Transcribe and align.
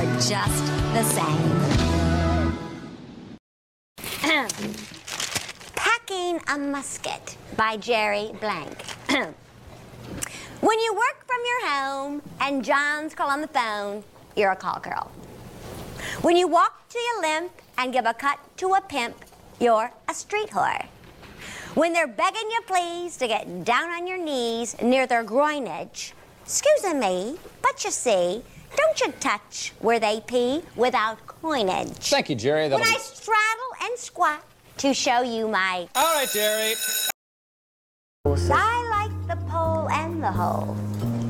are 0.00 0.20
just 0.20 0.64
the 0.94 1.04
same. 1.04 1.50
Packing 5.74 6.40
a 6.48 6.56
Musket 6.56 7.36
by 7.56 7.76
Jerry 7.76 8.32
Blank. 8.40 8.82
when 9.10 10.78
you 10.78 10.94
work 10.94 11.26
from 11.26 11.40
your 11.44 11.68
home 11.68 12.22
and 12.40 12.64
John's 12.64 13.14
call 13.14 13.28
on 13.28 13.42
the 13.42 13.48
phone, 13.48 14.02
you're 14.36 14.52
a 14.52 14.56
call 14.56 14.80
girl. 14.80 15.10
When 16.22 16.34
you 16.34 16.48
walk 16.48 16.88
to 16.88 16.98
your 16.98 17.20
limp 17.20 17.52
and 17.76 17.92
give 17.92 18.06
a 18.06 18.14
cut 18.14 18.38
to 18.56 18.72
a 18.72 18.80
pimp, 18.80 19.16
you're 19.60 19.92
a 20.08 20.14
street 20.14 20.48
whore. 20.48 20.86
When 21.74 21.92
they're 21.92 22.06
begging 22.06 22.50
you 22.50 22.62
please 22.66 23.18
to 23.18 23.28
get 23.28 23.64
down 23.64 23.90
on 23.90 24.06
your 24.06 24.18
knees 24.18 24.80
near 24.80 25.06
their 25.06 25.24
groinage, 25.24 26.12
excuse 26.42 26.84
me, 26.94 27.36
but 27.60 27.84
you 27.84 27.90
see, 27.90 28.42
don't 28.76 29.00
you 29.00 29.12
touch 29.20 29.72
where 29.80 29.98
they 30.00 30.20
pee 30.26 30.62
without 30.76 31.24
coinage. 31.26 32.10
Thank 32.10 32.30
you, 32.30 32.36
Jerry. 32.36 32.62
When 32.62 32.70
That'll 32.70 32.86
I 32.86 32.94
be- 32.94 33.00
straddle 33.00 33.72
and 33.82 33.98
squat 33.98 34.42
to 34.78 34.94
show 34.94 35.22
you 35.22 35.48
my 35.48 35.88
All 35.94 36.14
right, 36.16 36.28
Jerry. 36.32 36.74
I 38.26 38.88
like 38.90 39.28
the 39.28 39.36
pole 39.50 39.88
and 39.90 40.22
the 40.22 40.30
hole. 40.30 40.76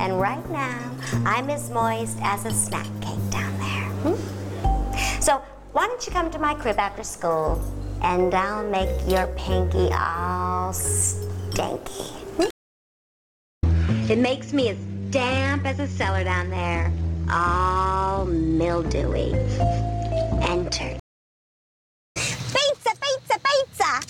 And 0.01 0.21
right 0.21 0.49
now, 0.51 0.79
I'm 1.25 1.51
as 1.51 1.71
moist 1.71 2.19
as 2.23 2.45
a 2.47 2.51
snack 2.51 2.87
cake 3.01 3.31
down 3.31 3.59
there. 3.59 4.13
hmm? 4.15 5.21
So, 5.21 5.43
why 5.73 5.87
don't 5.87 6.05
you 6.07 6.13
come 6.13 6.31
to 6.31 6.39
my 6.39 6.55
crib 6.55 6.79
after 6.79 7.05
school 7.05 7.61
and 8.03 8.35
I'll 8.35 8.69
make 8.69 8.89
your 9.09 9.27
pinky 9.37 9.89
all 9.93 10.73
stinky. 10.73 12.05
hmm? 12.39 14.11
It 14.11 14.19
makes 14.19 14.53
me 14.53 14.71
as 14.71 14.79
damp 15.11 15.67
as 15.67 15.79
a 15.81 15.87
cellar 15.87 16.25
down 16.25 16.51
there, 16.51 16.91
all 17.31 18.25
mildewy 18.25 19.33
Enter. 20.43 20.99
Pizza, 22.17 22.91
pizza, 23.01 23.39
pizza! 23.45 24.01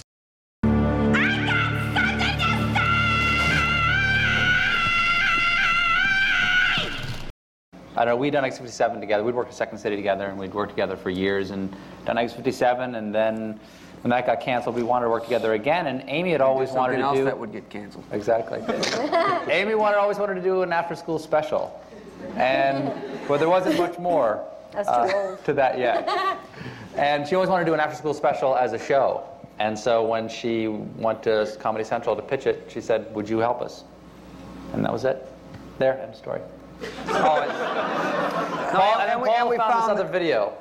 I 7.97 8.05
don't 8.05 8.15
know. 8.15 8.17
We'd 8.17 8.31
done 8.31 8.45
Exit 8.45 8.61
57 8.63 9.01
together. 9.01 9.25
We'd 9.25 9.35
worked 9.35 9.51
at 9.51 9.57
Second 9.57 9.79
City 9.79 9.97
together, 9.97 10.27
and 10.27 10.39
we'd 10.39 10.55
worked 10.55 10.71
together 10.71 10.97
for 10.97 11.11
years, 11.11 11.51
and 11.51 11.75
done 12.07 12.17
Exit 12.17 12.37
57, 12.37 12.95
and 12.95 13.15
then 13.15 13.61
when 14.03 14.11
that 14.11 14.25
got 14.27 14.41
canceled, 14.41 14.77
we 14.77 14.83
wanted 14.83 15.07
to 15.07 15.11
work 15.11 15.25
together 15.25 15.53
again. 15.53 15.87
And 15.89 16.03
Amy 16.09 16.31
had 16.31 16.41
always 16.41 16.71
wanted 16.71 16.95
Something 16.95 17.01
to 17.01 17.05
else 17.07 17.17
do 17.19 17.25
that 17.25 17.39
would 17.39 17.53
get 17.53 17.69
canceled. 17.69 18.05
exactly. 18.13 18.61
Amy 19.53 19.75
wanted 19.75 19.99
always 19.99 20.19
wanted 20.19 20.35
to 20.37 20.41
do 20.43 20.63
an 20.63 20.73
after-school 20.73 21.19
special, 21.19 21.79
and 22.37 22.93
well, 23.29 23.39
there 23.39 23.49
wasn't 23.49 23.79
much 23.79 23.99
more 23.99 24.45
uh, 24.77 25.37
to 25.37 25.53
that 25.53 25.79
yet. 25.79 26.09
And 26.97 27.27
she 27.27 27.37
always 27.37 27.49
wanted 27.49 27.65
to 27.65 27.71
do 27.71 27.75
an 27.75 27.81
after-school 27.81 28.15
special 28.15 28.57
as 28.57 28.73
a 28.73 28.79
show. 28.79 29.23
And 29.61 29.79
so 29.79 30.05
when 30.05 30.29
she 30.29 30.67
went 30.67 31.23
to 31.23 31.47
Comedy 31.61 31.85
Central 31.85 32.17
to 32.17 32.21
pitch 32.23 32.47
it, 32.47 32.67
she 32.69 32.81
said, 32.81 33.15
"Would 33.15 33.29
you 33.29 33.39
help 33.39 33.63
us?" 33.63 33.85
And 34.73 34.85
that 34.85 34.93
was 34.93 35.05
it. 35.05 35.25
There, 35.79 35.99
end 36.01 36.11
of 36.13 36.17
story. 36.17 36.41
Oh, 37.09 37.43
it- 37.43 37.49
Paul, 38.73 38.93
and 38.95 39.03
and 39.03 39.09
then 39.11 39.21
we- 39.21 39.29
Paul 39.29 39.37
and 39.41 39.49
we 39.51 39.57
found, 39.57 39.73
found 39.73 39.83
this 39.83 40.01
other 40.01 40.11
video. 40.11 40.53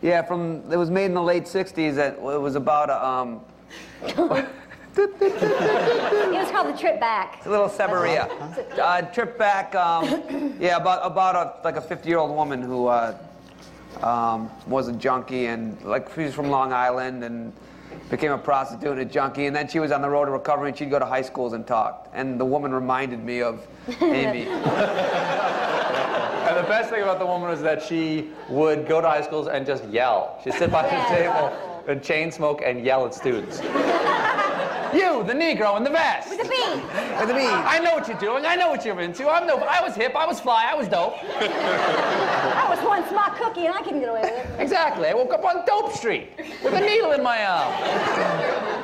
yeah, 0.00 0.22
from 0.22 0.62
it 0.72 0.76
was 0.76 0.90
made 0.90 1.04
in 1.06 1.14
the 1.14 1.22
late 1.22 1.44
'60s. 1.44 1.94
That 1.96 2.14
it 2.14 2.20
was 2.40 2.54
about 2.56 2.88
a 2.88 3.06
um, 3.06 3.40
It 4.98 6.32
was 6.32 6.50
called 6.50 6.74
the 6.74 6.78
trip 6.78 6.98
back. 7.00 7.36
It's 7.38 7.46
a 7.46 7.50
little 7.50 7.68
Severia. 7.68 8.24
Uh, 8.80 9.02
trip 9.02 9.36
back. 9.36 9.74
Um, 9.74 10.56
yeah, 10.58 10.76
about 10.76 11.04
about 11.04 11.34
a 11.36 11.64
like 11.64 11.76
a 11.76 11.80
50-year-old 11.80 12.30
woman 12.30 12.62
who 12.62 12.86
uh, 12.86 13.16
um, 14.02 14.50
was 14.66 14.88
a 14.88 14.92
junkie 14.92 15.46
and 15.46 15.80
like 15.82 16.12
she 16.14 16.22
was 16.22 16.34
from 16.34 16.48
Long 16.48 16.72
Island 16.72 17.24
and 17.24 17.52
became 18.10 18.32
a 18.32 18.38
prostitute 18.38 18.92
and 18.92 19.00
a 19.00 19.04
junkie. 19.04 19.46
And 19.46 19.54
then 19.56 19.68
she 19.68 19.78
was 19.80 19.92
on 19.92 20.00
the 20.02 20.08
road 20.08 20.26
to 20.26 20.30
recovery 20.30 20.68
and 20.70 20.78
she'd 20.78 20.90
go 20.90 20.98
to 20.98 21.06
high 21.06 21.22
schools 21.22 21.52
and 21.52 21.66
talk. 21.66 22.08
And 22.12 22.40
the 22.40 22.44
woman 22.44 22.72
reminded 22.72 23.22
me 23.22 23.42
of 23.42 23.66
Amy. 24.00 24.46
And 26.46 26.56
the 26.56 26.68
best 26.68 26.90
thing 26.90 27.02
about 27.02 27.18
the 27.18 27.26
woman 27.26 27.48
was 27.48 27.60
that 27.62 27.82
she 27.82 28.30
would 28.48 28.86
go 28.86 29.00
to 29.00 29.08
high 29.08 29.22
schools 29.22 29.48
and 29.48 29.66
just 29.66 29.84
yell. 29.88 30.40
She'd 30.44 30.54
sit 30.54 30.70
by 30.70 30.82
the 30.84 30.90
table 31.14 31.52
and 31.88 32.02
chain 32.02 32.30
smoke 32.30 32.62
and 32.64 32.84
yell 32.84 33.04
at 33.06 33.14
students. 33.14 33.60
you, 34.96 35.22
the 35.24 35.32
Negro 35.32 35.76
in 35.76 35.84
the 35.84 35.90
vest. 35.90 36.28
With 36.30 36.42
the 36.42 36.48
beat. 36.48 36.82
With 37.18 37.28
the 37.28 37.34
me. 37.34 37.46
I 37.46 37.78
know 37.78 37.94
what 37.94 38.08
you're 38.08 38.18
doing. 38.18 38.44
I 38.46 38.56
know 38.56 38.68
what 38.68 38.84
you're 38.84 39.00
into. 39.00 39.28
I'm 39.28 39.46
no. 39.46 39.56
I 39.58 39.80
was 39.82 39.94
hip. 39.94 40.14
I 40.16 40.26
was 40.26 40.40
fly. 40.40 40.66
I 40.70 40.74
was 40.74 40.88
dope. 40.88 41.14
I 41.22 42.66
was 42.68 42.78
one 42.84 43.06
smart 43.08 43.36
cookie 43.36 43.66
and 43.66 43.74
I 43.74 43.82
couldn't 43.82 44.00
get 44.00 44.08
away 44.08 44.22
with 44.22 44.32
it. 44.32 44.60
Exactly. 44.60 45.08
I 45.08 45.14
woke 45.14 45.32
up 45.32 45.44
on 45.44 45.64
Dope 45.66 45.92
Street 45.92 46.28
with 46.62 46.74
a 46.74 46.80
needle 46.80 47.12
in 47.12 47.22
my 47.22 47.44
arm. 47.44 48.75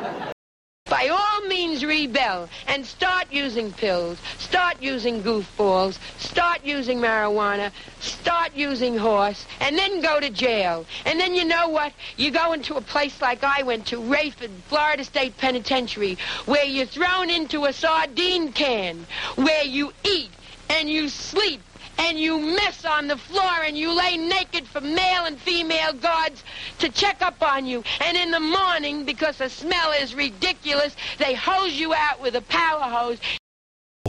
By 1.03 1.09
all 1.09 1.41
means, 1.49 1.85
rebel 1.85 2.49
and 2.69 2.87
start 2.87 3.27
using 3.33 3.73
pills, 3.73 4.19
start 4.39 4.81
using 4.81 5.21
goofballs, 5.21 5.99
start 6.17 6.61
using 6.63 7.01
marijuana, 7.01 7.73
start 7.99 8.55
using 8.55 8.97
horse, 8.97 9.45
and 9.59 9.77
then 9.77 10.01
go 10.01 10.21
to 10.21 10.31
jail. 10.31 10.87
And 11.05 11.19
then 11.19 11.35
you 11.35 11.45
know 11.45 11.71
what? 11.71 11.93
You 12.17 12.31
go 12.31 12.53
into 12.53 12.77
a 12.77 12.81
place 12.81 13.21
like 13.21 13.43
I 13.43 13.65
went 13.65 13.87
to, 13.87 13.97
Raiford, 13.97 14.53
Florida 14.69 15.03
State 15.03 15.37
Penitentiary, 15.39 16.19
where 16.45 16.67
you're 16.67 16.87
thrown 16.87 17.31
into 17.31 17.65
a 17.65 17.73
sardine 17.73 18.53
can, 18.53 19.05
where 19.35 19.65
you 19.65 19.93
eat 20.05 20.31
and 20.71 20.89
you 20.89 21.09
sleep 21.09 21.63
and 21.99 22.19
you 22.19 22.39
mess 22.39 22.85
on 22.85 23.09
the 23.09 23.17
floor 23.17 23.63
and 23.65 23.77
you 23.77 23.97
lay 23.97 24.17
naked 24.17 24.67
for 24.67 24.81
male 24.81 25.25
and 25.25 25.39
female 25.39 25.93
guards 25.93 26.45
to 26.79 26.89
check 26.89 27.23
up 27.23 27.43
on 27.43 27.67
you. 27.67 27.83
And 28.01 28.17
in 28.17 28.31
the 28.31 28.41
morning, 28.41 29.05
because 29.05 29.39
the 29.39 29.49
smell 29.49 29.93
is 29.93 30.15
ridiculous, 30.15 30.97
they 31.19 31.35
hose 31.35 31.75
you 31.75 31.95
out 31.95 32.21
with 32.21 32.35
a 32.37 32.43
power 32.43 32.83
hose. 32.83 33.19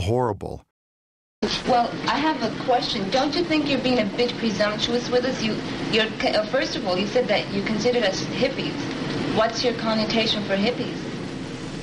horrible. 0.00 0.64
Well, 1.68 1.90
I 2.06 2.16
have 2.16 2.42
a 2.42 2.64
question. 2.64 3.10
Don't 3.10 3.34
you 3.34 3.44
think 3.44 3.68
you're 3.68 3.80
being 3.80 3.98
a 3.98 4.06
bit 4.16 4.34
presumptuous 4.38 5.10
with 5.10 5.26
us? 5.26 5.42
You, 5.42 5.54
you're 5.92 6.06
uh, 6.06 6.46
first 6.46 6.74
of 6.74 6.86
all, 6.86 6.96
you 6.96 7.06
said 7.06 7.28
that 7.28 7.52
you 7.52 7.62
considered 7.62 8.02
us 8.02 8.22
hippies. 8.24 8.72
What's 9.36 9.62
your 9.62 9.74
connotation 9.74 10.42
for 10.44 10.56
hippies? 10.56 10.96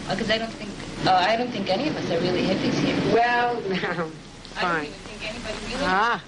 Because 0.10 0.32
I 0.32 0.40
don't 0.40 0.52
think, 0.52 0.72
uh, 1.06 1.14
I 1.14 1.36
don't 1.36 1.52
think 1.52 1.70
any 1.70 1.88
of 1.88 1.96
us 1.96 2.10
are 2.10 2.20
really 2.22 2.42
hippies 2.42 2.74
here. 2.74 3.14
Well, 3.14 3.62
now, 3.70 3.92
I 4.58 4.62
don't 4.62 4.92
fine. 4.92 5.11
Anybody 5.24 5.58
really. 5.66 5.78
Ah, 5.80 6.24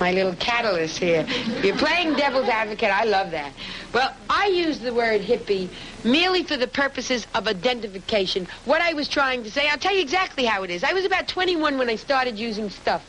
my 0.00 0.12
little 0.12 0.34
catalyst 0.36 0.98
here. 0.98 1.26
You're 1.62 1.76
playing 1.76 2.14
devil's 2.14 2.48
advocate. 2.48 2.90
I 2.90 3.04
love 3.04 3.30
that. 3.32 3.52
Well, 3.92 4.14
I 4.30 4.46
use 4.46 4.78
the 4.78 4.94
word 4.94 5.20
hippie 5.20 5.68
merely 6.04 6.42
for 6.42 6.56
the 6.56 6.66
purposes 6.66 7.26
of 7.34 7.46
identification. 7.46 8.48
What 8.64 8.80
I 8.80 8.94
was 8.94 9.08
trying 9.08 9.44
to 9.44 9.50
say, 9.50 9.68
I'll 9.68 9.78
tell 9.78 9.94
you 9.94 10.00
exactly 10.00 10.46
how 10.46 10.62
it 10.62 10.70
is. 10.70 10.82
I 10.82 10.94
was 10.94 11.04
about 11.04 11.28
21 11.28 11.76
when 11.76 11.90
I 11.90 11.96
started 11.96 12.38
using 12.38 12.70
stuff. 12.70 13.04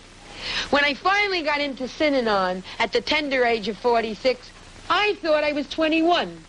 When 0.72 0.84
I 0.84 0.94
finally 0.96 1.44
got 1.44 1.62
into 1.62 1.84
Synanon 1.84 2.64
at 2.80 2.92
the 2.92 3.00
tender 3.00 3.46
age 3.46 3.68
of 3.68 3.78
46, 3.78 4.52
I 4.90 5.16
thought 5.22 5.44
I 5.44 5.54
was 5.54 5.70
21. 5.70 6.44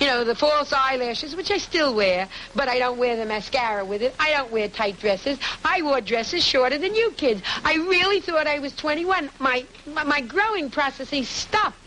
You 0.00 0.06
know, 0.06 0.24
the 0.24 0.34
false 0.34 0.72
eyelashes, 0.72 1.34
which 1.34 1.50
I 1.50 1.56
still 1.58 1.94
wear, 1.94 2.28
but 2.54 2.68
I 2.68 2.78
don't 2.78 2.98
wear 2.98 3.16
the 3.16 3.24
mascara 3.24 3.84
with 3.84 4.02
it. 4.02 4.14
I 4.20 4.30
don't 4.32 4.52
wear 4.52 4.68
tight 4.68 4.98
dresses. 5.00 5.38
I 5.64 5.80
wore 5.82 6.00
dresses 6.02 6.44
shorter 6.44 6.76
than 6.76 6.94
you 6.94 7.12
kids. 7.12 7.40
I 7.64 7.74
really 7.76 8.20
thought 8.20 8.46
I 8.46 8.58
was 8.58 8.74
21. 8.76 9.30
My, 9.38 9.64
my, 9.86 10.04
my 10.04 10.20
growing 10.20 10.68
processes 10.70 11.28
stopped. 11.28 11.78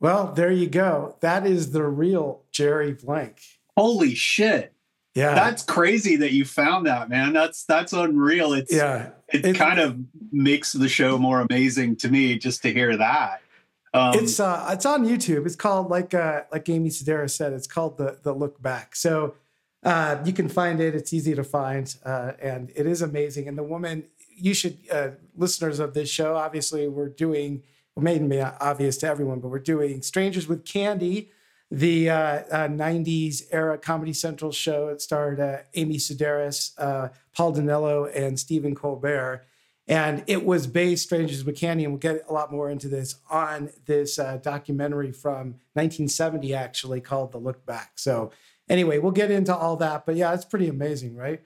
Well, 0.00 0.32
there 0.32 0.50
you 0.50 0.68
go. 0.68 1.16
That 1.20 1.46
is 1.46 1.72
the 1.72 1.82
real 1.84 2.42
Jerry 2.52 2.92
Blank. 2.92 3.40
Holy 3.76 4.14
shit. 4.14 4.72
Yeah. 5.14 5.34
That's 5.34 5.62
crazy 5.62 6.16
that 6.16 6.32
you 6.32 6.44
found 6.44 6.86
that, 6.86 7.08
man. 7.08 7.32
That's 7.32 7.64
that's 7.64 7.92
unreal. 7.92 8.52
It's 8.52 8.72
yeah. 8.72 9.10
it, 9.28 9.44
It- 9.44 9.56
kind 9.56 9.80
of 9.80 9.98
makes 10.30 10.72
the 10.72 10.88
show 10.88 11.18
more 11.18 11.40
amazing 11.40 11.96
to 11.96 12.08
me 12.08 12.38
just 12.38 12.62
to 12.62 12.72
hear 12.72 12.96
that. 12.96 13.42
Um, 13.92 14.14
it's 14.14 14.38
uh 14.38 14.68
it's 14.72 14.86
on 14.86 15.04
YouTube. 15.04 15.46
It's 15.46 15.56
called 15.56 15.90
like 15.90 16.14
uh 16.14 16.42
like 16.52 16.68
Amy 16.68 16.90
Sedaris 16.90 17.30
said, 17.30 17.52
it's 17.52 17.66
called 17.66 17.98
the 17.98 18.18
the 18.22 18.32
look 18.32 18.60
back. 18.62 18.94
So 18.94 19.34
uh 19.82 20.18
you 20.24 20.32
can 20.32 20.48
find 20.48 20.80
it. 20.80 20.94
It's 20.94 21.12
easy 21.12 21.34
to 21.34 21.44
find. 21.44 21.94
Uh 22.04 22.32
and 22.40 22.70
it 22.76 22.86
is 22.86 23.02
amazing. 23.02 23.48
And 23.48 23.58
the 23.58 23.62
woman 23.64 24.04
you 24.36 24.54
should 24.54 24.78
uh 24.92 25.10
listeners 25.36 25.80
of 25.80 25.94
this 25.94 26.08
show, 26.08 26.36
obviously 26.36 26.86
we're 26.88 27.08
doing 27.08 27.62
well, 27.96 28.04
made 28.04 28.22
me 28.22 28.40
obvious 28.40 28.96
to 28.98 29.08
everyone, 29.08 29.40
but 29.40 29.48
we're 29.48 29.58
doing 29.58 30.02
Strangers 30.02 30.46
with 30.46 30.64
Candy 30.64 31.30
the 31.70 32.10
uh, 32.10 32.16
uh, 32.50 32.68
90s 32.68 33.44
era 33.52 33.78
Comedy 33.78 34.12
Central 34.12 34.50
show. 34.50 34.88
It 34.88 35.00
starred 35.00 35.38
uh, 35.38 35.58
Amy 35.74 35.96
Sedaris, 35.96 36.72
uh, 36.78 37.10
Paul 37.34 37.54
Dinello, 37.54 38.10
and 38.14 38.38
Stephen 38.38 38.74
Colbert. 38.74 39.44
And 39.90 40.22
it 40.28 40.44
was 40.46 40.68
based, 40.68 41.02
Strangers 41.02 41.44
with 41.44 41.56
Candy, 41.56 41.82
and 41.84 41.92
we'll 41.92 41.98
get 41.98 42.22
a 42.28 42.32
lot 42.32 42.52
more 42.52 42.70
into 42.70 42.86
this, 42.86 43.16
on 43.28 43.70
this 43.86 44.20
uh, 44.20 44.38
documentary 44.40 45.10
from 45.10 45.56
1970, 45.74 46.54
actually, 46.54 47.00
called 47.00 47.32
The 47.32 47.38
Look 47.38 47.66
Back. 47.66 47.92
So, 47.96 48.30
anyway, 48.68 48.98
we'll 48.98 49.10
get 49.10 49.32
into 49.32 49.54
all 49.54 49.74
that. 49.78 50.06
But 50.06 50.14
yeah, 50.14 50.32
it's 50.32 50.44
pretty 50.44 50.68
amazing, 50.68 51.16
right? 51.16 51.42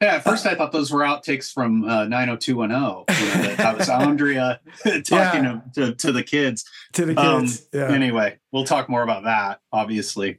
Yeah, 0.00 0.14
at 0.14 0.24
first 0.24 0.46
I 0.46 0.54
thought 0.54 0.72
those 0.72 0.90
were 0.90 1.00
outtakes 1.02 1.52
from 1.52 1.84
uh, 1.84 2.06
90210. 2.06 3.04
You 3.20 3.48
know, 3.50 3.54
that, 3.56 3.76
was 3.76 3.90
Andrea 3.90 4.58
talking 5.04 5.44
Yeah. 5.44 5.60
to, 5.74 5.94
to, 5.94 6.12
the 6.12 6.22
kids. 6.22 6.64
To 6.94 7.04
the 7.04 7.20
Um, 7.20 7.42
kids. 7.42 7.68
yeah. 7.74 7.88
Anyway, 7.92 8.38
we'll 8.50 8.64
talk 8.64 8.88
more 8.88 9.02
about 9.02 9.24
that, 9.24 9.60
obviously. 9.70 10.38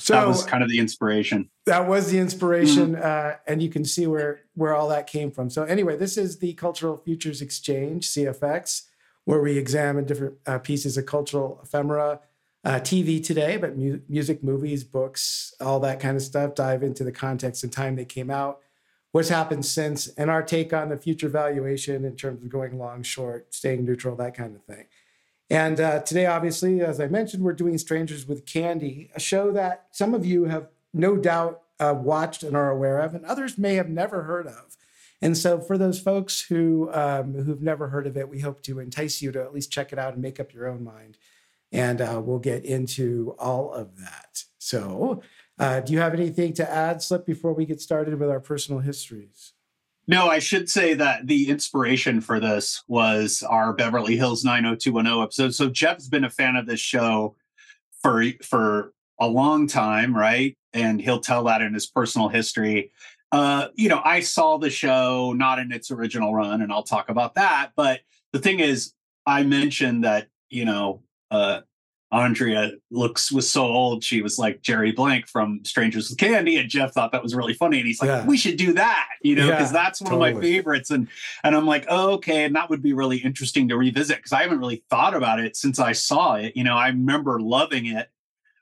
So 0.00 0.14
that 0.14 0.26
was 0.28 0.44
kind 0.44 0.62
of 0.62 0.68
the 0.70 0.78
inspiration. 0.78 1.50
that 1.66 1.88
was 1.88 2.10
the 2.10 2.18
inspiration 2.18 2.92
Mm-hmm. 2.94 3.02
uh, 3.04 3.32
and 3.46 3.62
you 3.62 3.68
can 3.68 3.84
see 3.84 4.06
where 4.06 4.40
where 4.54 4.74
all 4.74 4.88
that 4.88 5.06
came 5.06 5.30
from 5.30 5.50
so 5.50 5.64
anyway 5.64 5.96
this 5.96 6.16
is 6.16 6.38
the 6.38 6.52
cultural 6.54 6.96
futures 6.96 7.42
exchange 7.42 8.06
cfx 8.08 8.82
where 9.24 9.40
we 9.42 9.58
examine 9.58 10.04
different 10.04 10.34
uh, 10.46 10.58
pieces 10.58 10.96
of 10.96 11.04
cultural 11.06 11.60
ephemera 11.62 12.20
uh, 12.64 12.78
tv 12.80 13.22
today 13.22 13.56
but 13.56 13.76
mu- 13.76 14.00
music 14.08 14.42
movies 14.44 14.84
books 14.84 15.52
all 15.60 15.80
that 15.80 15.98
kind 16.00 16.16
of 16.16 16.22
stuff 16.22 16.54
dive 16.54 16.82
into 16.82 17.02
the 17.04 17.12
context 17.12 17.62
and 17.64 17.72
time 17.72 17.96
they 17.96 18.04
came 18.04 18.30
out 18.30 18.60
what's 19.12 19.28
happened 19.30 19.64
since 19.66 20.06
and 20.16 20.30
our 20.30 20.42
take 20.42 20.72
on 20.72 20.88
the 20.90 20.96
future 20.96 21.28
valuation 21.28 22.04
in 22.04 22.14
terms 22.16 22.42
of 22.42 22.48
going 22.48 22.78
long 22.78 23.02
short 23.02 23.52
staying 23.52 23.84
neutral 23.84 24.14
that 24.16 24.34
kind 24.34 24.54
of 24.54 24.62
thing 24.64 24.84
and 25.50 25.80
uh, 25.80 26.00
today, 26.00 26.26
obviously, 26.26 26.80
as 26.80 27.00
I 27.00 27.06
mentioned, 27.06 27.42
we're 27.42 27.54
doing 27.54 27.78
Strangers 27.78 28.26
with 28.26 28.44
Candy, 28.44 29.10
a 29.14 29.20
show 29.20 29.50
that 29.52 29.86
some 29.92 30.12
of 30.12 30.26
you 30.26 30.44
have 30.44 30.68
no 30.92 31.16
doubt 31.16 31.62
uh, 31.80 31.94
watched 31.96 32.42
and 32.42 32.56
are 32.56 32.70
aware 32.70 33.00
of, 33.00 33.14
and 33.14 33.24
others 33.24 33.56
may 33.56 33.74
have 33.74 33.88
never 33.88 34.24
heard 34.24 34.46
of. 34.46 34.76
And 35.22 35.36
so, 35.36 35.58
for 35.60 35.78
those 35.78 35.98
folks 35.98 36.42
who 36.42 36.90
um, 36.92 37.34
who've 37.34 37.62
never 37.62 37.88
heard 37.88 38.06
of 38.06 38.16
it, 38.16 38.28
we 38.28 38.40
hope 38.40 38.62
to 38.62 38.78
entice 38.78 39.22
you 39.22 39.32
to 39.32 39.42
at 39.42 39.54
least 39.54 39.72
check 39.72 39.92
it 39.92 39.98
out 39.98 40.12
and 40.12 40.22
make 40.22 40.38
up 40.38 40.52
your 40.52 40.68
own 40.68 40.84
mind. 40.84 41.16
And 41.72 42.00
uh, 42.00 42.20
we'll 42.24 42.38
get 42.38 42.64
into 42.64 43.34
all 43.38 43.72
of 43.72 43.98
that. 43.98 44.44
So, 44.58 45.22
uh, 45.58 45.80
do 45.80 45.92
you 45.92 45.98
have 45.98 46.14
anything 46.14 46.52
to 46.54 46.70
add, 46.70 47.02
Slip, 47.02 47.26
before 47.26 47.52
we 47.52 47.66
get 47.66 47.80
started 47.80 48.18
with 48.18 48.30
our 48.30 48.40
personal 48.40 48.80
histories? 48.80 49.52
No, 50.10 50.28
I 50.28 50.38
should 50.38 50.70
say 50.70 50.94
that 50.94 51.26
the 51.26 51.50
inspiration 51.50 52.22
for 52.22 52.40
this 52.40 52.82
was 52.88 53.42
our 53.42 53.74
Beverly 53.74 54.16
Hills 54.16 54.42
90210 54.42 55.22
episode. 55.22 55.54
So 55.54 55.68
Jeff's 55.68 56.08
been 56.08 56.24
a 56.24 56.30
fan 56.30 56.56
of 56.56 56.66
this 56.66 56.80
show 56.80 57.36
for 58.00 58.24
for 58.42 58.94
a 59.20 59.26
long 59.28 59.66
time, 59.66 60.16
right? 60.16 60.56
And 60.72 60.98
he'll 60.98 61.20
tell 61.20 61.44
that 61.44 61.60
in 61.60 61.74
his 61.74 61.86
personal 61.86 62.28
history. 62.28 62.90
Uh, 63.32 63.68
you 63.74 63.90
know, 63.90 64.00
I 64.02 64.20
saw 64.20 64.56
the 64.56 64.70
show 64.70 65.34
not 65.34 65.58
in 65.58 65.72
its 65.72 65.90
original 65.90 66.34
run, 66.34 66.62
and 66.62 66.72
I'll 66.72 66.82
talk 66.82 67.10
about 67.10 67.34
that. 67.34 67.72
But 67.76 68.00
the 68.32 68.38
thing 68.38 68.60
is, 68.60 68.94
I 69.26 69.42
mentioned 69.42 70.04
that, 70.04 70.28
you 70.48 70.64
know, 70.64 71.02
uh 71.30 71.60
Andrea 72.10 72.72
looks 72.90 73.30
was 73.30 73.48
so 73.50 73.64
old 73.66 74.02
she 74.02 74.22
was 74.22 74.38
like 74.38 74.62
Jerry 74.62 74.92
Blank 74.92 75.28
from 75.28 75.60
Strangers 75.64 76.08
with 76.08 76.18
Candy, 76.18 76.56
and 76.56 76.68
Jeff 76.68 76.92
thought 76.92 77.12
that 77.12 77.22
was 77.22 77.34
really 77.34 77.52
funny, 77.52 77.78
and 77.78 77.86
he's 77.86 78.00
like, 78.00 78.08
Yeah. 78.08 78.26
"We 78.26 78.38
should 78.38 78.56
do 78.56 78.72
that," 78.74 79.08
you 79.22 79.36
know, 79.36 79.46
because 79.50 79.72
Yeah, 79.72 79.82
that's 79.82 80.00
one 80.00 80.14
of 80.14 80.18
my 80.18 80.32
favorites. 80.40 80.90
And 80.90 81.08
and 81.44 81.54
I'm 81.54 81.66
like, 81.66 81.84
oh, 81.88 82.12
okay, 82.12 82.44
and 82.44 82.56
that 82.56 82.70
would 82.70 82.82
be 82.82 82.94
really 82.94 83.18
interesting 83.18 83.68
to 83.68 83.76
revisit 83.76 84.16
because 84.16 84.32
I 84.32 84.42
haven't 84.42 84.60
really 84.60 84.82
thought 84.88 85.14
about 85.14 85.38
it 85.38 85.54
since 85.56 85.78
I 85.78 85.92
saw 85.92 86.36
it. 86.36 86.56
You 86.56 86.64
know, 86.64 86.76
I 86.76 86.88
remember 86.88 87.40
loving 87.40 87.86
it 87.86 88.08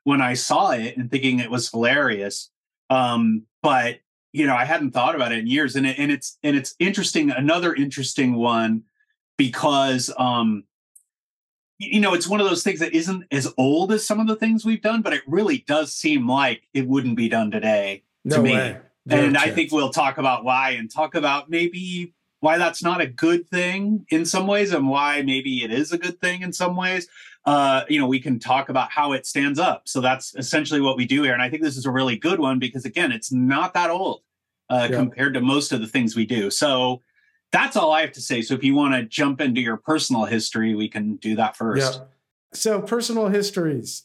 when 0.02 0.20
I 0.20 0.34
saw 0.34 0.72
it 0.72 0.96
and 0.96 1.10
thinking 1.10 1.38
it 1.38 1.50
was 1.50 1.70
hilarious. 1.70 2.50
Um, 2.90 3.42
but 3.62 4.00
you 4.32 4.46
know, 4.46 4.56
I 4.56 4.64
hadn't 4.64 4.90
thought 4.90 5.14
about 5.14 5.32
it 5.32 5.38
in 5.38 5.46
years, 5.46 5.76
and 5.76 5.86
it, 5.86 5.98
and 5.98 6.10
it's 6.10 6.36
and 6.42 6.56
it's 6.56 6.74
interesting. 6.80 7.30
Another 7.30 7.74
interesting 7.74 8.34
one 8.34 8.82
because 9.38 10.12
um, 10.18 10.64
you 11.78 12.00
know, 12.00 12.14
it's 12.14 12.26
one 12.26 12.40
of 12.40 12.48
those 12.48 12.62
things 12.62 12.80
that 12.80 12.94
isn't 12.94 13.24
as 13.30 13.52
old 13.58 13.92
as 13.92 14.06
some 14.06 14.20
of 14.20 14.26
the 14.26 14.36
things 14.36 14.64
we've 14.64 14.82
done, 14.82 15.02
but 15.02 15.12
it 15.12 15.22
really 15.26 15.58
does 15.66 15.92
seem 15.92 16.28
like 16.28 16.62
it 16.72 16.86
wouldn't 16.88 17.16
be 17.16 17.28
done 17.28 17.50
today 17.50 18.02
No 18.24 18.36
to 18.36 18.42
me. 18.42 18.52
way. 18.52 18.78
Zero 19.08 19.24
And 19.26 19.36
I 19.36 19.50
think 19.50 19.70
we'll 19.72 19.90
talk 19.90 20.18
about 20.18 20.42
why 20.44 20.70
and 20.70 20.90
talk 20.90 21.14
about 21.14 21.48
maybe 21.50 22.14
why 22.40 22.58
that's 22.58 22.82
not 22.82 23.00
a 23.00 23.06
good 23.06 23.48
thing 23.48 24.04
in 24.10 24.24
some 24.24 24.46
ways 24.46 24.72
and 24.72 24.88
why 24.88 25.22
maybe 25.22 25.62
it 25.64 25.70
is 25.70 25.92
a 25.92 25.98
good 25.98 26.20
thing 26.20 26.42
in 26.42 26.52
some 26.52 26.76
ways. 26.76 27.06
Uh, 27.44 27.84
you 27.88 28.00
know, 28.00 28.06
we 28.08 28.18
can 28.20 28.38
talk 28.40 28.68
about 28.68 28.90
how 28.90 29.12
it 29.12 29.24
stands 29.24 29.58
up. 29.58 29.82
So 29.86 30.00
that's 30.00 30.34
essentially 30.34 30.80
what 30.80 30.96
we 30.96 31.04
do 31.06 31.22
here. 31.22 31.32
And 31.32 31.42
I 31.42 31.48
think 31.48 31.62
this 31.62 31.76
is 31.76 31.86
a 31.86 31.90
really 31.90 32.16
good 32.16 32.40
one 32.40 32.58
because, 32.58 32.84
again, 32.84 33.12
it's 33.12 33.30
not 33.32 33.74
that 33.74 33.90
old 33.90 34.22
uh, 34.68 34.88
Yeah. 34.90 34.96
compared 34.96 35.34
to 35.34 35.40
most 35.40 35.70
of 35.72 35.80
the 35.80 35.86
things 35.86 36.16
we 36.16 36.26
do. 36.26 36.50
So 36.50 37.02
that's 37.52 37.76
all 37.76 37.92
I 37.92 38.00
have 38.02 38.12
to 38.12 38.20
say. 38.20 38.42
So 38.42 38.54
if 38.54 38.64
you 38.64 38.74
want 38.74 38.94
to 38.94 39.02
jump 39.02 39.40
into 39.40 39.60
your 39.60 39.76
personal 39.76 40.24
history, 40.24 40.74
we 40.74 40.88
can 40.88 41.16
do 41.16 41.36
that 41.36 41.56
first. 41.56 42.00
Yeah. 42.00 42.06
So 42.52 42.80
personal 42.82 43.28
histories. 43.28 44.04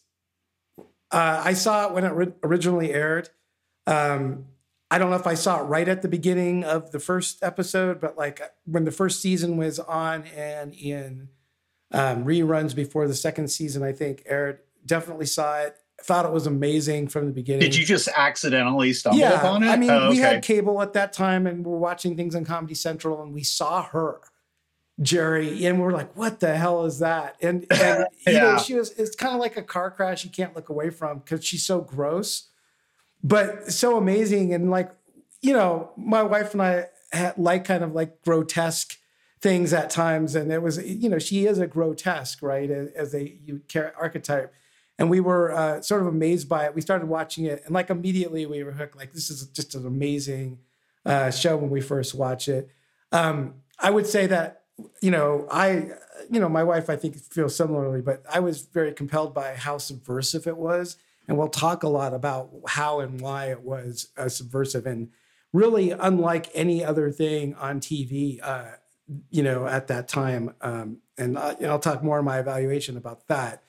Uh, 1.11 1.41
I 1.43 1.53
saw 1.53 1.87
it 1.87 1.93
when 1.93 2.05
it 2.05 2.13
ri- 2.13 2.33
originally 2.43 2.93
aired. 2.93 3.29
Um, 3.87 4.45
I 4.89 4.97
don't 4.97 5.09
know 5.09 5.15
if 5.15 5.27
I 5.27 5.33
saw 5.35 5.59
it 5.59 5.63
right 5.63 5.87
at 5.87 6.01
the 6.01 6.07
beginning 6.07 6.63
of 6.63 6.91
the 6.91 6.99
first 6.99 7.43
episode, 7.43 7.99
but 7.99 8.17
like 8.17 8.41
when 8.65 8.85
the 8.85 8.91
first 8.91 9.21
season 9.21 9.57
was 9.57 9.79
on 9.79 10.23
and 10.35 10.73
in 10.73 11.29
um, 11.91 12.25
reruns 12.25 12.75
before 12.75 13.07
the 13.07 13.15
second 13.15 13.49
season, 13.49 13.83
I 13.83 13.91
think 13.91 14.23
aired. 14.25 14.59
Definitely 14.85 15.27
saw 15.27 15.59
it. 15.59 15.77
Thought 16.03 16.25
it 16.25 16.31
was 16.31 16.47
amazing 16.47 17.07
from 17.09 17.27
the 17.27 17.31
beginning. 17.31 17.61
Did 17.61 17.75
you 17.75 17.85
just 17.85 18.07
accidentally 18.15 18.91
stumble 18.93 19.19
yeah, 19.19 19.39
upon 19.39 19.63
it? 19.63 19.67
I 19.67 19.77
mean, 19.77 19.89
Oh, 19.89 20.09
we 20.09 20.17
had 20.17 20.43
cable 20.43 20.81
at 20.81 20.93
that 20.93 21.13
time, 21.13 21.45
and 21.45 21.65
we're 21.65 21.77
watching 21.77 22.17
things 22.17 22.35
on 22.35 22.43
Comedy 22.43 22.73
Central, 22.73 23.21
and 23.21 23.33
we 23.33 23.43
saw 23.43 23.83
her, 23.83 24.19
Jerry, 25.01 25.65
and 25.65 25.79
we're 25.79 25.91
like, 25.91 26.15
"What 26.17 26.39
the 26.39 26.55
hell 26.55 26.85
is 26.85 26.99
that?" 26.99 27.35
And, 27.41 27.65
and 27.71 28.07
you 28.25 28.33
know, 28.33 28.57
she 28.57 28.73
was. 28.73 28.91
It's 28.91 29.15
kind 29.15 29.35
of 29.35 29.39
like 29.39 29.57
a 29.57 29.63
car 29.63 29.91
crash 29.91 30.23
you 30.25 30.31
can't 30.31 30.55
look 30.55 30.69
away 30.69 30.89
from 30.89 31.19
because 31.19 31.45
she's 31.45 31.65
so 31.65 31.81
gross, 31.81 32.49
but 33.23 33.71
so 33.71 33.97
amazing, 33.97 34.53
and 34.53 34.71
like, 34.71 34.91
you 35.41 35.53
know, 35.53 35.91
my 35.97 36.23
wife 36.23 36.53
and 36.53 36.61
I 36.61 36.87
had 37.11 37.37
like 37.37 37.65
kind 37.65 37.83
of 37.83 37.93
like 37.93 38.21
grotesque 38.23 38.97
things 39.39 39.73
at 39.73 39.89
times, 39.89 40.35
and 40.35 40.51
it 40.51 40.61
was, 40.61 40.83
you 40.83 41.09
know, 41.09 41.19
she 41.19 41.45
is 41.45 41.59
a 41.59 41.67
grotesque, 41.67 42.41
right, 42.41 42.69
as, 42.69 42.89
as 42.91 43.13
a 43.13 43.39
you 43.43 43.61
archetype 43.99 44.53
and 45.01 45.09
we 45.09 45.19
were 45.19 45.51
uh, 45.51 45.81
sort 45.81 46.01
of 46.01 46.07
amazed 46.07 46.47
by 46.47 46.65
it. 46.65 46.75
We 46.75 46.81
started 46.81 47.09
watching 47.09 47.45
it, 47.45 47.63
and 47.65 47.73
like 47.73 47.89
immediately 47.89 48.45
we 48.45 48.63
were 48.63 48.73
hooked. 48.73 48.95
Like 48.95 49.13
this 49.13 49.31
is 49.31 49.47
just 49.47 49.73
an 49.73 49.87
amazing 49.87 50.59
uh, 51.07 51.31
show 51.31 51.57
when 51.57 51.71
we 51.71 51.81
first 51.81 52.13
watch 52.13 52.47
it. 52.47 52.69
Um, 53.11 53.55
I 53.79 53.89
would 53.89 54.05
say 54.05 54.27
that 54.27 54.61
you 55.01 55.09
know 55.09 55.47
I, 55.49 55.89
you 56.29 56.39
know, 56.39 56.47
my 56.47 56.63
wife 56.63 56.87
I 56.87 56.97
think 56.97 57.15
feels 57.15 57.55
similarly, 57.55 58.01
but 58.01 58.23
I 58.31 58.41
was 58.41 58.61
very 58.61 58.93
compelled 58.93 59.33
by 59.33 59.55
how 59.55 59.79
subversive 59.79 60.45
it 60.45 60.55
was, 60.55 60.97
and 61.27 61.35
we'll 61.35 61.47
talk 61.47 61.81
a 61.81 61.89
lot 61.89 62.13
about 62.13 62.51
how 62.67 62.99
and 62.99 63.19
why 63.19 63.49
it 63.49 63.63
was 63.63 64.09
uh, 64.17 64.29
subversive 64.29 64.85
and 64.85 65.09
really 65.51 65.89
unlike 65.89 66.51
any 66.53 66.85
other 66.85 67.09
thing 67.09 67.55
on 67.55 67.79
TV. 67.79 68.39
Uh, 68.43 68.73
you 69.31 69.41
know, 69.41 69.65
at 69.65 69.87
that 69.87 70.07
time, 70.07 70.53
um, 70.61 70.99
and 71.17 71.39
I, 71.39 71.55
I'll 71.63 71.79
talk 71.79 72.03
more 72.03 72.19
in 72.19 72.25
my 72.25 72.37
evaluation 72.37 72.97
about 72.97 73.27
that 73.29 73.63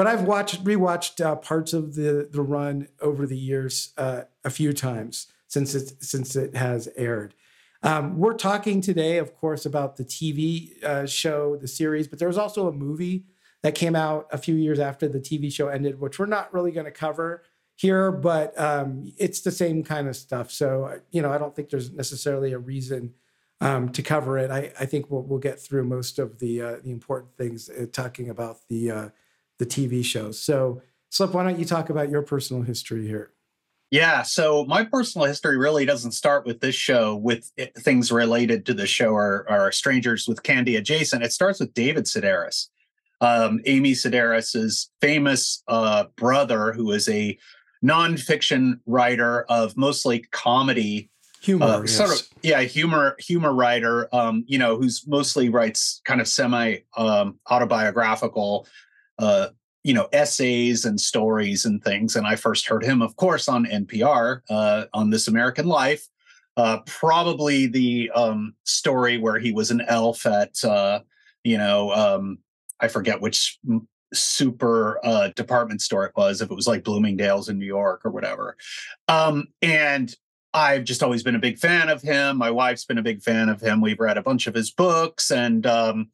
but 0.00 0.06
I've 0.06 0.22
watched 0.22 0.64
rewatched 0.64 1.22
uh, 1.22 1.36
parts 1.36 1.74
of 1.74 1.94
the 1.94 2.26
the 2.32 2.40
run 2.40 2.88
over 3.02 3.26
the 3.26 3.36
years 3.36 3.92
uh, 3.98 4.22
a 4.42 4.48
few 4.48 4.72
times 4.72 5.26
since 5.46 5.74
it 5.74 6.02
since 6.02 6.36
it 6.36 6.56
has 6.56 6.88
aired. 6.96 7.34
Um, 7.82 8.16
we're 8.16 8.32
talking 8.32 8.80
today, 8.80 9.18
of 9.18 9.36
course, 9.36 9.66
about 9.66 9.98
the 9.98 10.04
TV 10.06 10.82
uh, 10.82 11.06
show, 11.06 11.54
the 11.56 11.68
series, 11.68 12.08
but 12.08 12.18
there 12.18 12.28
was 12.28 12.38
also 12.38 12.66
a 12.66 12.72
movie 12.72 13.26
that 13.62 13.74
came 13.74 13.94
out 13.94 14.26
a 14.32 14.38
few 14.38 14.54
years 14.54 14.80
after 14.80 15.06
the 15.06 15.20
TV 15.20 15.52
show 15.52 15.68
ended, 15.68 16.00
which 16.00 16.18
we're 16.18 16.24
not 16.24 16.50
really 16.54 16.72
going 16.72 16.86
to 16.86 16.90
cover 16.90 17.42
here, 17.76 18.10
but 18.10 18.58
um, 18.58 19.04
it's 19.18 19.42
the 19.42 19.52
same 19.52 19.84
kind 19.84 20.08
of 20.08 20.16
stuff. 20.16 20.50
So, 20.50 20.84
uh, 20.84 20.98
you 21.10 21.20
know, 21.20 21.30
I 21.30 21.36
don't 21.36 21.54
think 21.54 21.68
there's 21.68 21.92
necessarily 21.92 22.54
a 22.54 22.58
reason 22.58 23.12
um, 23.60 23.90
to 23.90 24.00
cover 24.00 24.38
it. 24.38 24.50
I, 24.50 24.72
I 24.80 24.86
think 24.86 25.10
we'll, 25.10 25.24
we'll 25.24 25.40
get 25.40 25.60
through 25.60 25.84
most 25.84 26.18
of 26.18 26.38
the 26.38 26.62
uh, 26.62 26.76
the 26.82 26.90
important 26.90 27.36
things 27.36 27.68
uh, 27.68 27.84
talking 27.92 28.30
about 28.30 28.66
the 28.70 28.90
uh, 28.90 29.08
the 29.60 29.66
TV 29.66 30.04
shows. 30.04 30.40
So, 30.40 30.82
Slip, 31.10 31.32
why 31.32 31.44
don't 31.44 31.58
you 31.58 31.64
talk 31.64 31.90
about 31.90 32.10
your 32.10 32.22
personal 32.22 32.62
history 32.62 33.06
here? 33.06 33.30
Yeah, 33.90 34.22
so 34.22 34.64
my 34.66 34.84
personal 34.84 35.26
history 35.26 35.58
really 35.58 35.84
doesn't 35.84 36.12
start 36.12 36.46
with 36.46 36.60
this 36.60 36.76
show, 36.76 37.16
with 37.16 37.50
it, 37.56 37.76
things 37.76 38.10
related 38.10 38.64
to 38.66 38.74
the 38.74 38.86
show 38.86 39.10
or, 39.10 39.46
or 39.48 39.72
strangers 39.72 40.26
with 40.28 40.44
candy 40.44 40.76
adjacent. 40.76 41.24
It 41.24 41.32
starts 41.32 41.58
with 41.58 41.74
David 41.74 42.04
Sedaris, 42.04 42.68
um, 43.20 43.60
Amy 43.66 43.92
Sedaris's 43.92 44.90
famous 45.00 45.62
uh, 45.66 46.04
brother, 46.16 46.72
who 46.72 46.92
is 46.92 47.08
a 47.08 47.36
nonfiction 47.84 48.78
writer 48.86 49.42
of 49.44 49.76
mostly 49.76 50.20
comedy 50.30 51.10
Humor, 51.42 51.64
uh, 51.64 51.80
yes. 51.80 51.92
sort 51.92 52.10
of 52.10 52.28
yeah 52.42 52.60
humor 52.60 53.16
humor 53.18 53.54
writer 53.54 54.14
um 54.14 54.44
you 54.46 54.58
know 54.58 54.76
who's 54.76 55.06
mostly 55.06 55.48
writes 55.48 56.02
kind 56.04 56.20
of 56.20 56.28
semi 56.28 56.76
um 56.98 57.38
autobiographical 57.50 58.66
uh 59.20 59.48
you 59.82 59.94
know 59.94 60.08
essays 60.12 60.84
and 60.84 61.00
stories 61.00 61.64
and 61.64 61.82
things 61.82 62.16
and 62.16 62.26
i 62.26 62.36
first 62.36 62.66
heard 62.68 62.84
him 62.84 63.00
of 63.02 63.16
course 63.16 63.48
on 63.48 63.64
npr 63.66 64.40
uh, 64.50 64.84
on 64.92 65.10
this 65.10 65.28
american 65.28 65.66
life 65.66 66.06
uh, 66.56 66.78
probably 66.84 67.66
the 67.66 68.10
um, 68.14 68.54
story 68.64 69.16
where 69.16 69.38
he 69.38 69.52
was 69.52 69.70
an 69.70 69.80
elf 69.86 70.26
at 70.26 70.62
uh, 70.64 71.00
you 71.44 71.56
know 71.56 71.92
um, 71.92 72.38
i 72.80 72.88
forget 72.88 73.20
which 73.20 73.58
super 74.12 74.98
uh, 75.04 75.28
department 75.36 75.80
store 75.80 76.04
it 76.04 76.12
was 76.16 76.40
if 76.40 76.50
it 76.50 76.54
was 76.54 76.66
like 76.66 76.84
bloomingdale's 76.84 77.48
in 77.48 77.58
new 77.58 77.66
york 77.66 78.02
or 78.04 78.10
whatever. 78.10 78.56
Um, 79.08 79.46
and 79.62 80.14
i've 80.52 80.82
just 80.82 81.02
always 81.02 81.22
been 81.22 81.36
a 81.36 81.40
big 81.40 81.58
fan 81.58 81.88
of 81.88 82.02
him 82.02 82.36
my 82.36 82.50
wife's 82.50 82.84
been 82.84 82.98
a 82.98 83.02
big 83.02 83.22
fan 83.22 83.48
of 83.48 83.60
him 83.60 83.80
we've 83.80 84.00
read 84.00 84.18
a 84.18 84.22
bunch 84.22 84.48
of 84.48 84.54
his 84.54 84.72
books 84.72 85.30
and 85.30 85.64
um, 85.64 86.10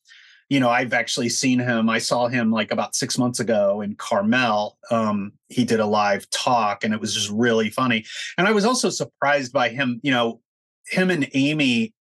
you 0.49 0.61
know, 0.61 0.69
I've 0.71 0.93
actually 0.93 1.29
seen 1.29 1.59
him. 1.59 1.91
I 1.91 1.99
saw 1.99 2.29
him 2.29 2.51
like 2.53 2.71
about 2.71 2.95
six 2.95 3.19
months 3.19 3.41
ago 3.41 3.81
in 3.81 3.97
Carmel. 3.97 4.79
Um, 4.91 5.33
he 5.49 5.65
did 5.65 5.81
a 5.81 5.87
live 5.87 6.29
talk 6.31 6.85
and 6.85 6.95
it 6.95 7.01
was 7.01 7.13
just 7.15 7.31
really 7.31 7.69
funny. 7.71 8.05
And 8.39 8.47
I 8.47 8.53
was 8.53 8.65
also 8.65 8.89
surprised 8.91 9.53
by 9.53 9.69
him, 9.71 10.01
you 10.05 10.13
know, 10.13 10.41
him 10.87 11.11
and 11.11 11.29
Amy, 11.35 11.95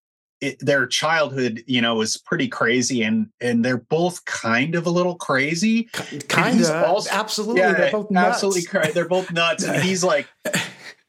it, 0.43 0.59
their 0.61 0.87
childhood, 0.87 1.65
you 1.67 1.81
know, 1.81 1.95
was 1.95 2.19
pretty 2.19 2.49
crazy 2.49 3.03
and 3.03 3.29
and 3.41 3.65
they're 3.65 3.79
both 3.79 4.23
kind 4.27 4.75
of 4.75 4.87
a 4.87 4.91
little 4.91 5.15
crazy. 5.15 5.85
Kind 6.29 6.61
of. 6.61 7.07
Absolutely. 7.11 7.61
Yeah, 7.63 7.73
they're 7.73 7.93
both 7.93 8.11
nuts. 8.11 8.35
absolutely 8.35 8.65
cra- 8.65 8.93
They're 8.93 9.09
both 9.09 9.33
nuts. 9.33 9.65
and 9.65 9.83
he's 9.83 10.05
like 10.05 10.29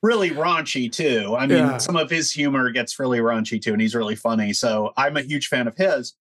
really 0.02 0.30
raunchy 0.30 0.90
too. 0.90 1.36
I 1.38 1.48
mean, 1.48 1.58
Yeah. 1.58 1.78
some 1.80 1.98
of 1.98 2.10
his 2.10 2.32
humor 2.32 2.70
gets 2.72 2.98
really 3.00 3.20
raunchy 3.20 3.62
too, 3.62 3.74
and 3.74 3.82
he's 3.82 3.96
really 3.96 4.16
funny. 4.16 4.54
So 4.54 4.94
I'm 4.96 5.18
a 5.18 5.22
huge 5.22 5.48
fan 5.48 5.68
of 5.68 5.76
his. 5.76 6.14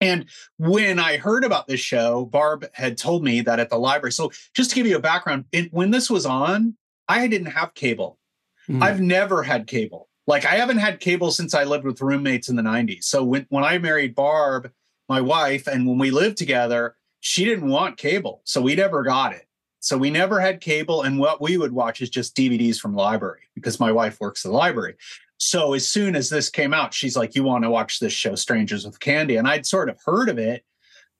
And 0.00 0.26
when 0.58 0.98
I 0.98 1.16
heard 1.16 1.44
about 1.44 1.66
this 1.66 1.80
show, 1.80 2.26
Barb 2.26 2.66
had 2.74 2.98
told 2.98 3.24
me 3.24 3.40
that 3.40 3.58
at 3.58 3.70
the 3.70 3.78
library. 3.78 4.12
So 4.12 4.30
just 4.54 4.70
to 4.70 4.76
give 4.76 4.86
you 4.86 4.96
a 4.96 5.00
background, 5.00 5.46
it, 5.52 5.72
when 5.72 5.90
this 5.90 6.10
was 6.10 6.26
on, 6.26 6.76
I 7.08 7.26
didn't 7.28 7.52
have 7.52 7.74
cable. 7.74 8.18
Hmm. 8.66 8.82
I've 8.82 9.00
never 9.00 9.42
had 9.42 9.66
cable. 9.66 10.08
Like 10.26 10.44
I 10.44 10.56
haven't 10.56 10.78
had 10.78 11.00
cable 11.00 11.30
since 11.30 11.54
I 11.54 11.64
lived 11.64 11.84
with 11.84 12.00
roommates 12.00 12.48
in 12.48 12.56
the 12.56 12.62
90s. 12.62 13.04
So 13.04 13.24
when, 13.24 13.46
when 13.48 13.64
I 13.64 13.78
married 13.78 14.14
Barb, 14.14 14.70
my 15.08 15.20
wife, 15.20 15.66
and 15.66 15.86
when 15.86 15.98
we 15.98 16.10
lived 16.10 16.36
together, 16.36 16.96
she 17.20 17.44
didn't 17.44 17.68
want 17.68 17.96
cable. 17.96 18.42
So 18.44 18.60
we 18.60 18.74
never 18.74 19.02
got 19.02 19.32
it. 19.32 19.46
So 19.80 19.96
we 19.96 20.10
never 20.10 20.40
had 20.40 20.60
cable. 20.60 21.02
And 21.02 21.18
what 21.18 21.40
we 21.40 21.56
would 21.56 21.72
watch 21.72 22.02
is 22.02 22.10
just 22.10 22.36
DVDs 22.36 22.78
from 22.78 22.92
the 22.92 23.00
library 23.00 23.42
because 23.54 23.78
my 23.78 23.92
wife 23.92 24.20
works 24.20 24.44
at 24.44 24.50
the 24.50 24.56
library. 24.56 24.96
So 25.38 25.74
as 25.74 25.88
soon 25.88 26.16
as 26.16 26.30
this 26.30 26.48
came 26.48 26.72
out, 26.72 26.94
she's 26.94 27.16
like, 27.16 27.34
You 27.34 27.44
want 27.44 27.64
to 27.64 27.70
watch 27.70 27.98
this 27.98 28.12
show, 28.12 28.34
Strangers 28.34 28.84
with 28.84 29.00
Candy? 29.00 29.36
And 29.36 29.46
I'd 29.46 29.66
sort 29.66 29.88
of 29.88 29.98
heard 30.04 30.28
of 30.28 30.38
it. 30.38 30.64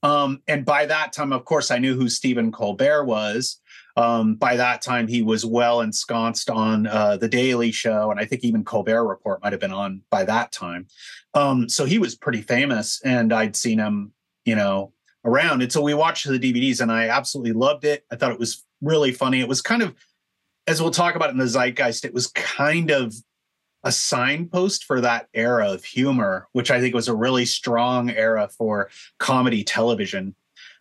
Um, 0.02 0.42
and 0.46 0.64
by 0.64 0.87
that 0.87 1.12
time, 1.12 1.32
of 1.32 1.44
course, 1.44 1.70
I 1.70 1.78
knew 1.78 1.96
who 1.96 2.08
Stephen 2.08 2.52
Colbert 2.52 3.04
was. 3.04 3.61
Um, 3.96 4.35
by 4.35 4.56
that 4.56 4.82
time, 4.82 5.08
he 5.08 5.23
was 5.23 5.46
well 5.46 5.80
ensconced 5.80 6.50
on 6.50 6.87
uh, 6.87 7.16
The 7.16 7.28
Daily 7.28 7.73
Show. 7.73 8.11
And 8.11 8.20
I 8.20 8.26
think 8.26 8.44
even 8.44 8.62
Colbert 8.62 9.06
Report 9.06 9.42
might 9.42 9.52
have 9.52 9.61
been 9.61 9.73
on 9.73 10.02
by 10.11 10.25
that 10.25 10.52
time. 10.52 10.87
Um, 11.35 11.68
so 11.68 11.87
he 11.87 11.99
was 11.99 12.14
pretty 12.14 12.42
famous. 12.42 13.00
And 13.04 13.32
I'd 13.32 13.56
seen 13.56 13.78
him, 13.78 14.12
you 14.44 14.54
know, 14.54 14.92
around. 15.25 15.62
And 15.62 15.73
so 15.73 15.80
we 15.80 15.94
watched 15.94 16.28
the 16.28 16.38
DVDs 16.38 16.80
and 16.80 16.92
I 16.92 17.08
absolutely 17.08 17.52
loved 17.52 17.85
it. 17.85 18.04
I 18.12 18.16
thought 18.16 18.32
it 18.32 18.38
was 18.38 18.64
really 18.80 19.12
funny. 19.12 19.40
It 19.40 19.49
was 19.49 19.62
kind 19.62 19.82
of, 19.82 19.94
as 20.66 20.80
we'll 20.80 20.90
talk 20.90 21.14
about 21.14 21.30
in 21.30 21.38
the 21.38 21.44
zeitgeist, 21.44 22.04
it 22.04 22.14
was 22.14 22.28
kind 22.28 22.90
of 22.90 23.14
a 23.87 23.93
signpost 23.93 24.85
for 24.85 25.00
that 25.00 25.28
era 25.33 25.71
of 25.71 25.85
humor, 25.85 26.49
which 26.52 26.73
I 26.73 26.81
think 26.81 26.93
was 26.93 27.07
a 27.07 27.14
really 27.14 27.47
strong 27.47 28.11
era 28.11 28.49
for 28.49 28.90
comedy 29.19 29.62
television. 29.62 30.35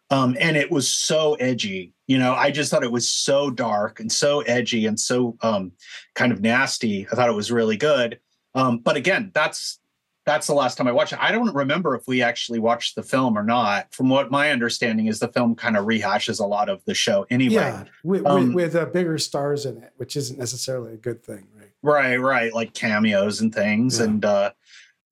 Um, 0.10 0.36
and 0.40 0.58
it 0.58 0.72
was 0.72 0.92
so 0.92 1.36
edgy. 1.36 1.94
You 2.08 2.18
know, 2.18 2.34
I 2.34 2.50
just 2.50 2.72
thought 2.72 2.84
it 2.84 2.92
was 2.92 3.08
so 3.08 3.52
dark 3.52 4.00
and 4.00 4.12
so 4.12 4.42
edgy 4.42 4.88
and 4.88 5.00
so 5.00 5.38
um, 5.42 5.72
kind 6.16 6.32
of 6.32 6.42
nasty. 6.42 7.08
I 7.12 7.16
thought 7.16 7.30
it 7.30 7.36
was 7.36 7.52
really 7.52 7.78
good. 7.78 8.20
Um, 8.56 8.80
but 8.80 8.96
again, 8.98 9.32
that's 9.36 9.80
that's 10.26 10.48
the 10.48 10.54
last 10.54 10.78
time 10.78 10.88
I 10.88 10.92
watched 10.92 11.14
it. 11.14 11.20
I 11.22 11.32
don't 11.32 11.54
remember 11.54 11.96
if 11.96 12.08
we 12.08 12.24
actually 12.24 12.58
watched 12.58 12.96
the 12.96 13.04
film 13.04 13.38
or 13.38 13.44
not. 13.44 13.94
From 13.94 14.10
what 14.10 14.32
my 14.32 14.50
understanding 14.50 15.06
is, 15.06 15.20
the 15.20 15.28
film 15.28 15.56
kind 15.56 15.78
of 15.78 15.86
rehashes 15.86 16.40
a 16.40 16.46
lot 16.46 16.68
of 16.68 16.84
the 16.86 16.96
show 16.96 17.28
anyway. 17.30 17.54
Yeah, 17.54 17.84
with, 18.04 18.26
Um, 18.26 18.48
with, 18.48 18.74
with 18.74 18.76
uh, 18.76 18.86
bigger 18.86 19.20
stars 19.20 19.68
in 19.68 19.78
it, 19.78 19.94
which 19.98 20.16
isn't 20.16 20.40
necessarily 20.40 20.94
a 20.94 20.98
good 20.98 21.24
thing, 21.24 21.48
right? 21.86 22.18
Right, 22.18 22.54
like 22.54 22.74
cameos 22.74 23.42
and 23.42 23.54
things. 23.54 24.00
Yeah. 24.00 24.06
And 24.06 24.26
uh 24.26 24.52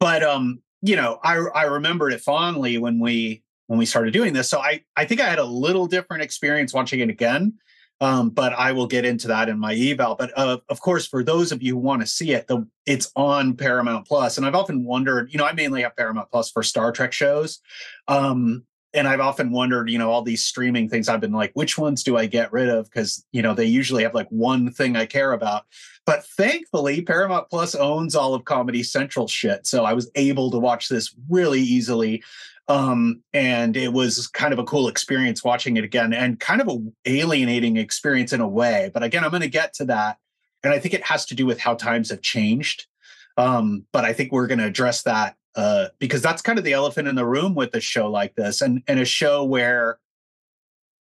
but 0.03 0.21
um, 0.21 0.61
you 0.81 0.97
know, 0.97 1.17
I 1.23 1.35
I 1.55 1.63
remembered 1.63 2.11
it 2.11 2.19
fondly 2.19 2.77
when 2.77 2.99
we 2.99 3.41
when 3.67 3.79
we 3.79 3.85
started 3.85 4.11
doing 4.11 4.33
this. 4.33 4.49
So 4.49 4.59
I 4.59 4.83
I 4.97 5.05
think 5.05 5.21
I 5.21 5.29
had 5.29 5.39
a 5.39 5.45
little 5.45 5.87
different 5.87 6.23
experience 6.23 6.73
watching 6.73 6.99
it 6.99 7.09
again. 7.09 7.53
Um, 8.01 8.31
but 8.31 8.51
I 8.51 8.73
will 8.73 8.87
get 8.87 9.05
into 9.05 9.29
that 9.29 9.47
in 9.47 9.57
my 9.57 9.73
eval. 9.73 10.15
But 10.15 10.37
uh, 10.37 10.57
of 10.67 10.81
course, 10.81 11.07
for 11.07 11.23
those 11.23 11.53
of 11.53 11.63
you 11.63 11.75
who 11.75 11.79
want 11.79 12.01
to 12.01 12.07
see 12.07 12.33
it, 12.33 12.47
the 12.47 12.67
it's 12.85 13.09
on 13.15 13.55
Paramount 13.55 14.05
Plus, 14.05 14.35
and 14.35 14.45
I've 14.45 14.55
often 14.55 14.83
wondered. 14.83 15.31
You 15.31 15.37
know, 15.37 15.45
I 15.45 15.53
mainly 15.53 15.83
have 15.83 15.95
Paramount 15.95 16.29
Plus 16.29 16.51
for 16.51 16.63
Star 16.63 16.91
Trek 16.91 17.13
shows, 17.13 17.61
um, 18.09 18.65
and 18.93 19.07
I've 19.07 19.19
often 19.19 19.51
wondered. 19.51 19.89
You 19.89 19.97
know, 19.97 20.11
all 20.11 20.21
these 20.21 20.43
streaming 20.43 20.89
things. 20.89 21.09
I've 21.09 21.21
been 21.21 21.31
like, 21.31 21.51
which 21.53 21.77
ones 21.77 22.03
do 22.03 22.17
I 22.17 22.25
get 22.25 22.51
rid 22.51 22.69
of? 22.69 22.85
Because 22.85 23.25
you 23.31 23.41
know, 23.41 23.53
they 23.53 23.65
usually 23.65 24.03
have 24.03 24.13
like 24.13 24.29
one 24.29 24.71
thing 24.71 24.95
I 24.95 25.05
care 25.05 25.33
about. 25.33 25.65
But 26.05 26.25
thankfully, 26.25 27.01
Paramount 27.01 27.49
Plus 27.49 27.75
owns 27.75 28.15
all 28.15 28.33
of 28.33 28.45
Comedy 28.45 28.83
Central 28.83 29.27
shit, 29.27 29.65
so 29.65 29.85
I 29.85 29.93
was 29.93 30.11
able 30.15 30.51
to 30.51 30.59
watch 30.59 30.89
this 30.89 31.15
really 31.29 31.61
easily 31.61 32.23
um 32.69 33.21
and 33.33 33.75
it 33.75 33.91
was 33.91 34.27
kind 34.27 34.53
of 34.53 34.59
a 34.59 34.63
cool 34.63 34.87
experience 34.87 35.43
watching 35.43 35.75
it 35.75 35.83
again 35.83 36.13
and 36.13 36.39
kind 36.39 36.61
of 36.61 36.69
a 36.69 36.79
alienating 37.05 37.75
experience 37.75 38.31
in 38.31 38.39
a 38.39 38.47
way 38.47 38.89
but 38.93 39.03
again 39.03 39.23
i'm 39.23 39.31
going 39.31 39.41
to 39.41 39.49
get 39.49 39.73
to 39.73 39.83
that 39.83 40.17
and 40.63 40.73
i 40.73 40.79
think 40.79 40.93
it 40.93 41.03
has 41.03 41.25
to 41.25 41.35
do 41.35 41.45
with 41.45 41.59
how 41.59 41.73
times 41.73 42.09
have 42.09 42.21
changed 42.21 42.87
um 43.37 43.85
but 43.91 44.05
i 44.05 44.13
think 44.13 44.31
we're 44.31 44.47
going 44.47 44.59
to 44.59 44.65
address 44.65 45.03
that 45.03 45.35
uh 45.55 45.87
because 45.99 46.21
that's 46.21 46.41
kind 46.41 46.57
of 46.57 46.65
the 46.65 46.73
elephant 46.73 47.07
in 47.07 47.15
the 47.15 47.25
room 47.25 47.55
with 47.55 47.73
a 47.75 47.79
show 47.81 48.09
like 48.09 48.35
this 48.35 48.61
and 48.61 48.81
and 48.87 48.99
a 48.99 49.05
show 49.05 49.43
where 49.43 49.99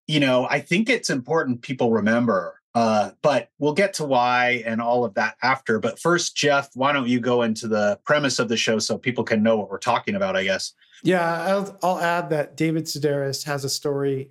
you 0.08 0.20
know 0.20 0.48
i 0.50 0.60
think 0.60 0.90
it's 0.90 1.10
important 1.10 1.62
people 1.62 1.92
remember 1.92 2.60
uh 2.76 3.12
but 3.22 3.50
we'll 3.60 3.74
get 3.74 3.94
to 3.94 4.06
why 4.06 4.64
and 4.66 4.82
all 4.82 5.04
of 5.06 5.14
that 5.14 5.36
after 5.42 5.80
but 5.80 6.00
first 6.00 6.36
jeff 6.36 6.70
why 6.74 6.92
don't 6.92 7.08
you 7.08 7.20
go 7.20 7.42
into 7.42 7.68
the 7.68 8.00
premise 8.06 8.40
of 8.40 8.50
the 8.50 8.58
show 8.58 8.80
so 8.80 8.98
people 8.98 9.24
can 9.24 9.44
know 9.44 9.58
what 9.58 9.70
we're 9.70 9.78
talking 9.78 10.16
about 10.16 10.36
i 10.36 10.44
guess 10.44 10.74
Yeah, 11.04 11.44
I'll, 11.44 11.78
I'll 11.82 12.00
add 12.00 12.30
that 12.30 12.56
David 12.56 12.86
Sedaris 12.86 13.44
has 13.46 13.64
a 13.64 13.70
story, 13.70 14.30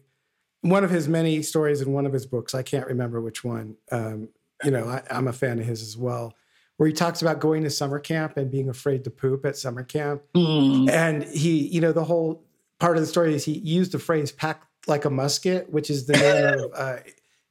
one 0.61 0.85
of 0.85 0.91
his 0.91 1.09
many 1.09 1.43
stories 1.43 1.81
in 1.81 1.93
one 1.93 2.07
of 2.07 2.13
his 2.13 2.27
books. 2.27 2.55
I 2.55 2.63
can't 2.63 2.87
remember 2.87 3.21
which 3.21 3.43
one. 3.43 3.77
Um, 3.91 4.29
you 4.63 4.71
know, 4.71 4.87
I, 4.87 5.03
I'm 5.11 5.27
a 5.27 5.33
fan 5.33 5.59
of 5.59 5.67
his 5.67 5.83
as 5.83 5.97
well, 5.97 6.35
where 6.81 6.87
he 6.87 6.95
talks 6.95 7.21
about 7.21 7.41
going 7.41 7.63
to 7.63 7.69
summer 7.69 7.99
camp 7.99 8.39
and 8.39 8.51
being 8.51 8.71
afraid 8.71 9.05
to 9.05 9.11
poop 9.11 9.45
at 9.45 9.55
summer 9.55 9.85
camp. 9.85 10.23
And 10.35 11.25
he, 11.25 11.67
you 11.69 11.79
know, 11.79 11.93
the 11.93 12.05
whole 12.05 12.43
part 12.79 12.97
of 12.97 13.03
the 13.03 13.07
story 13.07 13.35
is 13.35 13.45
he 13.45 13.53
used 13.59 13.93
the 13.93 13.99
phrase 13.99 14.33
"pack 14.33 14.63
like 14.87 15.05
a 15.05 15.11
musket," 15.11 15.69
which 15.71 15.91
is 15.91 16.07
the 16.07 16.15
name 16.15 16.65
of 16.65 16.71
uh, 16.75 16.97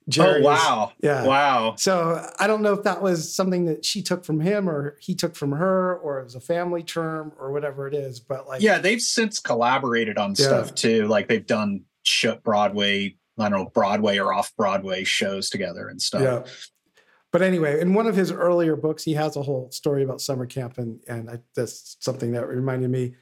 Jerry's. 0.07 0.43
oh 0.43 0.49
wow 0.49 0.91
Yeah. 1.03 1.23
wow 1.27 1.75
So 1.77 2.27
I 2.39 2.47
don't 2.47 2.63
know 2.63 2.73
if 2.73 2.81
that 2.85 3.03
was 3.03 3.31
something 3.31 3.65
that 3.65 3.85
she 3.85 4.01
took 4.01 4.25
from 4.25 4.39
him 4.39 4.67
or 4.67 4.97
he 4.99 5.13
took 5.13 5.35
from 5.35 5.51
her 5.51 5.97
or 5.97 6.19
it 6.21 6.23
was 6.23 6.33
a 6.33 6.39
family 6.41 6.81
term 6.81 7.31
or 7.39 7.51
whatever 7.51 7.87
it 7.87 7.93
is. 7.93 8.19
But 8.19 8.47
like, 8.47 8.63
yeah 8.63 8.79
they've 8.79 8.99
since 8.99 9.39
collaborated 9.39 10.17
on 10.17 10.31
Yeah. 10.35 10.47
stuff 10.47 10.73
too 10.73 11.05
like 11.05 11.27
they've 11.27 11.45
done 11.45 11.83
broadway 12.43 13.15
i 13.37 13.49
don't 13.49 13.51
know 13.51 13.69
broadway 13.71 14.17
or 14.17 14.33
off 14.33 14.51
broadway 14.57 15.03
shows 15.03 15.51
together 15.51 15.87
and 15.87 16.01
stuff 16.01 16.21
yeah. 16.23 16.51
But 17.31 17.41
anyway, 17.41 17.79
in 17.79 17.93
one 17.93 18.07
of 18.07 18.15
his 18.15 18.31
earlier 18.31 18.75
books, 18.75 19.03
he 19.03 19.13
has 19.13 19.35
a 19.35 19.43
whole 19.43 19.69
story 19.71 20.03
about 20.03 20.21
summer 20.21 20.45
camp, 20.45 20.77
and 20.77 20.99
and 21.07 21.29
I, 21.29 21.39
that's 21.55 21.97
something 21.99 22.31
that 22.31 22.47
reminded 22.47 22.89
me 22.89 23.15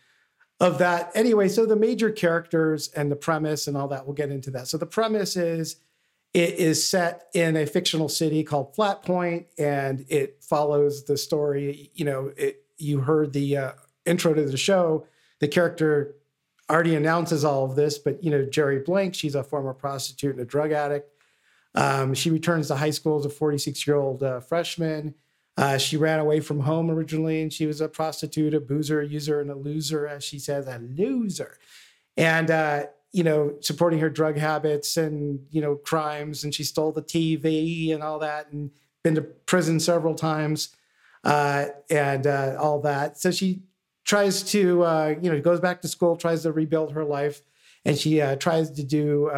of 0.59 0.77
that. 0.79 1.11
Anyway, 1.13 1.49
so 1.49 1.65
the 1.65 1.75
major 1.75 2.09
characters 2.09 2.89
and 2.95 3.11
the 3.11 3.15
premise 3.15 3.67
and 3.67 3.75
all 3.77 3.87
that, 3.89 4.05
we'll 4.05 4.15
get 4.15 4.31
into 4.31 4.51
that. 4.51 4.67
So 4.67 4.77
the 4.77 4.85
premise 4.85 5.35
is 5.35 5.77
it 6.33 6.55
is 6.55 6.85
set 6.85 7.27
in 7.33 7.55
a 7.55 7.65
fictional 7.65 8.09
city 8.09 8.43
called 8.43 8.75
Flat 8.75 9.03
Point, 9.03 9.47
and 9.57 10.05
it 10.07 10.37
follows 10.41 11.03
the 11.05 11.17
story. 11.17 11.91
You 11.93 12.05
know, 12.05 12.31
it, 12.37 12.63
you 12.77 12.99
heard 12.99 13.33
the 13.33 13.57
uh, 13.57 13.71
intro 14.05 14.33
to 14.33 14.45
the 14.45 14.57
show. 14.57 15.05
The 15.39 15.47
character 15.47 16.15
already 16.69 16.95
announces 16.95 17.45
all 17.45 17.65
of 17.65 17.75
this, 17.75 17.97
but 17.97 18.23
you 18.23 18.31
know, 18.31 18.45
Jerry 18.45 18.79
Blank, 18.79 19.15
she's 19.15 19.35
a 19.35 19.43
former 19.43 19.73
prostitute 19.73 20.31
and 20.31 20.41
a 20.41 20.45
drug 20.45 20.71
addict. 20.71 21.11
Um, 21.75 22.13
she 22.13 22.29
returns 22.29 22.67
to 22.67 22.75
high 22.75 22.89
school 22.89 23.19
as 23.19 23.25
a 23.25 23.29
46 23.29 23.85
year 23.85 23.95
old 23.95 24.23
uh, 24.23 24.39
freshman. 24.39 25.15
Uh, 25.57 25.77
she 25.77 25.97
ran 25.97 26.19
away 26.19 26.39
from 26.39 26.59
home 26.59 26.91
originally, 26.91 27.41
and 27.41 27.51
she 27.51 27.65
was 27.65 27.81
a 27.81 27.89
prostitute, 27.89 28.53
a 28.53 28.59
boozer, 28.59 29.01
a 29.01 29.07
user, 29.07 29.41
and 29.41 29.49
a 29.49 29.55
loser, 29.55 30.07
as 30.07 30.23
she 30.23 30.37
says, 30.37 30.67
a 30.67 30.77
loser. 30.79 31.57
And 32.15 32.51
uh, 32.51 32.85
you 33.11 33.23
know, 33.23 33.55
supporting 33.61 33.99
her 33.99 34.09
drug 34.09 34.37
habits 34.37 34.97
and 34.97 35.39
you 35.49 35.61
know 35.61 35.75
crimes, 35.75 36.43
and 36.43 36.53
she 36.53 36.63
stole 36.63 36.91
the 36.91 37.01
TV 37.01 37.93
and 37.93 38.03
all 38.03 38.19
that, 38.19 38.51
and 38.51 38.69
been 39.03 39.15
to 39.15 39.21
prison 39.21 39.79
several 39.79 40.13
times, 40.13 40.75
uh, 41.23 41.65
and 41.89 42.27
uh, 42.27 42.55
all 42.59 42.79
that. 42.81 43.17
So 43.17 43.31
she 43.31 43.63
tries 44.05 44.43
to, 44.51 44.83
uh, 44.83 45.15
you 45.19 45.31
know, 45.31 45.41
goes 45.41 45.59
back 45.59 45.81
to 45.81 45.87
school, 45.87 46.15
tries 46.15 46.43
to 46.43 46.51
rebuild 46.51 46.93
her 46.93 47.03
life, 47.03 47.41
and 47.83 47.97
she 47.97 48.19
tries 48.39 48.69
to 48.71 48.83
do 48.83 49.31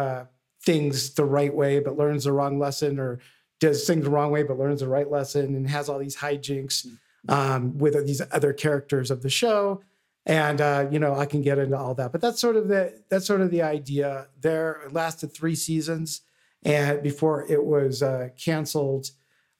things 0.62 1.14
the 1.14 1.24
right 1.24 1.54
way 1.54 1.80
but 1.80 1.96
learns 1.96 2.24
the 2.24 2.32
wrong 2.32 2.58
lesson, 2.58 2.98
or 2.98 3.18
does 3.60 3.86
things 3.86 4.04
the 4.04 4.10
wrong 4.10 4.30
way 4.30 4.42
but 4.42 4.58
learns 4.58 4.80
the 4.80 4.88
right 4.88 5.10
lesson, 5.10 5.54
and 5.54 5.68
has 5.68 5.88
all 5.88 5.98
these 5.98 6.16
hijinks 6.16 6.86
um, 7.28 7.78
with 7.78 7.94
these 8.06 8.22
other 8.32 8.52
characters 8.52 9.10
of 9.10 9.22
the 9.22 9.30
show. 9.30 9.82
And 10.26 10.60
uh, 10.60 10.86
you 10.90 10.98
know, 10.98 11.14
I 11.14 11.26
can 11.26 11.42
get 11.42 11.58
into 11.58 11.76
all 11.76 11.94
that, 11.94 12.12
but 12.12 12.20
that's 12.20 12.40
sort 12.40 12.56
of 12.56 12.68
the 12.68 13.02
that's 13.08 13.26
sort 13.26 13.40
of 13.40 13.50
the 13.50 13.62
idea. 13.62 14.28
There 14.40 14.82
it 14.86 14.92
lasted 14.92 15.32
three 15.32 15.54
seasons, 15.54 16.20
and 16.62 17.02
before 17.02 17.46
it 17.50 17.64
was 17.64 18.02
uh, 18.02 18.28
canceled 18.36 19.10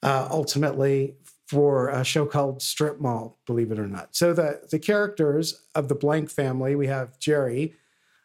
uh, 0.03 0.29
ultimately 0.31 1.17
for 1.47 1.89
a 1.89 2.05
show 2.05 2.27
called 2.27 2.63
Strip 2.63 3.01
Mall, 3.01 3.39
believe 3.47 3.73
it 3.73 3.79
or 3.79 3.89
not. 3.89 4.15
So 4.15 4.33
the 4.33 4.61
the 4.71 4.79
characters 4.79 5.63
of 5.75 5.89
the 5.89 5.95
Blank 5.95 6.31
family, 6.31 6.77
we 6.77 6.87
have 6.87 7.19
Jerry, 7.19 7.75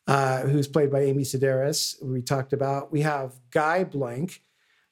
uh, 0.07 0.41
who's 0.41 0.67
played 0.67 0.91
by 0.91 1.01
Amy 1.01 1.23
Sedaris. 1.23 2.01
We 2.03 2.21
talked 2.21 2.53
about. 2.53 2.91
We 2.91 3.01
have 3.01 3.33
Guy 3.51 3.83
Blank, 3.83 4.41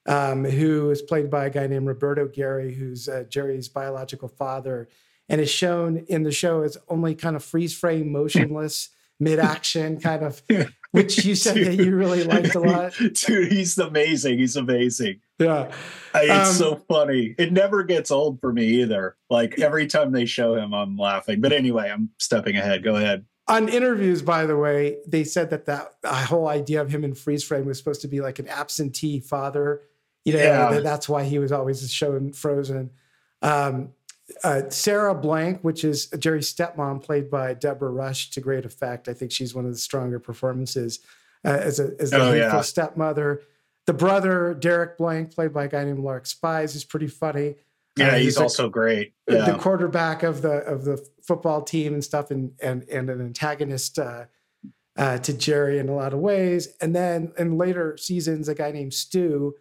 um, 0.08 0.43
who 0.46 0.89
is 0.89 1.01
played 1.01 1.29
by 1.29 1.46
a 1.46 1.50
guy 1.50 1.67
named 1.67 1.88
Roberto 1.88 2.27
Gari, 2.27 2.75
who's 2.75 3.08
uh, 3.08 3.24
Jerry's 3.29 3.70
biological 3.70 4.27
father, 4.27 4.89
and 5.29 5.39
is 5.39 5.50
shown 5.50 5.98
in 6.10 6.24
the 6.24 6.32
show 6.32 6.62
as 6.63 6.77
only 6.89 7.15
kind 7.15 7.36
of 7.36 7.43
freeze 7.43 7.77
frame, 7.77 8.12
motionless, 8.12 8.89
mid 9.20 9.39
action 9.39 10.00
kind 10.00 10.24
of. 10.24 10.41
Which 10.91 11.25
you 11.25 11.34
said 11.34 11.55
that 11.58 11.75
you 11.84 11.96
really 11.96 12.24
liked 12.36 12.53
a 12.53 12.60
lot. 12.60 12.93
Dude, 12.98 13.51
he's 13.51 13.75
amazing. 13.79 14.38
He's 14.38 14.55
amazing. 14.55 15.22
Yeah. 15.39 15.72
It's 16.13 16.50
Um, 16.50 16.53
so 16.55 16.75
funny. 16.88 17.34
It 17.39 17.51
never 17.51 17.84
gets 17.84 18.12
old 18.12 18.39
for 18.39 18.53
me 18.53 18.82
either. 18.82 19.15
Like 19.27 19.60
every 19.60 19.88
time 19.88 20.12
they 20.12 20.25
show 20.27 20.53
him, 20.55 20.72
I'm 20.72 20.96
laughing. 20.96 21.41
But 21.41 21.51
anyway, 21.51 21.89
I'm 21.89 22.10
stepping 22.20 22.58
ahead. 22.58 22.84
Go 22.84 22.96
ahead. 22.96 23.25
On 23.48 23.68
interviews, 23.68 24.22
by 24.22 24.46
the 24.46 24.56
way, 24.58 24.98
they 25.06 25.24
said 25.26 25.50
that 25.50 25.66
that 25.66 25.96
whole 26.06 26.48
idea 26.48 26.82
of 26.82 26.90
him 26.90 27.04
in 27.04 27.14
freeze 27.14 27.44
frame 27.44 27.66
was 27.66 27.78
supposed 27.78 28.02
to 28.02 28.08
be 28.08 28.22
like 28.22 28.40
an 28.40 28.48
absentee 28.48 29.20
father. 29.20 29.82
You 30.24 30.34
know, 30.34 30.40
Yeah. 30.40 30.80
that's 30.80 31.10
why 31.10 31.24
he 31.26 31.40
was 31.40 31.52
always 31.52 31.92
shown 31.92 32.32
frozen. 32.32 32.92
Um, 33.42 33.90
uh, 34.46 34.70
Sarah 34.70 35.14
Blank, 35.14 35.60
which 35.62 35.84
is 35.84 36.06
Jerry's 36.18 36.54
stepmom, 36.54 37.04
played 37.04 37.30
by 37.30 37.54
Deborah 37.54 37.92
Rush 37.92 38.30
to 38.32 38.40
great 38.40 38.64
effect. 38.66 39.10
I 39.10 39.14
think 39.14 39.32
she's 39.34 39.54
one 39.54 39.66
of 39.66 39.72
the 39.72 39.78
stronger 39.78 40.20
performances 40.20 41.00
uh, 41.44 41.50
as 41.50 41.82
a 41.82 41.92
as 42.00 42.12
the 42.12 42.22
Oh, 42.22 42.32
yeah. 42.34 42.62
stepmother. 42.62 43.42
The 43.86 43.94
brother, 43.94 44.54
Derek 44.54 44.98
Blank, 44.98 45.36
played 45.36 45.52
by 45.54 45.66
a 45.66 45.68
guy 45.68 45.84
named 45.84 46.00
Larc 46.00 46.26
Spies, 46.26 46.74
is 46.74 46.86
pretty 46.86 47.08
funny. 47.08 47.56
Yeah, 47.98 48.10
Uh, 48.14 48.18
he's 48.18 48.38
a- 48.38 48.42
also 48.44 48.70
great. 48.70 49.14
the 49.28 49.58
quarterback 49.60 50.24
of 50.24 50.42
the 50.42 50.60
of 50.66 50.84
the 50.86 50.98
football 51.28 51.62
team 51.62 51.94
and 51.94 52.04
stuff, 52.04 52.32
and 52.32 52.52
and 52.62 52.84
and 52.90 53.10
an 53.10 53.22
antagonist 53.22 54.00
uh, 54.00 54.26
uh, 54.98 55.18
to 55.20 55.34
Jerry 55.34 55.80
in 55.80 55.90
a 55.90 55.96
lot 55.96 56.14
of 56.14 56.20
ways. 56.20 56.70
And 56.82 56.96
then 56.96 57.34
in 57.38 57.58
later 57.58 57.96
seasons, 57.98 58.48
a 58.50 58.56
guy 58.56 58.72
named 58.72 58.94
Stu, 58.94 59.54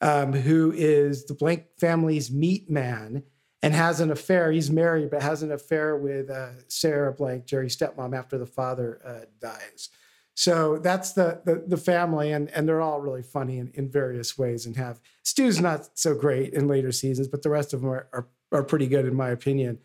um, 0.00 0.32
who 0.32 0.72
is 0.72 1.24
the 1.26 1.34
Blank 1.34 1.64
family's 1.78 2.30
meat 2.30 2.70
man 2.70 3.22
and 3.62 3.74
has 3.74 4.00
an 4.00 4.10
affair. 4.10 4.50
He's 4.52 4.70
married, 4.70 5.10
but 5.10 5.22
has 5.22 5.42
an 5.42 5.52
affair 5.52 5.96
with 5.96 6.30
uh, 6.30 6.50
Sarah 6.68 7.12
Blank, 7.12 7.44
Jerry's 7.46 7.76
stepmom, 7.76 8.16
after 8.16 8.38
the 8.38 8.46
father 8.46 9.00
uh, 9.04 9.24
dies. 9.40 9.90
So 10.40 10.78
that's 10.78 11.12
the, 11.12 11.42
the 11.44 11.62
the 11.66 11.76
family, 11.76 12.32
and 12.32 12.48
and 12.52 12.66
they're 12.66 12.80
all 12.80 13.02
really 13.02 13.22
funny 13.22 13.58
in, 13.58 13.70
in 13.74 13.90
various 13.90 14.38
ways. 14.38 14.64
And 14.64 14.74
have 14.76 14.98
Stu's 15.22 15.60
not 15.60 15.90
so 15.98 16.14
great 16.14 16.54
in 16.54 16.66
later 16.66 16.92
seasons, 16.92 17.28
but 17.28 17.42
the 17.42 17.50
rest 17.50 17.74
of 17.74 17.82
them 17.82 17.90
are 17.90 18.08
are, 18.10 18.26
are 18.50 18.62
pretty 18.62 18.86
good 18.86 19.04
in 19.04 19.14
my 19.14 19.28
opinion. 19.28 19.80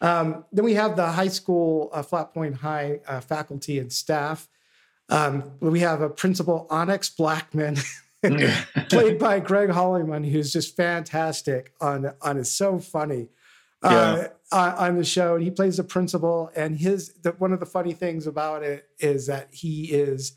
Um, 0.00 0.44
then 0.52 0.64
we 0.64 0.74
have 0.74 0.94
the 0.94 1.08
high 1.08 1.26
school 1.26 1.90
uh, 1.92 2.02
Flat 2.02 2.32
Point 2.32 2.58
High 2.58 3.00
uh, 3.08 3.18
faculty 3.18 3.80
and 3.80 3.92
staff. 3.92 4.48
Um, 5.08 5.50
we 5.58 5.80
have 5.80 6.02
a 6.02 6.08
principal 6.08 6.68
Onyx 6.70 7.10
Blackman, 7.10 7.78
played 8.88 9.18
by 9.18 9.40
Greg 9.40 9.70
Hollimon, 9.70 10.30
who's 10.30 10.52
just 10.52 10.76
fantastic 10.76 11.72
on 11.80 12.12
on 12.22 12.36
is 12.36 12.52
so 12.52 12.78
funny 12.78 13.30
uh, 13.82 14.28
on, 14.52 14.72
on 14.74 14.96
the 14.96 15.04
show, 15.04 15.34
and 15.34 15.44
he 15.44 15.50
plays 15.50 15.76
the 15.76 15.84
principal. 15.84 16.50
And 16.54 16.78
his 16.78 17.14
the, 17.22 17.32
one 17.32 17.52
of 17.52 17.60
the 17.60 17.66
funny 17.66 17.92
things 17.92 18.26
about 18.26 18.62
it 18.62 18.88
is 18.98 19.26
that 19.26 19.48
he 19.52 19.86
is 19.86 20.36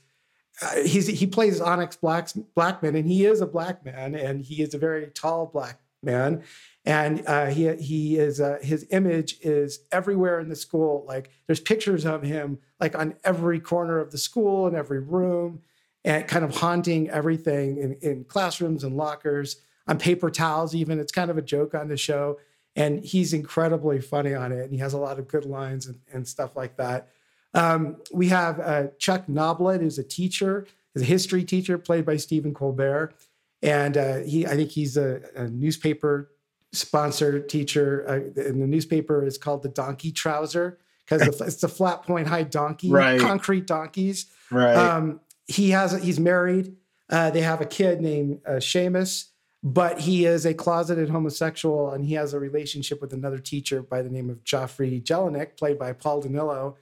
uh, 0.61 0.81
he's 0.83 1.07
he 1.07 1.25
plays 1.25 1.61
Onyx 1.61 1.95
Blacks, 1.95 2.33
Blackman, 2.33 2.95
and 2.95 3.07
he 3.07 3.25
is 3.25 3.41
a 3.41 3.47
black 3.47 3.85
man, 3.85 4.15
and 4.15 4.41
he 4.41 4.61
is 4.61 4.73
a 4.73 4.77
very 4.77 5.07
tall 5.07 5.45
black 5.45 5.79
man, 6.03 6.43
and 6.85 7.23
uh, 7.27 7.45
he 7.47 7.73
he 7.75 8.17
is 8.17 8.41
uh, 8.41 8.57
his 8.61 8.85
image 8.91 9.37
is 9.41 9.79
everywhere 9.91 10.39
in 10.39 10.49
the 10.49 10.55
school. 10.55 11.05
Like 11.07 11.29
there's 11.47 11.61
pictures 11.61 12.05
of 12.05 12.23
him 12.23 12.59
like 12.79 12.97
on 12.97 13.15
every 13.23 13.59
corner 13.59 13.99
of 13.99 14.11
the 14.11 14.17
school 14.17 14.67
and 14.67 14.75
every 14.75 14.99
room, 14.99 15.61
and 16.03 16.27
kind 16.27 16.43
of 16.43 16.57
haunting 16.57 17.09
everything 17.09 17.77
in, 17.77 17.93
in 18.01 18.23
classrooms 18.25 18.83
and 18.83 18.97
lockers 18.97 19.61
on 19.87 19.97
paper 19.97 20.29
towels. 20.29 20.75
Even 20.75 20.99
it's 20.99 21.11
kind 21.11 21.31
of 21.31 21.37
a 21.37 21.41
joke 21.41 21.73
on 21.73 21.87
the 21.87 21.97
show, 21.97 22.37
and 22.75 23.03
he's 23.03 23.33
incredibly 23.33 23.99
funny 24.01 24.33
on 24.33 24.51
it, 24.51 24.59
and 24.63 24.71
he 24.73 24.77
has 24.79 24.93
a 24.93 24.97
lot 24.97 25.19
of 25.19 25.27
good 25.27 25.45
lines 25.45 25.87
and, 25.87 25.99
and 26.13 26.27
stuff 26.27 26.55
like 26.55 26.77
that. 26.77 27.09
Um, 27.53 27.97
we 28.13 28.27
have 28.29 28.59
uh, 28.59 28.87
Chuck 28.99 29.25
Noblet, 29.27 29.81
who's 29.81 29.97
a 29.97 30.03
teacher, 30.03 30.67
is 30.95 31.01
a 31.01 31.05
history 31.05 31.43
teacher, 31.43 31.77
played 31.77 32.05
by 32.05 32.17
Stephen 32.17 32.53
Colbert, 32.53 33.13
and 33.61 33.97
uh, 33.97 34.17
he 34.19 34.45
I 34.45 34.55
think 34.55 34.69
he's 34.71 34.97
a, 34.97 35.21
a 35.35 35.47
newspaper 35.47 36.31
sponsored 36.71 37.49
teacher, 37.49 38.05
uh, 38.07 38.41
and 38.41 38.61
the 38.61 38.67
newspaper 38.67 39.25
is 39.25 39.37
called 39.37 39.63
the 39.63 39.69
Donkey 39.69 40.11
Trouser 40.11 40.77
because 41.05 41.21
it's 41.41 41.55
the 41.61 41.67
Flat 41.67 42.03
Point 42.03 42.27
High 42.27 42.43
Donkey, 42.43 42.89
Right. 42.91 43.19
concrete 43.19 43.65
donkeys. 43.65 44.27
Right. 44.51 44.75
Um, 44.75 45.19
he 45.47 45.71
has 45.71 46.01
he's 46.03 46.19
married. 46.19 46.75
Uh, 47.09 47.31
they 47.31 47.41
have 47.41 47.59
a 47.59 47.65
kid 47.65 48.01
named 48.01 48.39
uh, 48.45 48.53
Seamus, 48.53 49.29
but 49.61 49.99
he 50.01 50.25
is 50.25 50.45
a 50.45 50.53
closeted 50.53 51.09
homosexual, 51.09 51.91
and 51.91 52.05
he 52.05 52.13
has 52.13 52.33
a 52.33 52.39
relationship 52.39 53.01
with 53.01 53.11
another 53.11 53.39
teacher 53.39 53.81
by 53.81 54.01
the 54.01 54.09
name 54.09 54.29
of 54.29 54.43
Geoffrey 54.43 55.01
Jellineck, 55.01 55.57
played 55.57 55.77
by 55.77 55.91
Paul 55.91 56.23
Dinello, 56.23 56.75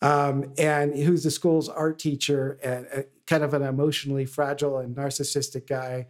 um, 0.00 0.52
and 0.56 0.96
who's 0.96 1.24
the 1.24 1.30
school's 1.30 1.68
art 1.68 1.98
teacher 1.98 2.58
and 2.62 2.86
uh, 2.94 3.02
kind 3.26 3.42
of 3.42 3.54
an 3.54 3.62
emotionally 3.62 4.24
fragile 4.24 4.78
and 4.78 4.94
narcissistic 4.96 5.66
guy. 5.66 6.08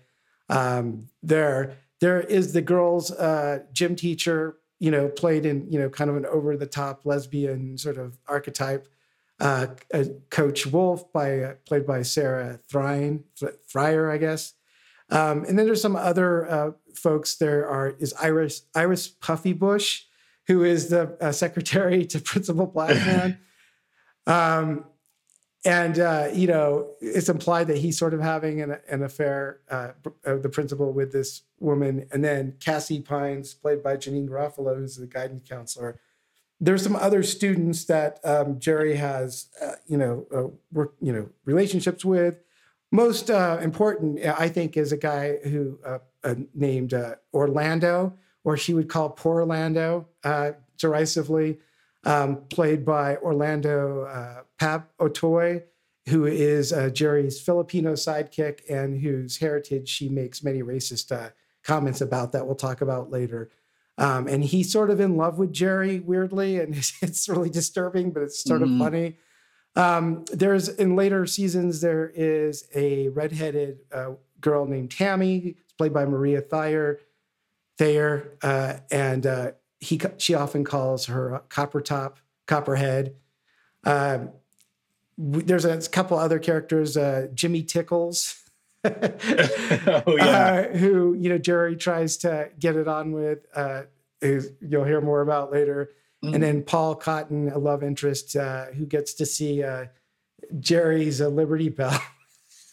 Um, 0.48 1.08
there, 1.22 1.78
there 2.00 2.20
is 2.20 2.52
the 2.52 2.62
girls' 2.62 3.10
uh, 3.10 3.60
gym 3.72 3.96
teacher, 3.96 4.56
you 4.80 4.90
know, 4.90 5.08
played 5.08 5.46
in 5.46 5.70
you 5.70 5.78
know 5.78 5.88
kind 5.88 6.10
of 6.10 6.16
an 6.16 6.26
over 6.26 6.56
the 6.56 6.66
top 6.66 7.06
lesbian 7.06 7.78
sort 7.78 7.96
of 7.96 8.18
archetype. 8.26 8.88
Uh, 9.40 9.68
uh, 9.94 10.04
Coach 10.30 10.66
Wolf, 10.66 11.10
by 11.12 11.40
uh, 11.40 11.54
played 11.66 11.86
by 11.86 12.02
Sarah 12.02 12.60
Thyre, 12.68 13.20
Fryer, 13.66 14.10
I 14.10 14.18
guess. 14.18 14.52
Um, 15.12 15.44
and 15.44 15.58
then 15.58 15.66
there's 15.66 15.82
some 15.82 15.94
other 15.94 16.50
uh, 16.50 16.70
folks. 16.94 17.36
There 17.36 17.68
are 17.68 17.90
is 17.98 18.14
Iris 18.14 18.62
Iris 18.74 19.08
Puffy 19.08 19.52
Bush, 19.52 20.04
who 20.46 20.64
is 20.64 20.88
the 20.88 21.16
uh, 21.20 21.32
secretary 21.32 22.06
to 22.06 22.20
Principal 22.32 22.66
Blackman. 22.66 23.38
um, 24.26 24.86
and 25.64 25.98
uh, 25.98 26.28
you 26.32 26.46
know, 26.46 26.88
it's 27.00 27.28
implied 27.28 27.68
that 27.68 27.78
he's 27.78 27.98
sort 27.98 28.14
of 28.14 28.20
having 28.20 28.62
an, 28.62 28.78
an 28.88 29.02
affair, 29.02 29.60
uh, 29.70 29.90
the 30.24 30.48
principal 30.48 30.92
with 30.92 31.12
this 31.12 31.42
woman. 31.60 32.06
And 32.10 32.24
then 32.24 32.54
Cassie 32.58 33.00
Pines, 33.00 33.54
played 33.54 33.82
by 33.82 33.96
Janeane 33.96 34.28
Garofalo, 34.28 34.76
who's 34.76 34.96
the 34.96 35.06
guidance 35.06 35.48
counselor. 35.48 36.00
There's 36.58 36.82
some 36.82 36.96
other 36.96 37.22
students 37.22 37.84
that 37.84 38.18
um, 38.24 38.58
Jerry 38.58 38.96
has, 38.96 39.48
uh, 39.60 39.72
you 39.86 39.98
know, 39.98 40.26
uh, 40.34 40.56
work, 40.72 40.94
you 41.00 41.12
know, 41.12 41.28
relationships 41.44 42.04
with. 42.04 42.42
Most 42.94 43.30
uh, 43.30 43.58
important, 43.62 44.20
I 44.24 44.48
think, 44.50 44.76
is 44.76 44.92
a 44.92 44.98
guy 44.98 45.38
who 45.44 45.78
uh, 45.84 45.98
uh, 46.22 46.34
named 46.54 46.92
uh, 46.92 47.14
Orlando, 47.32 48.12
or 48.44 48.58
she 48.58 48.74
would 48.74 48.88
call 48.90 49.08
poor 49.08 49.40
Orlando 49.40 50.08
uh, 50.24 50.52
derisively, 50.76 51.58
um, 52.04 52.42
played 52.50 52.84
by 52.84 53.16
Orlando 53.16 54.02
uh, 54.04 54.42
Pabotoy, 54.60 55.62
who 56.08 56.26
is 56.26 56.70
uh, 56.72 56.90
Jerry's 56.90 57.40
Filipino 57.40 57.94
sidekick 57.94 58.60
and 58.68 59.00
whose 59.00 59.38
heritage 59.38 59.88
she 59.88 60.08
makes 60.10 60.42
many 60.42 60.62
racist 60.62 61.10
uh, 61.12 61.30
comments 61.64 62.02
about 62.02 62.32
that 62.32 62.44
we'll 62.44 62.56
talk 62.56 62.82
about 62.82 63.10
later. 63.10 63.50
Um, 63.98 64.26
and 64.26 64.44
he's 64.44 64.70
sort 64.72 64.90
of 64.90 65.00
in 65.00 65.16
love 65.16 65.38
with 65.38 65.52
Jerry, 65.52 66.00
weirdly, 66.00 66.58
and 66.58 66.74
it's, 67.02 67.28
really 67.28 67.50
disturbing, 67.50 68.10
but 68.10 68.22
it's 68.22 68.42
sort 68.44 68.60
Mhm. 68.62 68.74
of 68.74 68.78
funny. 68.78 69.16
Um, 69.74 70.24
there's 70.32 70.68
in 70.68 70.96
later 70.96 71.24
seasons 71.26 71.80
there 71.80 72.12
is 72.14 72.68
a 72.74 73.08
redheaded 73.08 73.78
uh, 73.92 74.12
girl 74.40 74.66
named 74.66 74.90
Tammy, 74.90 75.56
it's 75.58 75.72
played 75.72 75.94
by 75.94 76.04
Maria 76.04 76.42
Thayer, 76.42 77.00
Thayer, 77.78 78.36
uh, 78.42 78.74
and 78.90 79.26
uh, 79.26 79.52
he 79.80 80.00
she 80.18 80.34
often 80.34 80.64
calls 80.64 81.06
her 81.06 81.42
Copper 81.48 81.80
Top, 81.80 82.18
Copperhead. 82.46 83.14
Um, 83.84 84.30
there's 85.16 85.64
a 85.64 85.80
couple 85.88 86.18
other 86.18 86.38
characters, 86.38 86.96
uh, 86.96 87.28
Jimmy 87.34 87.62
Tickles. 87.62 88.38
oh 88.84 88.90
yeah. 90.16 90.68
uh, 90.72 90.76
who 90.76 91.14
you 91.14 91.28
know 91.28 91.38
Jerry 91.38 91.76
tries 91.76 92.16
to 92.18 92.50
get 92.58 92.76
it 92.76 92.88
on 92.88 93.12
with. 93.12 93.46
Uh, 93.54 93.82
who 94.20 94.40
you'll 94.60 94.84
hear 94.84 95.00
more 95.00 95.20
about 95.20 95.50
later. 95.50 95.90
Mm. 96.24 96.34
And 96.34 96.42
then 96.42 96.62
Paul 96.62 96.94
Cotton, 96.94 97.48
a 97.48 97.58
love 97.58 97.82
interest, 97.82 98.36
uh, 98.36 98.66
who 98.66 98.86
gets 98.86 99.14
to 99.14 99.26
see 99.26 99.62
uh, 99.62 99.86
Jerry's 100.60 101.20
a 101.20 101.28
Liberty 101.28 101.68
Bell. 101.68 102.00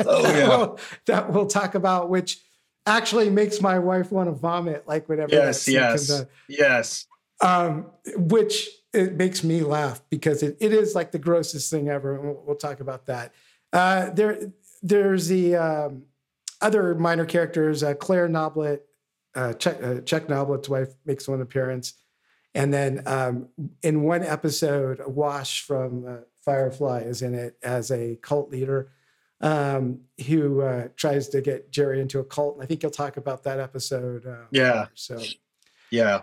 Oh, 0.06 0.24
that, 0.24 0.36
yeah. 0.38 0.48
we'll, 0.48 0.80
that 1.08 1.34
we'll 1.34 1.46
talk 1.46 1.76
about, 1.76 2.10
which 2.10 2.40
actually 2.86 3.30
makes 3.30 3.60
my 3.60 3.80
wife 3.80 4.14
want 4.14 4.30
to 4.30 4.32
vomit. 4.32 4.88
Like 4.88 5.10
whenever 5.10 5.32
that 5.32 5.44
Yes, 5.44 5.68
yes, 5.68 6.24
yes. 6.48 7.06
um, 7.42 7.88
which 8.16 8.70
it 8.94 9.16
makes 9.16 9.44
me 9.44 9.60
laugh 9.60 10.02
because 10.10 10.42
it, 10.42 10.56
it 10.62 10.72
is 10.72 10.96
like 10.96 11.12
the 11.12 11.20
grossest 11.20 11.70
thing 11.70 11.90
ever. 11.90 12.16
And 12.16 12.24
we'll, 12.24 12.44
we'll 12.46 12.56
talk 12.56 12.80
about 12.80 13.08
that. 13.08 13.34
Uh, 13.74 14.10
there, 14.12 14.54
there's 14.82 15.28
the 15.28 15.58
um, 15.58 16.04
other 16.62 16.96
minor 16.96 17.26
characters. 17.26 17.84
Uh, 17.84 17.94
Claire 17.94 18.30
Noblet, 18.30 18.80
uh, 19.36 19.52
Chuck, 19.54 19.84
uh, 19.84 20.00
Chuck 20.02 20.28
Noblet's 20.28 20.70
wife, 20.70 20.94
makes 21.06 21.28
one 21.28 21.42
appearance, 21.42 21.94
and 22.56 22.74
then 22.74 23.04
um, 23.06 23.50
in 23.84 24.02
one 24.02 24.24
episode, 24.24 25.02
Wash 25.06 25.62
from 25.62 26.06
uh, 26.08 26.18
Firefly 26.44 27.02
is 27.02 27.22
in 27.22 27.36
it 27.36 27.58
as 27.62 27.92
a 27.92 28.18
cult 28.22 28.50
leader 28.50 28.92
um, 29.42 30.02
who 30.28 30.62
uh, 30.62 30.88
tries 30.96 31.30
to 31.30 31.42
get 31.42 31.72
Jerry 31.72 32.02
into 32.02 32.20
a 32.20 32.24
cult. 32.24 32.56
And 32.56 32.64
I 32.64 32.66
think 32.66 32.84
you'll 32.84 32.92
talk 32.92 33.18
about 33.18 33.44
that 33.44 33.60
episode. 33.60 34.26
Uh, 34.26 34.46
Yeah. 34.52 34.88
So. 34.96 35.22
Yeah. 35.92 36.22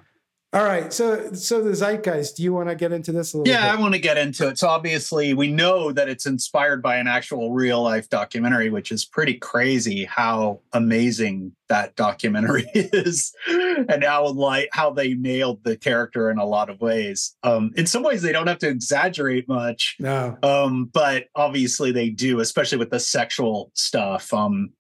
All 0.53 0.65
right. 0.65 0.93
So 0.93 1.33
so 1.33 1.63
the 1.63 1.75
zeitgeist, 1.75 2.37
do 2.37 2.43
you 2.43 2.53
want 2.53 2.69
to 2.69 2.77
get 2.77 2.93
into 2.93 3.13
this 3.13 3.35
a 3.35 3.39
little 3.39 3.53
Yeah, 3.53 3.71
I 3.71 3.79
want 3.79 3.95
to 3.95 4.01
get 4.01 4.17
into 4.17 4.49
it. 4.49 4.59
So 4.59 4.69
obviously, 4.69 5.35
we 5.35 5.49
know 5.49 5.93
that 5.93 6.09
it's 6.09 6.25
inspired 6.25 6.83
by 6.83 6.97
an 6.97 7.09
actual 7.09 7.53
real 7.53 7.83
life 7.83 8.09
documentary, 8.09 8.71
which 8.71 8.93
is 8.93 9.05
pretty 9.05 9.35
crazy 9.35 10.05
how 10.05 10.61
amazing 10.73 11.53
that 11.69 11.97
documentary 11.97 12.65
is, 12.75 13.35
and 13.47 14.05
how 14.05 14.29
like 14.29 14.69
how 14.73 14.91
they 14.91 15.15
nailed 15.15 15.65
the 15.65 15.77
character 15.77 16.31
in 16.31 16.39
a 16.39 16.47
lot 16.47 16.71
of 16.71 16.81
ways. 16.81 17.37
Um, 17.43 17.73
in 17.77 17.87
some 17.87 18.05
ways, 18.05 18.23
they 18.23 18.33
don't 18.33 18.47
have 18.47 18.61
to 18.61 18.69
exaggerate 18.69 19.49
much, 19.49 19.97
no. 19.99 20.39
um, 20.45 20.87
but 20.93 21.25
obviously 21.35 21.91
they 21.91 22.09
do, 22.09 22.39
especially 22.39 22.79
with 22.79 22.91
the 22.91 23.01
sexual 23.01 23.73
stuff. 23.75 24.33
Um, 24.33 24.71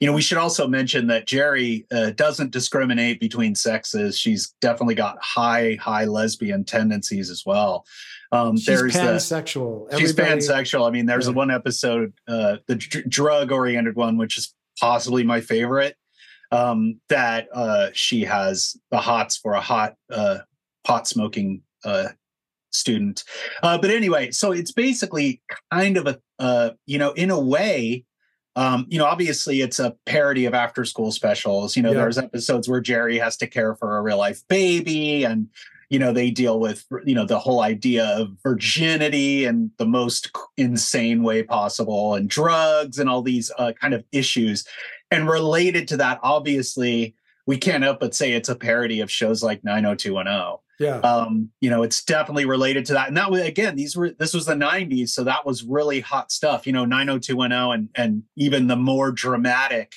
you 0.00 0.06
know, 0.06 0.12
we 0.14 0.22
should 0.22 0.38
also 0.38 0.66
mention 0.66 1.06
that 1.08 1.26
Jerry 1.26 1.86
uh, 1.92 2.10
doesn't 2.10 2.50
discriminate 2.52 3.20
between 3.20 3.54
sexes. 3.54 4.18
She's 4.18 4.54
definitely 4.60 4.94
got 4.94 5.18
high, 5.22 5.76
high 5.80 6.06
lesbian 6.06 6.64
tendencies 6.64 7.28
as 7.30 7.42
well. 7.44 7.84
Um, 8.32 8.56
She's 8.56 8.66
there's 8.66 8.94
the 8.94 8.98
pansexual. 9.00 9.98
she's 9.98 10.14
pansexual. 10.14 10.86
I 10.88 10.90
mean, 10.90 11.06
there's 11.06 11.26
Yeah. 11.26 11.32
the 11.32 11.36
one 11.36 11.50
episode, 11.50 12.12
uh, 12.28 12.56
the 12.66 12.76
dr- 12.76 13.08
drug-oriented 13.10 13.94
one, 13.96 14.16
which 14.16 14.38
is 14.38 14.54
possibly 14.80 15.22
my 15.24 15.40
favorite. 15.40 15.96
Um, 16.52 17.00
that 17.10 17.48
uh, 17.54 17.90
she 17.92 18.22
has 18.24 18.76
the 18.90 18.98
hots 18.98 19.36
for 19.36 19.52
a 19.52 19.60
hot 19.60 19.94
uh, 20.10 20.38
pot 20.82 21.06
smoking 21.06 21.62
uh, 21.84 22.08
student. 22.72 23.22
Uh, 23.62 23.78
but 23.78 23.90
anyway, 23.90 24.30
so 24.32 24.50
it's 24.52 24.72
basically 24.72 25.42
kind 25.72 25.96
of 25.96 26.06
a, 26.08 26.18
uh, 26.40 26.70
you 26.86 26.98
know, 26.98 27.12
in 27.12 27.30
a 27.30 27.38
way, 27.38 28.04
um, 28.56 28.86
you 28.88 28.98
know, 28.98 29.04
obviously 29.06 29.60
it's 29.60 29.78
a 29.78 29.94
parody 30.06 30.44
of 30.44 30.54
after 30.54 30.84
school 30.84 31.12
specials. 31.12 31.76
You 31.76 31.82
know, 31.82 31.92
Yeah. 31.92 31.98
there's 31.98 32.18
episodes 32.18 32.68
where 32.68 32.80
Jerry 32.80 33.18
has 33.18 33.36
to 33.38 33.46
care 33.46 33.74
for 33.74 33.96
a 33.96 34.02
real 34.02 34.18
life 34.18 34.42
baby 34.48 35.24
and, 35.24 35.48
you 35.88 35.98
know, 35.98 36.12
they 36.12 36.30
deal 36.30 36.58
with, 36.60 36.84
you 37.04 37.14
know, 37.14 37.26
the 37.26 37.38
whole 37.38 37.62
idea 37.62 38.04
of 38.06 38.30
virginity 38.42 39.44
and 39.44 39.70
the 39.78 39.86
most 39.86 40.30
insane 40.56 41.22
way 41.22 41.42
possible 41.42 42.14
and 42.14 42.28
drugs 42.28 42.98
and 42.98 43.08
all 43.08 43.22
these 43.22 43.50
uh, 43.58 43.72
kind 43.80 43.94
of 43.94 44.04
issues. 44.12 44.64
And 45.10 45.28
related 45.28 45.88
to 45.88 45.96
that, 45.98 46.20
obviously, 46.22 47.14
we 47.46 47.56
can't 47.56 47.82
help 47.82 48.00
but 48.00 48.14
say 48.14 48.32
it's 48.32 48.48
a 48.48 48.54
parody 48.54 49.00
of 49.00 49.10
shows 49.10 49.42
like 49.42 49.64
90210 49.64 50.58
Yeah. 50.80 50.96
um 51.00 51.50
you 51.60 51.68
know 51.68 51.82
it's 51.82 52.02
definitely 52.02 52.46
related 52.46 52.86
to 52.86 52.94
that 52.94 53.08
and 53.08 53.16
that 53.18 53.30
was 53.30 53.42
again 53.42 53.76
these 53.76 53.94
were 53.94 54.12
this 54.18 54.32
was 54.32 54.46
the 54.46 54.54
90s 54.54 55.10
so 55.10 55.22
that 55.24 55.44
was 55.44 55.62
really 55.62 56.00
hot 56.00 56.32
stuff 56.32 56.66
you 56.66 56.72
know 56.72 56.86
90210 56.86 57.74
and 57.74 57.88
and 57.94 58.22
even 58.36 58.66
the 58.66 58.76
more 58.76 59.12
dramatic 59.12 59.92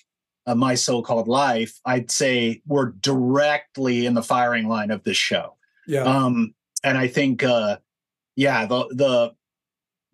uh, 0.46 0.54
my 0.54 0.76
so-called 0.76 1.30
life 1.30 1.80
i'd 1.86 2.12
say 2.12 2.62
were 2.68 2.96
directly 3.00 4.06
in 4.06 4.14
the 4.14 4.22
firing 4.22 4.68
line 4.68 4.92
of 4.92 5.02
this 5.04 5.16
show 5.16 5.56
yeah. 5.88 6.04
um 6.04 6.54
and 6.84 6.98
i 6.98 7.08
think 7.08 7.44
uh 7.44 7.78
yeah 8.36 8.66
the 8.66 8.86
the 8.92 9.34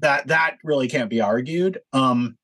that 0.02 0.28
that 0.28 0.58
really 0.64 0.88
can't 0.88 1.10
be 1.10 1.20
argued 1.20 1.80
um 1.94 2.38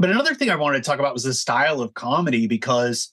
but 0.00 0.10
another 0.10 0.34
thing 0.34 0.50
i 0.50 0.56
wanted 0.56 0.82
to 0.82 0.90
talk 0.90 0.98
about 0.98 1.14
was 1.14 1.22
the 1.22 1.32
style 1.32 1.80
of 1.80 1.94
comedy 1.94 2.48
because 2.48 3.12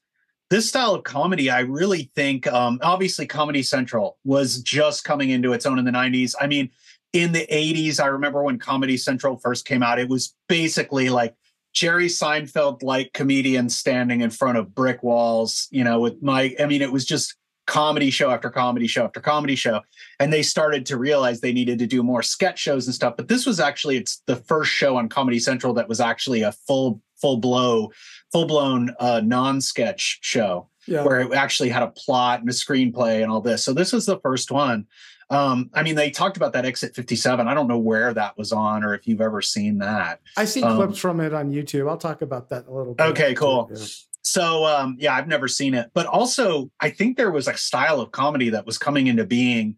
this 0.50 0.68
style 0.68 0.94
of 0.94 1.04
comedy 1.04 1.50
i 1.50 1.60
really 1.60 2.12
think 2.16 2.48
um 2.48 2.80
obviously 2.82 3.26
comedy 3.26 3.64
central 3.64 4.18
was 4.24 4.62
just 4.62 5.04
coming 5.04 5.30
into 5.30 5.54
its 5.54 5.66
own 5.66 5.80
in 5.80 5.86
the 5.86 5.92
90s 5.92 6.34
i 6.40 6.48
mean 6.48 6.70
in 7.14 7.32
the 7.32 7.48
80s 7.52 8.00
i 8.00 8.08
remember 8.08 8.44
when 8.44 8.60
comedy 8.60 8.98
central 8.98 9.38
first 9.38 9.66
came 9.66 9.84
out 9.84 10.00
it 10.00 10.10
was 10.10 10.36
basically 10.48 11.10
like 11.10 11.36
jerry 11.74 12.08
seinfeld 12.08 12.82
like 12.84 13.14
comedians 13.14 13.78
standing 13.78 14.22
in 14.22 14.30
front 14.30 14.58
of 14.58 14.74
brick 14.74 15.04
walls 15.04 15.68
you 15.72 15.84
know 15.84 16.00
with 16.00 16.22
my 16.22 16.56
i 16.60 16.66
mean 16.66 16.82
it 16.82 16.92
was 16.92 17.06
just 17.06 17.36
comedy 17.70 18.10
show 18.10 18.32
after 18.32 18.50
comedy 18.50 18.88
show 18.88 19.06
after 19.06 19.20
comedy 19.20 19.56
show. 19.56 19.82
And 20.20 20.34
they 20.34 20.42
started 20.42 20.88
to 20.88 20.98
realize 20.98 21.40
they 21.40 21.54
needed 21.54 21.78
to 21.80 21.88
do 21.88 22.02
more 22.02 22.24
sketch 22.24 22.58
shows 22.58 22.88
and 22.88 22.96
stuff. 22.96 23.16
But 23.16 23.28
this 23.28 23.46
was 23.46 23.60
actually 23.60 23.98
it's 23.98 24.24
the 24.26 24.36
first 24.36 24.72
show 24.72 24.98
on 24.98 25.08
comedy 25.08 25.40
central 25.40 25.74
that 25.76 25.88
was 25.88 26.00
actually 26.00 26.42
a 26.42 26.52
full 26.52 27.02
full 27.22 27.38
blow 27.38 27.92
full 28.32 28.46
blown 28.46 28.94
uh, 29.00 29.22
non-sketch 29.24 30.20
show 30.22 30.70
yeah. 30.88 31.04
where 31.04 31.20
it 31.20 31.34
actually 31.34 31.70
had 31.70 31.84
a 31.84 31.88
plot 31.88 32.40
and 32.40 32.50
a 32.50 32.54
screenplay 32.54 33.22
and 33.22 33.32
all 33.32 33.42
this 33.42 33.64
so 33.64 33.74
this 33.74 33.92
was 33.92 34.06
the 34.06 34.20
first 34.20 34.52
one 34.52 34.86
um, 35.30 35.70
i 35.74 35.84
mean 35.84 35.96
they 35.96 36.10
talked 36.10 36.38
about 36.38 36.54
that 36.54 36.66
exit 36.66 36.96
57 36.96 37.48
i 37.48 37.54
don't 37.54 37.68
know 37.68 37.78
where 37.78 38.14
that 38.14 38.38
was 38.38 38.52
on 38.52 38.84
or 38.84 38.94
if 38.94 39.08
you've 39.08 39.22
ever 39.22 39.42
seen 39.42 39.80
that 39.80 40.20
I 40.38 40.46
see 40.46 40.64
um, 40.64 40.78
clips 40.78 40.98
from 40.98 41.20
it 41.20 41.34
on 41.34 41.52
YouTube. 41.52 41.90
I'll 41.90 41.98
talk 41.98 42.22
about 42.22 42.50
that 42.50 42.68
a 42.68 42.72
little 42.72 42.94
bit. 42.94 43.04
Okay, 43.08 43.34
cool. 43.34 43.70
Yeah. 43.74 43.86
So 44.22 44.66
um, 44.66 44.96
yeah, 45.00 45.16
I've 45.16 45.28
never 45.28 45.48
seen 45.48 45.74
it, 45.74 45.92
but 45.94 46.06
also 46.06 46.70
I 46.80 46.90
think 46.90 47.18
there 47.18 47.32
was 47.32 47.48
a 47.48 47.58
style 47.58 48.00
of 48.00 48.12
comedy 48.12 48.50
that 48.50 48.66
was 48.66 48.78
coming 48.78 49.08
into 49.08 49.26
being, 49.26 49.76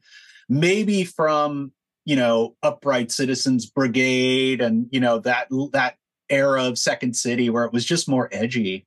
maybe 0.50 1.04
from 1.04 1.72
you 2.06 2.16
know 2.16 2.56
Upright 2.64 3.12
Citizens 3.12 3.66
Brigade 3.66 4.62
and 4.62 4.88
you 4.92 5.00
know 5.00 5.20
that 5.20 5.48
that 5.74 5.96
era 6.32 6.64
of 6.66 6.78
Second 6.78 7.16
City 7.16 7.50
where 7.50 7.66
it 7.66 7.74
was 7.74 7.86
just 7.86 8.08
more 8.10 8.30
edgy, 8.32 8.86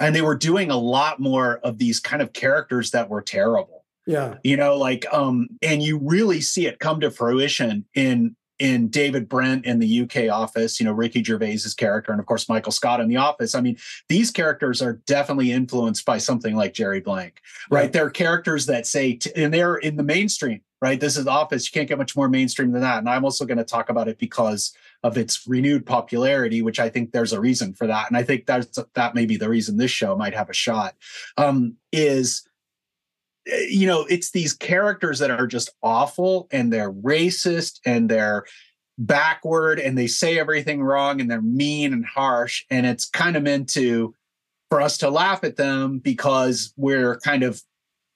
and 0.00 0.14
they 0.14 0.22
were 0.22 0.36
doing 0.36 0.70
a 0.70 0.76
lot 0.76 1.20
more 1.20 1.58
of 1.58 1.78
these 1.78 2.00
kind 2.00 2.20
of 2.22 2.32
characters 2.32 2.90
that 2.90 3.08
were 3.08 3.22
terrible 3.22 3.84
Yeah. 4.06 4.34
you 4.44 4.56
know 4.56 4.76
like 4.76 5.06
um 5.12 5.48
and 5.62 5.82
you 5.82 5.98
really 5.98 6.40
see 6.40 6.66
it 6.66 6.78
come 6.80 7.00
to 7.00 7.10
fruition 7.10 7.84
in 7.94 8.36
in 8.58 8.88
David 8.88 9.28
Brent 9.28 9.66
in 9.66 9.80
the 9.80 10.00
UK 10.00 10.30
office, 10.32 10.80
you 10.80 10.86
know, 10.86 10.92
Ricky 10.92 11.22
Gervais's 11.22 11.74
character, 11.74 12.10
and 12.10 12.18
of 12.18 12.24
course 12.24 12.48
Michael 12.48 12.72
Scott 12.72 13.00
in 13.00 13.08
the 13.08 13.18
office. 13.18 13.54
I 13.54 13.60
mean, 13.60 13.76
these 14.08 14.30
characters 14.30 14.80
are 14.80 14.94
definitely 15.06 15.52
influenced 15.52 16.06
by 16.06 16.16
something 16.16 16.56
like 16.56 16.72
Jerry 16.72 17.00
Blank, 17.00 17.42
right? 17.70 17.80
Right. 17.82 17.92
They're 17.92 18.08
characters 18.08 18.64
that 18.64 18.86
say, 18.86 19.12
t- 19.16 19.30
and 19.36 19.52
they're 19.52 19.76
in 19.76 19.96
the 19.96 20.02
mainstream, 20.02 20.62
right? 20.80 20.98
This 20.98 21.18
is 21.18 21.26
the 21.26 21.32
office. 21.32 21.66
You 21.66 21.78
can't 21.78 21.86
get 21.86 21.98
much 21.98 22.16
more 22.16 22.30
mainstream 22.30 22.72
than 22.72 22.80
that. 22.80 22.96
And 22.96 23.10
I'm 23.10 23.26
also 23.26 23.44
going 23.44 23.58
to 23.58 23.64
talk 23.64 23.90
about 23.90 24.08
it 24.08 24.16
because 24.18 24.72
of 25.02 25.16
its 25.16 25.46
renewed 25.46 25.86
popularity, 25.86 26.62
which 26.62 26.80
I 26.80 26.88
think 26.88 27.12
there's 27.12 27.32
a 27.32 27.40
reason 27.40 27.74
for 27.74 27.86
that. 27.86 28.08
And 28.08 28.16
I 28.16 28.22
think 28.22 28.46
that's 28.46 28.78
that 28.94 29.14
may 29.14 29.26
be 29.26 29.36
the 29.36 29.48
reason 29.48 29.76
this 29.76 29.90
show 29.90 30.16
might 30.16 30.34
have 30.34 30.50
a 30.50 30.54
shot. 30.54 30.94
Um, 31.36 31.76
is 31.92 32.46
you 33.46 33.86
know, 33.86 34.04
it's 34.06 34.32
these 34.32 34.52
characters 34.52 35.20
that 35.20 35.30
are 35.30 35.46
just 35.46 35.70
awful 35.82 36.48
and 36.50 36.72
they're 36.72 36.92
racist 36.92 37.78
and 37.84 38.08
they're 38.08 38.44
backward 38.98 39.78
and 39.78 39.96
they 39.96 40.06
say 40.06 40.38
everything 40.38 40.82
wrong 40.82 41.20
and 41.20 41.30
they're 41.30 41.42
mean 41.42 41.92
and 41.92 42.04
harsh. 42.04 42.64
And 42.70 42.86
it's 42.86 43.08
kind 43.08 43.36
of 43.36 43.42
meant 43.42 43.68
to 43.70 44.14
for 44.68 44.80
us 44.80 44.98
to 44.98 45.10
laugh 45.10 45.44
at 45.44 45.56
them 45.56 45.98
because 45.98 46.72
we're 46.76 47.18
kind 47.18 47.44
of, 47.44 47.62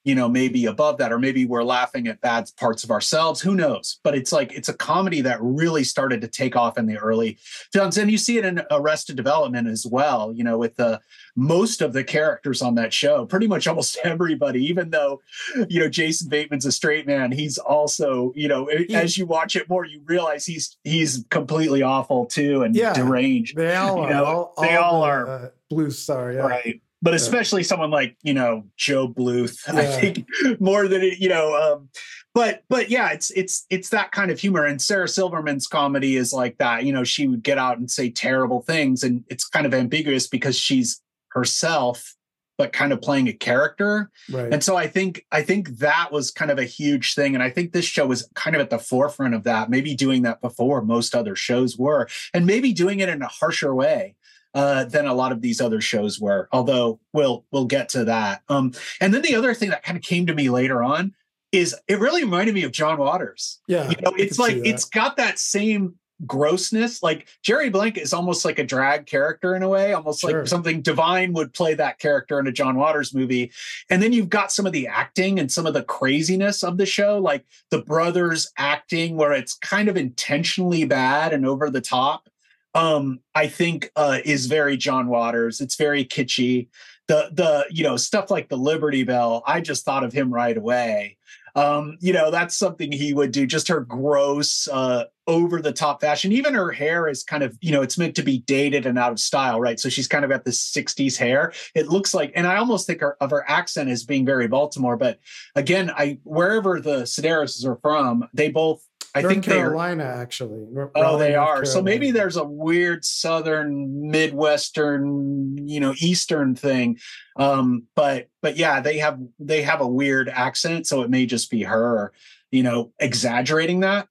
you 0.05 0.15
know, 0.15 0.29
maybe 0.29 0.65
above 0.67 0.99
that, 0.99 1.13
or 1.13 1.19
maybe 1.19 1.45
we're 1.45 1.63
laughing 1.63 2.07
at 2.09 2.21
bad 2.21 2.49
parts 2.59 2.85
of 2.85 2.91
ourselves. 2.91 3.41
Who 3.43 3.55
knows? 3.55 4.01
But 4.03 4.15
it's 4.15 4.33
like 4.33 4.53
it's 4.53 4.69
a 4.69 4.75
comedy 4.75 5.21
that 5.23 5.39
really 5.43 5.85
started 5.85 6.21
to 6.23 6.29
take 6.29 6.57
off 6.57 6.79
in 6.79 6.87
the 6.87 6.97
early 6.97 7.39
films. 7.73 7.99
And 7.99 8.11
you 8.11 8.17
see 8.19 8.39
it 8.39 8.45
in 8.45 8.63
Arrested 8.71 9.17
Development 9.17 9.69
as 9.69 9.87
well, 9.87 10.33
you 10.35 10.43
know, 10.45 10.57
with 10.59 10.77
the 10.77 11.01
most 11.37 11.83
of 11.83 11.93
the 11.93 12.03
characters 12.03 12.63
on 12.63 12.75
that 12.77 12.93
show, 12.93 13.27
pretty 13.27 13.47
much 13.47 13.67
almost 13.67 13.99
everybody, 14.05 14.65
even 14.65 14.91
though, 14.91 15.21
you 15.69 15.81
know, 15.81 15.89
Jason 15.89 16.29
Bateman's 16.29 16.67
a 16.67 16.73
straight 16.73 17.07
man, 17.07 17.31
he's 17.33 17.59
also, 17.59 18.33
you 18.35 18.49
know, 18.49 18.67
as 18.67 19.19
you 19.19 19.27
watch 19.27 19.55
it 19.57 19.69
more, 19.69 19.85
you 19.85 20.01
realize 20.07 20.47
he's 20.47 20.77
he's 20.83 21.25
completely 21.31 21.83
awful 21.83 22.27
too 22.27 22.63
and 22.63 22.75
Yeah. 22.75 22.95
deranged. 22.95 23.57
They 23.57 23.75
all 23.77 23.97
You 23.99 24.03
are. 24.05 24.11
know, 24.11 24.25
all, 24.25 24.55
they 24.61 24.77
all 24.77 25.01
the, 25.03 25.07
are. 25.09 25.29
Uh, 25.29 25.49
Blue 25.69 25.91
Star. 25.91 26.33
Yeah. 26.33 26.41
Right. 26.41 26.81
But 27.03 27.15
especially 27.15 27.63
someone 27.63 27.91
like, 27.91 28.17
you 28.23 28.35
know, 28.35 28.65
Joe 28.77 29.09
Bluth, 29.09 29.59
I 29.75 29.87
think 29.87 30.27
more 30.61 30.87
than, 30.87 31.03
you 31.03 31.29
know, 31.29 31.55
um, 31.55 31.89
but, 32.35 32.63
but 32.69 32.91
yeah, 32.91 33.11
it's, 33.11 33.31
it's, 33.31 33.67
it's 33.71 33.89
that 33.89 34.13
kind 34.13 34.31
of 34.31 34.39
humor. 34.39 34.65
And 34.65 34.81
Sarah 34.81 35.09
Silverman's 35.09 35.67
comedy 35.67 36.17
is 36.17 36.33
like 36.33 36.59
that. 36.59 36.85
You 36.85 36.93
know, 36.93 37.05
she 37.05 37.27
would 37.27 37.43
get 37.43 37.59
out 37.59 37.79
and 37.79 37.91
say 37.91 38.11
terrible 38.11 38.61
things 38.61 39.03
and 39.03 39.25
it's 39.29 39.47
kind 39.47 39.67
of 39.67 39.75
ambiguous 39.75 40.27
because 40.27 40.59
she's 40.59 41.01
herself, 41.31 42.17
but 42.61 42.75
kind 42.75 42.93
of 42.93 43.01
playing 43.01 43.27
a 43.27 43.33
character. 43.33 44.11
Right. 44.31 44.53
And 44.53 44.63
so 44.63 44.77
I 44.77 44.87
think 44.87 45.25
I 45.33 45.41
think 45.41 45.79
that 45.79 46.13
was 46.13 46.31
kind 46.31 46.51
of 46.51 46.59
a 46.59 46.65
huge 46.65 47.15
thing. 47.15 47.35
And 47.35 47.43
I 47.43 47.49
think 47.49 47.73
this 47.73 47.87
show 47.87 48.07
was 48.07 48.29
kind 48.35 48.55
of 48.55 48.61
at 48.61 48.69
the 48.69 48.79
forefront 48.79 49.35
of 49.35 49.45
that, 49.45 49.71
maybe 49.71 49.95
doing 49.95 50.23
that 50.23 50.43
before 50.43 50.83
most 50.83 51.15
other 51.15 51.35
shows 51.35 51.79
were, 51.79 52.07
and 52.35 52.45
maybe 52.45 52.75
doing 52.75 53.01
it 53.01 53.09
in 53.09 53.23
a 53.23 53.29
harsher 53.29 53.75
way. 53.75 54.15
Uh, 54.55 54.85
than 54.85 55.07
a 55.07 55.15
lot 55.15 55.33
of 55.33 55.43
these 55.43 55.61
other 55.61 55.81
shows 55.81 56.21
were. 56.21 56.49
Although 56.53 57.01
we'll 57.13 57.45
we'll 57.53 57.67
get 57.67 57.89
to 57.91 58.05
that. 58.05 58.43
Um, 58.49 58.73
and 59.01 59.13
then 59.15 59.23
the 59.23 59.35
other 59.35 59.55
thing 59.55 59.71
that 59.71 59.83
kind 59.83 59.97
of 59.97 60.03
came 60.03 60.27
to 60.27 60.35
me 60.35 60.51
later 60.51 60.83
on 60.83 61.15
is 61.53 61.75
it 61.89 61.99
really 61.99 62.23
reminded 62.23 62.55
me 62.55 62.63
of 62.63 62.73
John 62.73 62.99
Waters. 62.99 63.61
Yeah, 63.67 63.89
you 63.89 63.97
know, 64.03 64.13
it's 64.17 64.39
like 64.39 64.57
it's 64.57 64.85
got 64.85 65.17
that 65.17 65.39
same 65.39 65.97
grossness. 66.27 67.03
Like 67.03 67.29
Jerry 67.43 67.71
Blank 67.71 67.99
is 67.99 68.13
almost 68.13 68.45
like 68.45 68.59
a 68.59 68.65
drag 68.65 69.07
character 69.07 69.55
in 69.55 69.63
a 69.63 69.69
way, 69.69 69.93
almost 69.93 70.21
sure. 70.21 70.41
like 70.41 70.49
something 70.49 70.83
divine 70.83 71.33
would 71.33 71.55
play 71.55 71.75
that 71.75 71.99
character 71.99 72.39
in 72.39 72.47
a 72.47 72.53
John 72.53 72.77
Waters 72.77 73.15
movie. 73.15 73.53
And 73.89 74.03
then 74.03 74.13
you've 74.13 74.29
got 74.29 74.53
some 74.53 74.67
of 74.67 74.73
the 74.73 74.87
acting 74.87 75.39
and 75.39 75.51
some 75.51 75.67
of 75.67 75.75
the 75.75 75.83
craziness 75.83 76.63
of 76.63 76.79
the 76.79 76.87
show, 76.87 77.19
like 77.19 77.45
the 77.71 77.83
brothers 77.83 78.51
acting 78.57 79.17
where 79.17 79.33
it's 79.33 79.55
kind 79.55 79.89
of 79.89 79.97
intentionally 79.97 80.85
bad 80.85 81.33
and 81.33 81.47
over 81.47 81.71
the 81.71 81.81
top. 81.81 82.29
Um, 82.75 83.21
I 83.35 83.49
think 83.49 83.91
uh, 83.97 84.19
is 84.25 84.47
very 84.47 84.77
John 84.77 85.09
Waters. 85.09 85.61
It's 85.61 85.77
very 85.77 86.05
kitschy. 86.05 86.69
The 87.09 87.31
the 87.33 87.67
you 87.71 87.83
know 87.83 87.97
stuff 87.97 88.31
like 88.31 88.49
the 88.49 88.57
Liberty 88.57 89.03
Bell. 89.03 89.43
I 89.47 89.61
just 89.61 89.85
thought 89.85 90.05
of 90.05 90.13
him 90.13 90.33
right 90.33 90.57
away 90.57 91.19
um, 91.55 91.97
you 92.01 92.13
know, 92.13 92.31
that's 92.31 92.57
something 92.57 92.93
he 92.93 93.13
would 93.13 93.33
do. 93.33 93.47
Just 93.47 93.69
her 93.69 93.81
gross, 93.81 94.69
uh, 94.69 95.05
over 95.27 95.63
the 95.63 95.73
top 95.73 96.01
fashion. 96.01 96.33
Even 96.33 96.55
her 96.55 96.73
hair 96.73 97.07
is 97.07 97.23
kind 97.23 97.43
of, 97.43 97.57
you 97.61 97.71
know, 97.71 97.83
it's 97.83 97.97
meant 97.97 98.17
to 98.17 98.23
be 98.23 98.39
dated 98.39 98.85
and 98.85 98.99
out 98.99 99.13
of 99.13 99.21
style, 99.21 99.61
right? 99.61 99.79
So 99.79 99.89
she's 99.89 100.09
kind 100.09 100.25
of 100.25 100.31
got 100.31 100.45
this 100.45 100.61
60s 100.73 101.17
hair. 101.17 101.53
It 101.75 101.89
looks 101.89 102.15
like, 102.15 102.33
and 102.35 102.47
I 102.47 102.57
almost 102.57 102.87
think 102.87 103.01
her, 103.01 103.17
of 103.21 103.31
her 103.31 103.49
accent 103.49 103.91
as 103.91 104.05
being 104.05 104.27
very 104.27 104.49
Baltimore. 104.49 104.97
But 104.97 105.21
again, 105.55 105.91
I 105.91 106.19
wherever 106.25 106.81
the 106.81 107.03
Sedaris 107.03 107.65
are 107.65 107.77
from, 107.77 108.29
they 108.35 108.51
both 108.51 108.85
I 109.15 109.23
North 109.23 109.33
think 109.33 109.45
Carolina 109.45 110.05
actually. 110.05 110.67
North, 110.71 110.93
oh, 110.95 111.19
they 111.19 111.33
North 111.33 111.41
are. 111.41 111.47
Carolina. 111.47 111.67
So 111.67 111.83
maybe 111.83 112.11
there's 112.11 112.37
a 112.37 112.45
weird 112.45 113.05
southern, 113.05 114.11
midwestern, 114.11 115.67
you 115.67 115.81
know, 115.81 115.95
eastern 115.99 116.55
thing. 116.55 116.99
Um, 117.37 117.85
but 117.97 118.29
but 118.43 118.57
yeah, 118.57 118.81
they 118.81 118.99
have 118.99 119.19
they 119.39 119.63
have 119.63 119.81
a 119.81 119.87
weird 119.87 120.29
accent, 120.29 120.87
so 120.87 121.03
it 121.03 121.11
may 121.11 121.27
just 121.27 121.51
be 121.51 121.63
her, 121.63 122.13
you 122.51 122.63
know, 122.63 122.93
exaggerating 122.99 123.81
that 123.81 124.09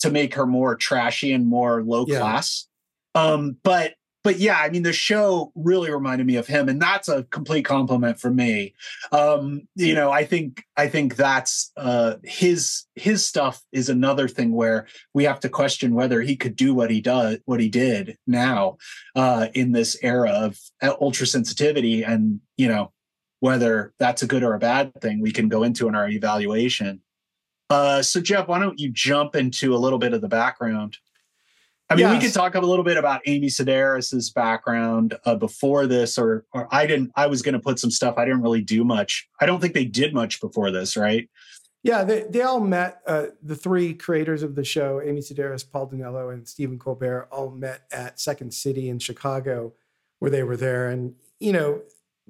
to 0.00 0.10
make 0.10 0.34
her 0.34 0.46
more 0.46 0.76
trashy 0.76 1.32
and 1.32 1.46
more 1.46 1.82
low 1.82 2.04
yeah. 2.06 2.18
class. 2.18 2.66
Um, 3.14 3.56
but 3.62 3.94
but 4.24 4.38
yeah, 4.38 4.58
I 4.58 4.70
mean, 4.70 4.84
the 4.84 4.92
show 4.92 5.52
really 5.54 5.90
reminded 5.90 6.26
me 6.26 6.36
of 6.36 6.46
him, 6.46 6.68
and 6.68 6.80
that's 6.80 7.08
a 7.08 7.24
complete 7.24 7.64
compliment 7.64 8.20
for 8.20 8.30
me. 8.30 8.74
Um, 9.10 9.66
you 9.74 9.94
know, 9.94 10.10
I 10.10 10.24
think 10.24 10.64
I 10.76 10.88
think 10.88 11.16
that's 11.16 11.72
uh, 11.76 12.14
his 12.22 12.84
his 12.94 13.26
stuff 13.26 13.62
is 13.72 13.88
another 13.88 14.28
thing 14.28 14.52
where 14.52 14.86
we 15.12 15.24
have 15.24 15.40
to 15.40 15.48
question 15.48 15.94
whether 15.94 16.20
he 16.20 16.36
could 16.36 16.54
do 16.54 16.74
what 16.74 16.90
he 16.90 17.00
does, 17.00 17.38
what 17.46 17.60
he 17.60 17.68
did 17.68 18.16
now 18.26 18.76
uh, 19.16 19.48
in 19.54 19.72
this 19.72 19.96
era 20.02 20.30
of 20.30 20.58
uh, 20.82 20.94
ultra 21.00 21.26
sensitivity, 21.26 22.04
and 22.04 22.40
you 22.56 22.68
know 22.68 22.92
whether 23.40 23.92
that's 23.98 24.22
a 24.22 24.26
good 24.28 24.44
or 24.44 24.54
a 24.54 24.60
bad 24.60 24.92
thing. 25.00 25.20
We 25.20 25.32
can 25.32 25.48
go 25.48 25.64
into 25.64 25.88
in 25.88 25.96
our 25.96 26.08
evaluation. 26.08 27.02
Uh, 27.68 28.02
so, 28.02 28.20
Jeff, 28.20 28.48
why 28.48 28.58
don't 28.58 28.78
you 28.78 28.90
jump 28.92 29.34
into 29.34 29.74
a 29.74 29.78
little 29.78 29.98
bit 29.98 30.12
of 30.12 30.20
the 30.20 30.28
background? 30.28 30.98
I 31.92 31.94
mean, 31.94 32.06
yes. 32.06 32.22
we 32.22 32.26
could 32.26 32.34
talk 32.34 32.54
a 32.54 32.60
little 32.60 32.84
bit 32.84 32.96
about 32.96 33.20
Amy 33.26 33.48
Sedaris's 33.48 34.30
background 34.30 35.18
uh, 35.26 35.34
before 35.34 35.86
this, 35.86 36.16
or 36.16 36.46
or 36.54 36.66
I 36.70 36.86
didn't. 36.86 37.12
I 37.16 37.26
was 37.26 37.42
going 37.42 37.52
to 37.52 37.60
put 37.60 37.78
some 37.78 37.90
stuff. 37.90 38.16
I 38.16 38.24
didn't 38.24 38.40
really 38.40 38.62
do 38.62 38.82
much. 38.82 39.28
I 39.40 39.46
don't 39.46 39.60
think 39.60 39.74
they 39.74 39.84
did 39.84 40.14
much 40.14 40.40
before 40.40 40.70
this, 40.70 40.96
right? 40.96 41.28
Yeah, 41.82 42.04
they 42.04 42.22
they 42.22 42.40
all 42.40 42.60
met. 42.60 43.02
Uh, 43.06 43.26
the 43.42 43.56
three 43.56 43.92
creators 43.92 44.42
of 44.42 44.54
the 44.54 44.64
show, 44.64 45.02
Amy 45.04 45.20
Sedaris, 45.20 45.70
Paul 45.70 45.90
Dinello, 45.90 46.32
and 46.32 46.48
Stephen 46.48 46.78
Colbert, 46.78 47.28
all 47.30 47.50
met 47.50 47.82
at 47.92 48.18
Second 48.18 48.54
City 48.54 48.88
in 48.88 48.98
Chicago, 48.98 49.74
where 50.18 50.30
they 50.30 50.44
were 50.44 50.56
there. 50.56 50.88
And 50.88 51.14
you 51.40 51.52
know, 51.52 51.82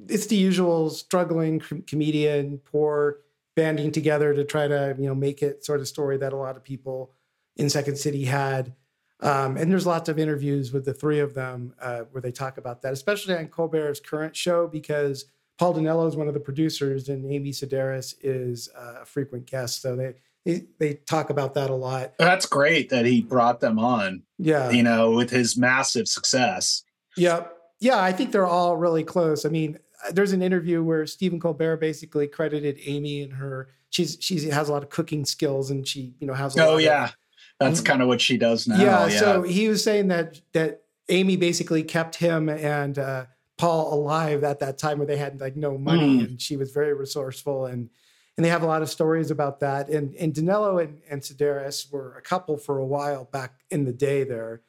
it's 0.09 0.27
the 0.27 0.37
usual 0.37 0.91
struggling 0.91 1.61
com- 1.61 1.83
comedian, 1.83 2.59
poor, 2.59 3.19
banding 3.55 3.93
together 3.93 4.35
to 4.35 4.43
try 4.45 4.67
to 4.67 4.97
you 4.99 5.07
know 5.07 5.15
make 5.15 5.43
it 5.43 5.65
sort 5.65 5.81
of 5.81 5.87
story 5.87 6.17
that 6.17 6.33
a 6.33 6.37
lot 6.37 6.57
of 6.57 6.65
people 6.65 7.13
in 7.57 7.71
Second 7.71 7.97
City 7.97 8.25
had. 8.25 8.75
Um, 9.23 9.57
and 9.57 9.71
there's 9.71 9.87
lots 9.87 10.09
of 10.09 10.19
interviews 10.19 10.73
with 10.73 10.85
the 10.85 10.93
three 10.93 11.21
of 11.21 11.35
them 11.35 11.75
uh, 11.81 12.01
where 12.11 12.21
they 12.21 12.33
talk 12.33 12.59
about 12.59 12.83
that, 12.83 12.93
especially 12.93 13.37
on 13.37 13.47
Colbert's 13.47 14.01
current 14.01 14.35
show, 14.35 14.67
because 14.67 15.27
Paul 15.59 15.75
Dinello 15.75 16.09
is 16.09 16.17
one 16.17 16.27
of 16.27 16.35
the 16.35 16.41
producers 16.41 17.09
and 17.09 17.31
Amy 17.31 17.53
Sedaris 17.53 18.15
is 18.21 18.69
uh, 18.77 19.03
a 19.03 19.07
frequent 19.07 19.47
guest. 19.47 19.81
So 19.81 19.95
they, 19.95 20.15
they, 20.45 20.67
they 20.81 20.95
talk 20.95 21.31
about 21.31 21.55
that 21.55 21.71
a 21.71 21.75
lot. 21.75 22.15
That's 22.19 22.47
great 22.47 22.89
that 22.91 23.07
he 23.07 23.23
brought 23.23 23.61
them 23.61 23.79
on. 23.79 24.25
Yeah. 24.39 24.71
You 24.71 24.83
know, 24.83 25.13
with 25.13 25.31
his 25.31 25.57
massive 25.57 26.09
success. 26.09 26.83
Yeah. 27.17 27.47
Yeah. 27.79 28.03
I 28.03 28.11
think 28.11 28.33
they're 28.33 28.45
all 28.45 28.77
really 28.77 29.05
close. 29.05 29.47
I 29.47 29.51
mean, 29.51 29.79
there's 30.11 30.33
an 30.33 30.43
interview 30.43 30.83
where 30.83 31.07
Stephen 31.07 31.39
Colbert 31.39 31.77
basically 31.77 32.27
credited 32.27 32.79
Amy 32.85 33.23
and 33.23 33.35
her. 33.35 33.69
She's 33.91 34.17
she 34.21 34.49
has 34.49 34.69
a 34.69 34.73
lot 34.73 34.83
of 34.83 34.91
cooking 34.91 35.25
skills 35.25 35.71
and 35.71 35.87
she 35.87 36.15
you 36.19 36.27
know 36.27 36.35
has. 36.35 36.57
a 36.57 36.67
oh 36.67 36.79
yeah, 36.79 37.05
of, 37.05 37.17
that's 37.65 37.81
kind 37.81 38.03
of 38.03 38.09
what 38.09 38.21
she 38.21 38.37
does 38.37 38.67
now. 38.67 38.77
Yeah, 38.77 39.07
yeah, 39.07 39.19
So 39.19 39.43
he 39.43 39.69
was 39.69 39.83
saying 39.83 40.09
that 40.09 40.41
that 40.53 40.83
Amy 41.09 41.37
basically 41.37 41.83
kept 41.83 42.17
him 42.17 42.49
and 42.49 42.99
uh, 42.99 43.27
Paul 43.59 43.95
alive 43.95 44.45
at 44.45 44.61
that 44.61 44.79
time 44.79 44.99
where 44.99 45.07
they 45.07 45.17
had 45.17 45.41
like 45.41 45.57
no 45.57 45.79
money, 45.79 46.19
mm. 46.19 46.25
and 46.25 46.41
she 46.41 46.57
was 46.57 46.71
very 46.71 46.95
resourceful 46.95 47.67
and 47.67 47.91
and 48.37 48.45
they 48.45 48.51
have 48.51 48.63
a 48.63 48.67
lot 48.67 48.83
of 48.83 48.89
stories 48.89 49.31
about 49.31 49.61
that. 49.61 49.89
And 49.89 50.15
and 50.15 50.33
Dinello 50.33 50.83
and, 50.83 51.01
and 51.11 51.21
Sedaris 51.21 51.93
were 51.93 52.17
a 52.17 52.23
couple 52.23 52.57
for 52.57 52.79
a 52.79 52.87
while 52.87 53.25
back 53.25 53.61
in 53.71 53.85
the 53.85 53.93
day 53.93 54.25
there. 54.25 54.63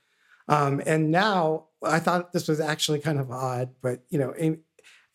Um, 0.47 0.82
and 0.86 1.10
now 1.10 1.67
I 1.82 1.99
thought 1.99 2.34
this 2.34 2.47
was 2.47 2.60
actually 2.60 2.99
kind 2.99 3.19
of 3.19 3.32
odd, 3.32 3.69
but 3.82 4.03
you 4.10 4.19
know, 4.19 4.34
Amy, 4.38 4.58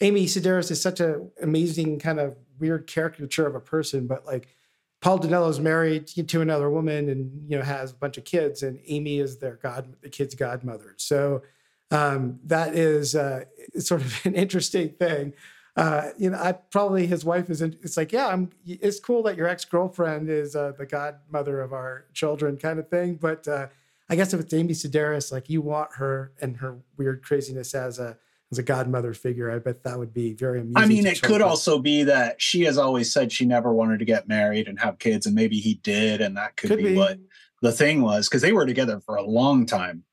Amy 0.00 0.26
Sedaris 0.26 0.70
is 0.70 0.80
such 0.80 1.00
an 1.00 1.30
amazing 1.42 1.98
kind 1.98 2.18
of 2.18 2.36
weird 2.58 2.86
caricature 2.86 3.46
of 3.46 3.54
a 3.54 3.60
person, 3.60 4.06
but 4.06 4.24
like 4.24 4.56
Paul 5.00 5.20
Dinello 5.20 5.48
is 5.48 5.60
married 5.60 6.06
to 6.08 6.40
another 6.40 6.68
woman 6.68 7.08
and 7.08 7.48
you 7.48 7.56
know 7.56 7.64
has 7.64 7.92
a 7.92 7.94
bunch 7.94 8.18
of 8.18 8.24
kids, 8.24 8.62
and 8.62 8.80
Amy 8.86 9.20
is 9.20 9.38
their 9.38 9.56
god, 9.56 9.94
the 10.02 10.08
kid's 10.08 10.34
godmother. 10.34 10.94
So 10.96 11.42
um, 11.90 12.40
that 12.44 12.74
is 12.74 13.14
uh, 13.14 13.44
sort 13.78 14.00
of 14.00 14.20
an 14.24 14.34
interesting 14.34 14.90
thing. 14.90 15.34
Uh, 15.76 16.10
you 16.18 16.30
know, 16.30 16.38
I 16.38 16.52
probably 16.52 17.06
his 17.06 17.24
wife 17.24 17.48
is. 17.50 17.62
In, 17.62 17.78
it's 17.82 17.96
like, 17.96 18.12
yeah, 18.12 18.26
I'm. 18.26 18.50
It's 18.66 18.98
cool 18.98 19.22
that 19.24 19.36
your 19.36 19.46
ex 19.46 19.64
girlfriend 19.64 20.28
is 20.28 20.56
uh, 20.56 20.72
the 20.76 20.86
godmother 20.86 21.60
of 21.60 21.72
our 21.72 22.06
children, 22.14 22.56
kind 22.56 22.80
of 22.80 22.88
thing. 22.88 23.14
But 23.14 23.46
uh, 23.46 23.68
I 24.10 24.16
guess 24.16 24.34
if 24.34 24.40
it's 24.40 24.52
Amy 24.52 24.74
Sedaris, 24.74 25.30
like 25.30 25.48
you 25.48 25.60
want 25.60 25.90
her 25.94 26.32
and 26.40 26.56
her 26.56 26.78
weird 26.96 27.22
craziness 27.22 27.74
as 27.74 28.00
a 28.00 28.18
as 28.50 28.58
a 28.58 28.62
godmother 28.62 29.12
figure. 29.12 29.50
I 29.50 29.58
bet 29.58 29.84
that 29.84 29.98
would 29.98 30.14
be 30.14 30.32
very 30.32 30.60
amusing. 30.60 30.82
I 30.82 30.86
mean, 30.86 31.06
it 31.06 31.20
could 31.22 31.42
also 31.42 31.78
be 31.78 32.04
that 32.04 32.40
she 32.40 32.62
has 32.62 32.78
always 32.78 33.12
said 33.12 33.30
she 33.30 33.44
never 33.44 33.72
wanted 33.72 33.98
to 33.98 34.04
get 34.04 34.28
married 34.28 34.68
and 34.68 34.78
have 34.80 34.98
kids, 34.98 35.26
and 35.26 35.34
maybe 35.34 35.60
he 35.60 35.74
did, 35.74 36.20
and 36.20 36.36
that 36.36 36.56
could, 36.56 36.68
could 36.70 36.78
be, 36.78 36.84
be, 36.84 36.96
what 36.96 37.18
the 37.60 37.72
thing 37.72 38.02
was 38.02 38.28
because 38.28 38.42
they 38.42 38.52
were 38.52 38.66
together 38.66 39.00
for 39.00 39.16
a 39.16 39.22
long 39.22 39.66
time. 39.66 40.04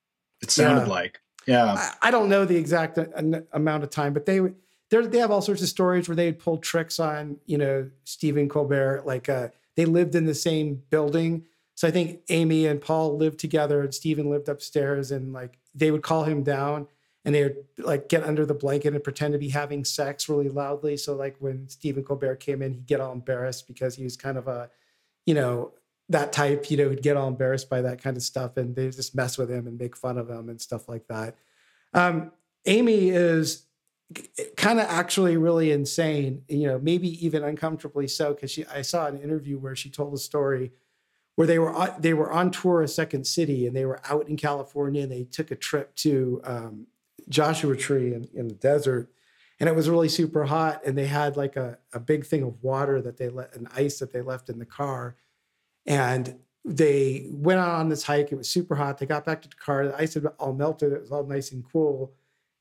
It 0.41 0.52
sounded 0.52 0.88
yeah. 0.88 0.93
like, 0.93 1.19
yeah. 1.48 1.74
I, 2.02 2.08
I, 2.10 2.12
don't 2.12 2.30
know 2.30 2.45
the 2.45 2.58
exact 2.58 3.00
amount 3.54 3.84
of 3.84 3.89
time, 3.89 4.13
but 4.13 4.26
they 4.26 4.41
they 4.89 5.17
have 5.17 5.32
all 5.32 5.41
sorts 5.41 5.62
of 5.62 5.67
stories 5.69 6.08
where 6.08 6.15
they 6.15 6.26
had 6.26 6.39
pulled 6.39 6.63
tricks 6.63 7.00
on 7.00 7.38
you 7.45 7.58
know 7.58 7.89
Stephen 8.04 8.50
Colbert, 8.50 9.04
like 9.06 9.30
uh, 9.30 9.50
they 9.76 9.86
lived 9.86 10.15
in 10.15 10.26
the 10.26 10.36
same 10.36 10.84
building. 10.89 11.45
So 11.76 11.88
I 11.88 11.91
think 11.91 12.21
Amy 12.30 12.67
and 12.67 12.82
Paul 12.82 13.17
lived 13.17 13.39
together, 13.39 13.82
and 13.82 13.93
Stephen 13.93 14.30
lived 14.30 14.50
upstairs, 14.50 15.12
and 15.12 15.32
like 15.32 15.58
they 15.74 15.91
would 15.91 16.04
call 16.04 16.24
him 16.24 16.43
down 16.43 16.88
and 17.26 17.34
they 17.34 17.44
would 17.44 17.66
like 17.80 18.08
get 18.08 18.24
under 18.24 18.46
the 18.46 18.54
blanket 18.54 18.94
and 18.94 19.04
pretend 19.04 19.34
to 19.34 19.40
be 19.40 19.50
having 19.50 19.84
sex 19.84 20.30
really 20.30 20.48
loudly. 20.48 20.96
So 20.96 21.16
like 21.16 21.36
when 21.40 21.68
Stephen 21.68 22.04
Colbert 22.04 22.36
came 22.36 22.62
in, 22.62 22.74
he'd 22.74 22.86
get 22.86 23.02
all 23.02 23.12
embarrassed 23.12 23.68
because 23.68 23.96
he 23.96 24.04
was 24.04 24.16
kind 24.16 24.38
of 24.38 24.48
a, 24.48 24.70
you 25.26 25.34
know, 25.34 25.74
that 26.10 26.32
type, 26.32 26.70
you 26.70 26.78
know, 26.78 26.92
he'd 26.92 27.02
get 27.02 27.18
all 27.18 27.28
embarrassed 27.28 27.68
by 27.68 27.82
that 27.82 28.02
kind 28.02 28.16
of 28.16 28.22
stuff. 28.22 28.58
And 28.58 28.76
they 28.76 28.92
just 28.92 29.16
mess 29.16 29.40
with 29.40 29.50
him 29.50 29.66
and 29.66 29.80
make 29.80 29.98
fun 29.98 30.20
of 30.20 30.30
him 30.30 30.50
and 30.50 30.62
stuff 30.62 30.88
like 30.88 31.08
that. 31.08 31.36
Um, 31.96 32.32
Amy 32.68 33.10
is 33.10 33.66
kind 34.56 34.80
of 34.80 34.86
actually 34.88 35.36
really 35.36 35.72
insane, 35.72 36.44
you 36.48 36.68
know, 36.68 36.78
maybe 36.78 37.26
even 37.26 37.44
uncomfortably 37.44 38.08
so. 38.08 38.36
Cause 38.36 38.52
she, 38.52 38.66
I 38.68 38.84
saw 38.84 39.08
an 39.08 39.20
interview 39.20 39.58
where 39.58 39.76
she 39.76 39.90
told 39.90 40.14
a 40.14 40.20
story 40.20 40.74
where 41.38 41.48
they 41.48 41.58
were, 41.58 41.96
they 41.98 42.14
were 42.14 42.32
on 42.32 42.52
tour 42.52 42.84
of 42.84 42.92
Second 42.92 43.26
City 43.26 43.66
and 43.66 43.76
they 43.76 43.86
were 43.86 44.00
out 44.08 44.30
in 44.30 44.38
California 44.38 45.02
and 45.02 45.12
they 45.12 45.24
took 45.24 45.50
a 45.50 45.56
trip 45.56 45.96
to, 45.96 46.40
um, 46.44 46.88
Joshua 47.30 47.75
Tree 47.75 48.13
in, 48.13 48.28
in 48.34 48.47
the 48.47 48.56
desert. 48.56 49.10
And 49.60 49.69
it 49.69 49.75
was 49.75 49.89
really 49.89 50.10
super 50.10 50.45
hot. 50.45 50.82
And 50.86 50.97
they 50.97 51.08
had 51.08 51.38
like 51.38 51.56
a, 51.56 51.78
a 51.93 51.99
big 51.99 52.25
thing 52.25 52.43
of 52.43 52.62
water 52.62 53.01
that 53.01 53.17
they 53.17 53.30
let, 53.30 53.56
an 53.56 53.67
ice 53.75 53.99
that 53.99 54.12
they 54.12 54.21
left 54.21 54.49
in 54.49 54.60
the 54.60 54.65
car. 54.65 55.15
And 55.86 56.39
they 56.65 57.28
went 57.30 57.60
out 57.60 57.80
on 57.80 57.89
this 57.89 58.04
hike. 58.04 58.32
It 58.32 58.38
was 58.38 58.49
super 58.49 58.75
hot. 58.75 58.97
They 58.97 59.06
got 59.06 59.25
back 59.25 59.41
to 59.43 59.49
the 59.49 59.56
car. 59.56 59.88
The 59.88 59.95
ice 59.95 60.15
had 60.15 60.25
all 60.39 60.54
melted. 60.54 60.91
It 60.91 61.01
was 61.01 61.12
all 61.12 61.25
nice 61.25 61.51
and 61.51 61.63
cool 61.71 62.13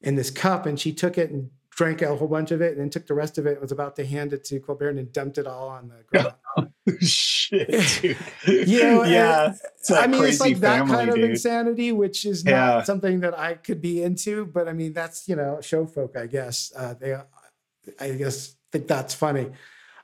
in 0.02 0.14
this 0.14 0.30
cup. 0.30 0.66
And 0.66 0.78
she 0.78 0.92
took 0.92 1.18
it 1.18 1.30
and 1.30 1.50
drank 1.70 2.02
a 2.02 2.14
whole 2.14 2.28
bunch 2.28 2.50
of 2.50 2.60
it 2.60 2.72
and 2.72 2.80
then 2.80 2.90
took 2.90 3.06
the 3.06 3.14
rest 3.14 3.38
of 3.38 3.46
it 3.46 3.52
and 3.52 3.60
was 3.60 3.72
about 3.72 3.96
to 3.96 4.06
hand 4.06 4.32
it 4.32 4.44
to 4.44 4.60
Colbert 4.60 4.90
and 4.90 5.12
dumped 5.12 5.38
it 5.38 5.46
all 5.46 5.68
on 5.68 5.88
the 5.88 6.04
ground. 6.06 6.34
Shit, 7.00 7.68
dude. 8.46 8.68
You 8.68 8.82
know, 8.82 9.04
yeah. 9.04 9.46
and- 9.46 9.54
it's 9.78 9.90
I 9.90 10.06
mean, 10.06 10.24
it's 10.24 10.40
like 10.40 10.58
that 10.60 10.78
family, 10.78 10.94
kind 10.94 11.08
of 11.10 11.16
dude. 11.16 11.30
insanity, 11.30 11.92
which 11.92 12.24
is 12.24 12.44
not 12.44 12.50
Yeah. 12.50 12.82
something 12.82 13.20
that 13.20 13.38
I 13.38 13.54
could 13.54 13.80
be 13.82 14.02
into. 14.02 14.46
But 14.46 14.68
I 14.68 14.72
mean, 14.72 14.92
that's 14.92 15.28
you 15.28 15.36
know, 15.36 15.60
show 15.60 15.86
folk. 15.86 16.16
I 16.16 16.26
guess 16.26 16.72
uh, 16.76 16.94
they, 16.94 17.14
I 18.00 18.12
guess, 18.12 18.56
think 18.72 18.86
that's 18.88 19.14
funny. 19.14 19.50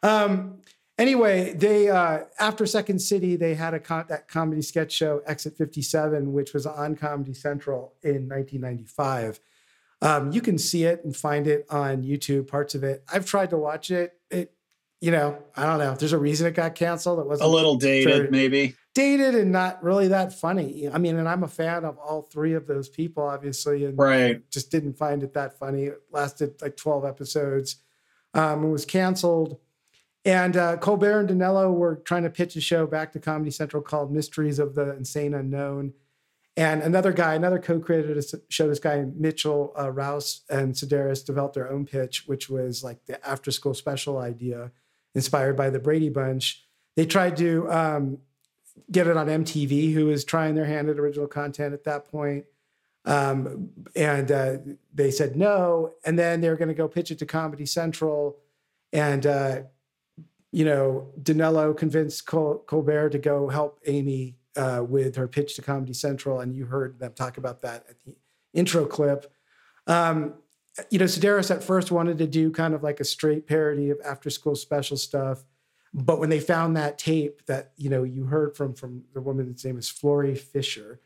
Um, 0.02 0.60
anyway, 0.98 1.54
they 1.54 1.88
uh, 1.88 2.20
after 2.38 2.66
Second 2.66 3.00
City, 3.00 3.36
they 3.36 3.54
had 3.54 3.74
a 3.74 3.80
com- 3.80 4.06
that 4.08 4.28
comedy 4.28 4.62
sketch 4.62 4.92
show 4.92 5.22
Exit 5.26 5.56
Fifty 5.56 5.82
Seven, 5.82 6.32
which 6.32 6.52
was 6.52 6.66
on 6.66 6.96
Comedy 6.96 7.34
Central 7.34 7.94
in 8.02 8.28
1995. 8.28 9.40
Um, 10.02 10.32
you 10.32 10.40
can 10.40 10.56
see 10.56 10.84
it 10.84 11.04
and 11.04 11.14
find 11.14 11.46
it 11.46 11.66
on 11.70 12.02
YouTube. 12.02 12.48
Parts 12.48 12.74
of 12.74 12.82
it. 12.84 13.04
I've 13.12 13.26
tried 13.26 13.50
to 13.50 13.58
watch 13.58 13.90
it. 13.90 14.14
It, 14.30 14.54
you 15.00 15.10
know, 15.10 15.38
I 15.56 15.64
don't 15.66 15.78
know. 15.78 15.94
There's 15.94 16.12
a 16.12 16.18
reason 16.18 16.46
it 16.46 16.54
got 16.54 16.74
canceled. 16.74 17.18
It 17.20 17.26
wasn't 17.26 17.48
a 17.48 17.52
little 17.52 17.76
dated, 17.76 18.26
for- 18.26 18.30
maybe. 18.30 18.74
dated 18.94 19.34
and 19.34 19.50
not 19.52 19.82
really 19.82 20.08
that 20.08 20.32
funny. 20.32 20.88
I 20.88 20.98
mean, 20.98 21.16
and 21.16 21.28
I'm 21.28 21.42
a 21.42 21.48
fan 21.48 21.84
of 21.84 21.96
all 21.98 22.22
three 22.22 22.52
of 22.54 22.66
those 22.66 22.88
people, 22.88 23.22
obviously, 23.22 23.84
and 23.84 23.96
Right. 23.98 24.42
just 24.50 24.70
didn't 24.70 24.94
find 24.98 25.22
it 25.22 25.32
that 25.34 25.58
funny. 25.58 25.84
It 25.84 26.02
lasted 26.10 26.60
like 26.60 26.76
12 26.76 27.04
episodes. 27.04 27.76
Um, 28.34 28.64
it 28.64 28.68
was 28.68 28.84
canceled. 28.84 29.58
And 30.26 30.54
uh, 30.56 30.76
Colbert 30.76 31.20
and 31.20 31.30
Dinello 31.30 31.72
were 31.72 31.96
trying 31.96 32.24
to 32.24 32.30
pitch 32.30 32.54
a 32.56 32.60
show 32.60 32.86
back 32.86 33.12
to 33.12 33.18
Comedy 33.20 33.50
Central 33.50 33.82
called 33.82 34.12
Mysteries 34.12 34.58
of 34.58 34.74
the 34.74 34.94
Insane 34.94 35.32
Unknown. 35.32 35.94
And 36.58 36.82
another 36.82 37.12
guy, 37.12 37.34
another 37.34 37.58
co-creator 37.58 38.10
of 38.10 38.16
this 38.16 38.34
show, 38.50 38.68
this 38.68 38.80
guy 38.80 39.06
Mitchell 39.16 39.72
uh, 39.78 39.90
Rouse 39.90 40.42
and 40.50 40.74
Sedaris 40.74 41.24
developed 41.24 41.54
their 41.54 41.70
own 41.70 41.86
pitch, 41.86 42.24
which 42.26 42.50
was 42.50 42.84
like 42.84 43.06
the 43.06 43.24
after-school 43.26 43.72
special 43.72 44.18
idea, 44.18 44.72
inspired 45.14 45.56
by 45.56 45.70
the 45.70 45.78
Brady 45.78 46.08
Bunch. 46.08 46.64
They 46.96 47.06
tried 47.06 47.36
to 47.38 47.70
um, 47.70 48.18
get 48.90 49.06
it 49.06 49.16
on 49.16 49.26
MTV, 49.26 49.92
who 49.92 50.06
was 50.06 50.24
trying 50.24 50.54
their 50.54 50.64
hand 50.64 50.88
at 50.88 50.98
original 50.98 51.26
content 51.26 51.74
at 51.74 51.84
that 51.84 52.06
point. 52.10 52.44
Um, 53.04 53.70
and 53.96 54.30
uh, 54.30 54.58
they 54.92 55.10
said 55.10 55.36
no. 55.36 55.92
And 56.04 56.18
then 56.18 56.40
they 56.40 56.48
were 56.48 56.56
going 56.56 56.68
to 56.68 56.74
go 56.74 56.88
pitch 56.88 57.10
it 57.10 57.18
to 57.20 57.26
Comedy 57.26 57.66
Central. 57.66 58.38
And, 58.92 59.24
uh, 59.26 59.62
you 60.52 60.64
know, 60.64 61.10
Dinello 61.20 61.76
convinced 61.76 62.26
Col- 62.26 62.58
Colbert 62.66 63.10
to 63.10 63.18
go 63.18 63.48
help 63.48 63.80
Amy 63.86 64.36
uh, 64.56 64.84
with 64.86 65.16
her 65.16 65.28
pitch 65.28 65.56
to 65.56 65.62
Comedy 65.62 65.94
Central. 65.94 66.40
And 66.40 66.54
you 66.54 66.66
heard 66.66 66.98
them 66.98 67.12
talk 67.14 67.38
about 67.38 67.62
that 67.62 67.86
at 67.88 68.00
the 68.04 68.16
intro 68.52 68.84
clip. 68.84 69.32
Um, 69.86 70.34
you 70.90 70.98
know, 70.98 71.04
Sedaris 71.04 71.50
at 71.50 71.62
first 71.62 71.90
wanted 71.90 72.18
to 72.18 72.26
do 72.26 72.50
kind 72.50 72.74
of 72.74 72.82
like 72.82 73.00
a 73.00 73.04
straight 73.04 73.46
parody 73.46 73.90
of 73.90 73.98
after 74.04 74.30
school 74.30 74.54
special 74.54 74.96
stuff. 74.96 75.44
But 75.92 76.20
when 76.20 76.30
they 76.30 76.40
found 76.40 76.76
that 76.76 76.98
tape 76.98 77.46
that 77.46 77.72
you 77.76 77.90
know 77.90 78.04
you 78.04 78.24
heard 78.24 78.56
from 78.56 78.74
from 78.74 79.04
the 79.12 79.20
woman 79.20 79.46
woman's 79.46 79.64
name 79.64 79.78
is 79.78 79.88
Florrie 79.88 80.36
Fisher, 80.36 81.00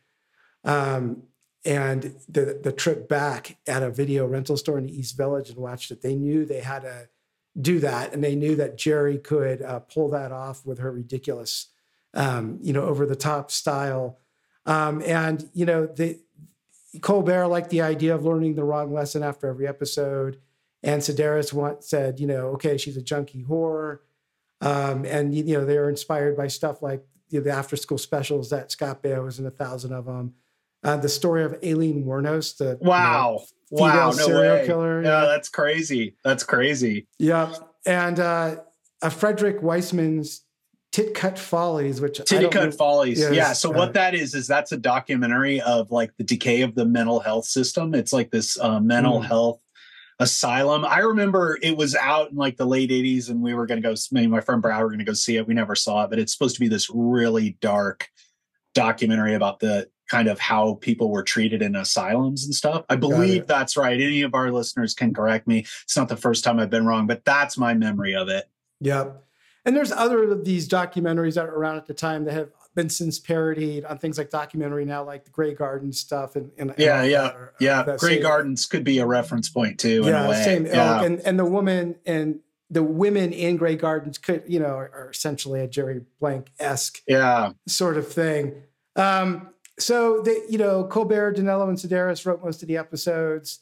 um, 0.64 1.22
and 1.64 2.16
the 2.28 2.60
the 2.62 2.72
trip 2.72 3.08
back 3.08 3.56
at 3.66 3.82
a 3.82 3.90
video 3.90 4.26
rental 4.26 4.56
store 4.56 4.78
in 4.78 4.86
the 4.86 4.98
East 4.98 5.16
Village 5.16 5.48
and 5.48 5.58
watched 5.58 5.90
it, 5.90 6.02
they 6.02 6.14
knew 6.14 6.44
they 6.44 6.60
had 6.60 6.82
to 6.82 7.08
do 7.58 7.80
that, 7.80 8.12
and 8.12 8.22
they 8.22 8.34
knew 8.34 8.56
that 8.56 8.76
Jerry 8.76 9.16
could 9.16 9.62
uh, 9.62 9.80
pull 9.80 10.10
that 10.10 10.32
off 10.32 10.66
with 10.66 10.78
her 10.80 10.92
ridiculous, 10.92 11.68
um, 12.12 12.58
you 12.60 12.72
know, 12.72 12.82
over 12.82 13.06
the 13.06 13.16
top 13.16 13.50
style, 13.50 14.18
um, 14.66 15.02
and 15.06 15.48
you 15.54 15.64
know 15.64 15.86
the 15.86 16.20
Colbert 17.00 17.48
liked 17.48 17.70
the 17.70 17.82
idea 17.82 18.14
of 18.14 18.24
learning 18.24 18.54
the 18.54 18.64
wrong 18.64 18.92
lesson 18.92 19.22
after 19.22 19.46
every 19.48 19.66
episode. 19.66 20.38
And 20.82 21.00
Sedaris 21.00 21.52
once 21.52 21.88
said, 21.88 22.20
you 22.20 22.26
know, 22.26 22.48
okay, 22.50 22.76
she's 22.76 22.96
a 22.96 23.02
junkie 23.02 23.44
whore. 23.48 24.00
Um, 24.60 25.04
and, 25.04 25.34
you 25.34 25.58
know, 25.58 25.64
they 25.64 25.78
were 25.78 25.88
inspired 25.88 26.36
by 26.36 26.46
stuff 26.48 26.82
like 26.82 27.04
you 27.30 27.40
know, 27.40 27.44
the 27.44 27.50
after 27.50 27.76
school 27.76 27.98
specials 27.98 28.50
that 28.50 28.70
Scott 28.70 29.02
Baio 29.02 29.24
was 29.24 29.38
in 29.38 29.46
a 29.46 29.50
thousand 29.50 29.92
of 29.92 30.04
them. 30.06 30.34
Uh, 30.82 30.96
the 30.98 31.08
story 31.08 31.42
of 31.42 31.56
Aileen 31.64 32.04
Wuornos, 32.04 32.58
the 32.58 32.78
you 32.80 32.84
know, 32.84 32.90
Wow. 32.90 33.44
Wow. 33.70 34.10
No 34.10 34.12
serial 34.12 34.56
way. 34.56 34.66
killer. 34.66 35.02
Yeah, 35.02 35.24
that's 35.26 35.48
crazy. 35.48 36.16
That's 36.22 36.44
crazy. 36.44 37.08
Yeah. 37.18 37.54
And 37.86 38.20
uh, 38.20 38.56
a 39.02 39.10
Frederick 39.10 39.62
Wiseman's 39.62 40.43
Titicut 40.94 41.38
Follies, 41.38 42.00
which 42.00 42.20
I 42.20 42.24
Titty 42.24 42.42
don't 42.44 42.54
know- 42.54 42.60
Cut 42.66 42.74
Follies. 42.74 43.18
Yes, 43.18 43.34
yeah. 43.34 43.52
So 43.52 43.70
uh, 43.72 43.76
what 43.78 43.94
that 43.94 44.14
is 44.14 44.34
is 44.34 44.46
that's 44.46 44.70
a 44.70 44.76
documentary 44.76 45.60
of 45.60 45.90
like 45.90 46.16
the 46.18 46.24
decay 46.24 46.62
of 46.62 46.74
the 46.76 46.84
mental 46.84 47.18
health 47.20 47.46
system. 47.46 47.94
It's 47.94 48.12
like 48.12 48.30
this 48.30 48.58
uh, 48.60 48.78
mental 48.78 49.20
Mm. 49.20 49.24
health 49.26 49.60
asylum. 50.20 50.84
I 50.84 51.00
remember 51.00 51.58
it 51.60 51.76
was 51.76 51.96
out 51.96 52.30
in 52.30 52.36
like 52.36 52.56
the 52.56 52.64
late 52.66 52.90
80s 52.90 53.28
and 53.28 53.42
we 53.42 53.54
were 53.54 53.66
going 53.66 53.82
to 53.82 53.88
go, 53.88 53.94
me 54.12 54.22
and 54.22 54.30
my 54.30 54.40
friend 54.40 54.62
Brow 54.62 54.80
were 54.80 54.88
going 54.88 55.00
to 55.00 55.04
go 55.04 55.12
see 55.12 55.36
it. 55.36 55.48
We 55.48 55.54
never 55.54 55.74
saw 55.74 56.04
it, 56.04 56.10
but 56.10 56.20
it's 56.20 56.32
supposed 56.32 56.54
to 56.54 56.60
be 56.60 56.68
this 56.68 56.88
really 56.94 57.56
dark 57.60 58.08
documentary 58.74 59.34
about 59.34 59.58
the 59.58 59.88
kind 60.08 60.28
of 60.28 60.38
how 60.38 60.74
people 60.74 61.10
were 61.10 61.24
treated 61.24 61.62
in 61.62 61.74
asylums 61.74 62.44
and 62.44 62.54
stuff. 62.54 62.84
I 62.88 62.94
believe 62.94 63.48
that's 63.48 63.76
right. 63.76 64.00
Any 64.00 64.22
of 64.22 64.34
our 64.34 64.52
listeners 64.52 64.94
can 64.94 65.12
correct 65.12 65.48
me. 65.48 65.66
It's 65.82 65.96
not 65.96 66.08
the 66.08 66.16
first 66.16 66.44
time 66.44 66.60
I've 66.60 66.70
been 66.70 66.86
wrong, 66.86 67.08
but 67.08 67.24
that's 67.24 67.58
my 67.58 67.74
memory 67.74 68.14
of 68.14 68.28
it. 68.28 68.44
Yep. 68.80 69.23
And 69.64 69.74
there's 69.76 69.92
other 69.92 70.30
of 70.30 70.44
these 70.44 70.68
documentaries 70.68 71.34
that 71.34 71.46
are 71.46 71.54
around 71.54 71.76
at 71.76 71.86
the 71.86 71.94
time 71.94 72.24
that 72.24 72.34
have 72.34 72.50
been 72.74 72.90
since 72.90 73.18
parodied 73.18 73.84
on 73.84 73.98
things 73.98 74.18
like 74.18 74.28
documentary 74.30 74.84
now, 74.84 75.04
like 75.04 75.24
the 75.24 75.30
Grey 75.30 75.54
Garden 75.54 75.92
stuff. 75.92 76.36
And, 76.36 76.50
and 76.58 76.70
and 76.70 76.78
Yeah, 76.78 77.00
all 77.00 77.06
yeah, 77.06 77.22
that 77.22 77.52
yeah. 77.60 77.82
that 77.84 77.98
Grey 77.98 78.14
same- 78.14 78.22
Gardens 78.22 78.66
could 78.66 78.84
be 78.84 78.98
a 78.98 79.06
reference 79.06 79.48
point 79.48 79.78
too. 79.80 80.02
in 80.02 80.08
a 80.08 80.10
Yeah, 80.10 80.28
way. 80.28 80.44
same. 80.44 80.66
Yeah. 80.66 81.02
And 81.02 81.20
and 81.20 81.38
the 81.38 81.44
woman 81.44 81.96
and 82.04 82.40
the 82.70 82.82
women 82.82 83.32
in 83.32 83.56
Grey 83.56 83.76
Gardens 83.76 84.18
could, 84.18 84.42
you 84.48 84.58
know, 84.58 84.74
are, 84.76 84.90
are 84.92 85.10
essentially 85.10 85.60
a 85.60 85.68
Jerry 85.68 86.00
Blank 86.18 86.48
esque 86.58 87.02
yeah. 87.06 87.52
sort 87.68 87.96
of 87.96 88.10
thing. 88.10 88.62
Um, 88.96 89.50
so 89.78 90.22
they, 90.22 90.40
you 90.48 90.58
know, 90.58 90.84
Colbert, 90.84 91.36
Dinello, 91.36 91.68
and 91.68 91.78
Sedaris 91.78 92.24
wrote 92.26 92.42
most 92.42 92.62
of 92.62 92.68
the 92.68 92.76
episodes. 92.76 93.60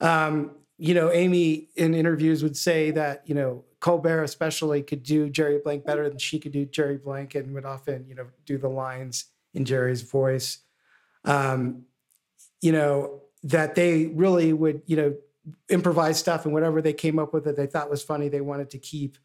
Um, 0.00 0.52
you 0.78 0.94
know, 0.94 1.10
Amy 1.10 1.68
in 1.76 1.94
interviews 1.94 2.42
would 2.42 2.56
say 2.56 2.90
that, 2.92 3.22
you 3.26 3.34
know, 3.34 3.64
Colbert 3.80 4.22
especially 4.22 4.82
could 4.82 5.02
do 5.02 5.28
Jerry 5.28 5.60
Blank 5.62 5.84
better 5.84 6.08
than 6.08 6.18
she 6.18 6.38
could 6.38 6.52
do 6.52 6.64
Jerry 6.64 6.96
Blank 6.96 7.34
and 7.34 7.54
would 7.54 7.64
often, 7.64 8.06
you 8.08 8.14
know, 8.14 8.26
do 8.44 8.58
the 8.58 8.68
lines 8.68 9.26
in 9.54 9.64
Jerry's 9.64 10.02
voice. 10.02 10.58
Um, 11.24 11.82
you 12.60 12.72
know, 12.72 13.22
that 13.42 13.74
they 13.74 14.06
really 14.06 14.52
would, 14.52 14.82
you 14.86 14.96
know, 14.96 15.14
improvise 15.68 16.18
stuff 16.18 16.44
and 16.44 16.54
whatever 16.54 16.82
they 16.82 16.92
came 16.92 17.18
up 17.18 17.32
with 17.32 17.44
that 17.44 17.56
they 17.56 17.66
thought 17.66 17.90
was 17.90 18.02
funny, 18.02 18.28
they 18.28 18.40
wanted 18.40 18.70
to 18.70 18.78
keep 18.78 19.18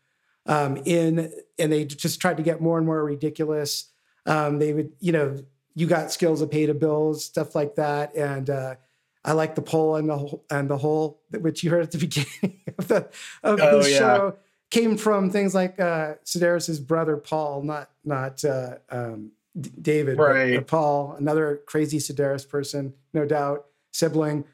um, 0.46 0.78
in, 0.86 1.32
and 1.58 1.72
they 1.72 1.86
just 1.86 2.20
tried 2.20 2.38
to 2.38 2.44
get 2.44 2.62
more 2.62 2.78
and 2.78 2.86
more 2.86 3.04
ridiculous. 3.04 3.90
Um, 4.26 4.60
they 4.60 4.74
would, 4.74 4.92
you 5.00 5.12
know, 5.12 5.44
you 5.76 5.88
got 5.88 6.12
skills 6.12 6.42
to 6.42 6.48
pay 6.48 6.66
the 6.66 6.74
bills, 6.74 7.26
stuff 7.26 7.56
like 7.56 7.76
that, 7.76 8.16
and 8.16 8.50
uh, 8.50 8.76
I 9.24 9.34
like 9.34 9.56
the 9.56 9.62
pole 9.62 9.96
and 9.96 10.10
the 10.10 10.18
hole- 10.18 10.46
and 10.50 10.70
the 10.70 10.78
hole, 10.78 11.22
which 11.32 11.64
you 11.64 11.70
heard 11.70 11.84
at 11.84 11.92
the 11.92 11.98
beginning 12.08 12.62
of 12.78 12.88
the 12.88 12.98
of 13.44 13.60
Oh, 13.62 13.82
the 13.84 13.90
yeah. 13.92 13.98
show, 13.98 14.36
came 14.70 14.98
from 14.98 15.30
things 15.30 15.54
like 15.54 15.80
uh, 15.80 16.16
Sedaris's 16.26 16.80
brother 16.80 17.18
Paul, 17.18 17.62
not 17.64 17.90
not 18.04 18.44
uh, 18.44 18.78
um, 18.90 19.32
D- 19.60 19.72
David, 19.82 20.18
but- 20.18 20.24
Right. 20.32 20.56
but 20.56 20.68
Paul, 20.68 21.16
another 21.20 21.62
crazy 21.66 22.00
Sedaris 22.00 22.48
person, 22.48 22.94
no 23.14 23.26
doubt, 23.26 23.66
sibling. 23.92 24.46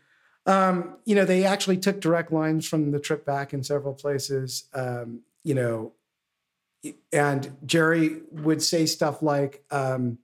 Um, 0.46 0.98
you 1.06 1.14
know, 1.16 1.26
they 1.26 1.44
actually 1.44 1.78
took 1.78 2.00
direct 2.00 2.32
lines 2.32 2.68
from 2.68 2.92
the 2.92 3.00
trip 3.00 3.26
back 3.26 3.54
in 3.54 3.64
several 3.64 3.94
places. 3.94 4.64
Um, 4.74 5.22
you 5.44 5.54
know, 5.56 5.94
and 7.12 7.56
Jerry 7.66 8.22
would 8.32 8.62
say 8.64 8.86
stuff 8.86 9.22
like, 9.22 9.64
um, 9.72 10.20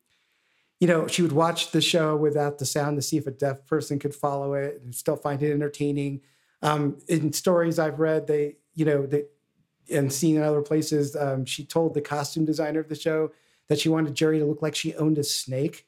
you 0.84 0.88
know, 0.88 1.08
she 1.08 1.22
would 1.22 1.32
watch 1.32 1.72
the 1.72 1.80
show 1.80 2.14
without 2.14 2.58
the 2.60 2.66
sound 2.66 2.98
to 2.98 3.02
see 3.02 3.16
if 3.16 3.26
a 3.26 3.32
deaf 3.32 3.66
person 3.66 4.00
could 4.00 4.14
follow 4.14 4.54
it 4.54 4.82
and 4.84 4.94
still 4.94 5.16
find 5.16 5.42
it 5.42 5.54
entertaining. 5.54 6.20
Um, 6.62 6.98
in 7.08 7.32
stories 7.32 7.80
I've 7.80 8.00
read, 8.02 8.28
they, 8.28 8.58
you 8.76 8.84
know, 8.84 9.06
they, 9.06 9.24
and 9.90 10.12
seen 10.12 10.36
in 10.36 10.44
other 10.44 10.62
places, 10.62 11.16
um, 11.16 11.46
she 11.46 11.64
told 11.64 11.94
the 11.94 12.02
costume 12.02 12.44
designer 12.44 12.82
of 12.82 12.90
the 12.90 12.96
show 12.96 13.32
that 13.70 13.80
she 13.80 13.88
wanted 13.88 14.14
Jerry 14.14 14.40
to 14.40 14.46
look 14.46 14.62
like 14.62 14.76
she 14.76 14.94
owned 14.96 15.18
a 15.18 15.24
snake. 15.24 15.88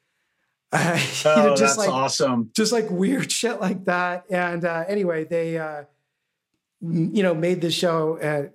Uh, 0.72 0.98
you 1.26 1.30
Oh, 1.30 1.36
know, 1.36 1.48
that's 1.50 1.60
just 1.60 1.78
like 1.78 1.90
awesome. 1.90 2.52
just 2.56 2.72
like 2.72 2.90
weird 2.90 3.30
shit 3.42 3.60
like 3.60 3.84
that. 3.84 4.24
And 4.30 4.64
uh, 4.64 4.86
anyway, 4.88 5.26
they, 5.26 5.58
uh, 5.58 5.84
you 6.80 7.22
know, 7.22 7.34
made 7.36 7.60
this 7.60 7.74
show 7.74 8.18
uh, 8.20 8.48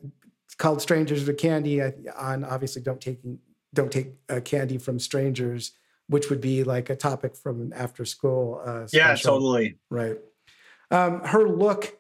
called 0.57 0.81
"Strangers 0.81 1.27
with 1.27 1.37
Candy" 1.37 1.83
on 1.83 2.45
obviously 2.45 2.81
don't 2.81 2.99
taking 2.99 3.41
don't 3.75 3.93
take 3.93 4.15
uh, 4.31 4.41
candy 4.41 4.79
from 4.79 4.99
strangers, 4.99 5.73
which 6.11 6.29
would 6.29 6.41
be 6.41 6.65
like 6.65 6.91
a 6.91 6.97
topic 6.97 7.37
from 7.37 7.61
an 7.61 7.73
after 7.73 8.05
school. 8.05 8.61
Uh, 8.65 8.87
Yeah, 8.93 9.15
totally. 9.15 9.79
Right. 9.91 10.19
Um, 10.91 11.23
her 11.25 11.49
look 11.49 11.97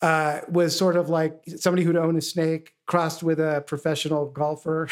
uh, 0.00 0.40
was 0.48 0.76
sort 0.76 0.96
of 0.96 1.08
like 1.08 1.44
somebody 1.58 1.84
who'd 1.84 1.96
own 1.96 2.16
a 2.16 2.20
snake 2.20 2.74
crossed 2.86 3.22
with 3.22 3.38
a 3.38 3.62
professional 3.66 4.26
golfer. 4.26 4.88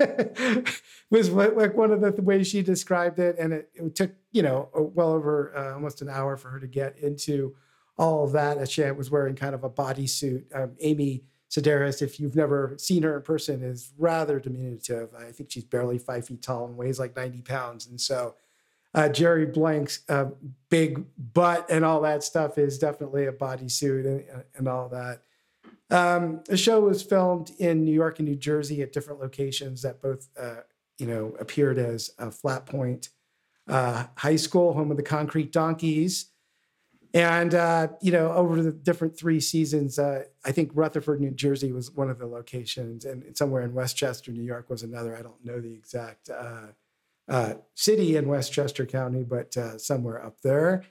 was 1.10 1.30
what, 1.30 1.56
like 1.56 1.74
one 1.74 1.92
of 1.92 2.00
the 2.00 2.22
ways 2.22 2.48
she 2.48 2.62
described 2.62 3.20
it, 3.20 3.36
and 3.38 3.52
it, 3.52 3.70
it 3.74 3.94
took 3.94 4.10
you 4.32 4.42
know 4.42 4.68
well 4.74 5.10
over 5.10 5.56
uh, 5.56 5.74
almost 5.74 6.02
an 6.02 6.08
hour 6.08 6.36
for 6.36 6.50
her 6.50 6.58
to 6.58 6.66
get 6.66 6.98
into 6.98 7.54
all 7.96 8.24
of 8.24 8.32
that. 8.32 8.58
As 8.58 8.70
she 8.70 8.82
was 8.90 9.12
wearing 9.12 9.36
kind 9.36 9.54
of 9.54 9.62
a 9.62 9.70
bodysuit. 9.70 10.44
Um, 10.52 10.72
Amy 10.80 11.22
Sedaris, 11.50 12.02
if 12.02 12.20
you've 12.20 12.36
never 12.36 12.74
seen 12.78 13.02
her 13.02 13.16
in 13.16 13.22
person, 13.22 13.62
is 13.62 13.92
rather 13.96 14.38
diminutive. 14.38 15.14
I 15.14 15.32
think 15.32 15.50
she's 15.50 15.64
barely 15.64 15.98
five 15.98 16.26
feet 16.26 16.42
tall 16.42 16.66
and 16.66 16.76
weighs 16.76 16.98
like 16.98 17.16
90 17.16 17.42
pounds. 17.42 17.86
And 17.86 18.00
so 18.00 18.34
uh, 18.94 19.08
Jerry 19.08 19.46
Blank's 19.46 20.00
uh, 20.08 20.26
big 20.68 21.04
butt 21.32 21.66
and 21.70 21.84
all 21.84 22.00
that 22.02 22.22
stuff 22.22 22.58
is 22.58 22.78
definitely 22.78 23.26
a 23.26 23.32
bodysuit 23.32 24.06
and, 24.06 24.44
and 24.56 24.68
all 24.68 24.88
that. 24.90 25.22
Um, 25.90 26.42
the 26.46 26.56
show 26.56 26.80
was 26.80 27.02
filmed 27.02 27.52
in 27.58 27.84
New 27.84 27.92
York 27.92 28.18
and 28.18 28.28
New 28.28 28.36
Jersey 28.36 28.82
at 28.82 28.92
different 28.92 29.20
locations 29.20 29.82
that 29.82 30.02
both, 30.02 30.28
uh, 30.38 30.62
you 30.98 31.06
know, 31.06 31.34
appeared 31.40 31.78
as 31.78 32.10
a 32.18 32.26
Flatpoint 32.26 33.08
uh, 33.68 34.04
High 34.16 34.36
School, 34.36 34.74
home 34.74 34.90
of 34.90 34.96
the 34.96 35.02
Concrete 35.02 35.52
Donkeys. 35.52 36.26
And, 37.14 37.54
uh, 37.54 37.88
you 38.02 38.12
know, 38.12 38.32
over 38.32 38.62
the 38.62 38.72
different 38.72 39.16
three 39.16 39.40
seasons, 39.40 39.98
uh, 39.98 40.24
I 40.44 40.52
think 40.52 40.70
Rutherford, 40.74 41.20
New 41.20 41.30
Jersey 41.30 41.72
was 41.72 41.90
one 41.90 42.10
of 42.10 42.18
the 42.18 42.26
locations, 42.26 43.04
and 43.04 43.36
somewhere 43.36 43.62
in 43.62 43.72
Westchester, 43.72 44.30
New 44.30 44.42
York 44.42 44.68
was 44.68 44.82
another. 44.82 45.16
I 45.16 45.22
don't 45.22 45.42
know 45.42 45.60
the 45.60 45.72
exact 45.72 46.28
uh, 46.28 46.66
uh, 47.28 47.54
city 47.74 48.16
in 48.16 48.28
Westchester 48.28 48.84
County, 48.84 49.24
but 49.24 49.56
uh, 49.56 49.78
somewhere 49.78 50.22
up 50.22 50.42
there. 50.42 50.84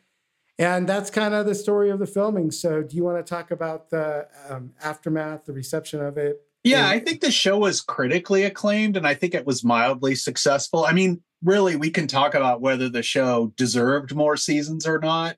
And 0.59 0.89
that's 0.89 1.11
kind 1.11 1.35
of 1.35 1.45
the 1.45 1.53
story 1.53 1.91
of 1.91 1.99
the 1.99 2.07
filming. 2.07 2.49
So, 2.49 2.81
do 2.81 2.95
you 2.95 3.03
want 3.03 3.23
to 3.23 3.29
talk 3.29 3.51
about 3.51 3.91
the 3.91 4.27
um, 4.49 4.73
aftermath, 4.81 5.45
the 5.45 5.53
reception 5.53 6.03
of 6.03 6.17
it? 6.17 6.41
Yeah, 6.63 6.89
I 6.89 6.99
think 6.99 7.21
the 7.21 7.31
show 7.31 7.59
was 7.59 7.79
critically 7.79 8.43
acclaimed 8.43 8.97
and 8.97 9.07
I 9.07 9.13
think 9.13 9.33
it 9.33 9.45
was 9.45 9.63
mildly 9.63 10.15
successful. 10.15 10.83
I 10.83 10.91
mean, 10.91 11.21
really, 11.43 11.75
we 11.75 11.89
can 11.89 12.07
talk 12.07 12.33
about 12.33 12.59
whether 12.59 12.89
the 12.89 13.03
show 13.03 13.53
deserved 13.55 14.15
more 14.15 14.35
seasons 14.35 14.85
or 14.85 14.99
not. 14.99 15.37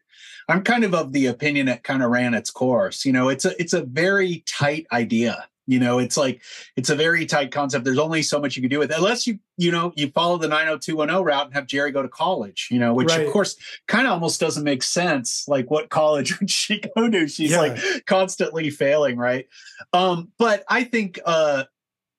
I'm 0.50 0.64
kind 0.64 0.84
of 0.84 0.94
of 0.96 1.14
the 1.14 1.28
opinion 1.28 1.68
it 1.68 1.84
kind 1.84 2.04
of 2.04 2.10
ran 2.10 2.34
its 2.34 2.50
course. 2.50 3.06
You 3.06 3.14
know, 3.14 3.30
it's 3.30 3.46
a 3.46 3.60
it's 3.62 3.74
a 3.74 3.84
very 3.84 4.44
tight 4.48 4.88
idea. 4.92 5.48
You 5.68 5.80
know, 5.80 6.00
it's 6.00 6.18
like 6.18 6.42
it's 6.76 6.90
a 6.90 6.96
very 6.96 7.28
tight 7.28 7.52
concept. 7.52 7.86
There's 7.86 8.00
only 8.00 8.24
so 8.24 8.42
much 8.42 8.56
you 8.56 8.64
can 8.64 8.72
do 8.72 8.80
with 8.80 8.90
it, 8.90 8.98
unless 8.98 9.28
you 9.28 9.38
you 9.56 9.72
know 9.72 9.94
you 9.96 10.10
follow 10.10 10.38
the 10.38 10.48
90210 10.48 11.24
route 11.24 11.46
and 11.46 11.54
have 11.54 11.68
Jerry 11.68 11.92
go 11.92 12.02
to 12.02 12.10
college. 12.10 12.70
You 12.72 12.80
know, 12.80 12.96
which 12.96 13.10
right. 13.10 13.28
of 13.28 13.32
course 13.32 13.56
kind 13.88 14.08
of 14.08 14.14
almost 14.14 14.40
doesn't 14.40 14.64
make 14.64 14.82
sense. 14.82 15.46
Like, 15.48 15.70
what 15.70 15.90
college 15.90 16.40
would 16.40 16.50
she 16.50 16.82
go 16.96 17.08
to? 17.08 17.28
She's 17.28 17.52
yeah. 17.52 17.60
like 17.60 18.06
constantly 18.08 18.72
failing, 18.72 19.18
right? 19.18 19.48
Um, 19.94 20.32
but 20.40 20.64
I 20.68 20.84
think 20.86 21.20
uh, 21.24 21.66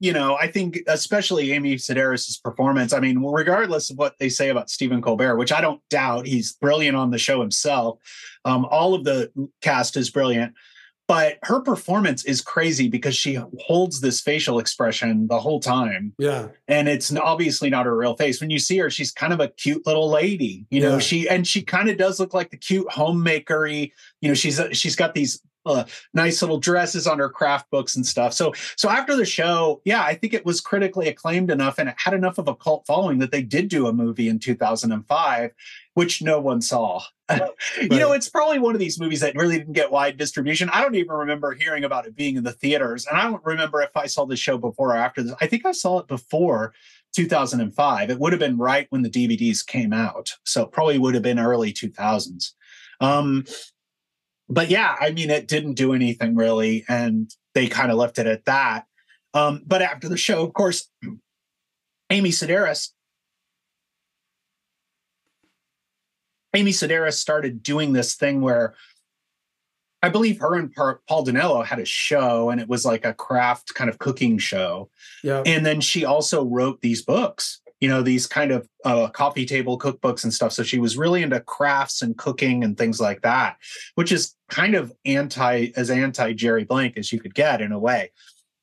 you 0.00 0.12
know, 0.12 0.36
I 0.36 0.50
think 0.50 0.80
especially 0.86 1.52
Amy 1.52 1.76
Sedaris' 1.76 2.42
performance. 2.42 2.92
I 2.92 3.00
mean, 3.00 3.22
regardless 3.22 3.90
of 3.90 3.98
what 3.98 4.14
they 4.18 4.28
say 4.28 4.48
about 4.48 4.70
Stephen 4.70 5.02
Colbert, 5.02 5.36
which 5.36 5.52
I 5.52 5.60
don't 5.60 5.80
doubt, 5.90 6.26
he's 6.26 6.54
brilliant 6.54 6.96
on 6.96 7.10
the 7.10 7.18
show 7.18 7.40
himself. 7.40 7.98
Um, 8.44 8.66
all 8.70 8.94
of 8.94 9.04
the 9.04 9.30
cast 9.60 9.96
is 9.96 10.10
brilliant 10.10 10.54
but 11.10 11.38
her 11.42 11.60
performance 11.60 12.24
is 12.24 12.40
crazy 12.40 12.86
because 12.86 13.16
she 13.16 13.36
holds 13.58 14.00
this 14.00 14.20
facial 14.20 14.60
expression 14.60 15.26
the 15.26 15.40
whole 15.40 15.58
time. 15.58 16.12
Yeah. 16.20 16.50
And 16.68 16.88
it's 16.88 17.12
obviously 17.16 17.68
not 17.68 17.86
her 17.86 17.96
real 17.96 18.14
face. 18.14 18.40
When 18.40 18.50
you 18.50 18.60
see 18.60 18.78
her, 18.78 18.90
she's 18.90 19.10
kind 19.10 19.32
of 19.32 19.40
a 19.40 19.48
cute 19.48 19.84
little 19.84 20.08
lady, 20.08 20.66
you 20.70 20.80
know, 20.80 20.92
yeah. 20.92 20.98
she, 21.00 21.28
and 21.28 21.44
she 21.44 21.62
kind 21.62 21.90
of 21.90 21.96
does 21.96 22.20
look 22.20 22.32
like 22.32 22.52
the 22.52 22.56
cute 22.56 22.88
homemakery, 22.92 23.92
you 24.20 24.28
know, 24.28 24.34
she's, 24.34 24.60
she's 24.70 24.94
got 24.94 25.14
these 25.14 25.42
uh, 25.66 25.84
nice 26.14 26.42
little 26.42 26.58
dresses 26.58 27.06
on 27.06 27.18
her 27.18 27.28
craft 27.28 27.70
books 27.70 27.96
and 27.96 28.06
stuff. 28.06 28.32
So, 28.32 28.52
so 28.76 28.88
after 28.88 29.16
the 29.16 29.24
show, 29.24 29.80
yeah, 29.84 30.02
I 30.02 30.14
think 30.14 30.34
it 30.34 30.46
was 30.46 30.60
critically 30.60 31.08
acclaimed 31.08 31.50
enough 31.50 31.78
and 31.78 31.88
it 31.88 31.94
had 31.98 32.14
enough 32.14 32.38
of 32.38 32.48
a 32.48 32.54
cult 32.54 32.86
following 32.86 33.18
that 33.18 33.30
they 33.30 33.42
did 33.42 33.68
do 33.68 33.86
a 33.86 33.92
movie 33.92 34.28
in 34.28 34.38
2005 34.38 35.50
which 35.94 36.22
no 36.22 36.40
one 36.40 36.60
saw. 36.60 37.02
you 37.80 37.88
know, 37.88 38.12
it's 38.12 38.28
probably 38.28 38.58
one 38.58 38.74
of 38.74 38.80
these 38.80 38.98
movies 38.98 39.20
that 39.20 39.36
really 39.36 39.58
didn't 39.58 39.74
get 39.74 39.92
wide 39.92 40.16
distribution. 40.16 40.70
I 40.72 40.80
don't 40.82 40.94
even 40.94 41.12
remember 41.12 41.52
hearing 41.52 41.84
about 41.84 42.06
it 42.06 42.16
being 42.16 42.36
in 42.36 42.44
the 42.44 42.52
theaters. 42.52 43.06
And 43.06 43.18
I 43.18 43.24
don't 43.24 43.44
remember 43.44 43.82
if 43.82 43.96
I 43.96 44.06
saw 44.06 44.24
the 44.24 44.36
show 44.36 44.58
before 44.58 44.94
or 44.94 44.96
after 44.96 45.22
this. 45.22 45.34
I 45.40 45.46
think 45.46 45.66
I 45.66 45.72
saw 45.72 45.98
it 45.98 46.08
before 46.08 46.74
2005. 47.14 48.10
It 48.10 48.18
would 48.18 48.32
have 48.32 48.40
been 48.40 48.56
right 48.56 48.86
when 48.90 49.02
the 49.02 49.10
DVDs 49.10 49.64
came 49.64 49.92
out. 49.92 50.30
So 50.44 50.66
probably 50.66 50.98
would 50.98 51.14
have 51.14 51.22
been 51.22 51.38
early 51.38 51.72
2000s. 51.72 52.52
Um, 53.00 53.44
but 54.50 54.68
yeah, 54.68 54.96
I 55.00 55.12
mean, 55.12 55.30
it 55.30 55.48
didn't 55.48 55.74
do 55.74 55.94
anything 55.94 56.36
really. 56.36 56.84
And 56.88 57.30
they 57.54 57.68
kind 57.68 57.90
of 57.90 57.96
left 57.96 58.18
it 58.18 58.26
at 58.26 58.44
that. 58.44 58.86
Um, 59.32 59.62
but 59.66 59.80
after 59.80 60.08
the 60.08 60.16
show, 60.16 60.42
of 60.42 60.52
course, 60.52 60.90
Amy 62.10 62.30
Sedaris 62.30 62.90
Amy 66.54 66.72
Sedaris 66.72 67.14
started 67.14 67.62
doing 67.62 67.92
this 67.92 68.14
thing 68.14 68.40
where 68.40 68.74
I 70.02 70.08
believe 70.08 70.40
her 70.40 70.54
and 70.54 70.74
Paul 70.74 71.24
Dinello 71.24 71.64
had 71.64 71.78
a 71.78 71.84
show, 71.84 72.50
and 72.50 72.60
it 72.60 72.68
was 72.68 72.84
like 72.84 73.04
a 73.04 73.12
craft 73.12 73.74
kind 73.74 73.90
of 73.90 73.98
cooking 73.98 74.38
show. 74.38 74.88
Yeah. 75.22 75.42
And 75.44 75.64
then 75.64 75.80
she 75.80 76.04
also 76.04 76.44
wrote 76.44 76.80
these 76.80 77.02
books, 77.02 77.60
you 77.80 77.88
know, 77.88 78.02
these 78.02 78.26
kind 78.26 78.52
of 78.52 78.68
uh, 78.84 79.08
coffee 79.08 79.46
table 79.46 79.78
cookbooks 79.78 80.22
and 80.24 80.32
stuff. 80.32 80.52
So 80.52 80.62
she 80.62 80.78
was 80.78 80.98
really 80.98 81.22
into 81.22 81.40
crafts 81.40 82.02
and 82.02 82.16
cooking 82.16 82.62
and 82.62 82.76
things 82.76 83.00
like 83.00 83.22
that, 83.22 83.56
which 83.94 84.12
is 84.12 84.36
kind 84.48 84.74
of 84.74 84.92
anti 85.04 85.68
as 85.76 85.90
anti 85.90 86.34
Jerry 86.34 86.64
Blank 86.64 86.96
as 86.96 87.12
you 87.12 87.20
could 87.20 87.34
get 87.34 87.60
in 87.60 87.72
a 87.72 87.78
way. 87.78 88.12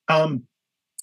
Um, 0.07 0.43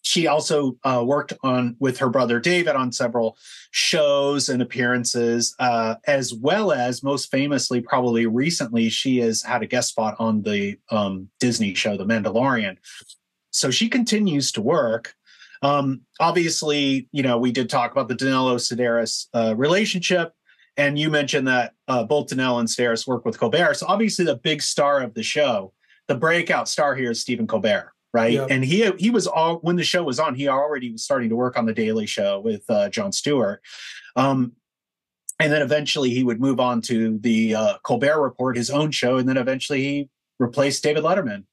she 0.05 0.27
also 0.27 0.77
uh, 0.85 1.03
worked 1.05 1.33
on 1.43 1.77
with 1.81 1.99
her 1.99 2.11
brother 2.11 2.39
David 2.39 2.77
on 2.77 2.93
several 2.93 3.39
shows 3.71 4.51
and 4.51 4.61
appearances, 4.61 5.57
uh, 5.59 5.95
as 6.07 6.35
well 6.35 6.73
as 6.73 7.03
most 7.03 7.31
famously, 7.31 7.81
probably 7.81 8.27
recently, 8.27 8.91
she 8.91 9.19
has 9.19 9.43
had 9.43 9.62
a 9.62 9.67
guest 9.67 9.89
spot 9.89 10.15
on 10.19 10.43
the 10.43 10.79
um, 10.91 11.31
Disney 11.41 11.73
show 11.73 11.97
The 11.97 12.05
Mandalorian. 12.05 12.77
So 13.51 13.71
she 13.71 13.89
continues 13.89 14.53
to 14.53 14.61
work. 14.61 15.15
Um, 15.63 16.03
obviously, 16.21 17.09
you 17.13 17.23
know, 17.23 17.39
we 17.39 17.53
did 17.53 17.71
talk 17.71 17.93
about 17.93 18.09
the 18.09 18.15
Dinello 18.15 18.57
Sedaris 18.57 19.29
uh, 19.35 19.55
relationship, 19.57 20.33
and 20.77 20.99
you 20.99 21.11
mentioned 21.11 21.49
that 21.49 21.73
uh, 21.89 22.05
both 22.05 22.29
Dinello 22.29 22.61
and 22.61 22.69
Sedaris 22.69 23.07
work 23.07 23.25
with 23.25 23.39
Colbert. 23.39 23.75
So 23.75 23.87
obviously, 23.89 24.25
the 24.25 24.37
big 24.37 24.63
star 24.63 25.01
of 25.01 25.15
the 25.15 25.23
show, 25.23 25.73
the 26.09 26.15
breakout 26.15 26.69
star 26.69 26.95
here 26.95 27.11
is 27.11 27.21
Stephen 27.21 27.47
Colbert 27.47 27.95
right? 28.15 28.35
Yep. 28.35 28.47
And 28.49 28.65
he 28.65 28.91
he 28.93 29.11
was 29.11 29.27
all 29.27 29.57
when 29.57 29.77
the 29.77 29.83
show 29.83 30.05
was 30.05 30.21
on, 30.21 30.37
he 30.37 30.49
already 30.49 30.93
was 30.93 31.03
starting 31.03 31.29
to 31.29 31.37
work 31.37 31.59
on 31.59 31.67
the 31.67 31.75
Daily 31.75 32.07
Show 32.07 32.41
with 32.41 32.63
uh, 32.71 32.89
Jon 32.89 33.13
Stewart. 33.13 33.61
Um, 34.17 34.53
and 35.41 35.53
then 35.53 35.63
eventually 35.63 36.11
he 36.11 36.23
would 36.23 36.41
move 36.41 36.61
on 36.61 36.81
to 36.83 37.19
the 37.19 37.57
uh, 37.57 37.75
Colbert 37.83 38.23
Report, 38.23 38.57
his 38.57 38.71
own 38.71 38.93
show, 38.93 39.17
and 39.17 39.29
then 39.29 39.37
eventually 39.37 39.83
he 39.83 40.09
replaced 40.39 40.85
David 40.85 41.03
Letterman. 41.03 41.45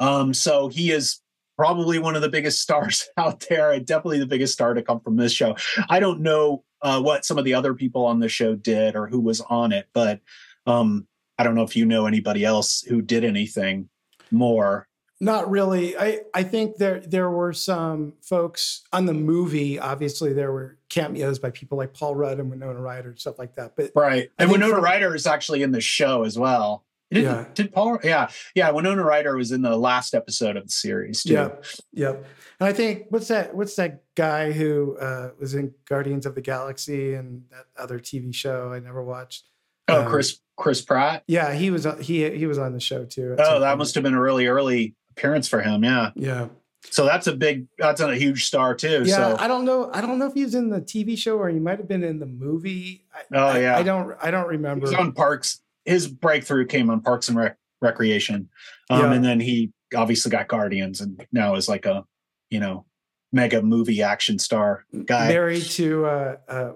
Um, 0.00 0.32
so 0.32 0.68
he 0.68 0.90
is 0.90 1.20
probably 1.56 1.98
one 1.98 2.16
of 2.16 2.22
the 2.22 2.28
biggest 2.28 2.60
stars 2.60 3.08
out 3.16 3.44
there, 3.48 3.72
and 3.72 3.86
definitely 3.86 4.18
the 4.18 4.26
biggest 4.26 4.52
star 4.52 4.74
to 4.74 4.82
come 4.82 5.00
from 5.00 5.16
this 5.16 5.32
show. 5.32 5.56
I 5.88 6.00
don't 6.00 6.20
know 6.20 6.64
uh, 6.82 7.00
what 7.00 7.24
some 7.24 7.38
of 7.38 7.44
the 7.44 7.54
other 7.54 7.74
people 7.74 8.04
on 8.04 8.20
the 8.20 8.28
show 8.28 8.54
did 8.54 8.96
or 8.96 9.06
who 9.06 9.20
was 9.20 9.40
on 9.40 9.72
it, 9.72 9.88
but 9.92 10.20
um, 10.66 11.06
I 11.38 11.44
don't 11.44 11.54
know 11.54 11.62
if 11.62 11.76
you 11.76 11.86
know 11.86 12.06
anybody 12.06 12.44
else 12.44 12.82
who 12.82 13.02
did 13.02 13.24
anything 13.24 13.88
more 14.30 14.88
not 15.20 15.50
really. 15.50 15.96
I, 15.96 16.20
I 16.34 16.42
think 16.42 16.76
there 16.76 17.00
there 17.00 17.30
were 17.30 17.52
some 17.52 18.14
folks 18.22 18.82
on 18.92 19.06
the 19.06 19.14
movie. 19.14 19.78
Obviously, 19.78 20.32
there 20.32 20.52
were 20.52 20.78
cameos 20.90 21.38
by 21.38 21.50
people 21.50 21.78
like 21.78 21.94
Paul 21.94 22.14
Rudd 22.14 22.38
and 22.38 22.50
Winona 22.50 22.80
Ryder 22.80 23.10
and 23.10 23.18
stuff 23.18 23.38
like 23.38 23.54
that. 23.54 23.76
But 23.76 23.92
right, 23.94 24.30
and 24.38 24.50
Winona 24.50 24.74
from, 24.74 24.84
Ryder 24.84 25.14
is 25.14 25.26
actually 25.26 25.62
in 25.62 25.72
the 25.72 25.80
show 25.80 26.24
as 26.24 26.38
well. 26.38 26.84
Did, 27.10 27.24
yeah. 27.24 27.46
Did 27.54 27.72
Paul? 27.72 27.98
Yeah, 28.02 28.28
yeah. 28.54 28.70
Winona 28.70 29.04
Ryder 29.04 29.36
was 29.36 29.52
in 29.52 29.62
the 29.62 29.76
last 29.76 30.14
episode 30.14 30.56
of 30.56 30.64
the 30.64 30.72
series 30.72 31.22
too. 31.22 31.34
Yep, 31.34 31.64
yep. 31.92 32.24
And 32.58 32.68
I 32.68 32.72
think 32.72 33.06
what's 33.10 33.28
that? 33.28 33.54
What's 33.54 33.76
that 33.76 34.02
guy 34.16 34.50
who 34.50 34.96
uh, 34.98 35.30
was 35.38 35.54
in 35.54 35.72
Guardians 35.88 36.26
of 36.26 36.34
the 36.34 36.40
Galaxy 36.40 37.14
and 37.14 37.44
that 37.50 37.66
other 37.78 38.00
TV 38.00 38.34
show 38.34 38.72
I 38.72 38.80
never 38.80 39.04
watched? 39.04 39.44
Oh, 39.88 40.02
um, 40.02 40.08
Chris 40.08 40.40
Chris 40.56 40.82
Pratt. 40.82 41.22
Yeah, 41.28 41.52
he 41.52 41.70
was 41.70 41.86
he 42.00 42.28
he 42.30 42.46
was 42.46 42.58
on 42.58 42.72
the 42.72 42.80
show 42.80 43.04
too. 43.04 43.36
Oh, 43.38 43.60
that 43.60 43.78
must 43.78 43.94
have 43.94 44.02
been 44.02 44.14
a 44.14 44.20
really 44.20 44.48
early 44.48 44.96
appearance 45.10 45.46
for 45.46 45.60
him. 45.60 45.84
Yeah. 45.84 46.10
Yeah. 46.16 46.48
So 46.90 47.04
that's 47.04 47.26
a 47.26 47.34
big, 47.34 47.66
that's 47.78 48.00
a 48.00 48.14
huge 48.14 48.44
star 48.44 48.74
too. 48.74 49.02
Yeah, 49.04 49.16
so. 49.16 49.36
I 49.38 49.48
don't 49.48 49.64
know. 49.64 49.90
I 49.92 50.00
don't 50.00 50.18
know 50.18 50.26
if 50.26 50.34
he 50.34 50.44
was 50.44 50.54
in 50.54 50.70
the 50.70 50.80
TV 50.80 51.18
show 51.18 51.36
or 51.36 51.48
he 51.48 51.58
might 51.58 51.78
have 51.78 51.88
been 51.88 52.04
in 52.04 52.20
the 52.20 52.26
movie. 52.26 53.04
I, 53.12 53.22
oh 53.34 53.58
yeah, 53.58 53.76
I, 53.76 53.80
I, 53.80 53.82
don't. 53.82 54.16
I 54.22 54.30
don't 54.30 54.46
remember. 54.46 54.86
He's 54.86 54.96
on 54.96 55.12
Parks. 55.12 55.62
His 55.86 56.08
breakthrough 56.08 56.66
came 56.66 56.90
on 56.90 57.00
Parks 57.00 57.28
and 57.28 57.36
Rec- 57.36 57.58
Recreation, 57.80 58.48
um, 58.90 59.00
yeah. 59.00 59.12
and 59.12 59.24
then 59.24 59.40
he 59.40 59.72
obviously 59.94 60.30
got 60.30 60.48
Guardians, 60.48 61.00
and 61.00 61.24
now 61.32 61.54
is 61.54 61.68
like 61.68 61.86
a, 61.86 62.04
you 62.50 62.60
know, 62.60 62.84
mega 63.32 63.62
movie 63.62 64.02
action 64.02 64.38
star 64.38 64.84
guy. 65.04 65.28
Married 65.28 65.62
to 65.62 66.06
uh, 66.06 66.36
uh, 66.48 66.72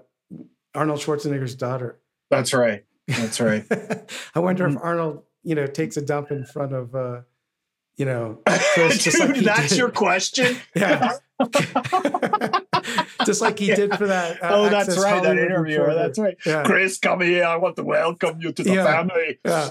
Arnold 0.73 0.99
Schwarzenegger's 0.99 1.55
daughter. 1.55 1.99
That's 2.29 2.53
right. 2.53 2.85
That's 3.07 3.41
right. 3.41 3.65
I 4.35 4.39
wonder 4.39 4.67
if 4.67 4.77
Arnold, 4.77 5.23
you 5.43 5.55
know, 5.55 5.67
takes 5.67 5.97
a 5.97 6.01
dump 6.01 6.31
in 6.31 6.45
front 6.45 6.73
of. 6.73 6.95
Uh, 6.95 7.21
you 7.97 8.05
know, 8.05 8.39
Chris, 8.47 9.03
Dude, 9.03 9.37
like 9.37 9.45
that's 9.45 9.69
did. 9.69 9.77
your 9.77 9.89
question. 9.89 10.57
yeah. 10.75 11.13
just 13.25 13.41
like 13.41 13.59
he 13.59 13.67
did 13.73 13.95
for 13.95 14.07
that. 14.07 14.43
Uh, 14.43 14.49
oh, 14.51 14.69
that's 14.69 14.97
right. 14.97 15.15
Hollywood 15.15 15.37
that 15.37 15.43
interviewer. 15.43 15.85
Reporter. 15.85 15.95
That's 15.95 16.19
right. 16.19 16.37
Yeah. 16.45 16.63
Chris, 16.63 16.99
come 16.99 17.21
here. 17.21 17.45
I 17.45 17.57
want 17.57 17.75
to 17.77 17.83
welcome 17.83 18.41
you 18.41 18.51
to 18.51 18.63
the 18.63 18.73
yeah. 18.73 18.85
family. 18.85 19.39
Yeah. 19.45 19.69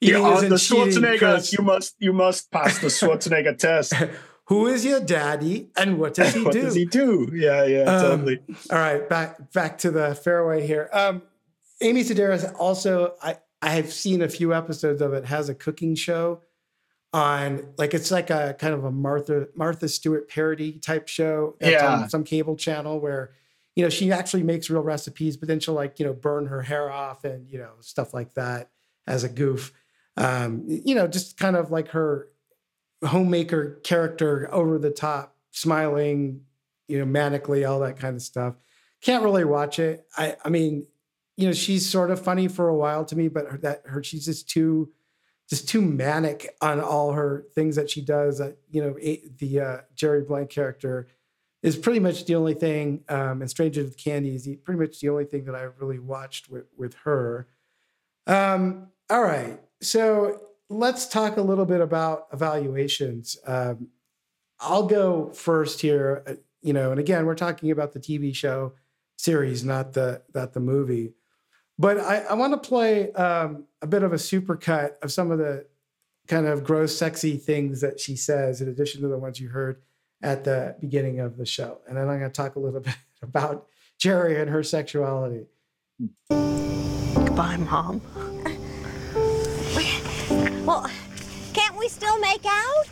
Eating 0.00 0.24
on 0.24 0.48
the 0.48 0.56
Schwarzenegger, 0.56 1.56
you 1.56 1.64
must 1.64 1.94
you 1.98 2.12
must 2.12 2.50
pass 2.50 2.78
the 2.80 2.88
Schwarzenegger 2.88 3.56
test. 3.56 3.94
Who 4.48 4.66
is 4.66 4.84
your 4.84 5.00
daddy 5.00 5.70
and 5.74 5.98
what 5.98 6.14
does 6.14 6.34
he 6.34 6.42
what 6.42 6.52
do? 6.52 6.60
does 6.60 6.74
he 6.74 6.84
do? 6.84 7.30
Yeah, 7.32 7.64
yeah, 7.64 7.84
Um, 7.84 8.02
totally. 8.02 8.40
All 8.70 8.78
right, 8.78 9.08
back 9.08 9.52
back 9.52 9.78
to 9.78 9.90
the 9.90 10.14
fairway 10.14 10.66
here. 10.66 10.90
Um, 10.92 11.22
Amy 11.80 12.04
Sedaris 12.04 12.54
also, 12.58 13.14
I 13.22 13.38
I 13.62 13.70
have 13.70 13.90
seen 13.90 14.20
a 14.20 14.28
few 14.28 14.52
episodes 14.52 15.00
of 15.00 15.14
it. 15.14 15.24
Has 15.24 15.48
a 15.48 15.54
cooking 15.54 15.94
show 15.94 16.42
on 17.14 17.72
like 17.78 17.94
it's 17.94 18.10
like 18.10 18.28
a 18.28 18.54
kind 18.58 18.74
of 18.74 18.84
a 18.84 18.90
Martha 18.90 19.46
Martha 19.54 19.88
Stewart 19.88 20.28
parody 20.28 20.72
type 20.80 21.08
show. 21.08 21.56
That's 21.60 21.82
Yeah. 21.82 21.94
on 22.02 22.10
some 22.10 22.24
cable 22.24 22.56
channel 22.56 23.00
where 23.00 23.30
you 23.76 23.84
know 23.84 23.88
she 23.88 24.10
actually 24.12 24.42
makes 24.42 24.68
real 24.68 24.82
recipes, 24.82 25.36
but 25.36 25.46
then 25.48 25.60
she'll 25.60 25.74
like 25.74 25.98
you 26.00 26.04
know 26.04 26.12
burn 26.12 26.46
her 26.46 26.62
hair 26.62 26.90
off 26.90 27.24
and 27.24 27.48
you 27.48 27.56
know 27.58 27.70
stuff 27.80 28.12
like 28.12 28.34
that 28.34 28.70
as 29.06 29.24
a 29.24 29.28
goof. 29.28 29.72
Um, 30.16 30.64
you 30.66 30.94
know, 30.94 31.06
just 31.06 31.38
kind 31.38 31.56
of 31.56 31.70
like 31.70 31.88
her 31.88 32.28
homemaker 33.04 33.80
character 33.84 34.48
over 34.52 34.78
the 34.78 34.90
top, 34.90 35.36
smiling, 35.50 36.42
you 36.88 36.98
know, 36.98 37.04
manically, 37.06 37.68
all 37.68 37.80
that 37.80 37.98
kind 37.98 38.16
of 38.16 38.22
stuff. 38.22 38.54
Can't 39.02 39.22
really 39.24 39.44
watch 39.44 39.78
it. 39.78 40.06
I, 40.16 40.36
I 40.44 40.48
mean, 40.48 40.86
you 41.36 41.46
know, 41.46 41.52
she's 41.52 41.88
sort 41.88 42.10
of 42.10 42.22
funny 42.22 42.48
for 42.48 42.68
a 42.68 42.74
while 42.76 43.04
to 43.06 43.16
me, 43.16 43.28
but 43.28 43.46
her, 43.50 43.58
that 43.58 43.82
her 43.86 44.02
she's 44.02 44.24
just 44.26 44.48
too, 44.48 44.92
just 45.48 45.68
too 45.68 45.80
manic 45.82 46.54
on 46.60 46.80
all 46.80 47.12
her 47.12 47.46
things 47.54 47.76
that 47.76 47.90
she 47.90 48.00
does. 48.00 48.38
That 48.38 48.58
you 48.70 48.82
know, 48.82 48.94
the 49.38 49.60
uh, 49.60 49.78
Jerry 49.94 50.22
Blank 50.22 50.50
character 50.50 51.08
is 51.62 51.76
pretty 51.76 52.00
much 52.00 52.24
the 52.26 52.34
only 52.34 52.54
thing, 52.54 53.04
um, 53.08 53.40
and 53.40 53.50
Strangers 53.50 53.84
with 53.86 53.96
Candy 53.96 54.34
is 54.34 54.48
pretty 54.64 54.80
much 54.80 55.00
the 55.00 55.08
only 55.08 55.24
thing 55.24 55.44
that 55.46 55.54
I 55.54 55.62
really 55.78 55.98
watched 55.98 56.48
with 56.50 56.66
with 56.76 56.94
her. 57.04 57.48
Um, 58.26 58.88
all 59.10 59.22
right, 59.22 59.60
so 59.82 60.40
let's 60.70 61.06
talk 61.06 61.36
a 61.36 61.42
little 61.42 61.66
bit 61.66 61.80
about 61.80 62.26
evaluations. 62.32 63.36
Um, 63.46 63.88
I'll 64.60 64.86
go 64.86 65.30
first 65.32 65.80
here. 65.80 66.22
uh, 66.26 66.34
You 66.62 66.72
know, 66.72 66.90
and 66.90 67.00
again, 67.00 67.26
we're 67.26 67.34
talking 67.34 67.70
about 67.70 67.92
the 67.92 68.00
TV 68.00 68.34
show 68.34 68.74
series, 69.18 69.64
not 69.64 69.92
the 69.92 70.22
not 70.34 70.54
the 70.54 70.60
movie. 70.60 71.12
But 71.78 71.98
I, 71.98 72.20
I 72.20 72.34
want 72.34 72.52
to 72.62 72.68
play 72.68 73.12
um, 73.12 73.64
a 73.84 73.86
bit 73.86 74.02
of 74.02 74.14
a 74.14 74.16
supercut 74.16 74.92
of 75.02 75.12
some 75.12 75.30
of 75.30 75.36
the 75.36 75.66
kind 76.26 76.46
of 76.46 76.64
gross, 76.64 76.96
sexy 76.96 77.36
things 77.36 77.82
that 77.82 78.00
she 78.00 78.16
says, 78.16 78.62
in 78.62 78.68
addition 78.68 79.02
to 79.02 79.08
the 79.08 79.18
ones 79.18 79.38
you 79.38 79.50
heard 79.50 79.82
at 80.22 80.42
the 80.42 80.74
beginning 80.80 81.20
of 81.20 81.36
the 81.36 81.44
show. 81.44 81.82
And 81.86 81.98
then 81.98 82.08
I'm 82.08 82.18
going 82.18 82.30
to 82.30 82.34
talk 82.34 82.56
a 82.56 82.60
little 82.60 82.80
bit 82.88 82.96
about 83.20 83.66
Jerry 83.98 84.40
and 84.40 84.48
her 84.48 84.62
sexuality. 84.62 85.44
Goodbye, 86.30 87.58
Mom. 87.58 88.00
Well, 90.64 90.90
can't 91.52 91.76
we 91.76 91.88
still 91.88 92.18
make 92.20 92.46
out? 92.46 92.84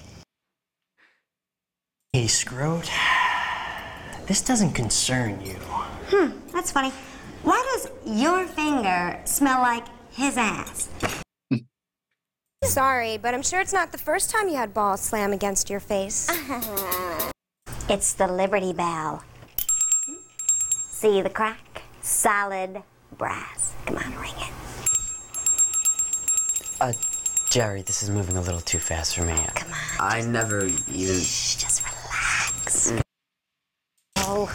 Hey, 2.13 2.27
Scroat. 2.27 2.91
This 4.27 4.43
doesn't 4.43 4.73
concern 4.73 5.41
you. 5.43 5.55
Hmm, 6.11 6.33
that's 6.53 6.71
funny. 6.71 6.93
Why 7.45 7.65
does 7.73 7.91
your 8.05 8.47
finger 8.47 9.19
smell 9.25 9.63
like 9.63 9.87
his 10.13 10.37
ass? 10.37 10.89
Sorry, 12.65 13.19
but 13.19 13.35
I'm 13.35 13.43
sure 13.43 13.61
it's 13.61 13.73
not 13.73 13.93
the 13.93 13.99
first 13.99 14.31
time 14.31 14.49
you 14.49 14.57
had 14.57 14.73
balls 14.73 15.01
slam 15.01 15.33
against 15.33 15.69
your 15.69 15.81
face. 15.81 16.31
It's 17.89 18.15
the 18.15 18.27
Liberty 18.29 18.73
Bell. 18.73 19.23
See 20.93 21.21
the 21.21 21.29
crack? 21.29 21.83
Solid 22.01 22.83
brass. 23.19 23.75
Come 23.87 23.97
on, 23.99 24.19
ring 24.19 24.33
it. 24.39 24.53
Uh, 26.81 26.93
Jerry, 27.51 27.83
this 27.83 28.03
is 28.03 28.09
moving 28.09 28.37
a 28.37 28.41
little 28.41 28.61
too 28.61 28.79
fast 28.79 29.17
for 29.17 29.25
me. 29.25 29.35
Come 29.55 29.73
on. 29.73 29.79
I 30.01 30.21
never 30.23 30.65
even. 30.65 31.17
just 31.17 31.83
relax. 31.85 32.93
Oh. 34.19 34.51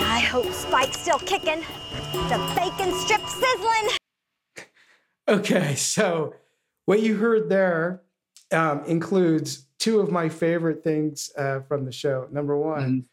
I 0.00 0.20
hope 0.20 0.50
Spike's 0.52 1.00
still 1.00 1.18
kicking. 1.18 1.62
The 2.12 2.38
bacon 2.56 2.94
strip 3.00 3.26
sizzling. 3.28 3.96
Okay, 5.28 5.74
so 5.74 6.34
what 6.86 7.00
you 7.02 7.16
heard 7.16 7.48
there 7.50 8.02
um, 8.50 8.82
includes 8.86 9.66
two 9.78 10.00
of 10.00 10.10
my 10.10 10.28
favorite 10.28 10.82
things 10.82 11.30
uh, 11.36 11.60
from 11.60 11.84
the 11.84 11.92
show. 11.92 12.26
Number 12.32 12.56
one, 12.56 13.04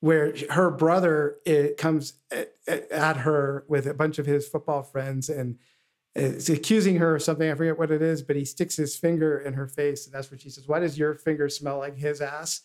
where 0.00 0.34
her 0.50 0.70
brother 0.70 1.36
it 1.44 1.76
comes 1.76 2.14
at, 2.30 2.52
at- 2.66 2.90
at 2.90 3.16
her 3.18 3.64
with 3.68 3.86
a 3.86 3.94
bunch 3.94 4.18
of 4.18 4.26
his 4.26 4.48
football 4.48 4.82
friends 4.82 5.28
and 5.28 5.58
is 6.14 6.48
accusing 6.48 6.96
her 6.96 7.16
of 7.16 7.22
something. 7.22 7.50
I 7.50 7.54
forget 7.54 7.78
what 7.78 7.90
it 7.90 8.00
is, 8.00 8.22
but 8.22 8.36
he 8.36 8.44
sticks 8.44 8.76
his 8.76 8.96
finger 8.96 9.38
in 9.38 9.52
her 9.54 9.66
face, 9.66 10.06
and 10.06 10.14
that's 10.14 10.30
what 10.30 10.40
she 10.40 10.50
says. 10.50 10.66
Why 10.66 10.80
does 10.80 10.98
your 10.98 11.14
finger 11.14 11.48
smell 11.48 11.78
like 11.78 11.96
his 11.98 12.20
ass? 12.20 12.62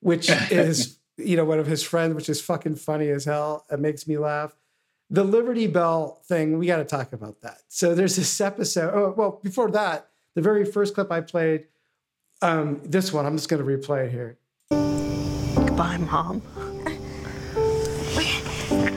Which 0.00 0.30
is, 0.50 0.98
you 1.16 1.36
know, 1.36 1.44
one 1.44 1.58
of 1.58 1.66
his 1.66 1.82
friends, 1.82 2.14
which 2.14 2.28
is 2.28 2.40
fucking 2.40 2.76
funny 2.76 3.08
as 3.08 3.24
hell. 3.24 3.66
It 3.70 3.80
makes 3.80 4.06
me 4.06 4.16
laugh 4.16 4.54
the 5.14 5.22
Liberty 5.22 5.68
Bell 5.68 6.20
thing, 6.24 6.58
we 6.58 6.66
got 6.66 6.78
to 6.78 6.84
talk 6.84 7.12
about 7.12 7.40
that. 7.42 7.58
So 7.68 7.94
there's 7.94 8.16
this 8.16 8.40
episode. 8.40 8.92
Oh, 8.92 9.14
well, 9.16 9.38
before 9.44 9.70
that, 9.70 10.08
the 10.34 10.42
very 10.42 10.64
first 10.64 10.92
clip 10.94 11.12
I 11.12 11.20
played, 11.20 11.68
um, 12.42 12.80
this 12.84 13.12
one, 13.12 13.24
I'm 13.24 13.36
just 13.36 13.48
going 13.48 13.64
to 13.64 13.68
replay 13.68 14.06
it 14.06 14.10
here. 14.10 14.38
Goodbye, 14.70 15.98
Mom. 15.98 16.42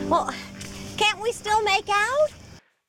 Well, 0.09 0.33
can't 0.97 1.21
we 1.21 1.31
still 1.31 1.61
make 1.61 1.87
out? 1.87 2.29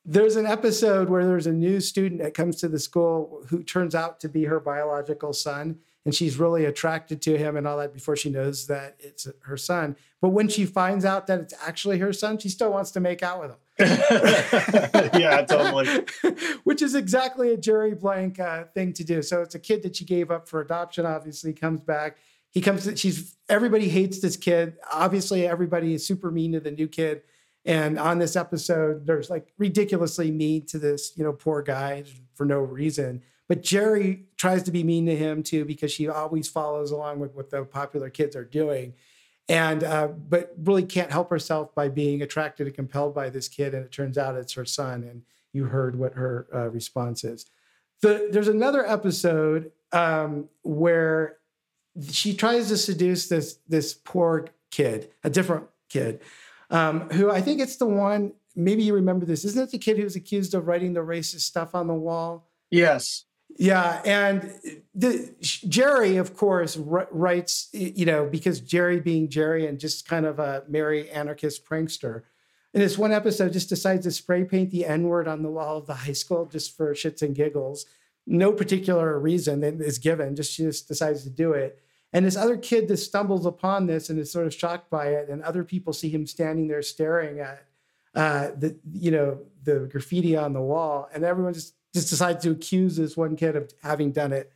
There's 0.06 0.36
an 0.36 0.46
episode 0.46 1.10
where 1.10 1.26
there's 1.26 1.46
a 1.46 1.52
new 1.52 1.80
student 1.80 2.22
that 2.22 2.32
comes 2.32 2.56
to 2.56 2.68
the 2.68 2.78
school 2.78 3.44
who 3.48 3.62
turns 3.62 3.94
out 3.94 4.20
to 4.20 4.28
be 4.30 4.44
her 4.44 4.58
biological 4.58 5.34
son. 5.34 5.80
And 6.04 6.14
she's 6.14 6.38
really 6.38 6.64
attracted 6.64 7.20
to 7.22 7.36
him 7.36 7.56
and 7.56 7.66
all 7.66 7.76
that 7.78 7.92
before 7.92 8.16
she 8.16 8.30
knows 8.30 8.66
that 8.68 8.96
it's 8.98 9.28
her 9.44 9.56
son. 9.56 9.96
But 10.20 10.30
when 10.30 10.48
she 10.48 10.64
finds 10.64 11.04
out 11.04 11.26
that 11.26 11.40
it's 11.40 11.54
actually 11.66 11.98
her 11.98 12.12
son, 12.12 12.38
she 12.38 12.48
still 12.48 12.72
wants 12.72 12.90
to 12.92 13.00
make 13.00 13.22
out 13.22 13.40
with 13.40 13.50
him. 13.50 13.58
yeah, 15.20 15.42
totally. 15.42 16.06
Which 16.64 16.82
is 16.82 16.94
exactly 16.94 17.52
a 17.52 17.56
Jerry 17.56 17.94
Blank 17.94 18.40
uh, 18.40 18.64
thing 18.74 18.92
to 18.94 19.04
do. 19.04 19.22
So 19.22 19.42
it's 19.42 19.54
a 19.54 19.58
kid 19.58 19.82
that 19.82 19.96
she 19.96 20.04
gave 20.04 20.30
up 20.30 20.48
for 20.48 20.60
adoption. 20.60 21.06
Obviously, 21.06 21.52
comes 21.52 21.80
back. 21.80 22.16
He 22.50 22.60
comes. 22.60 22.84
To, 22.84 22.96
she's 22.96 23.36
everybody 23.48 23.88
hates 23.88 24.20
this 24.20 24.36
kid. 24.36 24.76
Obviously, 24.92 25.46
everybody 25.46 25.94
is 25.94 26.06
super 26.06 26.30
mean 26.30 26.52
to 26.52 26.60
the 26.60 26.70
new 26.70 26.88
kid. 26.88 27.22
And 27.64 27.98
on 27.98 28.18
this 28.18 28.34
episode, 28.34 29.06
there's 29.06 29.30
like 29.30 29.52
ridiculously 29.58 30.30
mean 30.30 30.64
to 30.66 30.78
this, 30.78 31.12
you 31.16 31.22
know, 31.22 31.32
poor 31.32 31.62
guy 31.62 32.04
for 32.34 32.46
no 32.46 32.58
reason. 32.58 33.22
But 33.48 33.62
Jerry 33.62 34.24
tries 34.36 34.62
to 34.64 34.70
be 34.70 34.84
mean 34.84 35.06
to 35.06 35.16
him 35.16 35.42
too 35.42 35.64
because 35.64 35.90
she 35.90 36.08
always 36.08 36.48
follows 36.48 36.90
along 36.90 37.18
with 37.18 37.34
what 37.34 37.50
the 37.50 37.64
popular 37.64 38.10
kids 38.10 38.36
are 38.36 38.44
doing, 38.44 38.94
and 39.48 39.82
uh, 39.82 40.08
but 40.08 40.54
really 40.62 40.84
can't 40.84 41.10
help 41.10 41.30
herself 41.30 41.74
by 41.74 41.88
being 41.88 42.20
attracted 42.22 42.66
and 42.66 42.76
compelled 42.76 43.14
by 43.14 43.30
this 43.30 43.48
kid. 43.48 43.74
And 43.74 43.84
it 43.84 43.92
turns 43.92 44.18
out 44.18 44.36
it's 44.36 44.52
her 44.52 44.66
son. 44.66 45.02
And 45.02 45.22
you 45.52 45.64
heard 45.64 45.98
what 45.98 46.14
her 46.14 46.46
uh, 46.54 46.68
response 46.68 47.24
is. 47.24 47.46
The, 48.02 48.28
there's 48.30 48.48
another 48.48 48.86
episode 48.86 49.72
um, 49.92 50.48
where 50.62 51.38
she 52.10 52.34
tries 52.34 52.68
to 52.68 52.76
seduce 52.76 53.28
this 53.28 53.58
this 53.68 53.94
poor 53.94 54.48
kid, 54.70 55.10
a 55.24 55.30
different 55.30 55.66
kid, 55.88 56.20
um, 56.70 57.08
who 57.10 57.30
I 57.30 57.40
think 57.40 57.60
it's 57.60 57.76
the 57.76 57.86
one. 57.86 58.34
Maybe 58.54 58.82
you 58.82 58.94
remember 58.94 59.24
this. 59.24 59.44
Isn't 59.44 59.62
it 59.62 59.70
the 59.70 59.78
kid 59.78 59.98
who's 59.98 60.16
accused 60.16 60.54
of 60.54 60.66
writing 60.66 60.92
the 60.92 61.00
racist 61.00 61.40
stuff 61.40 61.74
on 61.74 61.86
the 61.86 61.94
wall? 61.94 62.48
Yes. 62.70 63.24
Yeah, 63.60 64.00
and 64.04 64.54
the 64.94 65.34
Jerry, 65.40 66.16
of 66.16 66.36
course, 66.36 66.76
wr- 66.76 67.10
writes. 67.10 67.68
You 67.72 68.06
know, 68.06 68.24
because 68.24 68.60
Jerry, 68.60 69.00
being 69.00 69.28
Jerry, 69.28 69.66
and 69.66 69.80
just 69.80 70.08
kind 70.08 70.24
of 70.26 70.38
a 70.38 70.62
merry 70.68 71.10
anarchist 71.10 71.66
prankster. 71.66 72.22
In 72.72 72.80
this 72.80 72.96
one 72.96 73.12
episode, 73.12 73.52
just 73.52 73.68
decides 73.68 74.04
to 74.04 74.12
spray 74.12 74.44
paint 74.44 74.70
the 74.70 74.86
N 74.86 75.04
word 75.04 75.26
on 75.26 75.42
the 75.42 75.50
wall 75.50 75.78
of 75.78 75.86
the 75.86 75.94
high 75.94 76.12
school 76.12 76.46
just 76.46 76.76
for 76.76 76.94
shits 76.94 77.20
and 77.20 77.34
giggles. 77.34 77.86
No 78.26 78.52
particular 78.52 79.18
reason 79.18 79.64
is 79.64 79.98
given. 79.98 80.36
Just 80.36 80.52
she 80.52 80.62
just 80.62 80.86
decides 80.86 81.24
to 81.24 81.30
do 81.30 81.52
it. 81.52 81.80
And 82.12 82.24
this 82.24 82.36
other 82.36 82.56
kid 82.56 82.86
just 82.86 83.06
stumbles 83.06 83.44
upon 83.44 83.86
this 83.86 84.08
and 84.08 84.20
is 84.20 84.30
sort 84.30 84.46
of 84.46 84.54
shocked 84.54 84.88
by 84.88 85.08
it. 85.08 85.28
And 85.28 85.42
other 85.42 85.64
people 85.64 85.92
see 85.92 86.10
him 86.10 86.26
standing 86.26 86.68
there 86.68 86.82
staring 86.82 87.40
at 87.40 87.64
uh, 88.14 88.50
the 88.56 88.76
you 88.92 89.10
know 89.10 89.40
the 89.64 89.88
graffiti 89.90 90.36
on 90.36 90.52
the 90.52 90.62
wall, 90.62 91.08
and 91.12 91.24
everyone 91.24 91.54
just 91.54 91.74
just 91.98 92.10
decides 92.10 92.44
to 92.44 92.50
accuse 92.50 92.96
this 92.96 93.16
one 93.16 93.34
kid 93.34 93.56
of 93.56 93.72
having 93.82 94.12
done 94.12 94.32
it. 94.32 94.52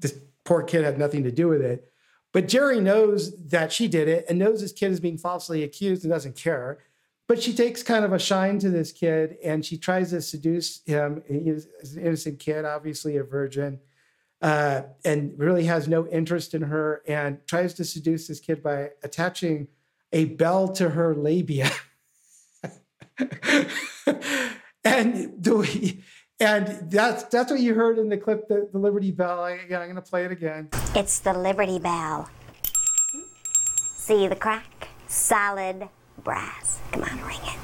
This 0.00 0.18
poor 0.44 0.62
kid 0.62 0.84
had 0.84 0.98
nothing 0.98 1.22
to 1.24 1.30
do 1.30 1.46
with 1.46 1.62
it. 1.62 1.92
But 2.32 2.48
Jerry 2.48 2.80
knows 2.80 3.36
that 3.46 3.72
she 3.72 3.88
did 3.88 4.08
it 4.08 4.26
and 4.28 4.38
knows 4.38 4.60
this 4.60 4.72
kid 4.72 4.90
is 4.90 5.00
being 5.00 5.18
falsely 5.18 5.62
accused 5.62 6.04
and 6.04 6.12
doesn't 6.12 6.36
care. 6.36 6.78
But 7.28 7.42
she 7.42 7.52
takes 7.52 7.82
kind 7.82 8.04
of 8.04 8.12
a 8.12 8.18
shine 8.18 8.58
to 8.60 8.70
this 8.70 8.90
kid 8.90 9.36
and 9.44 9.64
she 9.64 9.76
tries 9.76 10.10
to 10.10 10.20
seduce 10.20 10.82
him. 10.84 11.22
He's 11.28 11.68
an 11.94 12.02
innocent 12.02 12.38
kid, 12.38 12.64
obviously 12.64 13.16
a 13.16 13.22
virgin, 13.22 13.80
uh, 14.42 14.82
and 15.04 15.38
really 15.38 15.64
has 15.64 15.86
no 15.86 16.06
interest 16.08 16.54
in 16.54 16.62
her 16.62 17.02
and 17.06 17.38
tries 17.46 17.74
to 17.74 17.84
seduce 17.84 18.26
this 18.26 18.40
kid 18.40 18.62
by 18.62 18.90
attaching 19.02 19.68
a 20.12 20.24
bell 20.24 20.68
to 20.68 20.90
her 20.90 21.14
labia. 21.14 21.70
and 24.84 25.42
the 25.42 25.56
way, 25.56 25.98
And 26.40 26.88
that's 26.88 27.24
that's 27.24 27.50
what 27.50 27.58
you 27.58 27.74
heard 27.74 27.98
in 27.98 28.08
the 28.08 28.16
clip, 28.16 28.46
the, 28.46 28.68
the 28.70 28.78
Liberty 28.78 29.10
Bell. 29.10 29.42
I, 29.42 29.52
again, 29.52 29.80
I'm 29.80 29.88
going 29.88 29.96
to 29.96 30.02
play 30.02 30.24
it 30.24 30.30
again. 30.30 30.68
It's 30.94 31.18
the 31.18 31.32
Liberty 31.32 31.80
Bell. 31.80 32.30
See 33.96 34.28
the 34.28 34.36
crack? 34.36 34.88
Solid 35.08 35.88
brass. 36.22 36.78
Come 36.92 37.02
on, 37.02 37.20
ring 37.26 37.40
it. 37.42 37.58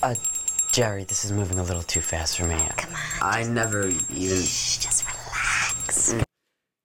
Uh, 0.00 0.14
Jerry, 0.70 1.02
this 1.02 1.24
is 1.24 1.32
moving 1.32 1.58
a 1.58 1.64
little 1.64 1.82
too 1.82 2.00
fast 2.00 2.36
for 2.36 2.44
me. 2.44 2.56
Come 2.76 2.94
on. 2.94 3.00
I 3.20 3.42
never 3.42 3.88
even. 3.88 4.42
Shh, 4.42 4.78
just 4.78 5.04
relax. 5.06 6.14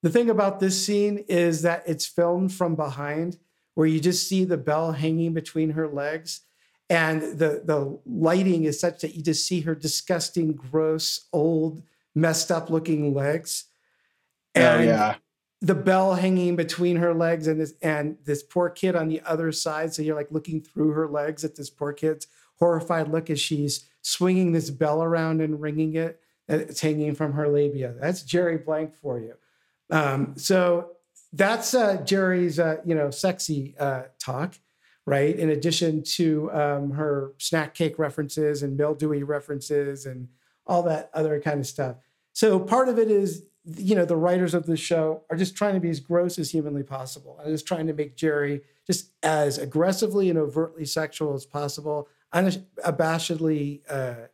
The 0.02 0.10
thing 0.10 0.32
about 0.32 0.60
this 0.60 0.84
scene 0.84 1.26
is 1.28 1.62
that 1.62 1.84
it's 1.86 2.08
filmed 2.08 2.54
from 2.54 2.76
behind, 2.76 3.38
where 3.76 3.86
you 3.86 4.00
just 4.00 4.28
see 4.28 4.46
the 4.46 4.58
bell 4.58 4.94
hanging 4.94 5.34
between 5.34 5.72
her 5.72 5.88
legs. 5.88 6.42
And 6.90 7.22
the, 7.22 7.62
the 7.64 8.00
lighting 8.06 8.64
is 8.64 8.80
such 8.80 9.02
that 9.02 9.14
you 9.16 9.22
just 9.22 9.46
see 9.46 9.62
her 9.62 9.76
disgusting, 9.76 10.54
gross, 10.54 11.28
old, 11.32 11.84
messed 12.16 12.52
up 12.52 12.70
looking 12.70 13.14
legs. 13.14 13.66
Oh, 14.56 14.62
And 14.62 14.86
yeah. 14.86 15.16
the 15.62 15.76
bell 15.76 16.16
hanging 16.16 16.56
between 16.56 16.98
her 16.98 17.14
legs 17.14 17.48
and 17.48 17.62
this 17.62 17.74
and 17.82 18.18
this 18.26 18.42
poor 18.42 18.70
kid 18.70 18.96
on 18.96 19.08
the 19.08 19.22
other 19.22 19.52
side. 19.52 19.94
So 19.94 20.02
you're 20.02 20.16
like 20.16 20.32
looking 20.32 20.62
through 20.62 20.92
her 20.92 21.08
legs 21.08 21.46
at 21.46 21.56
this 21.56 21.70
poor 21.70 21.94
kid's 21.94 22.26
horrified 22.56 23.08
look 23.08 23.30
as 23.30 23.40
she's 23.40 23.86
swinging 24.02 24.52
this 24.52 24.70
bell 24.70 25.04
around 25.04 25.42
and 25.42 25.62
ringing 25.62 25.96
it. 25.96 26.20
It's 26.48 26.82
hanging 26.82 27.14
from 27.14 27.34
her 27.34 27.48
labia. 27.48 27.94
That's 28.00 28.24
Jerry 28.24 28.58
Blank 28.58 28.96
for 28.96 29.20
you. 29.20 29.36
Um, 29.92 30.34
so 30.36 30.92
that's 31.32 31.76
uh, 31.76 31.98
Jerry's, 31.98 32.60
uh, 32.60 32.78
you 32.84 32.96
know, 32.96 33.12
sexy 33.12 33.76
uh, 33.80 34.04
talk, 34.18 34.56
right? 35.06 35.36
In 35.36 35.50
addition 35.50 36.04
to 36.04 36.52
um, 36.52 36.92
her 36.92 37.34
snack 37.38 37.74
cake 37.74 37.98
references 37.98 38.64
and 38.64 38.78
mildewy 38.78 39.24
references 39.24 40.06
and 40.06 40.28
all 40.66 40.84
that 40.84 41.10
other 41.14 41.40
kind 41.42 41.60
of 41.60 41.68
stuff. 41.68 41.96
So 42.34 42.60
part 42.60 42.90
of 42.90 43.00
it 43.00 43.10
is, 43.10 43.44
you 43.66 43.96
know, 43.96 44.06
the 44.06 44.16
writers 44.16 44.54
of 44.54 44.66
the 44.66 44.78
show 44.78 45.24
are 45.30 45.36
just 45.36 45.56
trying 45.56 45.74
to 45.74 45.80
be 45.80 45.90
as 45.90 46.00
gross 46.00 46.38
as 46.38 46.52
humanly 46.52 46.84
possible. 46.84 47.40
and 47.40 47.52
just 47.52 47.68
trying 47.68 47.88
to 47.88 47.94
make 47.94 48.16
Jerry 48.16 48.62
just 48.86 49.12
as 49.22 49.58
aggressively 49.58 50.30
and 50.30 50.40
overtly 50.40 50.86
sexual 50.86 51.34
as 51.34 51.46
possible, 51.46 52.08
unabashedly, 52.34 53.82
uh, 53.90 54.28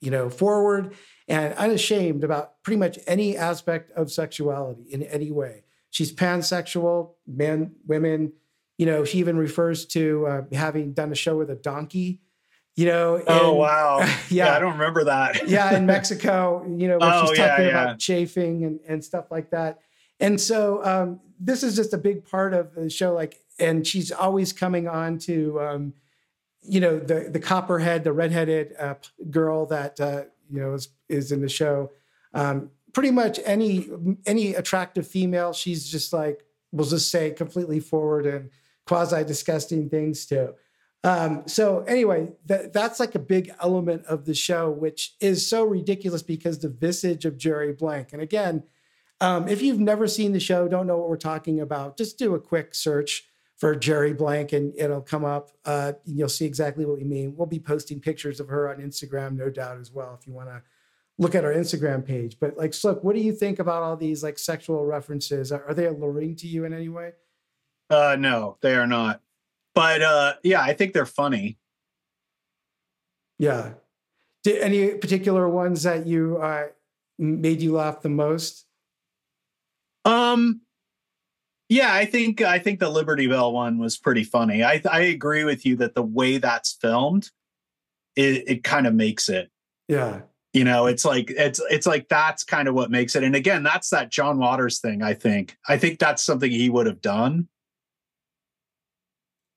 you 0.00 0.10
know, 0.10 0.30
forward 0.30 0.94
and 1.28 1.54
unashamed 1.54 2.24
about 2.24 2.62
pretty 2.62 2.78
much 2.78 2.98
any 3.06 3.36
aspect 3.36 3.90
of 3.92 4.10
sexuality 4.10 4.84
in 4.90 5.02
any 5.04 5.30
way. 5.30 5.64
She's 5.90 6.12
pansexual, 6.12 7.10
men, 7.26 7.74
women. 7.86 8.32
You 8.80 8.86
know, 8.86 9.04
she 9.04 9.18
even 9.18 9.36
refers 9.36 9.84
to 9.88 10.26
uh, 10.26 10.42
having 10.52 10.94
done 10.94 11.12
a 11.12 11.14
show 11.14 11.36
with 11.36 11.50
a 11.50 11.54
donkey. 11.54 12.22
You 12.76 12.86
know, 12.86 13.22
Oh 13.26 13.52
wow. 13.52 13.98
yeah, 14.00 14.16
yeah, 14.30 14.56
I 14.56 14.58
don't 14.58 14.72
remember 14.72 15.04
that. 15.04 15.46
yeah, 15.56 15.76
in 15.76 15.84
Mexico, 15.94 16.64
you 16.66 16.88
know, 16.88 16.96
where 16.96 17.12
Oh, 17.12 17.26
she's 17.26 17.36
talking 17.36 17.66
yeah. 17.66 17.82
about 17.82 17.98
chafing 17.98 18.64
and, 18.64 18.80
and 18.88 19.04
stuff 19.04 19.30
like 19.30 19.50
that. 19.50 19.80
And 20.18 20.40
so 20.40 20.82
um, 20.82 21.20
this 21.38 21.62
is 21.62 21.76
just 21.76 21.92
a 21.92 21.98
big 21.98 22.24
part 22.24 22.54
of 22.54 22.74
the 22.74 22.88
show. 22.88 23.12
Like, 23.12 23.40
and 23.58 23.86
she's 23.86 24.10
always 24.10 24.54
coming 24.54 24.88
on 24.88 25.18
to, 25.18 25.60
um, 25.60 25.92
you 26.62 26.80
know, 26.80 26.98
the 26.98 27.28
the 27.30 27.38
copperhead, 27.38 28.02
the 28.02 28.14
redheaded 28.14 28.74
uh, 28.78 28.94
girl 29.28 29.66
that 29.66 30.00
uh, 30.00 30.22
you 30.48 30.58
know 30.58 30.72
is 30.72 30.88
is 31.06 31.32
in 31.32 31.42
the 31.42 31.50
show. 31.50 31.90
Um, 32.32 32.70
pretty 32.94 33.10
much 33.10 33.40
any 33.44 33.88
any 34.24 34.54
attractive 34.54 35.06
female, 35.06 35.52
she's 35.52 35.86
just 35.86 36.14
like 36.14 36.46
we'll 36.72 36.88
just 36.88 37.10
say 37.10 37.30
completely 37.30 37.78
forward 37.80 38.24
and 38.24 38.48
quasi 38.90 39.22
disgusting 39.22 39.88
things 39.88 40.26
too. 40.26 40.52
Um, 41.04 41.44
so 41.46 41.84
anyway, 41.86 42.32
that 42.46 42.72
that's 42.72 42.98
like 42.98 43.14
a 43.14 43.20
big 43.20 43.52
element 43.62 44.04
of 44.06 44.24
the 44.24 44.34
show, 44.34 44.68
which 44.68 45.14
is 45.20 45.46
so 45.46 45.64
ridiculous 45.64 46.24
because 46.24 46.58
the 46.58 46.68
visage 46.68 47.24
of 47.24 47.38
Jerry 47.38 47.72
Blank. 47.72 48.12
And 48.12 48.20
again, 48.20 48.64
um, 49.20 49.46
if 49.46 49.62
you've 49.62 49.78
never 49.78 50.08
seen 50.08 50.32
the 50.32 50.40
show, 50.40 50.66
don't 50.66 50.88
know 50.88 50.98
what 50.98 51.08
we're 51.08 51.16
talking 51.16 51.60
about, 51.60 51.96
just 51.96 52.18
do 52.18 52.34
a 52.34 52.40
quick 52.40 52.74
search 52.74 53.28
for 53.58 53.76
Jerry 53.76 54.12
Blank 54.12 54.52
and 54.52 54.74
it'll 54.76 55.02
come 55.02 55.24
up. 55.24 55.50
Uh, 55.64 55.92
and 56.04 56.18
you'll 56.18 56.28
see 56.28 56.44
exactly 56.44 56.84
what 56.84 56.98
we 56.98 57.04
mean. 57.04 57.36
We'll 57.36 57.46
be 57.46 57.60
posting 57.60 58.00
pictures 58.00 58.40
of 58.40 58.48
her 58.48 58.68
on 58.68 58.78
Instagram, 58.78 59.36
no 59.36 59.50
doubt, 59.50 59.78
as 59.78 59.92
well, 59.92 60.18
if 60.20 60.26
you 60.26 60.32
want 60.32 60.48
to 60.48 60.62
look 61.16 61.36
at 61.36 61.44
our 61.44 61.54
Instagram 61.54 62.04
page. 62.04 62.38
But 62.40 62.56
like, 62.56 62.74
Slook, 62.74 63.04
what 63.04 63.14
do 63.14 63.22
you 63.22 63.32
think 63.32 63.60
about 63.60 63.84
all 63.84 63.96
these 63.96 64.24
like 64.24 64.36
sexual 64.36 64.84
references? 64.84 65.52
Are, 65.52 65.64
are 65.68 65.74
they 65.74 65.86
alluring 65.86 66.34
to 66.36 66.48
you 66.48 66.64
in 66.64 66.74
any 66.74 66.88
way? 66.88 67.12
Uh 67.90 68.16
no, 68.18 68.56
they 68.62 68.74
are 68.74 68.86
not. 68.86 69.20
But 69.74 70.02
uh 70.02 70.34
yeah, 70.42 70.62
I 70.62 70.72
think 70.74 70.92
they're 70.92 71.06
funny. 71.06 71.58
Yeah. 73.38 73.72
Did 74.44 74.62
any 74.62 74.94
particular 74.94 75.48
ones 75.48 75.82
that 75.82 76.06
you 76.06 76.38
uh, 76.38 76.68
made 77.18 77.60
you 77.60 77.72
laugh 77.72 78.00
the 78.00 78.08
most? 78.08 78.66
Um 80.04 80.62
yeah, 81.68 81.94
I 81.94 82.04
think 82.04 82.40
I 82.42 82.58
think 82.58 82.80
the 82.80 82.88
Liberty 82.88 83.26
Bell 83.26 83.52
one 83.52 83.78
was 83.78 83.96
pretty 83.96 84.24
funny. 84.24 84.64
I 84.64 84.82
I 84.90 85.00
agree 85.00 85.44
with 85.44 85.66
you 85.66 85.76
that 85.76 85.94
the 85.94 86.02
way 86.02 86.38
that's 86.38 86.72
filmed 86.80 87.30
it 88.16 88.44
it 88.48 88.64
kind 88.64 88.86
of 88.86 88.94
makes 88.94 89.28
it. 89.28 89.50
Yeah. 89.88 90.22
You 90.52 90.64
know, 90.64 90.86
it's 90.86 91.04
like 91.04 91.30
it's 91.30 91.60
it's 91.70 91.86
like 91.86 92.08
that's 92.08 92.42
kind 92.42 92.66
of 92.66 92.74
what 92.74 92.90
makes 92.90 93.14
it. 93.14 93.22
And 93.22 93.36
again, 93.36 93.62
that's 93.62 93.90
that 93.90 94.10
John 94.10 94.38
Waters 94.38 94.80
thing, 94.80 95.00
I 95.02 95.14
think. 95.14 95.56
I 95.68 95.78
think 95.78 96.00
that's 96.00 96.22
something 96.22 96.50
he 96.50 96.68
would 96.68 96.86
have 96.86 97.00
done. 97.00 97.48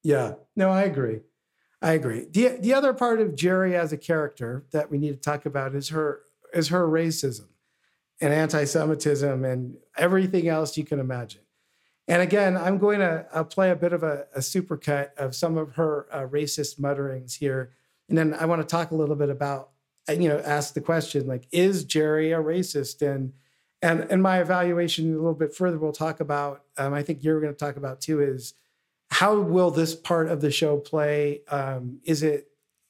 Yeah. 0.03 0.33
No, 0.55 0.69
I 0.69 0.83
agree. 0.83 1.21
I 1.81 1.93
agree. 1.93 2.27
The 2.31 2.57
the 2.59 2.73
other 2.73 2.93
part 2.93 3.19
of 3.19 3.35
Jerry 3.35 3.75
as 3.75 3.91
a 3.91 3.97
character 3.97 4.65
that 4.71 4.89
we 4.89 4.97
need 4.97 5.11
to 5.11 5.19
talk 5.19 5.45
about 5.45 5.75
is 5.75 5.89
her 5.89 6.21
is 6.53 6.69
her 6.69 6.87
racism 6.87 7.47
and 8.21 8.33
anti-Semitism 8.33 9.43
and 9.43 9.75
everything 9.97 10.47
else 10.47 10.77
you 10.77 10.85
can 10.85 10.99
imagine. 10.99 11.41
And 12.07 12.21
again, 12.21 12.55
I'm 12.55 12.77
going 12.77 12.99
to 12.99 13.25
I'll 13.33 13.45
play 13.45 13.69
a 13.69 13.75
bit 13.75 13.91
of 13.91 14.03
a, 14.03 14.27
a 14.35 14.39
supercut 14.39 15.13
of 15.17 15.35
some 15.35 15.57
of 15.57 15.73
her 15.73 16.07
uh, 16.11 16.27
racist 16.27 16.79
mutterings 16.79 17.35
here, 17.35 17.71
and 18.07 18.17
then 18.17 18.33
I 18.33 18.45
want 18.45 18.61
to 18.61 18.67
talk 18.67 18.91
a 18.91 18.95
little 18.95 19.15
bit 19.15 19.29
about 19.29 19.71
uh, 20.07 20.13
you 20.13 20.29
know 20.29 20.39
ask 20.39 20.73
the 20.73 20.81
question 20.81 21.27
like 21.27 21.47
is 21.51 21.83
Jerry 21.83 22.31
a 22.31 22.37
racist 22.37 23.01
and 23.01 23.33
and 23.81 24.01
and 24.09 24.21
my 24.21 24.39
evaluation 24.39 25.13
a 25.13 25.17
little 25.17 25.33
bit 25.33 25.55
further 25.55 25.77
we'll 25.77 25.91
talk 25.93 26.19
about 26.19 26.63
um, 26.77 26.93
I 26.93 27.03
think 27.03 27.23
you're 27.23 27.39
going 27.41 27.53
to 27.53 27.59
talk 27.59 27.77
about 27.77 28.01
too 28.01 28.21
is 28.21 28.53
how 29.13 29.39
will 29.39 29.69
this 29.69 29.93
part 29.93 30.27
of 30.27 30.41
the 30.41 30.49
show 30.49 30.77
play? 30.77 31.41
Um, 31.47 31.99
is 32.03 32.23
it, 32.23 32.47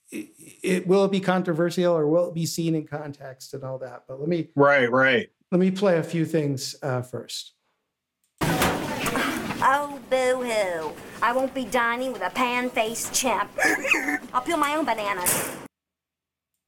it, 0.09 0.29
it 0.63 0.87
will 0.87 1.03
it 1.03 1.11
be 1.11 1.19
controversial 1.19 1.93
or 1.93 2.07
will 2.07 2.29
it 2.29 2.33
be 2.33 2.45
seen 2.45 2.75
in 2.75 2.87
context 2.87 3.53
and 3.53 3.63
all 3.63 3.77
that? 3.79 4.05
But 4.07 4.21
let 4.21 4.29
me 4.29 4.47
Right, 4.55 4.89
right. 4.89 5.29
let 5.51 5.59
me 5.59 5.69
play 5.69 5.97
a 5.97 6.03
few 6.03 6.25
things 6.25 6.77
uh, 6.81 7.01
first. 7.01 7.53
Oh, 8.41 9.99
boo 10.09 10.43
hoo. 10.43 10.91
I 11.21 11.33
won't 11.33 11.53
be 11.53 11.65
dining 11.65 12.13
with 12.13 12.21
a 12.21 12.29
pan 12.29 12.69
faced 12.69 13.13
chimp. 13.13 13.49
I'll 14.33 14.41
peel 14.41 14.57
my 14.57 14.75
own 14.75 14.85
bananas. 14.85 15.51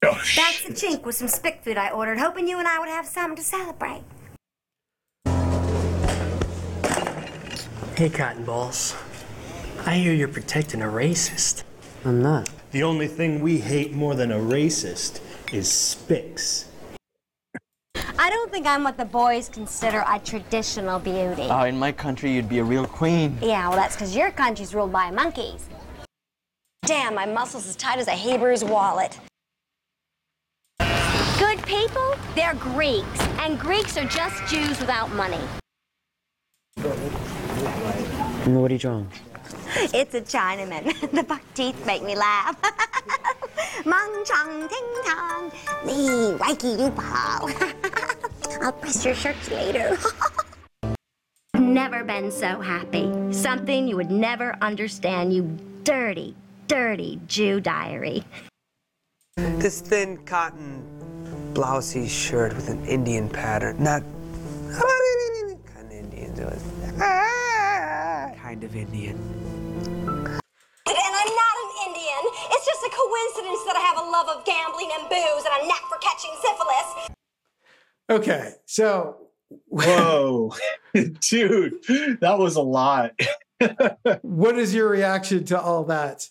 That's 0.01 0.63
the 0.67 0.73
chink 0.73 1.03
with 1.03 1.15
some 1.15 1.29
spick 1.29 1.61
food 1.63 1.77
I 1.77 1.89
ordered, 1.91 2.19
hoping 2.19 2.47
you 2.47 2.59
and 2.59 2.67
I 2.67 2.79
would 2.79 2.89
have 2.89 3.05
something 3.05 3.37
to 3.37 3.43
celebrate. 3.43 4.03
Hey, 7.95 8.09
Cotton 8.09 8.43
Balls. 8.43 8.93
I 9.87 9.97
hear 9.97 10.13
you're 10.13 10.27
protecting 10.27 10.81
a 10.81 10.87
racist. 10.87 11.63
I'm 12.05 12.19
not. 12.19 12.49
The 12.71 12.81
only 12.81 13.07
thing 13.07 13.39
we 13.39 13.59
hate 13.59 13.93
more 13.93 14.15
than 14.15 14.31
a 14.31 14.37
racist 14.37 15.21
is 15.53 15.67
Spix. 15.67 16.65
I 18.17 18.31
don't 18.31 18.51
think 18.51 18.65
I'm 18.65 18.83
what 18.83 18.97
the 18.97 19.05
boys 19.05 19.47
consider 19.47 20.03
a 20.07 20.17
traditional 20.17 20.97
beauty. 20.97 21.43
Oh, 21.43 21.65
in 21.65 21.77
my 21.77 21.91
country, 21.91 22.31
you'd 22.31 22.49
be 22.49 22.57
a 22.57 22.63
real 22.63 22.87
queen. 22.87 23.37
Yeah, 23.43 23.69
well, 23.69 23.77
that's 23.77 23.95
because 23.95 24.15
your 24.15 24.31
country's 24.31 24.73
ruled 24.73 24.91
by 24.91 25.11
monkeys. 25.11 25.69
Damn, 26.87 27.13
my 27.13 27.27
muscles 27.27 27.67
as 27.67 27.75
tight 27.75 27.99
as 27.99 28.07
a 28.07 28.11
Hebrew's 28.11 28.63
wallet. 28.63 29.19
Good 31.37 31.61
people, 31.63 32.15
they're 32.33 32.55
Greeks, 32.55 33.19
and 33.39 33.59
Greeks 33.59 33.97
are 33.97 34.05
just 34.05 34.43
Jews 34.47 34.79
without 34.79 35.13
money. 35.13 35.41
What 38.45 38.71
are 38.71 38.73
you 38.73 38.79
drawing? 38.79 39.11
It's 39.93 40.13
a 40.13 40.21
Chinaman. 40.21 41.11
the 41.11 41.23
buck 41.23 41.41
teeth 41.53 41.85
make 41.85 42.03
me 42.03 42.15
laugh. 42.15 42.55
Mung 43.85 44.23
chong 44.25 44.67
ting 44.67 44.85
tong. 45.05 45.51
Me, 45.85 46.37
Reiki 46.37 46.79
you 46.79 46.91
pao. 46.91 47.49
I'll 48.61 48.71
press 48.71 49.03
your 49.05 49.15
shirts 49.15 49.51
later. 49.51 49.97
Never 51.57 52.03
been 52.03 52.31
so 52.31 52.61
happy. 52.61 53.11
Something 53.31 53.87
you 53.87 53.95
would 53.97 54.11
never 54.11 54.55
understand, 54.61 55.33
you 55.33 55.57
dirty, 55.83 56.35
dirty 56.67 57.19
Jew 57.27 57.59
diary. 57.59 58.23
This 59.35 59.81
thin 59.81 60.17
cotton 60.25 60.83
blousey 61.53 62.07
shirt 62.07 62.55
with 62.55 62.69
an 62.69 62.85
Indian 62.85 63.29
pattern. 63.29 63.81
Not 63.81 64.03
kind 68.55 68.63
of 68.63 68.75
Indian. 68.75 69.17
And 69.17 70.97
I'm 70.97 71.31
not 71.41 71.55
an 71.63 71.71
Indian. 71.87 72.21
It's 72.51 72.65
just 72.65 72.83
a 72.85 72.89
coincidence 72.89 73.63
that 73.65 73.75
I 73.75 73.81
have 73.81 73.97
a 73.97 74.09
love 74.09 74.29
of 74.29 74.45
gambling 74.45 74.91
and 74.97 75.09
booze 75.09 75.43
and 75.43 75.61
a 75.61 75.67
knack 75.67 75.81
for 75.89 75.97
catching 75.97 76.31
syphilis. 76.41 77.09
Okay, 78.09 78.53
so 78.65 79.17
Whoa, 79.67 80.53
dude, 80.93 82.19
that 82.21 82.39
was 82.39 82.55
a 82.55 82.61
lot. 82.61 83.11
what 84.21 84.57
is 84.57 84.73
your 84.73 84.89
reaction 84.89 85.43
to 85.45 85.59
all 85.59 85.83
that? 85.85 86.29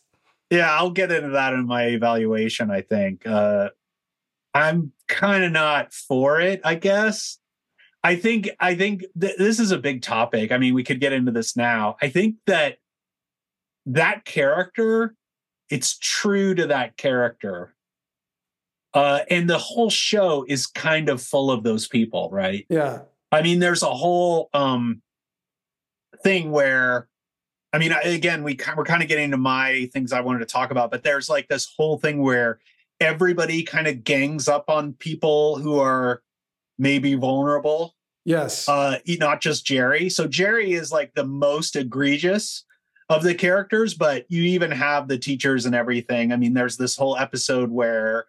Yeah, 0.50 0.72
I'll 0.72 0.90
get 0.90 1.12
into 1.12 1.30
that 1.30 1.52
in 1.52 1.66
my 1.66 1.88
evaluation. 1.88 2.70
I 2.70 2.80
think 2.80 3.26
uh, 3.26 3.70
I'm 4.54 4.92
kind 5.08 5.44
of 5.44 5.52
not 5.52 5.92
for 5.92 6.40
it. 6.40 6.62
I 6.64 6.74
guess. 6.76 7.38
I 8.04 8.16
think 8.16 8.50
I 8.60 8.74
think 8.74 9.04
th- 9.18 9.38
this 9.38 9.58
is 9.58 9.70
a 9.70 9.78
big 9.78 10.02
topic. 10.02 10.52
I 10.52 10.58
mean, 10.58 10.74
we 10.74 10.84
could 10.84 11.00
get 11.00 11.14
into 11.14 11.32
this 11.32 11.56
now. 11.56 11.96
I 12.02 12.10
think 12.10 12.36
that 12.46 12.76
that 13.86 14.26
character, 14.26 15.14
it's 15.70 15.96
true 15.98 16.54
to 16.54 16.66
that 16.66 16.98
character. 16.98 17.74
Uh, 18.92 19.20
and 19.30 19.48
the 19.48 19.58
whole 19.58 19.90
show 19.90 20.44
is 20.46 20.66
kind 20.66 21.08
of 21.08 21.20
full 21.20 21.50
of 21.50 21.64
those 21.64 21.88
people, 21.88 22.28
right? 22.30 22.66
Yeah. 22.68 23.00
I 23.32 23.42
mean, 23.42 23.58
there's 23.58 23.82
a 23.82 23.86
whole 23.86 24.50
um, 24.52 25.02
thing 26.22 26.52
where, 26.52 27.08
I 27.72 27.78
mean, 27.78 27.92
again, 28.04 28.44
we 28.44 28.56
we're 28.76 28.84
kind 28.84 29.02
of 29.02 29.08
getting 29.08 29.32
to 29.32 29.36
my 29.36 29.90
things 29.92 30.12
I 30.12 30.20
wanted 30.20 30.40
to 30.40 30.44
talk 30.44 30.70
about, 30.70 30.90
but 30.90 31.02
there's 31.02 31.28
like 31.28 31.48
this 31.48 31.72
whole 31.76 31.98
thing 31.98 32.22
where 32.22 32.60
everybody 33.00 33.64
kind 33.64 33.88
of 33.88 34.04
gangs 34.04 34.46
up 34.46 34.66
on 34.68 34.92
people 34.92 35.56
who 35.56 35.80
are 35.80 36.22
maybe 36.78 37.14
vulnerable. 37.14 37.94
Yes. 38.24 38.68
Uh, 38.68 38.98
not 39.06 39.40
just 39.40 39.66
Jerry. 39.66 40.08
So 40.08 40.26
Jerry 40.26 40.72
is 40.72 40.90
like 40.90 41.12
the 41.14 41.26
most 41.26 41.76
egregious 41.76 42.64
of 43.08 43.22
the 43.22 43.34
characters, 43.34 43.94
but 43.94 44.24
you 44.30 44.42
even 44.42 44.70
have 44.70 45.08
the 45.08 45.18
teachers 45.18 45.66
and 45.66 45.74
everything. 45.74 46.32
I 46.32 46.36
mean, 46.36 46.54
there's 46.54 46.76
this 46.78 46.96
whole 46.96 47.18
episode 47.18 47.70
where, 47.70 48.24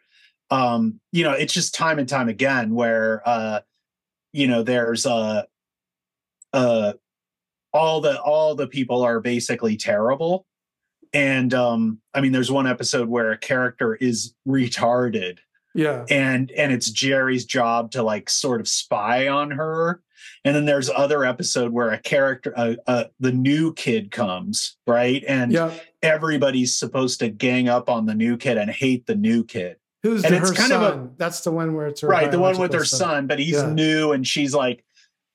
um, 0.51 0.99
you 1.11 1.23
know, 1.23 1.31
it's 1.31 1.53
just 1.53 1.73
time 1.73 1.97
and 1.97 2.09
time 2.09 2.27
again 2.27 2.75
where, 2.75 3.21
uh, 3.25 3.61
you 4.33 4.47
know, 4.47 4.63
there's 4.63 5.05
uh, 5.05 5.43
uh, 6.51 6.93
all 7.73 8.01
the 8.01 8.21
all 8.21 8.53
the 8.53 8.67
people 8.67 9.01
are 9.01 9.21
basically 9.21 9.77
terrible, 9.77 10.45
and 11.13 11.53
um, 11.53 12.01
I 12.13 12.19
mean, 12.19 12.33
there's 12.33 12.51
one 12.51 12.67
episode 12.67 13.07
where 13.07 13.31
a 13.31 13.37
character 13.37 13.95
is 13.95 14.33
retarded, 14.45 15.39
Yeah. 15.75 16.05
and 16.09 16.49
and 16.51 16.71
it's 16.71 16.89
Jerry's 16.89 17.45
job 17.45 17.91
to 17.91 18.01
like 18.01 18.29
sort 18.29 18.61
of 18.61 18.67
spy 18.67 19.27
on 19.27 19.51
her. 19.51 20.01
And 20.43 20.55
then 20.55 20.65
there's 20.65 20.89
other 20.89 21.25
episode 21.25 21.71
where 21.71 21.89
a 21.91 21.97
character, 21.99 22.53
uh, 22.55 22.75
uh, 22.87 23.03
the 23.19 23.31
new 23.31 23.73
kid 23.73 24.11
comes, 24.11 24.77
right? 24.87 25.23
And 25.27 25.51
Yeah. 25.51 25.71
everybody's 26.01 26.77
supposed 26.77 27.19
to 27.19 27.29
gang 27.29 27.67
up 27.67 27.89
on 27.89 28.05
the 28.05 28.13
new 28.15 28.37
kid 28.37 28.57
and 28.57 28.69
hate 28.71 29.05
the 29.07 29.15
new 29.15 29.43
kid. 29.43 29.77
Who's 30.03 30.23
and 30.23 30.33
the, 30.35 30.37
it's 30.39 30.51
kind 30.51 30.69
son? 30.69 30.83
of 30.83 30.99
a 30.99 31.09
That's 31.17 31.41
the 31.41 31.51
one 31.51 31.73
where 31.73 31.87
it's 31.87 32.03
right 32.03 32.31
the 32.31 32.39
one 32.39 32.57
with 32.59 32.73
her 32.73 32.85
son 32.85 33.25
but 33.27 33.39
he's 33.39 33.53
Yeah. 33.55 33.73
new 33.73 34.11
and 34.11 34.25
she's 34.25 34.53
like 34.53 34.85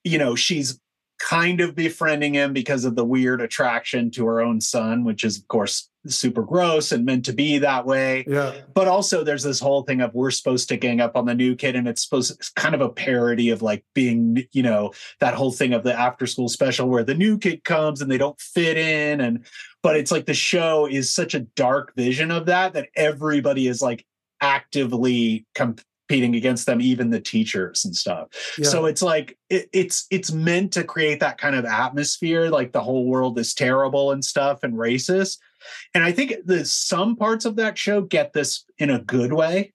you 0.04 0.16
know 0.16 0.36
she's 0.36 0.80
kind 1.18 1.60
of 1.60 1.74
befriending 1.74 2.34
him 2.34 2.52
because 2.54 2.84
of 2.86 2.94
the 2.94 3.04
weird 3.04 3.40
attraction 3.42 4.10
to 4.12 4.24
her 4.26 4.40
own 4.40 4.60
son 4.60 5.04
which 5.04 5.24
is 5.24 5.36
of 5.38 5.46
course 5.48 5.89
super 6.06 6.42
gross 6.42 6.92
and 6.92 7.04
meant 7.04 7.26
to 7.26 7.32
be 7.32 7.58
that 7.58 7.84
way 7.84 8.24
Yeah. 8.26 8.54
but 8.72 8.88
also 8.88 9.22
there's 9.22 9.42
this 9.42 9.60
whole 9.60 9.82
thing 9.82 10.00
of 10.00 10.14
we're 10.14 10.30
supposed 10.30 10.68
to 10.70 10.76
gang 10.78 11.00
up 11.00 11.14
on 11.14 11.26
the 11.26 11.34
new 11.34 11.54
kid 11.54 11.76
and 11.76 11.86
it's 11.86 12.02
supposed 12.02 12.32
it's 12.32 12.48
kind 12.50 12.74
of 12.74 12.80
a 12.80 12.88
parody 12.88 13.50
of 13.50 13.60
like 13.60 13.84
being 13.94 14.44
you 14.52 14.62
know 14.62 14.92
that 15.20 15.34
whole 15.34 15.52
thing 15.52 15.74
of 15.74 15.82
the 15.84 15.92
after 15.92 16.26
school 16.26 16.48
special 16.48 16.88
where 16.88 17.04
the 17.04 17.14
new 17.14 17.36
kid 17.36 17.64
comes 17.64 18.00
and 18.00 18.10
they 18.10 18.16
don't 18.18 18.40
fit 18.40 18.78
in 18.78 19.20
and 19.20 19.44
but 19.82 19.94
it's 19.96 20.10
like 20.10 20.24
the 20.26 20.32
show 20.34 20.86
is 20.86 21.12
such 21.12 21.34
a 21.34 21.40
dark 21.40 21.94
vision 21.96 22.30
of 22.30 22.46
that 22.46 22.72
that 22.72 22.88
everybody 22.96 23.66
is 23.68 23.82
like 23.82 24.06
actively 24.40 25.46
competing 25.54 26.34
against 26.34 26.64
them 26.66 26.80
even 26.80 27.10
the 27.10 27.20
teachers 27.20 27.84
and 27.84 27.94
stuff 27.94 28.28
Yeah. 28.58 28.68
so 28.68 28.86
it's 28.86 29.02
like 29.02 29.38
it, 29.50 29.68
it's 29.72 30.06
it's 30.10 30.32
meant 30.32 30.72
to 30.72 30.82
create 30.82 31.20
that 31.20 31.36
kind 31.38 31.54
of 31.54 31.64
atmosphere 31.66 32.48
like 32.48 32.72
the 32.72 32.80
whole 32.80 33.04
world 33.06 33.38
is 33.38 33.52
terrible 33.54 34.12
and 34.12 34.24
stuff 34.24 34.62
and 34.62 34.74
racist 34.74 35.38
and 35.94 36.04
i 36.04 36.12
think 36.12 36.34
the 36.44 36.64
some 36.64 37.16
parts 37.16 37.44
of 37.44 37.56
that 37.56 37.76
show 37.76 38.00
get 38.00 38.32
this 38.32 38.64
in 38.78 38.90
a 38.90 39.00
good 39.00 39.32
way 39.32 39.72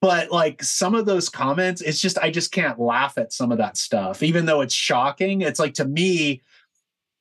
but 0.00 0.30
like 0.30 0.62
some 0.62 0.94
of 0.94 1.06
those 1.06 1.30
comments 1.30 1.80
it's 1.80 2.00
just 2.00 2.18
i 2.18 2.30
just 2.30 2.52
can't 2.52 2.78
laugh 2.78 3.16
at 3.16 3.32
some 3.32 3.50
of 3.50 3.58
that 3.58 3.76
stuff 3.76 4.22
even 4.22 4.44
though 4.44 4.60
it's 4.60 4.74
shocking. 4.74 5.40
It's 5.40 5.58
like 5.58 5.72
to 5.74 5.86
me 5.86 6.42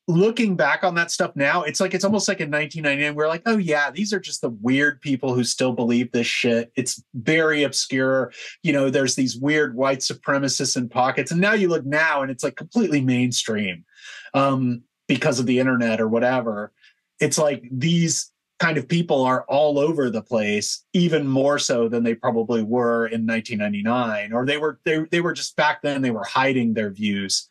looking 0.10 0.58
back 0.58 0.84
on 0.84 0.96
that 0.96 1.10
stuff 1.10 1.32
now 1.34 1.64
it's 1.64 1.80
like 1.80 1.94
it's 1.94 2.04
almost 2.04 2.28
like 2.28 2.42
in 2.42 2.52
1999 2.52 3.16
we're 3.16 3.30
like 3.30 3.42
oh 3.46 3.56
yeah 3.56 3.90
these 3.90 4.12
are 4.12 4.20
just 4.20 4.42
the 4.42 4.50
weird 4.50 5.00
people 5.00 5.34
who 5.34 5.46
still 5.46 5.72
believe 5.72 6.12
this 6.12 6.28
shit. 6.28 6.74
It's 6.76 7.02
very 7.14 7.64
obscure. 7.64 8.34
You 8.64 8.74
know 8.74 8.90
there's 8.90 9.16
these 9.16 9.38
weird 9.38 9.76
white 9.76 10.00
supremacists 10.00 10.76
in 10.76 10.90
pockets. 10.90 11.32
And 11.32 11.40
now 11.40 11.54
you 11.54 11.70
look 11.70 11.86
now 11.86 12.22
and 12.22 12.30
it's 12.30 12.44
like 12.44 12.58
completely 12.58 13.00
mainstream 13.00 13.86
um 14.34 14.82
because 15.08 15.40
of 15.40 15.46
the 15.46 15.60
internet 15.60 16.02
or 16.02 16.10
whatever 16.10 16.74
it's 17.24 17.38
like 17.38 17.64
these 17.72 18.32
kind 18.60 18.78
of 18.78 18.88
people 18.88 19.24
are 19.24 19.44
all 19.48 19.80
over 19.80 20.10
the 20.10 20.22
place 20.22 20.84
even 20.94 21.26
more 21.26 21.58
so 21.58 21.88
than 21.88 22.04
they 22.04 22.14
probably 22.14 22.62
were 22.62 23.08
in 23.08 23.26
1999 23.26 24.34
or 24.34 24.46
they 24.46 24.58
were 24.58 24.80
they, 24.86 25.00
they 25.10 25.22
were 25.22 25.34
just 25.34 25.56
back 25.56 25.82
then 25.82 26.02
they 26.02 26.12
were 26.12 26.24
hiding 26.24 26.74
their 26.74 26.92
views. 26.92 27.48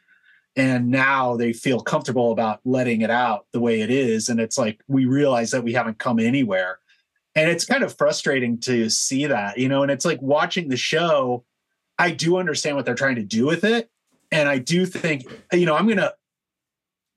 And 0.54 0.90
now 0.90 1.36
they 1.36 1.54
feel 1.54 1.80
comfortable 1.80 2.30
about 2.30 2.60
letting 2.66 3.00
it 3.00 3.10
out 3.10 3.46
the 3.52 3.60
way 3.60 3.80
it 3.80 3.90
is 3.90 4.28
and 4.28 4.38
it's 4.38 4.58
like 4.58 4.82
we 4.86 5.06
realize 5.06 5.50
that 5.52 5.64
we 5.64 5.72
haven't 5.72 5.98
come 5.98 6.18
anywhere. 6.18 6.78
And 7.34 7.50
it's 7.50 7.64
kind 7.64 7.82
of 7.82 7.96
frustrating 7.96 8.58
to 8.60 8.90
see 8.90 9.26
that 9.26 9.56
you 9.56 9.68
know 9.68 9.82
and 9.82 9.90
it's 9.90 10.04
like 10.04 10.20
watching 10.20 10.68
the 10.68 10.76
show 10.76 11.44
i 11.98 12.10
do 12.10 12.36
understand 12.36 12.76
what 12.76 12.84
they're 12.84 12.94
trying 12.94 13.16
to 13.16 13.24
do 13.24 13.46
with 13.46 13.64
it. 13.64 13.90
And 14.30 14.50
i 14.50 14.58
do 14.58 14.84
think 14.84 15.24
you 15.52 15.64
know 15.64 15.74
i'm 15.74 15.88
to 15.88 16.14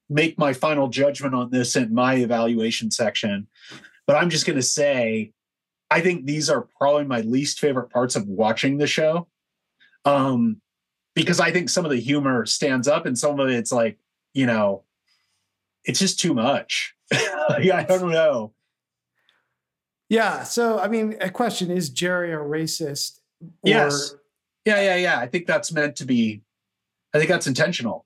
make 0.09 0.37
my 0.37 0.53
final 0.53 0.87
judgment 0.87 1.33
on 1.33 1.49
this 1.49 1.75
in 1.75 1.93
my 1.93 2.15
evaluation 2.15 2.91
section 2.91 3.47
but 4.05 4.15
i'm 4.15 4.29
just 4.29 4.45
going 4.45 4.55
to 4.55 4.61
say 4.61 5.31
i 5.89 5.99
think 6.01 6.25
these 6.25 6.49
are 6.49 6.67
probably 6.77 7.05
my 7.05 7.21
least 7.21 7.59
favorite 7.59 7.89
parts 7.89 8.15
of 8.15 8.27
watching 8.27 8.77
the 8.77 8.87
show 8.87 9.27
um 10.05 10.61
because 11.15 11.39
I 11.39 11.51
think 11.51 11.69
some 11.69 11.85
of 11.85 11.91
the 11.91 11.99
humor 11.99 12.45
stands 12.45 12.87
up 12.87 13.05
and 13.05 13.17
some 13.17 13.39
of 13.39 13.49
it's 13.49 13.71
like, 13.71 13.97
you 14.33 14.45
know, 14.45 14.83
it's 15.85 15.99
just 15.99 16.19
too 16.19 16.33
much. 16.33 16.93
yeah, 17.61 17.77
I 17.77 17.83
don't 17.83 18.11
know. 18.11 18.53
Yeah. 20.09 20.43
So, 20.43 20.77
I 20.77 20.87
mean, 20.87 21.15
a 21.21 21.29
question 21.31 21.71
is 21.71 21.89
Jerry 21.89 22.33
a 22.33 22.37
racist? 22.37 23.19
Or, 23.41 23.49
Yes. 23.63 24.15
Yeah, 24.65 24.81
yeah, 24.81 24.95
yeah. 24.97 25.19
I 25.19 25.27
think 25.27 25.47
that's 25.47 25.71
meant 25.71 25.95
to 25.97 26.05
be, 26.05 26.41
I 27.13 27.17
think 27.17 27.29
that's 27.29 27.47
intentional. 27.47 28.04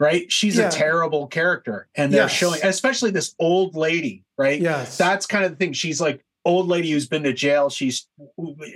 Right? 0.00 0.30
She's 0.30 0.56
Yeah. 0.56 0.68
a 0.68 0.70
terrible 0.70 1.26
character. 1.26 1.88
And 1.96 2.12
they're 2.12 2.22
Yes. 2.22 2.32
showing, 2.32 2.60
especially 2.62 3.10
this 3.10 3.34
old 3.38 3.74
lady, 3.74 4.24
right? 4.36 4.60
Yes. 4.60 4.96
That's 4.96 5.26
kind 5.26 5.44
of 5.44 5.50
the 5.52 5.56
thing. 5.56 5.72
She's 5.72 6.00
like, 6.00 6.24
old 6.44 6.68
lady 6.68 6.90
who's 6.92 7.08
been 7.08 7.24
to 7.24 7.32
jail. 7.32 7.68
She's 7.68 8.06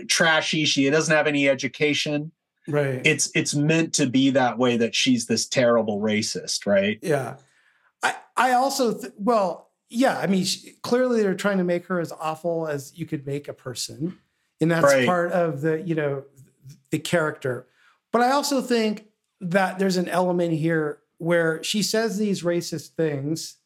trashy. 0.09 0.65
She 0.65 0.89
doesn't 0.91 1.15
have 1.15 1.27
any 1.27 1.49
education. 1.49 2.33
Right. 2.69 3.01
It's 3.05 3.31
it's 3.35 3.55
meant 3.55 3.93
to 3.95 4.07
be 4.07 4.31
that 4.31 4.59
way 4.59 4.77
that 4.77 4.95
she's 4.95 5.27
this 5.27 5.47
terrible 5.49 6.01
racist, 6.01 6.67
right? 6.67 6.99
Yeah. 7.03 7.37
I, 8.03 8.15
I 8.37 8.53
also, 8.53 8.99
th- 8.99 9.13
well, 9.17 9.71
yeah, 9.89 10.19
I 10.19 10.27
mean, 10.27 10.45
she, 10.45 10.73
clearly 10.83 11.23
they're 11.23 11.35
trying 11.35 11.59
to 11.59 11.65
make 11.65 11.87
her 11.87 12.01
as 12.01 12.13
awful 12.13 12.67
as 12.67 12.93
you 12.97 13.07
could 13.07 13.27
make 13.27 13.47
a 13.49 13.53
person. 13.53 14.19
And 14.61 14.71
that's 14.71 14.85
Right. 14.85 15.07
part 15.07 15.33
of 15.33 15.61
the, 15.61 15.81
you 15.83 15.95
know, 15.95 16.25
the 16.91 16.99
character. 16.99 17.67
But 18.13 18.23
I 18.23 18.31
also 18.33 18.61
think 18.63 19.07
that 19.41 19.79
there's 19.79 19.97
an 19.97 20.09
element 20.09 20.53
here 20.55 20.99
where 21.23 21.63
she 21.63 21.85
says 21.85 22.19
these 22.19 22.43
racist 22.43 22.97
things. 22.97 23.57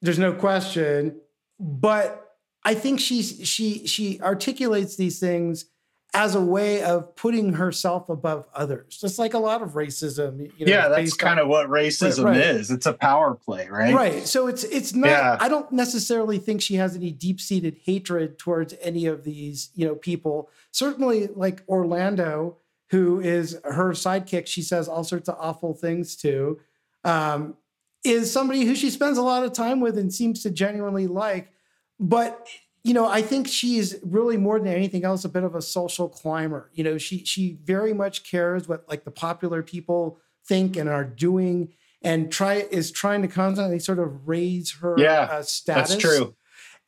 There's 0.00 0.18
no 0.18 0.32
question, 0.32 1.20
but 1.60 2.36
I 2.64 2.72
think 2.74 3.00
she's 3.00 3.46
she 3.46 3.86
she 3.86 4.18
articulates 4.22 4.96
these 4.96 5.18
things 5.18 5.66
as 6.14 6.34
a 6.34 6.40
way 6.40 6.82
of 6.82 7.14
putting 7.16 7.52
herself 7.52 8.08
above 8.08 8.46
others, 8.54 8.96
just 8.96 9.18
like 9.18 9.34
a 9.34 9.38
lot 9.38 9.60
of 9.60 9.72
racism. 9.72 10.38
You 10.56 10.64
know, 10.64 10.72
yeah, 10.72 10.88
that's 10.88 11.12
kind 11.12 11.38
on- 11.38 11.44
of 11.44 11.48
what 11.50 11.68
racism 11.68 12.24
Right, 12.24 12.38
right. 12.38 12.46
is. 12.56 12.70
It's 12.70 12.86
a 12.86 12.94
power 12.94 13.34
play, 13.34 13.68
right? 13.68 13.92
Right. 13.94 14.26
So 14.26 14.46
it's 14.46 14.64
it's 14.64 14.94
not 14.94 15.08
Yeah. 15.10 15.36
I 15.38 15.50
don't 15.50 15.70
necessarily 15.70 16.38
think 16.38 16.62
she 16.62 16.76
has 16.76 16.96
any 16.96 17.10
deep-seated 17.10 17.76
hatred 17.84 18.38
towards 18.38 18.72
any 18.80 19.04
of 19.04 19.22
these, 19.24 19.70
you 19.74 19.86
know, 19.86 19.96
people. 19.96 20.48
Certainly 20.72 21.26
like 21.34 21.62
Orlando, 21.68 22.56
who 22.90 23.20
is 23.20 23.58
her 23.64 23.90
sidekick, 23.92 24.46
she 24.46 24.62
says 24.62 24.88
all 24.88 25.04
sorts 25.04 25.28
of 25.28 25.36
awful 25.38 25.74
things 25.74 26.16
to, 26.16 26.58
um, 27.04 27.56
is 28.04 28.32
somebody 28.32 28.64
who 28.64 28.74
she 28.74 28.90
spends 28.90 29.18
a 29.18 29.22
lot 29.22 29.44
of 29.44 29.52
time 29.52 29.80
with 29.80 29.98
and 29.98 30.12
seems 30.12 30.42
to 30.42 30.50
genuinely 30.50 31.06
like. 31.06 31.52
But 32.00 32.46
you 32.84 32.94
know, 32.94 33.06
I 33.06 33.22
think 33.22 33.48
she 33.48 33.76
is 33.76 33.98
really 34.02 34.36
more 34.36 34.58
than 34.58 34.68
anything 34.68 35.04
else 35.04 35.24
a 35.24 35.28
bit 35.28 35.42
of 35.44 35.54
a 35.54 35.60
social 35.60 36.08
climber. 36.08 36.70
You 36.72 36.84
know, 36.84 36.96
she 36.96 37.24
she 37.24 37.58
very 37.64 37.92
much 37.92 38.24
cares 38.24 38.68
what 38.68 38.88
like 38.88 39.04
the 39.04 39.10
popular 39.10 39.62
people 39.62 40.20
think 40.46 40.76
and 40.76 40.88
are 40.88 41.04
doing, 41.04 41.74
and 42.00 42.32
try 42.32 42.54
is 42.70 42.90
trying 42.90 43.20
to 43.22 43.28
constantly 43.28 43.80
sort 43.80 43.98
of 43.98 44.26
raise 44.26 44.72
her 44.76 44.94
Yeah, 44.96 45.28
uh, 45.30 45.42
status. 45.42 45.90
that's 45.90 46.00
true. 46.00 46.34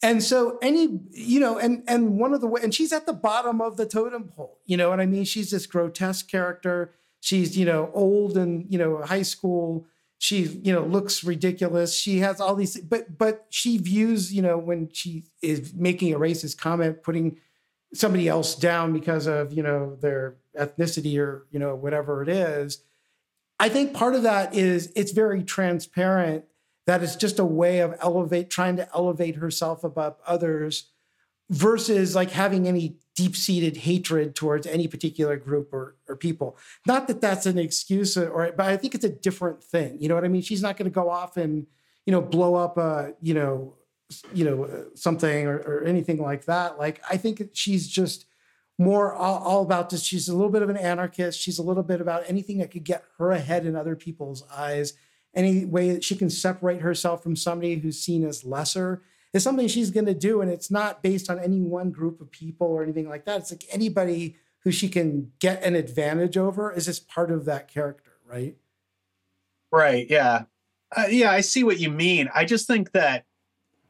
And 0.02 0.22
so 0.22 0.58
any, 0.62 1.00
you 1.10 1.40
know, 1.40 1.58
and 1.58 1.82
and 1.86 2.18
one 2.18 2.32
of 2.32 2.40
the 2.40 2.46
way, 2.46 2.62
and 2.62 2.74
she's 2.74 2.92
at 2.92 3.06
the 3.06 3.12
bottom 3.12 3.60
of 3.60 3.76
the 3.76 3.86
totem 3.86 4.28
pole. 4.28 4.58
You 4.64 4.76
know 4.76 4.88
what 4.88 5.00
I 5.00 5.06
mean? 5.06 5.24
She's 5.24 5.50
this 5.50 5.66
grotesque 5.66 6.28
character. 6.28 6.92
She's, 7.20 7.56
you 7.56 7.66
know, 7.66 7.90
old 7.92 8.38
and, 8.38 8.64
you 8.70 8.78
know, 8.78 9.02
high 9.02 9.22
school. 9.22 9.86
She, 10.16 10.42
you 10.42 10.72
know, 10.72 10.82
looks 10.82 11.22
ridiculous. 11.22 11.94
She 11.94 12.18
has 12.18 12.40
all 12.40 12.54
these, 12.54 12.78
but 12.80 13.18
but 13.18 13.46
she 13.50 13.78
views, 13.78 14.32
you 14.32 14.42
know, 14.42 14.56
when 14.56 14.90
she 14.92 15.24
is 15.42 15.74
making 15.74 16.14
a 16.14 16.18
racist 16.18 16.58
comment, 16.58 17.02
putting 17.02 17.38
somebody 17.92 18.28
else 18.28 18.54
down 18.54 18.92
because 18.92 19.26
of, 19.26 19.52
you 19.52 19.62
know, 19.62 19.96
their 19.96 20.36
ethnicity 20.58 21.18
or, 21.18 21.46
you 21.50 21.58
know, 21.58 21.74
whatever 21.74 22.22
it 22.22 22.28
is. 22.28 22.82
I 23.58 23.68
think 23.68 23.92
part 23.92 24.14
of 24.14 24.22
that 24.22 24.54
is 24.54 24.92
it's 24.96 25.12
very 25.12 25.42
transparent 25.42 26.44
that 26.86 27.02
it's 27.02 27.16
just 27.16 27.38
a 27.38 27.44
way 27.44 27.80
of 27.80 27.96
elevate, 28.00 28.50
trying 28.50 28.76
to 28.76 28.88
elevate 28.94 29.36
herself 29.36 29.84
above 29.84 30.16
others 30.26 30.90
versus 31.50 32.14
like 32.14 32.30
having 32.30 32.66
any 32.66 32.96
deep 33.16 33.36
seated 33.36 33.78
hatred 33.78 34.34
towards 34.34 34.66
any 34.66 34.88
particular 34.88 35.36
group 35.36 35.72
or, 35.72 35.96
or 36.08 36.16
people. 36.16 36.56
Not 36.86 37.08
that 37.08 37.20
that's 37.20 37.44
an 37.44 37.58
excuse, 37.58 38.16
or 38.16 38.52
but 38.56 38.66
I 38.66 38.76
think 38.76 38.94
it's 38.94 39.04
a 39.04 39.10
different 39.10 39.62
thing. 39.62 39.98
You 40.00 40.08
know 40.08 40.14
what 40.14 40.24
I 40.24 40.28
mean? 40.28 40.42
She's 40.42 40.62
not 40.62 40.76
going 40.76 40.90
to 40.90 40.94
go 40.94 41.10
off 41.10 41.36
and 41.36 41.66
you 42.06 42.12
know 42.12 42.22
blow 42.22 42.54
up 42.54 42.78
a 42.78 43.14
you 43.20 43.34
know 43.34 43.74
you 44.32 44.44
know 44.44 44.64
uh, 44.64 44.84
something 44.94 45.46
or, 45.46 45.56
or 45.58 45.84
anything 45.84 46.20
like 46.20 46.46
that. 46.46 46.78
Like 46.78 47.02
I 47.10 47.16
think 47.16 47.50
she's 47.52 47.88
just 47.88 48.26
more 48.78 49.12
all, 49.12 49.38
all 49.38 49.62
about 49.62 49.90
this. 49.90 50.02
She's 50.02 50.28
a 50.28 50.34
little 50.34 50.50
bit 50.50 50.62
of 50.62 50.70
an 50.70 50.76
anarchist. 50.76 51.38
She's 51.38 51.58
a 51.58 51.62
little 51.62 51.82
bit 51.82 52.00
about 52.00 52.22
anything 52.26 52.58
that 52.58 52.70
could 52.70 52.84
get 52.84 53.04
her 53.18 53.30
ahead 53.32 53.66
in 53.66 53.76
other 53.76 53.94
people's 53.94 54.44
eyes. 54.50 54.94
Any 55.34 55.64
way 55.64 55.92
that 55.92 56.04
she 56.04 56.16
can 56.16 56.30
separate 56.30 56.80
herself 56.80 57.22
from 57.22 57.36
somebody 57.36 57.76
who's 57.76 58.00
seen 58.00 58.24
as 58.24 58.44
lesser 58.44 59.02
is 59.32 59.42
something 59.42 59.68
she's 59.68 59.90
going 59.90 60.06
to 60.06 60.14
do. 60.14 60.40
And 60.40 60.50
it's 60.50 60.70
not 60.70 61.02
based 61.02 61.30
on 61.30 61.38
any 61.38 61.60
one 61.60 61.90
group 61.90 62.20
of 62.20 62.30
people 62.30 62.66
or 62.66 62.82
anything 62.82 63.08
like 63.08 63.24
that. 63.26 63.42
It's 63.42 63.50
like 63.52 63.64
anybody 63.70 64.36
who 64.64 64.70
she 64.70 64.88
can 64.88 65.32
get 65.38 65.62
an 65.62 65.74
advantage 65.74 66.36
over 66.36 66.72
is 66.72 66.86
just 66.86 67.08
part 67.08 67.30
of 67.30 67.44
that 67.44 67.68
character, 67.68 68.12
right? 68.26 68.56
Right. 69.72 70.06
Yeah. 70.08 70.44
Uh, 70.94 71.04
yeah, 71.08 71.30
I 71.30 71.40
see 71.40 71.62
what 71.62 71.78
you 71.78 71.90
mean. 71.90 72.28
I 72.34 72.44
just 72.44 72.66
think 72.66 72.92
that 72.92 73.24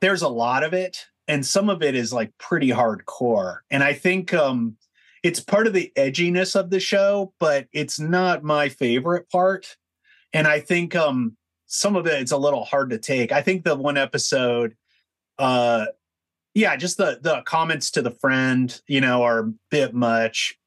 there's 0.01 0.23
a 0.23 0.29
lot 0.29 0.63
of 0.63 0.75
it, 0.75 1.07
and 1.27 1.45
some 1.45 1.71
of 1.71 1.83
it 1.83 1.95
is 1.95 2.13
like 2.13 2.37
pretty 2.39 2.69
hardcore. 2.69 3.59
And 3.71 3.83
I 3.83 3.95
think 3.95 4.35
um, 4.35 4.77
it's 5.23 5.41
part 5.41 5.67
of 5.67 5.73
the 5.73 5.93
edginess 5.97 6.55
of 6.55 6.71
the 6.71 6.81
show, 6.81 7.33
but 7.39 7.69
it's 7.73 7.99
not 7.99 8.43
my 8.43 8.69
favorite 8.69 9.31
part. 9.31 9.77
And 10.33 10.47
I 10.47 10.61
think 10.61 10.95
um, 10.95 11.37
some 11.71 11.95
of 11.95 12.07
it 12.07 12.21
it's 12.21 12.33
a 12.33 12.37
little 12.37 12.65
hard 12.65 12.91
to 12.91 12.99
take. 12.99 13.33
I 13.33 13.41
think 13.41 13.65
the 13.65 13.77
one 13.77 13.97
episode 13.97 14.77
uh 15.39 15.87
yeah 16.53 16.77
just 16.77 16.99
the 16.99 17.19
the 17.23 17.41
comments 17.47 17.93
to 17.93 18.03
the 18.03 18.11
friend 18.11 18.83
you 18.87 19.01
know 19.01 19.23
are 19.23 19.39
a 19.39 19.53
bit 19.71 19.95
much. 19.95 20.59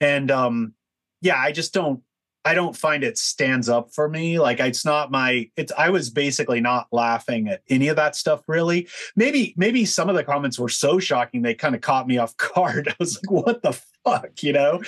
And 0.00 0.30
um 0.30 0.74
yeah 1.20 1.36
i 1.36 1.52
just 1.52 1.74
don't 1.74 2.00
i 2.44 2.54
don't 2.54 2.76
find 2.76 3.04
it 3.04 3.18
stands 3.18 3.68
up 3.68 3.92
for 3.92 4.08
me. 4.08 4.38
Like 4.38 4.60
it's 4.60 4.84
not 4.84 5.10
my 5.10 5.50
it's 5.56 5.72
i 5.76 5.90
was 5.90 6.10
basically 6.10 6.60
not 6.60 6.86
laughing 6.92 7.48
at 7.48 7.62
any 7.68 7.88
of 7.88 7.96
that 7.96 8.14
stuff 8.14 8.42
really. 8.46 8.88
Maybe 9.16 9.54
maybe 9.56 9.84
some 9.84 10.08
of 10.08 10.14
the 10.14 10.24
comments 10.24 10.60
were 10.60 10.68
so 10.68 11.00
shocking 11.00 11.42
they 11.42 11.54
kind 11.54 11.74
of 11.74 11.80
caught 11.80 12.06
me 12.06 12.18
off 12.18 12.36
guard. 12.54 12.86
I 12.88 12.94
was 13.00 13.16
like 13.16 13.30
what 13.30 13.62
the 13.62 13.72
fuck 14.04 14.44
you 14.44 14.52
know? 14.52 14.80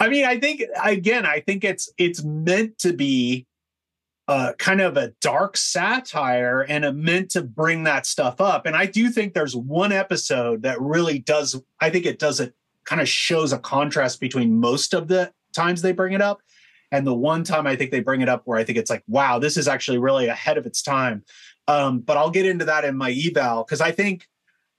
I 0.00 0.08
mean 0.08 0.24
i 0.24 0.40
think 0.40 0.62
again 0.82 1.26
i 1.26 1.40
think 1.40 1.64
it's 1.64 1.92
it's 1.98 2.24
meant 2.24 2.78
to 2.78 2.94
be 2.94 3.46
uh, 4.28 4.52
kind 4.58 4.80
of 4.80 4.96
a 4.96 5.08
dark 5.20 5.56
satire 5.56 6.62
and 6.62 6.84
it 6.84 6.92
meant 6.92 7.30
to 7.32 7.42
bring 7.42 7.84
that 7.84 8.06
stuff 8.06 8.40
up. 8.40 8.66
And 8.66 8.76
I 8.76 8.86
do 8.86 9.10
think 9.10 9.34
there's 9.34 9.56
one 9.56 9.92
episode 9.92 10.62
that 10.62 10.80
really 10.80 11.18
does, 11.18 11.60
I 11.80 11.90
think 11.90 12.06
it 12.06 12.18
does 12.18 12.40
it 12.40 12.54
kind 12.84 13.00
of 13.00 13.08
shows 13.08 13.52
a 13.52 13.58
contrast 13.58 14.20
between 14.20 14.58
most 14.58 14.94
of 14.94 15.08
the 15.08 15.32
times 15.52 15.82
they 15.82 15.92
bring 15.92 16.12
it 16.12 16.22
up 16.22 16.40
and 16.92 17.06
the 17.06 17.14
one 17.14 17.42
time 17.42 17.66
I 17.66 17.74
think 17.74 17.90
they 17.90 18.00
bring 18.00 18.20
it 18.20 18.28
up 18.28 18.42
where 18.44 18.58
I 18.58 18.64
think 18.64 18.78
it's 18.78 18.90
like, 18.90 19.02
wow, 19.08 19.38
this 19.38 19.56
is 19.56 19.66
actually 19.66 19.98
really 19.98 20.28
ahead 20.28 20.58
of 20.58 20.66
its 20.66 20.82
time. 20.82 21.24
Um, 21.66 22.00
but 22.00 22.16
I'll 22.16 22.30
get 22.30 22.46
into 22.46 22.66
that 22.66 22.84
in 22.84 22.96
my 22.96 23.10
eval 23.10 23.64
because 23.64 23.80
I 23.80 23.92
think, 23.92 24.28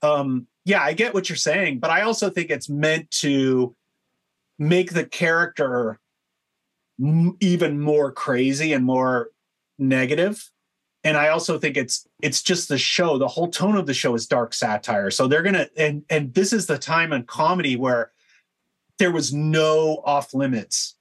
um, 0.02 0.46
yeah, 0.64 0.82
I 0.82 0.92
get 0.94 1.12
what 1.12 1.28
you're 1.28 1.36
saying, 1.36 1.80
but 1.80 1.90
I 1.90 2.02
also 2.02 2.30
think 2.30 2.50
it's 2.50 2.68
meant 2.68 3.10
to 3.22 3.74
make 4.58 4.92
the 4.92 5.04
character 5.04 5.98
even 7.40 7.80
more 7.80 8.12
crazy 8.12 8.72
and 8.72 8.84
more 8.84 9.30
negative. 9.78 10.50
And 11.02 11.18
i 11.18 11.28
also 11.28 11.58
think 11.58 11.76
it's 11.76 12.08
it's 12.22 12.42
just 12.42 12.68
the 12.68 12.78
show 12.78 13.18
the 13.18 13.28
whole 13.28 13.48
tone 13.48 13.76
of 13.76 13.86
the 13.86 13.94
show 13.94 14.14
is 14.14 14.26
dark 14.26 14.54
satire. 14.54 15.10
So 15.10 15.26
they're 15.26 15.42
gonna 15.42 15.68
and 15.76 16.02
and 16.08 16.32
this 16.34 16.52
is 16.52 16.66
the 16.66 16.78
time 16.78 17.12
in 17.12 17.24
comedy 17.24 17.76
where 17.76 18.12
there 18.98 19.12
was 19.12 19.32
no 19.32 20.02
off 20.04 20.32
limits. 20.32 20.96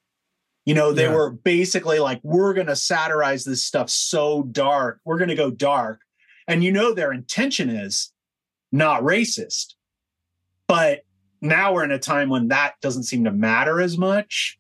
You 0.66 0.76
know 0.76 0.92
they 0.92 1.04
yeah. 1.04 1.16
were 1.16 1.32
basically 1.32 2.00
like 2.00 2.20
we're 2.24 2.54
gonna 2.54 2.76
satirize 2.76 3.46
this 3.46 3.64
stuff 3.64 3.90
so 3.90 4.44
dark. 4.44 5.00
We're 5.06 5.20
gonna 5.20 5.36
go 5.36 5.52
dark. 5.52 6.02
And 6.48 6.64
you 6.64 6.72
know 6.74 6.94
their 6.94 7.14
intention 7.14 7.70
is 7.70 8.12
not 8.74 9.04
racist. 9.04 9.76
But 10.68 11.06
now 11.40 11.74
we're 11.74 11.84
in 11.84 11.92
a 11.92 12.00
time 12.00 12.30
when 12.30 12.50
that 12.50 12.76
doesn't 12.82 13.04
seem 13.04 13.24
to 13.26 13.32
matter 13.32 13.80
as 13.80 13.98
much. 13.98 14.58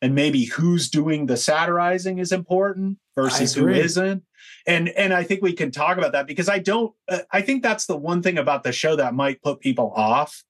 And 0.00 0.14
maybe 0.14 0.44
who's 0.44 0.88
doing 0.88 1.26
the 1.26 1.36
satirizing 1.36 2.18
is 2.18 2.32
important 2.32 2.98
versus 3.16 3.54
who 3.54 3.68
isn't. 3.68 4.22
And 4.66 4.88
and 4.90 5.12
i 5.12 5.24
think 5.24 5.42
we 5.42 5.52
can 5.52 5.70
talk 5.70 5.96
about 5.96 6.12
that 6.12 6.26
because 6.26 6.48
i 6.48 6.58
don't 6.58 6.94
uh, 7.08 7.20
i 7.32 7.40
think 7.40 7.62
that's 7.62 7.86
the 7.86 7.96
one 7.96 8.22
thing 8.22 8.38
about 8.38 8.62
the 8.62 8.72
show 8.72 8.96
that 8.96 9.14
might 9.14 9.42
put 9.42 9.60
people 9.60 9.92
off. 9.96 10.44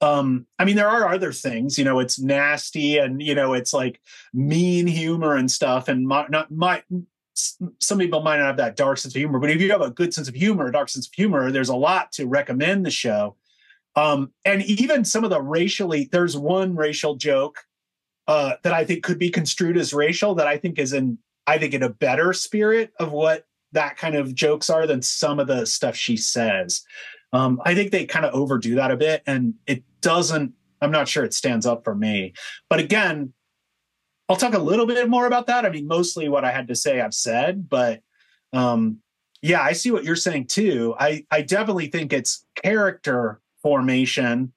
Um 0.00 0.46
i 0.58 0.64
mean 0.64 0.76
there 0.76 0.88
are 0.88 1.12
other 1.12 1.32
things 1.32 1.78
you 1.78 1.84
know 1.84 1.98
it's 1.98 2.18
nasty 2.18 2.98
and 2.98 3.22
you 3.22 3.34
know 3.34 3.54
it's 3.54 3.72
like 3.72 4.00
mean 4.32 4.86
humor 4.86 5.34
and 5.36 5.50
stuff 5.50 5.88
and 5.88 6.06
my, 6.06 6.26
not 6.28 6.50
my 6.50 6.82
some 7.78 7.98
people 7.98 8.20
might 8.20 8.38
not 8.38 8.46
have 8.46 8.56
that 8.56 8.76
dark 8.76 8.98
sense 8.98 9.14
of 9.14 9.18
humor 9.18 9.38
but 9.38 9.50
if 9.50 9.60
you 9.60 9.70
have 9.70 9.80
a 9.80 9.90
good 9.90 10.12
sense 10.12 10.28
of 10.28 10.34
humor 10.34 10.66
a 10.66 10.72
dark 10.72 10.88
sense 10.88 11.06
of 11.06 11.12
humor 11.14 11.50
there's 11.52 11.68
a 11.68 11.76
lot 11.76 12.10
to 12.12 12.26
recommend 12.26 12.84
the 12.84 12.90
show. 12.90 13.36
Um 13.96 14.32
and 14.44 14.62
even 14.62 15.04
some 15.04 15.24
of 15.24 15.30
the 15.30 15.42
racially 15.42 16.08
there's 16.10 16.36
one 16.36 16.74
racial 16.74 17.16
joke 17.16 17.64
uh, 18.28 18.56
that 18.62 18.74
I 18.74 18.84
think 18.84 19.02
could 19.02 19.18
be 19.18 19.30
construed 19.30 19.78
as 19.78 19.94
racial 19.94 20.34
that 20.34 20.46
I 20.46 20.58
think 20.58 20.78
is 20.78 20.92
in 20.92 21.18
I 21.48 21.56
think 21.56 21.72
in 21.72 21.82
a 21.82 21.88
better 21.88 22.34
spirit 22.34 22.92
of 23.00 23.10
what 23.10 23.46
that 23.72 23.96
kind 23.96 24.14
of 24.14 24.34
jokes 24.34 24.68
are 24.68 24.86
than 24.86 25.00
some 25.00 25.40
of 25.40 25.46
the 25.46 25.64
stuff 25.64 25.96
she 25.96 26.14
says. 26.16 26.84
Um, 27.32 27.60
I 27.64 27.74
think 27.74 27.90
they 27.90 28.04
kind 28.04 28.26
of 28.26 28.34
overdo 28.34 28.74
that 28.74 28.90
a 28.90 28.96
bit, 28.96 29.22
and 29.26 29.54
it 29.66 29.82
doesn't. 30.02 30.52
I'm 30.82 30.90
not 30.90 31.08
sure 31.08 31.24
it 31.24 31.32
stands 31.32 31.64
up 31.64 31.84
for 31.84 31.94
me. 31.94 32.34
But 32.68 32.80
again, 32.80 33.32
I'll 34.28 34.36
talk 34.36 34.52
a 34.52 34.58
little 34.58 34.84
bit 34.84 35.08
more 35.08 35.26
about 35.26 35.46
that. 35.46 35.64
I 35.64 35.70
mean, 35.70 35.86
mostly 35.86 36.28
what 36.28 36.44
I 36.44 36.50
had 36.52 36.68
to 36.68 36.76
say 36.76 37.00
I've 37.00 37.14
said, 37.14 37.68
but 37.68 38.02
um, 38.52 38.98
yeah, 39.40 39.62
I 39.62 39.72
see 39.72 39.90
what 39.90 40.04
you're 40.04 40.16
saying 40.16 40.48
too. 40.48 40.94
I 41.00 41.24
I 41.30 41.40
definitely 41.40 41.86
think 41.86 42.12
it's 42.12 42.44
character 42.62 43.40
formation, 43.62 44.52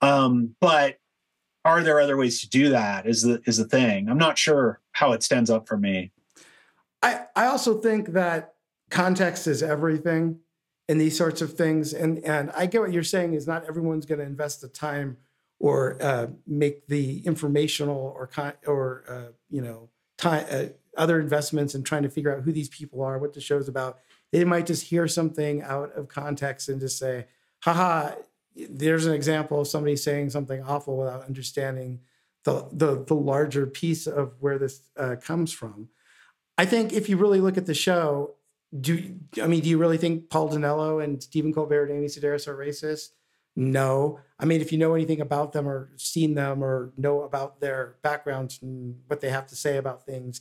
um, 0.00 0.56
but 0.60 0.96
are 1.64 1.82
there 1.82 2.00
other 2.00 2.16
ways 2.16 2.40
to 2.40 2.48
do 2.48 2.70
that? 2.70 3.06
Is 3.06 3.22
the 3.22 3.40
is 3.46 3.56
the 3.56 3.64
thing? 3.64 4.08
I'm 4.08 4.18
not 4.18 4.36
sure 4.36 4.80
how 4.92 5.12
it 5.12 5.22
stands 5.22 5.48
up 5.48 5.68
for 5.68 5.78
me. 5.78 6.10
I 7.04 7.26
I 7.36 7.46
also 7.46 7.78
think 7.78 8.08
that 8.14 8.54
context 8.90 9.46
is 9.46 9.62
everything 9.62 10.40
in 10.88 10.98
these 10.98 11.16
sorts 11.16 11.42
of 11.42 11.52
things, 11.52 11.92
and 11.92 12.18
and 12.24 12.50
I 12.52 12.66
get 12.66 12.80
what 12.80 12.92
you're 12.92 13.02
saying 13.02 13.34
is 13.34 13.46
not 13.46 13.64
everyone's 13.66 14.06
going 14.06 14.20
to 14.20 14.26
invest 14.26 14.62
the 14.62 14.68
time 14.68 15.18
or 15.60 16.02
uh, 16.02 16.28
make 16.46 16.86
the 16.88 17.18
informational 17.26 18.14
or 18.16 18.26
con- 18.26 18.54
or 18.66 19.04
uh, 19.08 19.32
you 19.50 19.60
know 19.60 19.90
time 20.16 20.46
uh, 20.50 20.64
other 20.96 21.20
investments 21.20 21.74
in 21.74 21.82
trying 21.82 22.04
to 22.04 22.08
figure 22.08 22.34
out 22.34 22.42
who 22.42 22.52
these 22.52 22.68
people 22.70 23.02
are, 23.02 23.18
what 23.18 23.34
the 23.34 23.40
show's 23.40 23.68
about. 23.68 23.98
They 24.32 24.44
might 24.44 24.66
just 24.66 24.84
hear 24.84 25.06
something 25.06 25.62
out 25.62 25.92
of 25.94 26.08
context 26.08 26.68
and 26.68 26.80
just 26.80 26.98
say, 26.98 27.26
haha, 27.62 28.12
there's 28.56 29.06
an 29.06 29.12
example 29.12 29.60
of 29.60 29.68
somebody 29.68 29.96
saying 29.96 30.30
something 30.30 30.62
awful 30.62 30.96
without 30.96 31.26
understanding 31.26 32.00
the 32.44 32.66
the, 32.72 33.04
the 33.04 33.14
larger 33.14 33.66
piece 33.66 34.06
of 34.06 34.34
where 34.40 34.58
this 34.58 34.80
uh, 34.96 35.16
comes 35.22 35.52
from. 35.52 35.88
I 36.56 36.64
think 36.64 36.92
if 36.92 37.08
you 37.08 37.16
really 37.16 37.40
look 37.40 37.56
at 37.56 37.66
the 37.66 37.74
show, 37.74 38.34
do 38.78 39.16
I 39.42 39.46
mean, 39.46 39.60
do 39.60 39.68
you 39.68 39.78
really 39.78 39.98
think 39.98 40.30
Paul 40.30 40.50
Dinello 40.50 41.02
and 41.02 41.22
Stephen 41.22 41.52
Colbert 41.52 41.86
and 41.86 41.98
Amy 41.98 42.06
Sedaris 42.06 42.48
are 42.48 42.56
racist? 42.56 43.10
No. 43.56 44.20
I 44.38 44.44
mean, 44.46 44.60
if 44.60 44.72
you 44.72 44.78
know 44.78 44.94
anything 44.94 45.20
about 45.20 45.52
them 45.52 45.68
or 45.68 45.90
seen 45.96 46.34
them 46.34 46.62
or 46.62 46.92
know 46.96 47.22
about 47.22 47.60
their 47.60 47.96
backgrounds 48.02 48.58
and 48.62 48.96
what 49.06 49.20
they 49.20 49.30
have 49.30 49.46
to 49.48 49.56
say 49.56 49.76
about 49.76 50.04
things, 50.04 50.40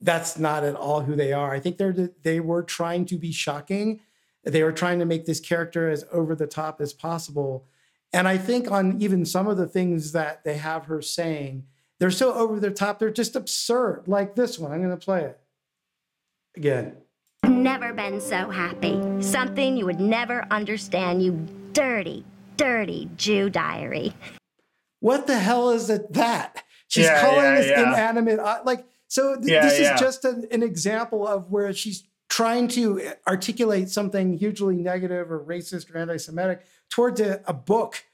that's 0.00 0.38
not 0.38 0.64
at 0.64 0.74
all 0.74 1.02
who 1.02 1.14
they 1.14 1.32
are. 1.32 1.52
I 1.52 1.60
think 1.60 1.78
they're 1.78 2.10
they 2.22 2.40
were 2.40 2.62
trying 2.62 3.06
to 3.06 3.16
be 3.16 3.32
shocking 3.32 4.00
they 4.44 4.62
were 4.62 4.72
trying 4.72 4.98
to 4.98 5.04
make 5.04 5.26
this 5.26 5.40
character 5.40 5.90
as 5.90 6.04
over 6.12 6.34
the 6.34 6.46
top 6.46 6.80
as 6.80 6.92
possible. 6.92 7.66
And 8.12 8.26
I 8.26 8.38
think 8.38 8.70
on 8.70 9.00
even 9.00 9.24
some 9.24 9.46
of 9.46 9.56
the 9.56 9.66
things 9.66 10.12
that 10.12 10.44
they 10.44 10.56
have 10.56 10.86
her 10.86 11.02
saying, 11.02 11.64
they're 11.98 12.10
so 12.10 12.32
over 12.32 12.58
the 12.60 12.70
top, 12.70 12.98
they're 12.98 13.10
just 13.10 13.36
absurd. 13.36 14.04
Like 14.06 14.34
this 14.34 14.58
one, 14.58 14.72
I'm 14.72 14.82
going 14.82 14.96
to 14.96 15.04
play 15.04 15.22
it 15.22 15.38
again. 16.58 16.96
never 17.46 17.92
been 17.92 18.20
so 18.20 18.50
happy. 18.50 19.00
Something 19.22 19.76
you 19.76 19.86
would 19.86 20.00
never 20.00 20.44
understand, 20.50 21.22
you 21.22 21.46
dirty, 21.72 22.24
dirty 22.56 23.08
Jew 23.16 23.48
diary. 23.48 24.12
What 25.00 25.28
the 25.28 25.38
hell 25.38 25.70
is 25.70 25.88
it 25.88 26.12
that? 26.14 26.64
She's 26.88 27.04
Yeah, 27.04 27.20
calling 27.20 27.36
yeah, 27.44 27.54
this 27.56 27.70
yeah. 27.70 27.92
inanimate, 27.92 28.40
uh, 28.40 28.60
like, 28.64 28.84
so 29.06 29.36
th- 29.36 29.46
Yeah, 29.48 29.62
this 29.64 29.78
yeah. 29.80 29.94
is 29.94 30.00
just 30.00 30.24
an, 30.24 30.46
an 30.50 30.62
example 30.64 31.26
of 31.26 31.50
where 31.50 31.72
she's 31.72 32.02
trying 32.28 32.66
to 32.68 33.12
articulate 33.26 33.88
something 33.88 34.36
hugely 34.36 34.76
negative 34.76 35.30
or 35.30 35.38
racist 35.42 35.94
or 35.94 35.98
anti 35.98 36.16
Semitic 36.16 36.66
towards 36.90 37.20
a, 37.20 37.40
a 37.46 37.54
book. 37.54 38.04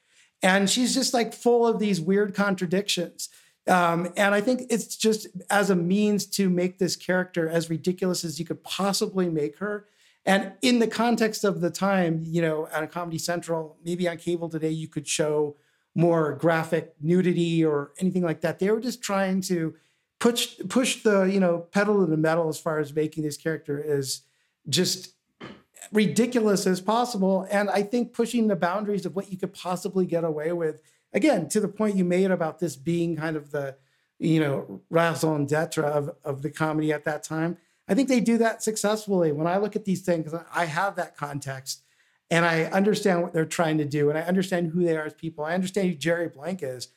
And 0.43 0.69
she's 0.69 0.93
just 0.95 1.15
like 1.15 1.33
full 1.33 1.67
of 1.67 1.79
these 1.79 1.99
weird 2.01 2.35
contradictions. 2.35 3.31
Um, 3.67 4.13
and 4.17 4.35
I 4.35 4.41
think 4.41 4.63
it's 4.71 4.97
just 4.97 5.27
as 5.51 5.71
a 5.71 5.77
means 5.77 6.27
to 6.27 6.51
make 6.51 6.79
this 6.79 6.97
character 6.97 7.49
as 7.49 7.71
ridiculous 7.71 8.25
as 8.25 8.39
you 8.39 8.45
could 8.45 8.63
possibly 8.63 9.29
make 9.29 9.59
her. 9.59 9.87
And 10.27 10.53
in 10.63 10.79
the 10.79 10.87
context 10.87 11.45
of 11.45 11.61
the 11.61 11.71
time, 11.71 12.23
you 12.27 12.43
know, 12.43 12.69
on 12.75 12.87
Comedy 12.89 13.19
Central, 13.19 13.77
maybe 13.85 14.09
on 14.09 14.17
cable 14.17 14.49
today, 14.49 14.71
you 14.71 14.89
could 14.89 15.07
show 15.07 15.57
more 15.95 16.35
graphic 16.35 16.95
nudity 17.01 17.65
or 17.65 17.93
anything 17.99 18.23
like 18.23 18.41
that. 18.41 18.59
They 18.59 18.71
were 18.71 18.81
just 18.81 19.03
trying 19.03 19.41
to 19.43 19.75
push 20.19 20.57
push 20.69 21.03
the 21.03 21.25
you 21.25 21.41
know 21.41 21.59
pedal 21.73 22.01
to 22.01 22.07
the 22.11 22.17
metal 22.17 22.49
as 22.49 22.59
far 22.59 22.79
as 22.79 22.95
making 22.95 23.25
this 23.25 23.37
character 23.37 23.83
as 23.83 24.23
just 24.69 25.15
ridiculous 25.93 26.67
as 26.67 26.81
possible. 26.81 27.47
And 27.51 27.69
I 27.71 27.83
think 27.83 28.13
pushing 28.13 28.49
the 28.49 28.57
boundaries 28.57 29.07
of 29.07 29.15
what 29.15 29.31
you 29.31 29.39
could 29.39 29.53
possibly 29.53 30.07
get 30.07 30.25
away 30.25 30.53
with. 30.53 30.81
Again, 31.15 31.49
to 31.51 31.61
the 31.61 31.69
point 31.69 31.97
you 31.97 32.05
made 32.05 32.31
about 32.31 32.59
this 32.59 32.77
being 32.77 33.17
kind 33.17 33.37
of 33.37 33.51
the 33.51 33.77
you 34.19 34.41
know 34.41 34.83
raison 34.91 35.47
d'etre 35.47 35.85
of, 35.85 36.11
of 36.25 36.43
the 36.43 36.51
comedy 36.51 36.93
at 36.93 37.05
that 37.05 37.23
time. 37.23 37.57
I 37.89 37.95
think 37.95 38.09
they 38.09 38.21
do 38.21 38.39
that 38.39 38.63
successfully. 38.63 39.33
When 39.33 39.47
I 39.47 39.59
look 39.59 39.77
at 39.77 39.85
these 39.85 40.03
things, 40.03 40.35
I 40.55 40.65
have 40.65 40.97
that 40.97 41.17
context 41.17 41.83
and 42.31 42.45
I 42.45 42.65
understand 42.65 43.23
what 43.23 43.33
they're 43.33 43.45
trying 43.45 43.79
to 43.79 43.85
do, 43.85 44.09
and 44.09 44.19
I 44.19 44.23
understand 44.23 44.73
who 44.73 44.83
they 44.83 44.97
are 44.97 45.05
as 45.05 45.15
people. 45.15 45.45
I 45.45 45.55
understand 45.55 45.89
who 45.89 45.95
Jerry 45.95 46.29
Blank 46.29 46.63
is. 46.63 46.89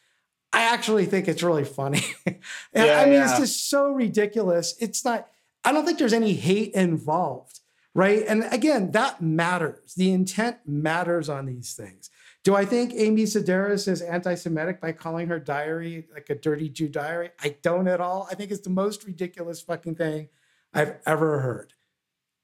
I 0.53 0.61
actually 0.61 1.05
think 1.05 1.27
it's 1.27 1.43
really 1.43 1.65
funny. 1.65 2.03
and 2.25 2.37
Yeah, 2.73 3.01
I 3.01 3.05
mean, 3.05 3.21
it's 3.21 3.37
just 3.37 3.69
so 3.69 3.91
ridiculous. 3.91 4.75
It's 4.79 5.03
not, 5.03 5.27
I 5.65 5.73
don't 5.73 5.85
think 5.85 5.99
there's 5.99 6.13
any 6.13 6.33
hate 6.33 6.73
involved, 6.73 7.59
right? 7.93 8.23
And 8.25 8.45
again, 8.51 8.91
that 8.91 9.21
matters. 9.21 9.93
The 9.95 10.11
intent 10.11 10.57
matters 10.65 11.27
on 11.27 11.45
these 11.45 11.73
things. 11.73 12.09
Do 12.47 12.55
I 12.55 12.63
think 12.63 12.93
Amy 12.95 13.23
Sedaris 13.23 13.89
is 13.89 14.01
anti 14.01 14.33
Semitic 14.35 14.79
by 14.79 14.93
calling 14.93 15.27
her 15.27 15.37
diary 15.37 16.07
like 16.13 16.29
a 16.29 16.35
dirty 16.35 16.69
Jew 16.69 16.87
diary? 16.87 17.31
I 17.43 17.57
don't 17.61 17.89
at 17.89 17.99
all. 17.99 18.25
I 18.31 18.35
think 18.35 18.51
it's 18.51 18.61
the 18.61 18.69
most 18.69 19.03
ridiculous 19.03 19.59
fucking 19.59 19.95
thing 19.95 20.29
I've 20.73 20.95
ever 21.05 21.41
heard. 21.41 21.73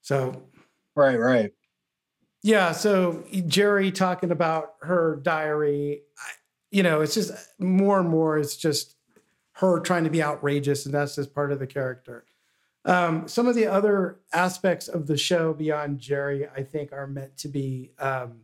So, 0.02 0.42
right, 0.94 1.18
right. 1.18 1.54
yeah. 2.42 2.72
So 2.72 3.24
Jerry 3.46 3.90
talking 3.90 4.30
about 4.30 4.74
her 4.82 5.20
diary, 5.22 6.02
I, 6.18 6.32
you 6.70 6.82
know, 6.82 7.00
it's 7.00 7.14
just 7.14 7.32
more 7.58 7.98
and 7.98 8.10
more. 8.10 8.36
It's 8.36 8.58
just 8.58 8.96
her 9.52 9.80
trying 9.80 10.04
to 10.04 10.10
be 10.10 10.22
outrageous, 10.22 10.84
and 10.84 10.94
that's 10.94 11.14
just 11.14 11.34
part 11.34 11.50
of 11.50 11.60
the 11.60 11.66
character. 11.66 12.26
Um, 12.84 13.26
some 13.26 13.48
of 13.48 13.54
the 13.54 13.68
other 13.68 14.20
aspects 14.34 14.86
of 14.86 15.06
the 15.06 15.16
show 15.16 15.54
beyond 15.54 15.98
Jerry, 15.98 16.46
I 16.46 16.62
think, 16.62 16.92
are 16.92 17.06
meant 17.06 17.38
to 17.38 17.48
be 17.48 17.92
um, 17.98 18.42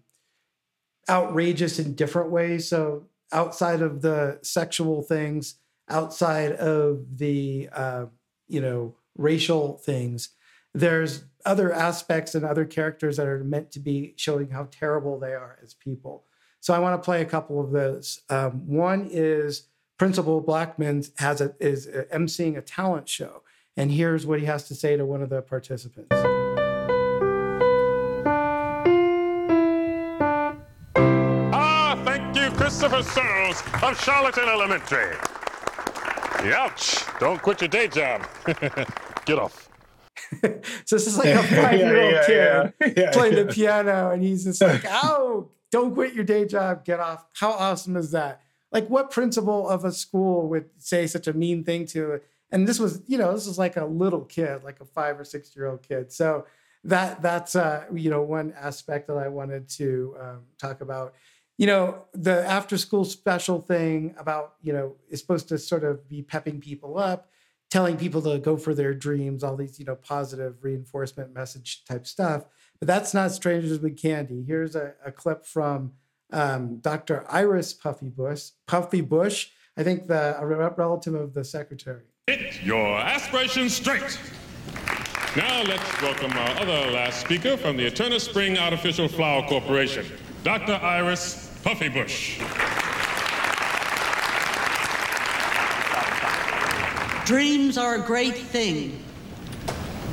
outrageous 1.11 1.79
in 1.79 1.95
different 1.95 2.31
ways. 2.31 2.69
So 2.69 3.05
outside 3.33 3.83
of 3.83 4.01
the 4.01 4.39
sexual 4.43 5.03
things, 5.03 5.57
outside 5.89 6.53
of 6.53 7.19
the 7.19 7.69
uh, 7.73 8.07
you 8.49 8.61
know 8.61 8.95
racial 9.19 9.77
things, 9.79 10.31
there's 10.73 11.25
other 11.45 11.73
aspects 11.73 12.35
and 12.35 12.45
other 12.45 12.65
characters 12.65 13.17
that 13.17 13.27
are 13.27 13.43
meant 13.43 13.73
to 13.73 13.81
be 13.81 14.15
showing 14.17 14.51
how 14.51 14.69
terrible 14.71 15.19
they 15.19 15.33
are 15.33 15.59
as 15.63 15.75
people. 15.75 16.25
So 16.61 16.75
I 16.75 16.79
want 16.79 17.01
to 17.01 17.05
play 17.05 17.23
a 17.23 17.27
couple 17.27 17.61
of 17.61 17.71
those. 17.71 18.21
Um, 18.29 18.67
one 18.67 19.09
is 19.11 19.69
Principal 19.99 20.41
Blackman 20.41 21.05
has 21.19 21.41
a, 21.41 21.55
is 21.59 21.87
uh, 21.87 22.05
emceeing 22.13 22.57
a 22.57 22.63
talent 22.63 23.09
show, 23.09 23.43
and 23.77 23.91
here's 23.91 24.27
what 24.27 24.39
he 24.39 24.47
has 24.47 24.69
to 24.69 24.75
say 24.75 24.97
to 24.97 25.05
one 25.05 25.23
of 25.23 25.31
the 25.31 25.43
participants. 25.43 26.40
Christopher 32.81 33.11
Searles 33.11 33.63
of 33.83 34.03
Charlottetown 34.03 34.49
Elementary. 34.49 35.15
Ouch! 36.55 37.05
Don't 37.19 37.43
quit 37.43 37.61
your 37.61 37.69
day 37.69 37.89
job. 37.89 38.27
Get 39.27 39.39
off. 39.39 39.69
So 40.87 40.97
this 40.97 41.07
is 41.07 41.19
like 41.19 41.29
a 41.29 41.43
five-year-old 41.43 42.13
yeah, 42.13 42.25
kid 42.25 42.73
yeah. 42.81 42.93
Yeah, 42.97 43.11
playing 43.11 43.37
yeah. 43.37 43.43
the 43.43 43.53
piano, 43.53 44.11
and 44.13 44.23
he's 44.23 44.45
just 44.45 44.63
like, 44.63 44.83
"Oh, 44.87 45.51
don't 45.71 45.93
quit 45.93 46.15
your 46.15 46.25
day 46.25 46.47
job, 46.47 46.87
get 46.87 47.01
off." 47.01 47.27
How 47.35 47.51
awesome 47.51 47.99
is 47.99 48.13
that? 48.13 48.41
Like, 48.73 48.89
what 48.89 49.11
principal 49.11 49.69
of 49.69 49.85
a 49.85 49.93
school 49.93 50.49
would 50.49 50.71
say 50.79 51.07
such 51.07 51.27
a 51.27 51.35
mean 51.35 51.65
thing 51.65 51.85
to? 51.89 52.23
And 52.51 52.67
this 52.67 52.79
was, 52.79 53.03
you 53.07 53.19
know, 53.19 53.35
this 53.35 53.47
was 53.47 53.59
like 53.59 53.77
a 53.77 53.85
little 53.85 54.25
kid, 54.25 54.65
like 54.65 54.81
a 54.81 54.87
five 54.87 55.21
or 55.21 55.25
six-year-old 55.25 55.83
kid. 55.83 56.13
So 56.13 56.47
that 56.85 57.21
that's 57.21 57.57
uh, 57.57 57.85
you 57.93 58.09
know 58.09 58.23
one 58.23 58.55
aspect 58.59 59.09
that 59.09 59.19
I 59.19 59.29
wanted 59.29 59.69
to 59.71 60.17
um, 60.19 60.41
talk 60.59 60.81
about. 60.81 61.15
You 61.61 61.67
know, 61.67 62.07
the 62.15 62.43
after-school 62.47 63.05
special 63.05 63.61
thing 63.61 64.15
about 64.19 64.55
you 64.63 64.73
know 64.73 64.97
is 65.11 65.21
supposed 65.21 65.49
to 65.51 65.59
sort 65.59 65.85
of 65.85 66.09
be 66.09 66.23
pepping 66.23 66.59
people 66.61 66.99
up 66.99 67.29
telling 67.71 67.97
people 67.97 68.21
to 68.21 68.39
go 68.39 68.57
for 68.57 68.75
their 68.75 68.93
dreams, 68.93 69.45
all 69.45 69.57
these, 69.57 69.79
you 69.79 69.85
know, 69.85 69.95
positive 69.95 70.57
reinforcement 70.63 71.33
message 71.33 71.85
type 71.85 72.07
stuff. 72.07 72.45
But 72.81 72.89
that's 72.89 73.15
not 73.15 73.31
strangers 73.31 73.79
with 73.79 73.97
candy. 73.97 74.43
Here's 74.43 74.75
a, 74.75 74.95
a 75.05 75.13
clip 75.13 75.47
from 75.47 75.93
um, 76.33 76.79
Dr. 76.79 77.25
Iris 77.29 77.73
Puffy 77.73 78.09
Bush, 78.09 78.51
Puffy 78.67 79.01
Bush, 79.01 79.51
I 79.77 79.85
think 79.85 80.09
the 80.09 80.37
a 80.39 80.47
relative 80.47 81.15
of 81.15 81.33
the 81.33 81.45
secretary. 81.45 82.05
Get 82.27 82.63
your 82.63 82.99
aspirations 82.99 83.75
straight. 83.75 84.19
Now 85.37 85.63
let's 85.63 86.03
welcome 86.03 86.33
our 86.33 86.61
other 86.61 86.91
last 86.91 87.21
speaker 87.21 87.57
from 87.57 87.77
the 87.77 87.87
Eternal 87.87 88.19
Spring 88.19 88.59
Artificial 88.59 89.09
Flower 89.09 89.47
Corporation, 89.47 90.07
Dr. 90.43 90.73
Iris 90.73 91.50
Puffy 91.63 91.89
Bush. 91.89 92.39
Dreams 97.27 97.77
are 97.77 97.97
a 97.97 98.07
great 98.07 98.37
thing. 98.37 99.05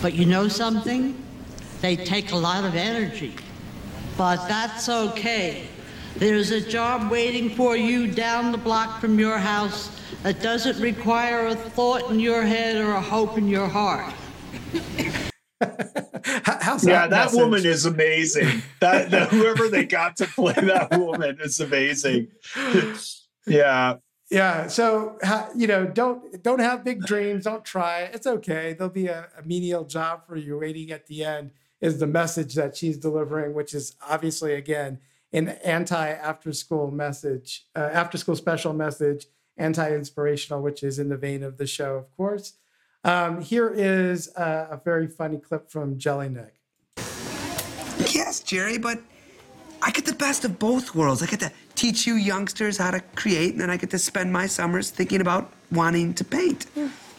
But 0.01 0.13
you 0.13 0.25
know 0.25 0.47
something? 0.47 1.21
They 1.81 1.95
take 1.95 2.31
a 2.31 2.35
lot 2.35 2.65
of 2.65 2.75
energy. 2.75 3.33
But 4.17 4.47
that's 4.47 4.89
okay. 4.89 5.67
There's 6.17 6.51
a 6.51 6.61
job 6.61 7.09
waiting 7.11 7.49
for 7.49 7.77
you 7.77 8.07
down 8.11 8.51
the 8.51 8.57
block 8.57 8.99
from 8.99 9.17
your 9.17 9.37
house 9.37 9.89
that 10.23 10.41
doesn't 10.41 10.79
require 10.81 11.47
a 11.47 11.55
thought 11.55 12.11
in 12.11 12.19
your 12.19 12.43
head 12.43 12.75
or 12.75 12.91
a 12.91 13.01
hope 13.01 13.37
in 13.37 13.47
your 13.47 13.67
heart. 13.67 14.13
How's 16.43 16.85
yeah, 16.85 17.01
that 17.01 17.09
that 17.11 17.25
message? 17.25 17.39
woman 17.39 17.65
is 17.65 17.85
amazing. 17.85 18.61
That, 18.79 19.11
that 19.11 19.29
whoever 19.31 19.69
they 19.69 19.85
got 19.85 20.17
to 20.17 20.25
play 20.25 20.53
that 20.53 20.97
woman 20.97 21.37
is 21.41 21.59
amazing. 21.59 22.29
yeah. 23.45 23.95
Yeah. 24.29 24.67
So 24.67 25.17
you 25.55 25.67
know, 25.67 25.85
don't 25.85 26.43
don't 26.43 26.59
have 26.59 26.83
big 26.83 27.01
dreams. 27.01 27.45
Don't 27.45 27.63
try. 27.63 28.01
It's 28.01 28.27
okay. 28.27 28.73
There'll 28.73 28.93
be 28.93 29.07
a, 29.07 29.29
a 29.37 29.43
menial 29.43 29.85
job 29.85 30.27
for 30.27 30.35
you 30.35 30.57
waiting 30.59 30.91
at 30.91 31.07
the 31.07 31.23
end. 31.23 31.51
Is 31.79 31.99
the 31.99 32.07
message 32.07 32.55
that 32.55 32.75
she's 32.75 32.97
delivering, 32.97 33.53
which 33.53 33.73
is 33.73 33.95
obviously 34.07 34.53
again 34.53 34.99
an 35.31 35.49
anti 35.49 36.09
after 36.09 36.51
school 36.51 36.91
message, 36.91 37.65
uh, 37.75 37.89
after 37.93 38.17
school 38.17 38.35
special 38.35 38.73
message, 38.73 39.27
anti 39.57 39.93
inspirational, 39.93 40.61
which 40.61 40.83
is 40.83 40.99
in 40.99 41.09
the 41.09 41.17
vein 41.17 41.43
of 41.43 41.57
the 41.57 41.67
show, 41.67 41.95
of 41.95 42.15
course. 42.17 42.53
Um, 43.03 43.41
here 43.41 43.69
is 43.69 44.29
a, 44.35 44.67
a 44.71 44.81
very 44.83 45.07
funny 45.07 45.37
clip 45.37 45.69
from 45.69 45.97
Jellineck. 45.97 46.51
Yes, 48.13 48.41
Jerry, 48.41 48.77
but 48.77 48.99
I 49.81 49.91
get 49.91 50.05
the 50.05 50.13
best 50.13 50.43
of 50.45 50.59
both 50.59 50.93
worlds. 50.95 51.21
I 51.21 51.27
get 51.27 51.39
to 51.41 51.51
teach 51.75 52.05
you 52.07 52.15
youngsters 52.15 52.77
how 52.77 52.91
to 52.91 52.99
create, 53.15 53.51
and 53.53 53.61
then 53.61 53.69
I 53.69 53.77
get 53.77 53.89
to 53.91 53.99
spend 53.99 54.31
my 54.33 54.45
summers 54.47 54.89
thinking 54.89 55.21
about 55.21 55.51
wanting 55.71 56.13
to 56.15 56.23
paint. 56.23 56.65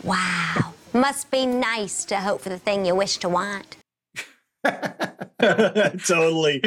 Wow. 0.04 0.74
Must 0.92 1.30
be 1.30 1.46
nice 1.46 2.04
to 2.06 2.16
hope 2.16 2.40
for 2.40 2.48
the 2.48 2.58
thing 2.58 2.84
you 2.86 2.94
wish 2.94 3.18
to 3.18 3.28
want. 3.28 3.76
totally. 5.40 6.62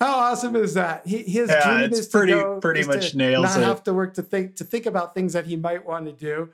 How 0.00 0.18
awesome 0.18 0.54
is 0.56 0.74
that? 0.74 1.06
He, 1.06 1.18
his 1.22 1.48
Yeah, 1.48 1.64
dream 1.76 1.90
it's 1.90 1.98
is 2.00 2.08
to 2.08 2.18
pretty- 2.18 2.32
go- 2.32 2.60
pretty 2.60 2.80
is 2.80 2.86
much 2.88 3.10
to 3.12 3.16
nails 3.16 3.44
not 3.44 3.60
it. 3.60 3.64
have 3.64 3.82
to 3.84 3.94
work 3.94 4.14
to 4.14 4.22
think 4.22 4.56
to 4.56 4.64
think 4.64 4.86
about 4.86 5.14
things 5.14 5.32
that 5.32 5.46
he 5.46 5.56
might 5.56 5.86
want 5.86 6.06
to 6.06 6.12
do. 6.12 6.50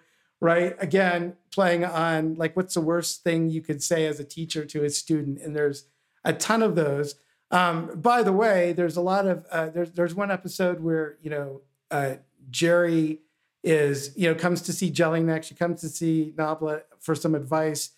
Right? 0.47 0.77
Again, 0.79 1.35
playing 1.51 1.85
on 1.85 2.35
like 2.35 2.55
what's 2.57 2.75
the 2.75 2.81
worst 2.81 3.25
thing 3.25 3.51
you 3.51 3.61
could 3.61 3.83
say 3.83 4.07
as 4.07 4.21
a 4.21 4.25
teacher 4.25 4.65
to 4.65 4.85
a 4.85 4.91
student, 4.91 5.41
and 5.43 5.57
there's 5.57 5.89
a 6.25 6.33
ton 6.33 6.63
of 6.63 6.77
those. 6.77 7.17
Um, 7.51 8.01
by 8.01 8.23
the 8.23 8.33
way, 8.33 8.73
there's 8.73 8.97
a 8.97 9.01
lot 9.01 9.27
of 9.27 9.45
uh, 9.51 9.71
there's 9.71 9.91
there's 9.91 10.15
one 10.15 10.31
episode 10.31 10.79
where 10.79 11.19
you 11.21 11.31
know 11.31 11.63
uh, 11.91 12.15
Jerry 12.49 13.23
is 13.65 14.13
you 14.17 14.29
know 14.29 14.37
comes 14.37 14.63
to 14.63 14.73
see 14.73 14.89
Jellineck. 14.89 15.43
She 15.43 15.57
comes 15.57 15.81
to 15.81 15.89
see 15.89 16.33
Noblet 16.39 16.83
for 17.01 17.17
some 17.17 17.35
advice, 17.35 17.91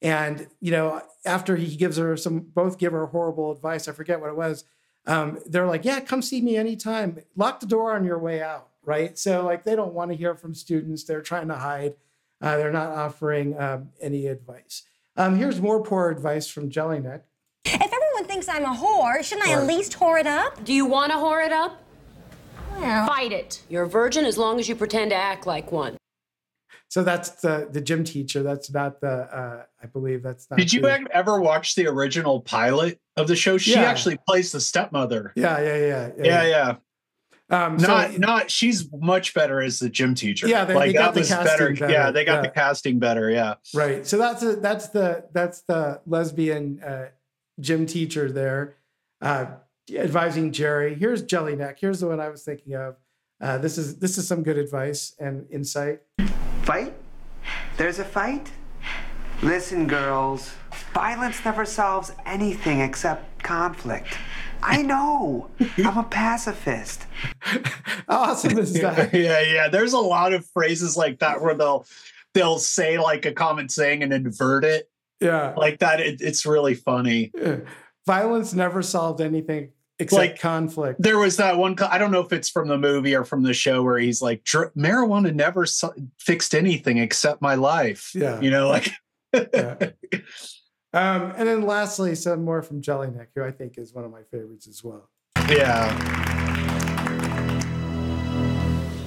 And 0.00 0.46
you 0.60 0.70
know, 0.70 1.02
after 1.24 1.56
he 1.56 1.74
gives 1.74 1.96
her 1.96 2.16
some, 2.16 2.38
both 2.38 2.78
give 2.78 2.92
her 2.92 3.06
horrible 3.06 3.50
advice. 3.50 3.88
I 3.88 3.92
forget 3.92 4.20
what 4.20 4.30
it 4.30 4.36
was. 4.36 4.64
Um, 5.08 5.40
they're 5.44 5.66
like, 5.66 5.84
"Yeah, 5.84 5.98
come 6.00 6.22
see 6.22 6.40
me 6.40 6.56
anytime. 6.56 7.18
Lock 7.34 7.58
the 7.58 7.66
door 7.66 7.96
on 7.96 8.04
your 8.04 8.18
way 8.20 8.40
out." 8.42 8.68
Right. 8.86 9.18
So 9.18 9.44
like, 9.44 9.64
they 9.64 9.76
don't 9.76 9.92
want 9.92 10.10
to 10.12 10.16
hear 10.16 10.34
from 10.34 10.54
students. 10.54 11.04
They're 11.04 11.20
trying 11.20 11.48
to 11.48 11.56
hide. 11.56 11.96
Uh, 12.40 12.56
they're 12.56 12.72
not 12.72 12.92
offering 12.92 13.58
um, 13.60 13.90
any 14.00 14.26
advice. 14.28 14.82
Um, 15.16 15.36
here's 15.36 15.60
more 15.60 15.82
poor 15.82 16.10
advice 16.10 16.46
from 16.48 16.70
Jellineck. 16.70 17.22
If 17.64 17.74
everyone 17.82 18.24
thinks 18.26 18.48
I'm 18.48 18.64
a 18.64 18.68
whore, 18.76 19.22
shouldn't 19.24 19.48
I 19.48 19.52
at 19.52 19.66
least 19.66 19.98
whore 19.98 20.20
it 20.20 20.26
up? 20.26 20.62
Do 20.64 20.72
you 20.72 20.86
want 20.86 21.10
to 21.12 21.18
whore 21.18 21.44
it 21.44 21.52
up? 21.52 21.82
Well, 22.78 23.06
Fight 23.06 23.32
it. 23.32 23.62
You're 23.68 23.84
a 23.84 23.88
virgin 23.88 24.24
as 24.24 24.38
long 24.38 24.60
as 24.60 24.68
you 24.68 24.76
pretend 24.76 25.10
to 25.10 25.16
act 25.16 25.46
like 25.46 25.72
one. 25.72 25.96
So 26.88 27.02
that's 27.02 27.30
the 27.42 27.68
the 27.70 27.80
gym 27.80 28.04
teacher. 28.04 28.42
That's 28.42 28.70
not 28.70 29.00
the. 29.00 29.08
Uh, 29.08 29.62
I 29.82 29.86
believe 29.86 30.22
that's 30.22 30.48
not. 30.50 30.58
Did 30.58 30.72
you 30.72 30.82
the- 30.82 31.06
ever 31.10 31.40
watch 31.40 31.74
the 31.74 31.86
original 31.88 32.40
pilot 32.40 33.00
of 33.16 33.26
the 33.26 33.34
show? 33.34 33.58
She 33.58 33.72
Yeah. 33.72 33.82
actually 33.82 34.18
plays 34.28 34.52
the 34.52 34.60
stepmother. 34.60 35.32
Yeah, 35.34 35.58
yeah, 35.60 35.76
yeah, 35.76 36.10
Yeah, 36.22 36.42
yeah. 36.44 36.74
Um, 37.48 37.78
so- 37.78 37.86
not 37.86 38.18
not 38.18 38.50
she's 38.50 38.88
much 38.92 39.32
better 39.34 39.60
as 39.62 39.78
the 39.78 39.88
gym 39.88 40.14
teacher. 40.14 40.48
Yeah, 40.48 40.64
they- 40.64 40.74
like 40.74 40.86
they 40.88 40.92
got 40.94 41.04
that 41.06 41.14
the 41.14 41.20
was 41.20 41.28
casting 41.28 41.44
better. 41.44 41.72
better, 41.74 41.92
Yeah, 41.92 42.10
they 42.10 42.24
got 42.24 42.34
yeah. 42.36 42.42
the 42.42 42.48
casting 42.50 42.98
better. 42.98 43.30
Yeah. 43.30 43.54
Right. 43.74 44.04
So 44.06 44.18
that's 44.18 44.42
a, 44.42 44.56
that's 44.56 44.88
the 44.88 45.24
that's 45.32 45.62
the 45.62 46.00
lesbian 46.06 46.82
uh, 46.82 47.06
gym 47.60 47.86
teacher 47.86 48.32
there, 48.32 48.74
uh, 49.22 49.46
advising 49.94 50.50
Jerry. 50.52 50.94
Here's 50.96 51.22
Jellineck. 51.22 51.76
Here's 51.80 52.00
the 52.00 52.08
one 52.08 52.18
I 52.20 52.28
was 52.30 52.42
thinking 52.42 52.74
of. 52.74 52.96
Uh, 53.40 53.58
this 53.58 53.78
is 53.78 53.98
this 53.98 54.18
is 54.18 54.26
some 54.26 54.42
good 54.42 54.58
advice 54.58 55.14
and 55.20 55.46
insight. 55.50 56.00
Fight? 56.62 56.94
There's 57.76 57.98
a 58.00 58.04
fight? 58.04 58.50
Listen, 59.42 59.86
girls. 59.86 60.50
Violence 60.94 61.44
never 61.44 61.64
solves 61.64 62.10
anything 62.24 62.80
except 62.80 63.42
conflict. 63.42 64.16
I 64.62 64.82
know. 64.82 65.48
I'm 65.78 65.98
a 65.98 66.04
pacifist. 66.04 67.06
Awesome 68.08 68.58
is 68.58 68.72
that? 68.74 69.12
yeah, 69.14 69.40
yeah. 69.40 69.68
There's 69.68 69.92
a 69.92 69.98
lot 69.98 70.32
of 70.32 70.46
phrases 70.50 70.96
like 70.96 71.18
that 71.18 71.40
where 71.40 71.54
they'll 71.54 71.86
they'll 72.34 72.58
say 72.58 72.98
like 72.98 73.26
a 73.26 73.32
common 73.32 73.68
saying 73.68 74.04
and 74.04 74.12
invert 74.12 74.64
it. 74.64 74.88
Yeah. 75.20 75.54
Like 75.56 75.80
that. 75.80 76.00
It, 76.00 76.20
it's 76.20 76.46
really 76.46 76.74
funny. 76.74 77.32
Violence 78.06 78.54
never 78.54 78.80
solved 78.82 79.20
anything 79.20 79.72
except 79.98 80.18
Like, 80.20 80.40
conflict. 80.40 81.02
There 81.02 81.18
was 81.18 81.38
that 81.38 81.56
one. 81.56 81.76
I 81.80 81.98
don't 81.98 82.12
know 82.12 82.20
if 82.20 82.32
it's 82.32 82.48
from 82.48 82.68
the 82.68 82.78
movie 82.78 83.14
or 83.16 83.24
from 83.24 83.42
the 83.42 83.54
show 83.54 83.82
where 83.82 83.98
he's 83.98 84.22
like, 84.22 84.44
"Dr- 84.44 84.72
marijuana 84.74 85.34
never 85.34 85.66
so- 85.66 85.94
fixed 86.20 86.54
anything 86.54 86.98
except 86.98 87.42
my 87.42 87.56
life. 87.56 88.12
Yeah. 88.14 88.40
You 88.40 88.50
know, 88.50 88.68
like 88.68 88.92
Um, 90.92 91.32
and 91.36 91.48
then 91.48 91.62
lastly, 91.62 92.14
some 92.14 92.44
more 92.44 92.62
from 92.62 92.80
Jellineck, 92.80 93.28
who 93.34 93.42
I 93.42 93.50
think 93.50 93.76
is 93.78 93.92
one 93.92 94.04
of 94.04 94.10
my 94.10 94.22
favorites 94.22 94.66
as 94.66 94.82
well. 94.82 95.10
Yeah. 95.48 95.94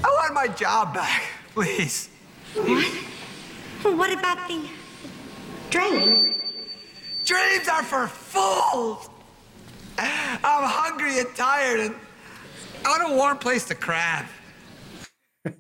I 0.04 0.08
want 0.08 0.34
my 0.34 0.48
job 0.48 0.94
back, 0.94 1.24
please. 1.54 2.10
What? 2.54 2.86
What 3.84 4.12
about 4.12 4.48
the 4.48 4.68
drain? 5.70 6.36
Dreams 7.24 7.68
are 7.68 7.84
for 7.84 8.08
fools. 8.08 9.10
I'm 9.98 10.64
hungry 10.70 11.20
and 11.20 11.36
tired, 11.36 11.80
and 11.80 11.96
I 12.86 12.90
want 12.90 13.14
a 13.14 13.16
warm 13.16 13.38
place 13.38 13.66
to 13.68 13.76
crab. 13.76 14.26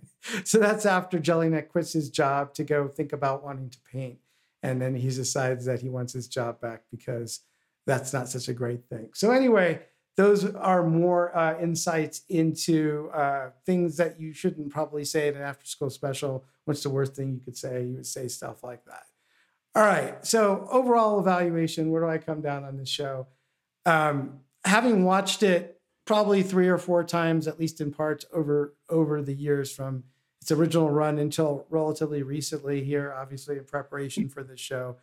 So 0.43 0.59
that's 0.59 0.85
after 0.85 1.17
Jellineck 1.17 1.69
quits 1.69 1.93
his 1.93 2.11
job 2.11 2.53
to 2.53 2.63
go 2.63 2.87
think 2.87 3.13
about 3.13 3.43
wanting 3.43 3.71
to 3.71 3.79
paint. 3.91 4.19
And 4.61 4.81
then 4.81 4.95
he 4.95 5.09
decides 5.09 5.65
that 5.65 5.81
he 5.81 5.89
wants 5.89 6.13
his 6.13 6.27
job 6.27 6.59
back 6.59 6.83
because 6.91 7.41
that's 7.85 8.13
not 8.13 8.27
such 8.27 8.47
a 8.47 8.53
great 8.53 8.85
thing. 8.89 9.09
So, 9.13 9.31
anyway, 9.31 9.81
those 10.17 10.53
are 10.53 10.83
more 10.83 11.35
uh, 11.35 11.57
insights 11.59 12.23
into 12.27 13.09
uh, 13.13 13.51
things 13.65 13.97
that 13.97 14.19
you 14.19 14.33
shouldn't 14.33 14.69
probably 14.69 15.05
say 15.05 15.29
in 15.29 15.35
an 15.35 15.41
after 15.41 15.65
school 15.65 15.89
special. 15.89 16.45
What's 16.65 16.83
the 16.83 16.89
worst 16.89 17.15
thing 17.15 17.33
you 17.33 17.39
could 17.39 17.57
say? 17.57 17.85
You 17.85 17.95
would 17.95 18.05
say 18.05 18.27
stuff 18.27 18.63
like 18.63 18.83
that. 18.85 19.03
All 19.75 19.83
right. 19.83 20.25
So, 20.25 20.67
overall 20.69 21.19
evaluation 21.19 21.89
where 21.89 22.01
do 22.01 22.09
I 22.09 22.17
come 22.17 22.41
down 22.41 22.63
on 22.63 22.77
this 22.77 22.89
show? 22.89 23.27
Um, 23.85 24.41
having 24.65 25.05
watched 25.05 25.41
it 25.41 25.79
probably 26.05 26.43
three 26.43 26.67
or 26.67 26.77
four 26.77 27.03
times, 27.03 27.47
at 27.47 27.59
least 27.59 27.79
in 27.79 27.91
parts, 27.91 28.25
over 28.33 28.75
over 28.89 29.21
the 29.21 29.33
years 29.33 29.71
from 29.71 30.03
its 30.41 30.51
original 30.51 30.89
run 30.89 31.19
until 31.19 31.65
relatively 31.69 32.23
recently 32.23 32.83
here, 32.83 33.13
obviously 33.13 33.57
in 33.57 33.65
preparation 33.65 34.29
for 34.29 34.43
this 34.43 34.59
show. 34.59 34.97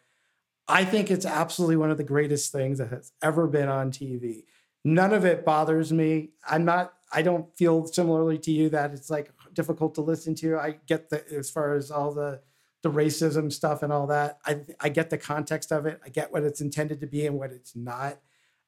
I 0.68 0.84
think 0.84 1.10
it's 1.10 1.26
absolutely 1.26 1.76
one 1.76 1.90
of 1.90 1.96
the 1.96 2.04
greatest 2.04 2.50
things 2.50 2.78
that 2.78 2.88
has 2.88 3.12
ever 3.22 3.46
been 3.46 3.68
on 3.68 3.90
TV. 3.90 4.44
None 4.84 5.12
of 5.12 5.24
it 5.24 5.44
bothers 5.44 5.92
me. 5.92 6.30
I'm 6.48 6.64
not, 6.64 6.92
I 7.12 7.22
don't 7.22 7.54
feel 7.56 7.86
similarly 7.86 8.38
to 8.38 8.50
you 8.50 8.70
that 8.70 8.92
it's 8.92 9.10
like 9.10 9.30
difficult 9.52 9.94
to 9.96 10.00
listen 10.00 10.34
to. 10.36 10.56
I 10.56 10.78
get 10.86 11.10
the, 11.10 11.24
as 11.32 11.50
far 11.50 11.74
as 11.74 11.90
all 11.90 12.12
the, 12.12 12.40
the 12.82 12.90
racism 12.90 13.52
stuff 13.52 13.82
and 13.82 13.92
all 13.92 14.06
that. 14.08 14.38
I, 14.44 14.60
I 14.80 14.88
get 14.88 15.10
the 15.10 15.18
context 15.18 15.72
of 15.72 15.86
it. 15.86 16.00
I 16.04 16.08
get 16.08 16.32
what 16.32 16.44
it's 16.44 16.60
intended 16.60 17.00
to 17.00 17.06
be 17.06 17.26
and 17.26 17.36
what 17.36 17.50
it's 17.50 17.76
not. 17.76 18.18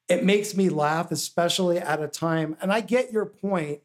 It 0.09 0.25
makes 0.25 0.57
me 0.57 0.69
laugh, 0.69 1.11
especially 1.11 1.79
at 1.79 2.03
a 2.03 2.09
time. 2.09 2.57
And 2.61 2.73
I 2.73 2.81
get 2.81 3.13
your 3.13 3.27
point 3.27 3.81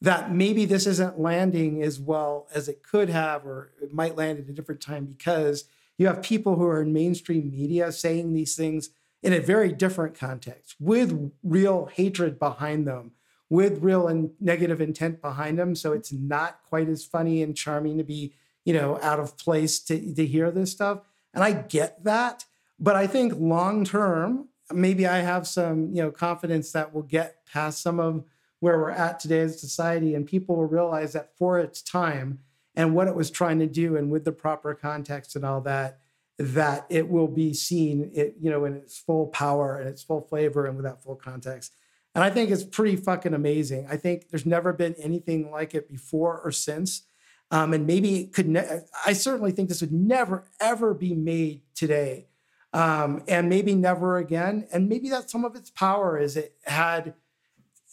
that 0.00 0.32
maybe 0.32 0.64
this 0.64 0.86
isn't 0.86 1.18
landing 1.18 1.82
as 1.82 1.98
well 1.98 2.46
as 2.54 2.68
it 2.68 2.82
could 2.82 3.08
have, 3.08 3.44
or 3.44 3.72
it 3.82 3.92
might 3.92 4.16
land 4.16 4.38
at 4.38 4.48
a 4.48 4.52
different 4.52 4.80
time 4.80 5.06
because 5.06 5.64
you 5.96 6.06
have 6.06 6.22
people 6.22 6.56
who 6.56 6.66
are 6.66 6.80
in 6.80 6.92
mainstream 6.92 7.50
media 7.50 7.90
saying 7.90 8.32
these 8.32 8.54
things 8.54 8.90
in 9.22 9.32
a 9.32 9.40
very 9.40 9.72
different 9.72 10.16
context 10.16 10.76
with 10.78 11.32
real 11.42 11.86
hatred 11.86 12.38
behind 12.38 12.86
them, 12.86 13.10
with 13.50 13.82
real 13.82 14.06
and 14.06 14.30
negative 14.40 14.80
intent 14.80 15.20
behind 15.20 15.58
them. 15.58 15.74
So 15.74 15.92
it's 15.92 16.12
not 16.12 16.60
quite 16.68 16.88
as 16.88 17.04
funny 17.04 17.42
and 17.42 17.56
charming 17.56 17.98
to 17.98 18.04
be, 18.04 18.32
you 18.64 18.72
know, 18.72 19.00
out 19.02 19.18
of 19.18 19.36
place 19.36 19.80
to, 19.80 20.14
to 20.14 20.24
hear 20.24 20.52
this 20.52 20.70
stuff. 20.70 21.00
And 21.34 21.42
I 21.42 21.52
get 21.52 22.04
that. 22.04 22.44
But 22.78 22.94
I 22.94 23.08
think 23.08 23.34
long 23.36 23.84
term, 23.84 24.48
maybe 24.72 25.06
I 25.06 25.18
have 25.18 25.48
some, 25.48 25.92
you 25.92 26.02
know, 26.02 26.12
confidence 26.12 26.70
that 26.72 26.94
we'll 26.94 27.02
get 27.02 27.44
past 27.52 27.82
some 27.82 27.98
of 27.98 28.24
where 28.60 28.78
we're 28.78 28.90
at 28.90 29.20
today 29.20 29.40
as 29.40 29.60
society 29.60 30.14
and 30.14 30.26
people 30.26 30.56
will 30.56 30.66
realize 30.66 31.12
that 31.12 31.36
for 31.38 31.58
its 31.58 31.82
time 31.82 32.40
and 32.74 32.94
what 32.94 33.08
it 33.08 33.14
was 33.14 33.30
trying 33.30 33.58
to 33.58 33.66
do 33.66 33.96
and 33.96 34.10
with 34.10 34.24
the 34.24 34.32
proper 34.32 34.74
context 34.74 35.36
and 35.36 35.44
all 35.44 35.60
that 35.60 35.98
that 36.38 36.86
it 36.88 37.08
will 37.08 37.26
be 37.26 37.52
seen 37.52 38.10
it 38.14 38.36
you 38.40 38.48
know 38.50 38.64
in 38.64 38.74
its 38.74 38.96
full 38.96 39.26
power 39.26 39.78
and 39.78 39.88
its 39.88 40.02
full 40.02 40.20
flavor 40.20 40.66
and 40.66 40.76
with 40.76 40.84
that 40.84 41.02
full 41.02 41.16
context. 41.16 41.72
And 42.14 42.24
i 42.24 42.30
think 42.30 42.50
it's 42.50 42.64
pretty 42.64 42.96
fucking 42.96 43.34
amazing. 43.34 43.86
I 43.90 43.96
think 43.96 44.30
there's 44.30 44.46
never 44.46 44.72
been 44.72 44.94
anything 44.94 45.50
like 45.50 45.74
it 45.74 45.88
before 45.88 46.40
or 46.40 46.52
since. 46.52 47.02
Um, 47.50 47.72
and 47.72 47.86
maybe 47.86 48.20
it 48.20 48.32
could 48.32 48.48
ne- 48.48 48.80
i 49.06 49.12
certainly 49.12 49.52
think 49.52 49.68
this 49.68 49.80
would 49.80 49.92
never 49.92 50.44
ever 50.60 50.94
be 50.94 51.14
made 51.14 51.62
today. 51.74 52.26
Um, 52.72 53.22
and 53.26 53.48
maybe 53.48 53.74
never 53.74 54.18
again. 54.18 54.68
And 54.70 54.88
maybe 54.88 55.08
that's 55.08 55.32
some 55.32 55.44
of 55.44 55.56
its 55.56 55.70
power 55.70 56.18
is 56.18 56.36
it 56.36 56.54
had 56.64 57.14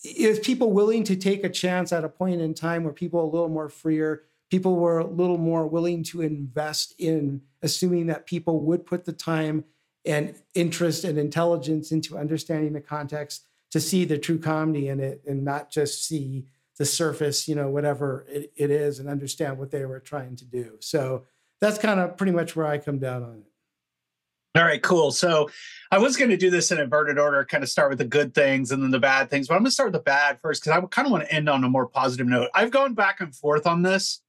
is 0.06 0.40
people 0.40 0.72
willing 0.72 1.04
to 1.04 1.16
take 1.16 1.44
a 1.44 1.50
chance 1.50 1.92
at 1.92 2.04
a 2.04 2.10
point 2.10 2.42
in 2.42 2.54
time 2.54 2.84
where 2.84 2.94
people 2.94 3.20
are 3.20 3.24
a 3.24 3.30
little 3.30 3.50
more 3.50 3.70
freer 3.70 4.24
people 4.50 4.76
were 4.76 5.00
a 5.00 5.08
little 5.08 5.38
more 5.38 5.68
willing 5.68 6.04
to 6.04 6.22
invest 6.22 6.94
in 7.00 7.42
assuming 7.62 8.08
that 8.08 8.26
people 8.26 8.62
would 8.62 8.86
put 8.86 9.06
the 9.06 9.14
time 9.14 9.64
and 10.06 10.36
interest 10.54 11.04
and 11.04 11.18
intelligence 11.18 11.92
into 11.92 12.18
understanding 12.18 12.74
the 12.74 12.82
context 12.82 13.44
to 13.72 13.80
see 13.80 14.06
the 14.06 14.18
true 14.18 14.38
comedy 14.38 14.88
in 14.88 15.00
it 15.00 15.22
and 15.28 15.44
not 15.44 15.72
just 15.72 16.06
see 16.06 16.46
the 16.78 16.86
surface 16.86 17.48
you 17.48 17.56
know 17.56 17.70
whatever 17.70 18.26
it, 18.30 18.52
it 18.56 18.70
is 18.70 19.00
and 19.00 19.10
understand 19.10 19.58
what 19.58 19.72
they 19.72 19.86
were 19.86 20.00
trying 20.00 20.36
to 20.36 20.46
do. 20.46 20.78
So 20.80 21.24
that's 21.60 21.78
kind 21.78 22.00
of 22.00 22.18
pretty 22.18 22.34
much 22.34 22.56
where 22.56 22.68
i 22.68 22.78
come 22.78 23.00
down 23.00 23.24
on 23.24 23.38
it 23.40 23.55
All 24.56 24.64
right, 24.64 24.82
cool. 24.82 25.12
So 25.12 25.50
I 25.92 25.98
was 25.98 26.16
going 26.16 26.30
to 26.30 26.38
do 26.38 26.50
this 26.50 26.72
in 26.72 26.80
inverted 26.80 27.20
order, 27.20 27.44
kind 27.44 27.62
of 27.62 27.70
start 27.70 27.90
with 27.90 27.98
the 27.98 28.06
good 28.06 28.34
things 28.34 28.72
and 28.72 28.82
then 28.82 28.92
the 28.92 29.00
bad 29.00 29.30
things, 29.30 29.50
but 29.50 29.56
I'm 29.56 29.60
going 29.60 29.66
to 29.66 29.72
start 29.72 29.88
with 29.88 30.00
the 30.00 30.04
bad 30.04 30.40
first 30.42 30.64
because 30.64 30.78
I 30.78 30.86
kind 30.88 31.06
of 31.06 31.12
want 31.12 31.26
to 31.26 31.34
end 31.34 31.50
on 31.50 31.64
a 31.66 31.70
more 31.70 31.88
positive 31.88 32.26
note. 32.26 32.50
I've 32.56 32.72
gone 32.72 32.94
back 32.94 33.20
and 33.20 33.36
forth 33.36 33.68
on 33.68 33.82
this 33.82 34.22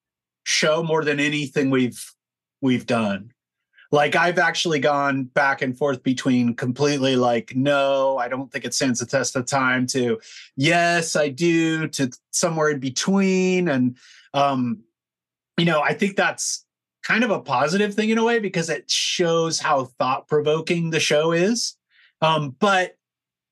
show 0.42 0.82
more 0.82 1.04
than 1.04 1.20
anything 1.20 1.70
we've 1.70 2.12
we've 2.60 2.86
done. 2.86 3.32
Like 3.92 4.16
I've 4.16 4.38
actually 4.38 4.80
gone 4.80 5.24
back 5.24 5.62
and 5.62 5.78
forth 5.78 6.02
between 6.02 6.54
completely 6.54 7.14
like 7.14 7.54
no, 7.54 8.18
I 8.18 8.26
don't 8.26 8.50
think 8.50 8.64
it 8.64 8.74
stands 8.74 8.98
the 8.98 9.06
test 9.06 9.36
of 9.36 9.46
time 9.46 9.86
to 9.88 10.20
yes, 10.56 11.14
I 11.14 11.28
do 11.28 11.86
to 11.88 12.10
somewhere 12.32 12.70
in 12.70 12.80
between 12.80 13.68
and 13.68 13.96
um 14.34 14.82
you 15.56 15.64
know, 15.64 15.80
I 15.80 15.94
think 15.94 16.16
that's 16.16 16.65
kind 17.06 17.22
of 17.22 17.30
a 17.30 17.40
positive 17.40 17.94
thing 17.94 18.10
in 18.10 18.18
a 18.18 18.24
way 18.24 18.40
because 18.40 18.68
it 18.68 18.90
shows 18.90 19.60
how 19.60 19.84
thought 19.84 20.26
provoking 20.26 20.90
the 20.90 20.98
show 20.98 21.30
is. 21.30 21.76
Um, 22.20 22.56
but 22.58 22.96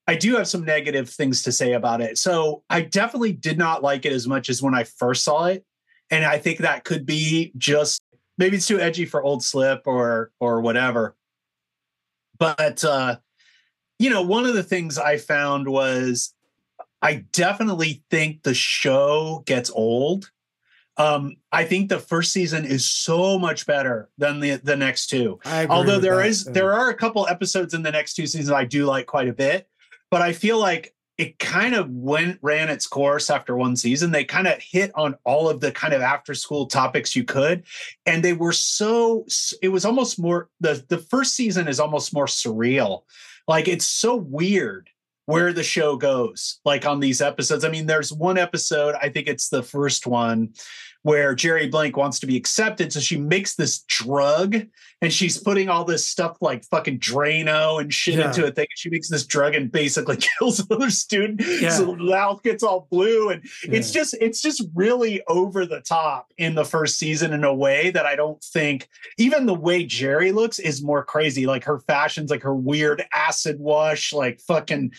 I 0.08 0.16
do 0.16 0.36
have 0.36 0.48
some 0.48 0.64
negative 0.64 1.08
things 1.08 1.42
to 1.44 1.52
say 1.52 1.72
about 1.72 2.00
it. 2.00 2.18
So 2.18 2.64
I 2.68 2.80
definitely 2.80 3.32
did 3.32 3.56
not 3.56 3.82
like 3.82 4.04
it 4.04 4.12
as 4.12 4.26
much 4.26 4.48
as 4.48 4.60
when 4.60 4.74
I 4.74 4.84
first 4.84 5.22
saw 5.22 5.46
it. 5.46 5.64
And 6.10 6.24
I 6.24 6.38
think 6.38 6.58
that 6.58 6.84
could 6.84 7.06
be 7.06 7.52
just 7.56 8.00
maybe 8.38 8.56
it's 8.56 8.66
too 8.66 8.80
edgy 8.80 9.04
for 9.04 9.22
old 9.22 9.42
slip 9.44 9.82
or 9.86 10.32
or 10.40 10.60
whatever. 10.60 11.16
but 12.38 12.84
uh, 12.84 13.16
you 13.98 14.10
know, 14.10 14.22
one 14.22 14.44
of 14.44 14.54
the 14.54 14.62
things 14.64 14.98
I 14.98 15.16
found 15.16 15.68
was 15.68 16.34
I 17.00 17.24
definitely 17.32 18.02
think 18.10 18.42
the 18.42 18.54
show 18.54 19.44
gets 19.46 19.70
old. 19.70 20.30
Um, 20.96 21.36
I 21.50 21.64
think 21.64 21.88
the 21.88 21.98
first 21.98 22.32
season 22.32 22.64
is 22.64 22.84
so 22.84 23.38
much 23.38 23.66
better 23.66 24.10
than 24.18 24.40
the 24.40 24.56
the 24.56 24.76
next 24.76 25.08
two. 25.08 25.40
Although 25.44 25.98
there 25.98 26.16
that, 26.18 26.26
is 26.26 26.44
there 26.44 26.72
are 26.72 26.88
a 26.88 26.94
couple 26.94 27.26
episodes 27.26 27.74
in 27.74 27.82
the 27.82 27.90
next 27.90 28.14
two 28.14 28.26
seasons 28.26 28.50
I 28.50 28.64
do 28.64 28.86
like 28.86 29.06
quite 29.06 29.28
a 29.28 29.32
bit, 29.32 29.68
but 30.10 30.22
I 30.22 30.32
feel 30.32 30.58
like 30.58 30.94
it 31.16 31.38
kind 31.38 31.74
of 31.74 31.90
went 31.90 32.38
ran 32.42 32.68
its 32.68 32.86
course 32.86 33.30
after 33.30 33.56
one 33.56 33.76
season. 33.76 34.10
They 34.10 34.24
kind 34.24 34.46
of 34.46 34.60
hit 34.60 34.90
on 34.94 35.16
all 35.24 35.48
of 35.48 35.60
the 35.60 35.72
kind 35.72 35.94
of 35.94 36.02
after 36.02 36.34
school 36.34 36.66
topics 36.66 37.14
you 37.14 37.24
could, 37.24 37.64
and 38.06 38.22
they 38.22 38.32
were 38.32 38.52
so. 38.52 39.26
It 39.62 39.68
was 39.68 39.84
almost 39.84 40.20
more 40.20 40.48
the 40.60 40.84
the 40.88 40.98
first 40.98 41.34
season 41.34 41.68
is 41.68 41.80
almost 41.80 42.12
more 42.14 42.26
surreal. 42.26 43.02
Like 43.46 43.68
it's 43.68 43.86
so 43.86 44.16
weird 44.16 44.90
where 45.26 45.52
the 45.52 45.62
show 45.62 45.96
goes 45.96 46.60
like 46.64 46.86
on 46.86 47.00
these 47.00 47.20
episodes. 47.20 47.64
I 47.64 47.68
mean, 47.68 47.86
there's 47.86 48.12
one 48.12 48.38
episode, 48.38 48.94
I 49.00 49.08
think 49.08 49.26
it's 49.26 49.48
the 49.48 49.62
first 49.62 50.06
one, 50.06 50.50
where 51.04 51.34
Jerry 51.34 51.68
Blank 51.68 51.98
wants 51.98 52.18
to 52.20 52.26
be 52.26 52.34
accepted. 52.34 52.90
So 52.90 52.98
she 52.98 53.18
makes 53.18 53.56
this 53.56 53.80
drug 53.88 54.56
and 55.02 55.12
she's 55.12 55.36
putting 55.36 55.68
all 55.68 55.84
this 55.84 56.06
stuff 56.06 56.38
like 56.40 56.64
fucking 56.64 56.98
Drano 56.98 57.78
and 57.78 57.92
shit 57.92 58.14
Yeah. 58.14 58.28
into 58.28 58.46
a 58.46 58.50
thing. 58.50 58.66
She 58.74 58.88
makes 58.88 59.10
this 59.10 59.26
drug 59.26 59.54
and 59.54 59.70
basically 59.70 60.16
kills 60.38 60.60
another 60.60 60.88
student. 60.88 61.42
Yeah. 61.60 61.68
So 61.68 61.84
the 61.84 61.96
mouth 61.98 62.42
gets 62.42 62.62
all 62.62 62.88
blue. 62.90 63.28
And 63.28 63.42
it's 63.64 63.90
just, 63.90 64.16
it's 64.18 64.40
just 64.40 64.64
really 64.74 65.22
over 65.28 65.66
the 65.66 65.82
top 65.82 66.32
in 66.38 66.54
the 66.54 66.64
first 66.64 66.98
season 66.98 67.34
in 67.34 67.44
a 67.44 67.54
way 67.54 67.90
that 67.90 68.06
I 68.06 68.16
don't 68.16 68.42
think 68.42 68.88
even 69.18 69.44
the 69.44 69.52
way 69.52 69.84
Jerry 69.84 70.32
looks 70.32 70.58
is 70.58 70.82
more 70.82 71.04
crazy. 71.04 71.44
Like 71.44 71.64
her 71.64 71.80
fashions, 71.80 72.30
like 72.30 72.42
her 72.44 72.54
weird 72.56 73.04
acid 73.12 73.60
wash, 73.60 74.14
like 74.14 74.40
fucking 74.40 74.92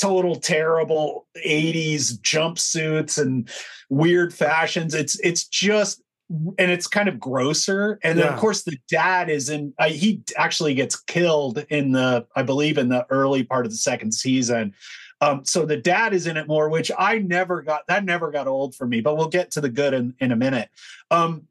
total 0.00 0.36
terrible 0.36 1.26
80s 1.44 2.18
jumpsuits 2.20 3.20
and 3.20 3.48
weird 3.90 4.32
fashions. 4.32 4.94
It's 4.94 5.18
it's 5.20 5.46
just 5.46 6.02
and 6.30 6.70
it's 6.70 6.86
kind 6.86 7.08
of 7.08 7.18
grosser. 7.18 7.98
And 8.02 8.18
then 8.18 8.26
Yeah. 8.26 8.34
of 8.34 8.38
course 8.38 8.62
the 8.62 8.78
dad 8.88 9.30
is 9.30 9.48
in 9.48 9.72
uh, 9.78 9.88
he 9.88 10.22
actually 10.36 10.74
gets 10.74 10.96
killed 11.00 11.64
in 11.70 11.92
the 11.92 12.26
I 12.36 12.42
believe 12.42 12.78
in 12.78 12.88
the 12.88 13.06
early 13.10 13.42
part 13.44 13.66
of 13.66 13.72
the 13.72 13.78
second 13.78 14.12
season. 14.12 14.74
Um, 15.20 15.44
so 15.44 15.66
the 15.66 15.76
dad 15.76 16.14
is 16.14 16.28
in 16.28 16.36
it 16.36 16.46
more, 16.46 16.68
which 16.68 16.92
I 16.96 17.18
never 17.18 17.62
got 17.62 17.86
that 17.88 18.04
never 18.04 18.30
got 18.30 18.46
old 18.46 18.74
for 18.74 18.86
me, 18.86 19.00
but 19.00 19.16
we'll 19.16 19.28
get 19.28 19.50
to 19.52 19.60
the 19.60 19.68
good 19.68 19.94
in, 19.94 20.14
in 20.20 20.32
a 20.32 20.36
minute. 20.36 20.68
Um, 21.10 21.48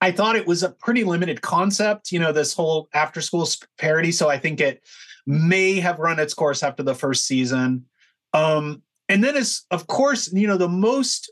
I 0.00 0.12
thought 0.12 0.36
it 0.36 0.46
was 0.46 0.62
a 0.62 0.70
pretty 0.70 1.02
limited 1.02 1.42
concept, 1.42 2.12
you 2.12 2.20
know, 2.20 2.30
this 2.32 2.54
whole 2.54 2.88
after 2.94 3.20
school 3.20 3.48
parody. 3.78 4.12
So 4.12 4.28
I 4.30 4.38
think 4.38 4.60
it 4.60 4.82
may 5.28 5.78
have 5.78 5.98
run 5.98 6.18
its 6.18 6.32
course 6.32 6.62
after 6.62 6.82
the 6.82 6.94
first 6.94 7.26
season. 7.26 7.84
Um, 8.32 8.82
and 9.10 9.22
then 9.22 9.36
it's, 9.36 9.66
of 9.70 9.86
course, 9.86 10.32
you 10.32 10.46
know, 10.46 10.56
the 10.56 10.68
most, 10.68 11.30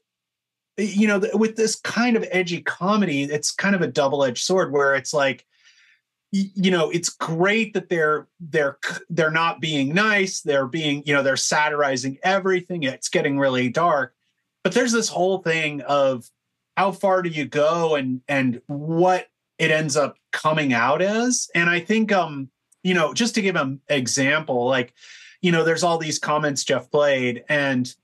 you 0.77 1.09
know, 1.09 1.23
with 1.33 1.57
this 1.57 1.77
kind 1.77 2.15
of 2.15 2.29
edgy 2.31 2.61
comedy, 2.61 3.23
it's 3.23 3.51
kind 3.51 3.75
of 3.75 3.81
a 3.81 3.87
double 3.87 4.23
edged 4.23 4.45
sword 4.45 4.71
where 4.71 4.95
it's 4.95 5.15
like, 5.15 5.47
you 6.31 6.71
know, 6.71 6.91
it's 6.91 7.09
great 7.09 7.73
that 7.73 7.89
they're 7.89 8.29
they're 8.41 8.77
they're 9.09 9.31
not 9.31 9.61
being 9.61 9.95
nice. 9.95 10.43
They're 10.43 10.67
being, 10.67 11.03
you 11.07 11.15
know, 11.15 11.23
they're 11.23 11.37
satirizing 11.37 12.19
everything. 12.23 12.83
It's 12.83 13.09
getting 13.09 13.39
really 13.39 13.71
dark, 13.71 14.15
but 14.63 14.75
there's 14.75 14.93
this 14.93 15.09
whole 15.09 15.39
thing 15.39 15.81
of 15.83 16.29
how 16.77 16.93
far 16.93 17.23
do 17.23 17.31
you 17.31 17.47
go 17.47 17.95
and 17.95 18.21
and 18.29 18.61
what 18.67 19.29
it 19.59 19.71
ends 19.71 19.97
up 19.97 20.17
coming 20.33 20.75
out 20.75 21.01
as 21.01 21.49
and 21.55 21.71
i 21.71 21.81
think 21.81 22.13
um 22.13 22.51
you 22.87 22.95
know 22.95 23.13
just 23.13 23.35
to 23.35 23.43
give 23.43 23.57
an 23.57 23.81
example 23.89 24.67
like 24.67 24.95
you 25.43 25.51
know 25.51 25.65
there's 25.65 25.83
all 25.83 25.99
these 25.99 26.21
comments 26.21 26.63
jeff 26.63 26.89
played 26.89 27.45
and 27.49 27.97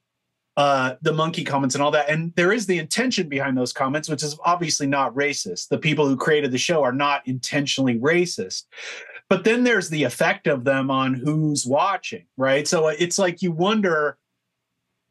uh 0.57 0.95
the 1.03 1.13
monkey 1.13 1.45
comments 1.45 1.77
and 1.77 1.83
all 1.83 1.93
that 1.93 2.11
and 2.11 2.35
there 2.35 2.53
is 2.53 2.67
the 2.67 2.79
intention 2.79 3.29
behind 3.29 3.57
those 3.57 3.73
comments 3.73 4.09
which 4.09 4.25
is 4.25 4.37
obviously 4.45 4.87
not 4.87 5.15
racist. 5.15 5.69
The 5.69 5.79
people 5.79 6.07
who 6.07 6.17
created 6.17 6.51
the 6.51 6.59
show 6.59 6.83
are 6.83 6.93
not 6.93 7.27
intentionally 7.27 7.99
racist. 7.99 8.65
But 9.31 9.45
then 9.45 9.65
there's 9.65 9.89
the 9.89 10.03
effect 10.03 10.47
of 10.47 10.65
them 10.65 10.91
on 10.91 11.15
who's 11.15 11.65
watching 11.65 12.27
right? 12.37 12.67
So 12.67 12.89
it's 12.89 13.19
like 13.19 13.41
you 13.41 13.53
wonder 13.53 14.19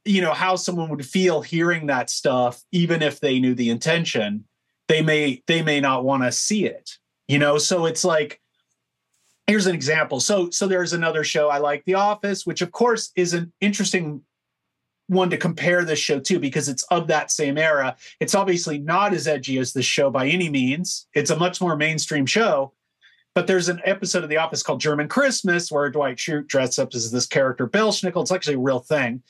you 0.03 0.21
know 0.21 0.33
how 0.33 0.57
someone 0.57 0.89
would 0.89 1.05
feel 1.05 1.41
hearing 1.41 1.87
that 1.87 2.09
stuff 2.09 2.61
even 2.71 3.01
if 3.01 3.21
they 3.21 3.39
knew 3.39 3.55
the 3.55 3.69
intention. 3.69 4.43
They 4.89 5.01
may 5.01 5.41
they 5.47 5.61
may 5.63 5.79
not 5.79 6.03
want 6.03 6.23
to 6.23 6.31
see 6.33 6.65
it 6.65 6.97
you 7.27 7.39
know? 7.39 7.57
So 7.57 7.85
it's 7.85 8.03
like 8.03 8.41
here's 9.47 9.67
an 9.67 9.75
example 9.75 10.19
so 10.19 10.49
so 10.49 10.67
there's 10.67 10.93
another 10.93 11.23
show 11.23 11.49
i 11.49 11.57
like 11.57 11.83
the 11.85 11.93
office 11.93 12.45
which 12.45 12.61
of 12.61 12.71
course 12.71 13.11
is 13.15 13.33
an 13.33 13.51
interesting 13.61 14.21
one 15.07 15.29
to 15.29 15.37
compare 15.37 15.83
this 15.83 15.99
show 15.99 16.19
to 16.19 16.39
because 16.39 16.69
it's 16.69 16.83
of 16.83 17.07
that 17.07 17.31
same 17.31 17.57
era 17.57 17.95
it's 18.19 18.35
obviously 18.35 18.77
not 18.77 19.13
as 19.13 19.27
edgy 19.27 19.57
as 19.57 19.73
this 19.73 19.85
show 19.85 20.09
by 20.09 20.27
any 20.27 20.49
means 20.49 21.07
it's 21.13 21.31
a 21.31 21.35
much 21.35 21.59
more 21.59 21.75
mainstream 21.75 22.25
show 22.25 22.73
but 23.33 23.47
there's 23.47 23.69
an 23.69 23.81
episode 23.85 24.23
of 24.23 24.29
The 24.29 24.37
Office 24.37 24.61
called 24.61 24.81
German 24.81 25.07
Christmas 25.07 25.71
where 25.71 25.89
Dwight 25.89 26.17
Schrute 26.17 26.47
dressed 26.47 26.79
up 26.79 26.93
as 26.93 27.11
this 27.11 27.25
character, 27.25 27.67
Belsnickel. 27.67 28.21
It's 28.21 28.31
actually 28.31 28.55
a 28.55 28.59
real 28.59 28.79
thing. 28.79 29.23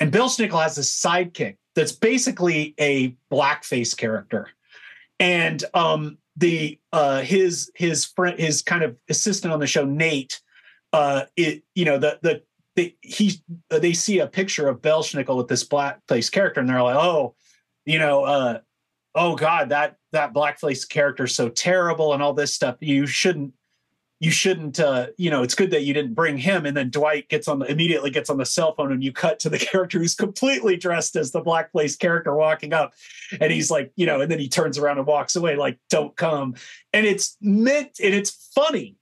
And 0.00 0.12
Belsnickel 0.12 0.60
has 0.60 0.74
this 0.74 0.90
sidekick 0.90 1.56
that's 1.74 1.92
basically 1.92 2.74
a 2.80 3.16
blackface 3.30 3.96
character. 3.96 4.48
And 5.20 5.64
um, 5.74 6.18
the 6.36 6.78
uh, 6.92 7.20
his 7.20 7.70
his 7.74 8.04
friend 8.04 8.38
his 8.38 8.62
kind 8.62 8.82
of 8.82 8.96
assistant 9.08 9.52
on 9.52 9.60
the 9.60 9.66
show, 9.66 9.84
Nate, 9.84 10.40
uh, 10.92 11.24
it 11.36 11.62
you 11.74 11.84
know 11.84 11.98
the 11.98 12.18
the 12.22 12.42
they, 12.76 12.96
he 13.02 13.40
they 13.68 13.92
see 13.92 14.18
a 14.18 14.26
picture 14.26 14.68
of 14.68 14.82
Belsnickel 14.82 15.36
with 15.36 15.48
this 15.48 15.66
blackface 15.66 16.30
character, 16.30 16.60
and 16.60 16.68
they're 16.68 16.82
like, 16.82 16.96
oh, 16.96 17.34
you 17.84 17.98
know, 17.98 18.24
uh, 18.24 18.58
oh 19.14 19.36
God, 19.36 19.68
that 19.68 19.96
that 20.12 20.34
blackface 20.34 20.88
character 20.88 21.24
is 21.24 21.34
so 21.34 21.48
terrible 21.48 22.12
and 22.12 22.22
all 22.22 22.32
this 22.32 22.52
stuff. 22.52 22.76
You 22.80 23.06
shouldn't 23.06 23.54
you 24.24 24.30
shouldn't 24.30 24.80
uh 24.80 25.08
you 25.18 25.30
know 25.30 25.42
it's 25.42 25.54
good 25.54 25.70
that 25.70 25.82
you 25.82 25.92
didn't 25.92 26.14
bring 26.14 26.38
him 26.38 26.64
and 26.64 26.74
then 26.74 26.88
dwight 26.88 27.28
gets 27.28 27.46
on 27.46 27.58
the 27.58 27.70
immediately 27.70 28.08
gets 28.08 28.30
on 28.30 28.38
the 28.38 28.46
cell 28.46 28.74
phone 28.74 28.90
and 28.90 29.04
you 29.04 29.12
cut 29.12 29.38
to 29.38 29.50
the 29.50 29.58
character 29.70 29.98
who's 29.98 30.14
completely 30.14 30.78
dressed 30.78 31.14
as 31.14 31.30
the 31.30 31.42
blackface 31.42 31.98
character 31.98 32.34
walking 32.34 32.72
up. 32.72 32.94
And 33.38 33.52
he's 33.52 33.70
like 33.70 33.92
you 33.96 34.06
know 34.06 34.22
and 34.22 34.30
then 34.30 34.38
he 34.38 34.48
turns 34.48 34.78
around 34.78 34.96
and 34.96 35.06
walks 35.06 35.36
away 35.36 35.56
like 35.56 35.78
don't 35.90 36.16
come. 36.16 36.54
And 36.94 37.06
it's 37.06 37.36
meant 37.42 37.98
and 38.02 38.14
it's 38.14 38.50
funny. 38.54 38.96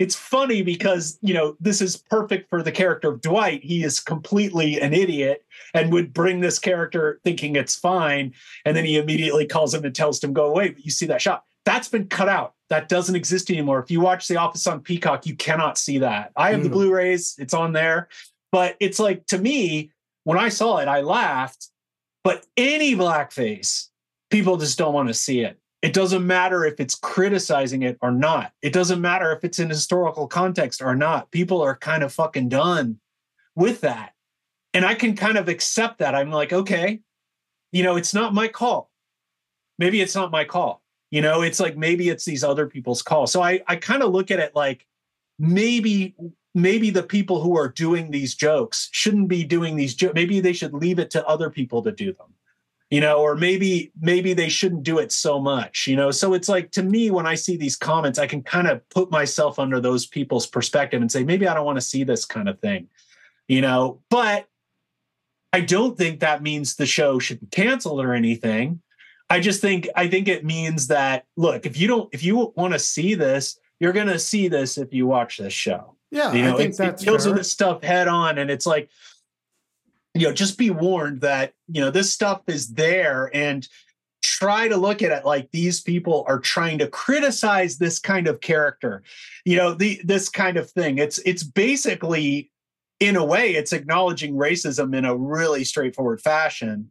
It's 0.00 0.16
funny 0.16 0.62
because 0.62 1.16
you 1.22 1.32
know 1.32 1.56
this 1.60 1.80
is 1.80 1.96
perfect 1.96 2.50
for 2.50 2.60
the 2.60 2.72
character 2.72 3.12
of 3.12 3.20
dwight. 3.20 3.62
He 3.62 3.84
is 3.84 4.00
completely 4.00 4.80
an 4.80 4.92
idiot 4.92 5.44
and 5.74 5.92
would 5.92 6.12
bring 6.12 6.40
this 6.40 6.58
character 6.58 7.20
thinking 7.22 7.54
it's 7.54 7.76
fine. 7.76 8.34
And 8.64 8.76
then 8.76 8.84
he 8.84 8.98
immediately 8.98 9.46
calls 9.46 9.72
him 9.72 9.84
and 9.84 9.94
tells 9.94 10.22
him 10.22 10.32
go 10.32 10.46
away 10.46 10.70
but 10.70 10.84
you 10.84 10.90
see 10.90 11.06
that 11.06 11.22
shot. 11.22 11.44
That's 11.64 11.88
been 11.88 12.08
cut 12.08 12.28
out 12.28 12.55
that 12.68 12.88
doesn't 12.88 13.16
exist 13.16 13.50
anymore. 13.50 13.78
If 13.80 13.90
you 13.90 14.00
watch 14.00 14.28
the 14.28 14.36
office 14.36 14.66
on 14.66 14.80
peacock 14.80 15.26
you 15.26 15.36
cannot 15.36 15.78
see 15.78 15.98
that. 15.98 16.32
I 16.36 16.50
have 16.50 16.62
the 16.62 16.68
Mm. 16.68 16.72
blu-rays. 16.72 17.36
It's 17.38 17.54
on 17.54 17.72
there. 17.72 18.08
But 18.52 18.76
it's 18.80 18.98
like 18.98 19.26
to 19.26 19.38
me 19.38 19.90
when 20.24 20.38
i 20.38 20.48
saw 20.48 20.78
it 20.78 20.88
i 20.88 21.00
laughed. 21.00 21.68
But 22.24 22.44
any 22.56 22.94
blackface 22.96 23.88
people 24.30 24.56
just 24.56 24.76
don't 24.78 24.94
want 24.94 25.08
to 25.08 25.14
see 25.14 25.40
it. 25.40 25.58
It 25.82 25.92
doesn't 25.92 26.26
matter 26.26 26.64
if 26.64 26.80
it's 26.80 26.96
criticizing 26.96 27.82
it 27.82 27.96
or 28.02 28.10
not. 28.10 28.52
It 28.62 28.72
doesn't 28.72 29.00
matter 29.00 29.30
if 29.32 29.44
it's 29.44 29.60
in 29.60 29.68
historical 29.70 30.26
context 30.26 30.82
or 30.82 30.96
not. 30.96 31.30
People 31.30 31.62
are 31.62 31.76
kind 31.76 32.02
of 32.02 32.12
fucking 32.12 32.48
done 32.48 32.98
with 33.54 33.82
that. 33.82 34.12
And 34.74 34.84
i 34.84 34.94
can 34.94 35.14
kind 35.14 35.38
of 35.38 35.48
accept 35.48 35.98
that. 35.98 36.14
I'm 36.14 36.30
like 36.30 36.52
okay 36.52 37.00
you 37.72 37.82
know 37.82 37.96
it's 37.96 38.14
not 38.14 38.32
my 38.34 38.48
call. 38.48 38.90
Maybe 39.78 40.00
it's 40.00 40.14
not 40.14 40.30
my 40.30 40.44
call 40.44 40.82
you 41.10 41.20
know 41.20 41.42
it's 41.42 41.60
like 41.60 41.76
maybe 41.76 42.08
it's 42.08 42.24
these 42.24 42.44
other 42.44 42.66
people's 42.66 43.02
call 43.02 43.26
so 43.26 43.42
i 43.42 43.60
i 43.66 43.76
kind 43.76 44.02
of 44.02 44.12
look 44.12 44.30
at 44.30 44.40
it 44.40 44.54
like 44.54 44.86
maybe 45.38 46.14
maybe 46.54 46.88
the 46.88 47.02
people 47.02 47.40
who 47.40 47.56
are 47.56 47.68
doing 47.68 48.10
these 48.10 48.34
jokes 48.34 48.88
shouldn't 48.92 49.28
be 49.28 49.44
doing 49.44 49.76
these 49.76 49.94
jokes 49.94 50.14
maybe 50.14 50.40
they 50.40 50.52
should 50.52 50.72
leave 50.72 50.98
it 50.98 51.10
to 51.10 51.24
other 51.26 51.50
people 51.50 51.82
to 51.82 51.92
do 51.92 52.12
them. 52.14 52.32
You 52.90 53.00
know 53.00 53.18
or 53.18 53.34
maybe 53.34 53.90
maybe 54.00 54.32
they 54.32 54.48
shouldn't 54.48 54.84
do 54.84 54.98
it 54.98 55.10
so 55.10 55.40
much 55.40 55.88
you 55.88 55.96
know? 55.96 56.12
So 56.12 56.34
it's 56.34 56.48
like 56.48 56.70
to 56.70 56.84
me 56.84 57.10
when 57.10 57.26
i 57.26 57.34
see 57.34 57.56
these 57.56 57.74
comments 57.74 58.16
i 58.16 58.28
can 58.28 58.44
kind 58.44 58.68
of 58.68 58.88
put 58.90 59.10
myself 59.10 59.58
under 59.58 59.80
those 59.80 60.06
people's 60.06 60.46
perspective 60.46 61.02
and 61.02 61.10
say 61.10 61.24
maybe 61.24 61.48
i 61.48 61.54
don't 61.54 61.66
want 61.66 61.78
to 61.78 61.82
see 61.82 62.04
this 62.04 62.24
kind 62.24 62.48
of 62.48 62.60
thing 62.60 62.86
you 63.48 63.60
know? 63.60 64.00
But 64.08 64.46
i 65.52 65.60
don't 65.60 65.98
think 65.98 66.20
that 66.20 66.44
means 66.44 66.76
the 66.76 66.86
show 66.86 67.18
should 67.18 67.40
be 67.40 67.48
canceled 67.48 68.00
or 68.00 68.14
anything 68.14 68.80
i 69.30 69.40
just 69.40 69.60
think 69.60 69.88
i 69.96 70.08
think 70.08 70.28
it 70.28 70.44
means 70.44 70.88
that 70.88 71.24
look 71.36 71.66
if 71.66 71.78
you 71.78 71.86
don't 71.86 72.12
if 72.12 72.22
you 72.22 72.52
want 72.56 72.72
to 72.72 72.78
see 72.78 73.14
this 73.14 73.58
you're 73.78 73.92
going 73.92 74.06
to 74.06 74.18
see 74.18 74.48
this 74.48 74.78
if 74.78 74.92
you 74.92 75.06
watch 75.06 75.38
this 75.38 75.52
show. 75.52 75.94
Yeah, 76.10 76.32
you 76.32 76.48
I 76.48 76.56
think 76.56 76.74
it, 76.74 76.76
that's 76.78 77.02
it 77.02 77.06
deals 77.06 77.26
with 77.26 77.36
this 77.36 77.50
stuff 77.50 77.82
head 77.82 78.08
on 78.08 78.38
and 78.38 78.50
it's 78.50 78.64
like 78.64 78.88
you 80.14 80.26
know 80.26 80.32
just 80.32 80.56
be 80.56 80.70
warned 80.70 81.20
that 81.22 81.52
you 81.68 81.80
know 81.80 81.90
this 81.90 82.12
stuff 82.12 82.42
is 82.46 82.74
there 82.74 83.30
and 83.34 83.68
try 84.22 84.68
to 84.68 84.76
look 84.76 85.02
at 85.02 85.12
it 85.12 85.24
like 85.24 85.50
these 85.50 85.80
people 85.80 86.24
are 86.28 86.38
trying 86.38 86.78
to 86.78 86.86
criticize 86.86 87.76
this 87.76 87.98
kind 87.98 88.28
of 88.28 88.40
character. 88.40 89.02
You 89.44 89.56
know 89.56 89.74
the 89.74 90.00
this 90.04 90.28
kind 90.28 90.56
of 90.56 90.70
thing. 90.70 90.98
It's 90.98 91.18
it's 91.18 91.42
basically 91.42 92.52
in 92.98 93.16
a 93.16 93.24
way 93.24 93.54
it's 93.54 93.74
acknowledging 93.74 94.36
racism 94.36 94.96
in 94.96 95.04
a 95.04 95.14
really 95.14 95.64
straightforward 95.64 96.20
fashion 96.20 96.90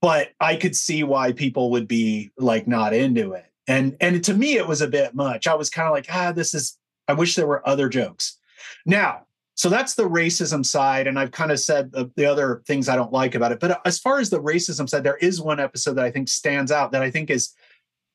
but 0.00 0.30
i 0.40 0.56
could 0.56 0.76
see 0.76 1.02
why 1.02 1.32
people 1.32 1.70
would 1.70 1.88
be 1.88 2.30
like 2.38 2.66
not 2.66 2.92
into 2.94 3.32
it. 3.32 3.46
And 3.66 3.96
and 4.00 4.22
to 4.24 4.34
me 4.34 4.56
it 4.56 4.68
was 4.68 4.82
a 4.82 4.88
bit 4.88 5.14
much. 5.14 5.46
I 5.46 5.54
was 5.54 5.70
kind 5.70 5.88
of 5.88 5.94
like 5.94 6.06
ah 6.10 6.32
this 6.32 6.54
is 6.54 6.78
i 7.08 7.12
wish 7.12 7.34
there 7.34 7.46
were 7.46 7.66
other 7.68 7.88
jokes. 7.88 8.38
Now 8.86 9.26
so 9.56 9.68
that's 9.68 9.94
the 9.94 10.08
racism 10.08 10.66
side 10.66 11.06
and 11.06 11.18
i've 11.18 11.30
kind 11.30 11.52
of 11.52 11.60
said 11.60 11.92
the, 11.92 12.10
the 12.16 12.26
other 12.26 12.62
things 12.66 12.88
i 12.88 12.96
don't 12.96 13.12
like 13.12 13.34
about 13.34 13.52
it. 13.52 13.60
But 13.60 13.80
as 13.86 13.98
far 13.98 14.18
as 14.20 14.30
the 14.30 14.42
racism 14.42 14.88
side 14.88 15.04
there 15.04 15.16
is 15.16 15.40
one 15.40 15.60
episode 15.60 15.94
that 15.94 16.04
i 16.04 16.10
think 16.10 16.28
stands 16.28 16.72
out 16.72 16.92
that 16.92 17.02
i 17.02 17.10
think 17.10 17.30
is 17.30 17.52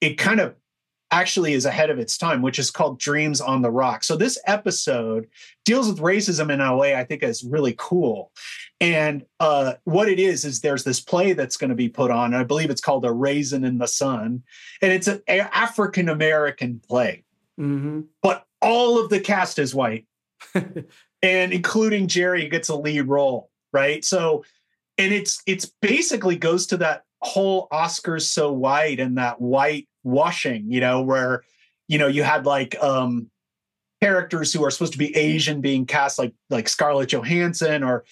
it 0.01 0.17
kind 0.17 0.39
of 0.39 0.55
actually 1.11 1.53
is 1.53 1.65
ahead 1.65 1.89
of 1.89 1.99
its 1.99 2.17
time, 2.17 2.41
which 2.41 2.59
is 2.59 2.71
called 2.71 2.99
Dreams 2.99 3.41
on 3.41 3.61
the 3.61 3.71
Rock. 3.71 4.03
So 4.03 4.15
this 4.15 4.39
episode 4.45 5.27
deals 5.65 5.87
with 5.87 5.99
racism 5.99 6.51
in 6.51 6.61
a 6.61 6.75
way 6.75 6.95
I 6.95 7.03
think 7.03 7.23
is 7.23 7.43
really 7.43 7.75
cool. 7.77 8.31
And 8.79 9.25
uh, 9.39 9.73
what 9.83 10.07
it 10.07 10.19
is 10.19 10.45
is 10.45 10.61
there's 10.61 10.83
this 10.83 11.01
play 11.01 11.33
that's 11.33 11.57
going 11.57 11.69
to 11.69 11.75
be 11.75 11.89
put 11.89 12.11
on. 12.11 12.33
I 12.33 12.43
believe 12.43 12.69
it's 12.69 12.81
called 12.81 13.05
A 13.05 13.11
Raisin 13.11 13.65
in 13.65 13.77
the 13.77 13.87
Sun, 13.87 14.43
and 14.81 14.91
it's 14.93 15.07
an 15.07 15.21
African 15.27 16.07
American 16.07 16.81
play. 16.87 17.23
Mm-hmm. 17.59 18.01
But 18.23 18.45
all 18.61 19.03
of 19.03 19.09
the 19.09 19.19
cast 19.19 19.59
is 19.59 19.75
white, 19.75 20.05
and 20.53 21.53
including 21.53 22.07
Jerry 22.07 22.47
gets 22.47 22.69
a 22.69 22.75
lead 22.75 23.01
role, 23.01 23.49
right? 23.73 24.05
So, 24.05 24.45
and 24.97 25.13
it's 25.13 25.41
it's 25.45 25.65
basically 25.81 26.37
goes 26.37 26.67
to 26.67 26.77
that 26.77 27.03
whole 27.21 27.67
Oscars 27.69 28.23
so 28.23 28.53
white 28.53 29.01
and 29.01 29.17
that 29.17 29.41
white 29.41 29.88
washing, 30.03 30.71
you 30.71 30.79
know, 30.79 31.01
where 31.01 31.43
you 31.87 31.97
know 31.97 32.07
you 32.07 32.23
had 32.23 32.45
like 32.45 32.81
um 32.81 33.29
characters 34.01 34.53
who 34.53 34.63
are 34.63 34.71
supposed 34.71 34.93
to 34.93 34.99
be 34.99 35.15
Asian 35.15 35.61
being 35.61 35.85
cast 35.85 36.17
like 36.17 36.33
like 36.49 36.69
Scarlett 36.69 37.11
Johansson 37.11 37.83
or 37.83 38.05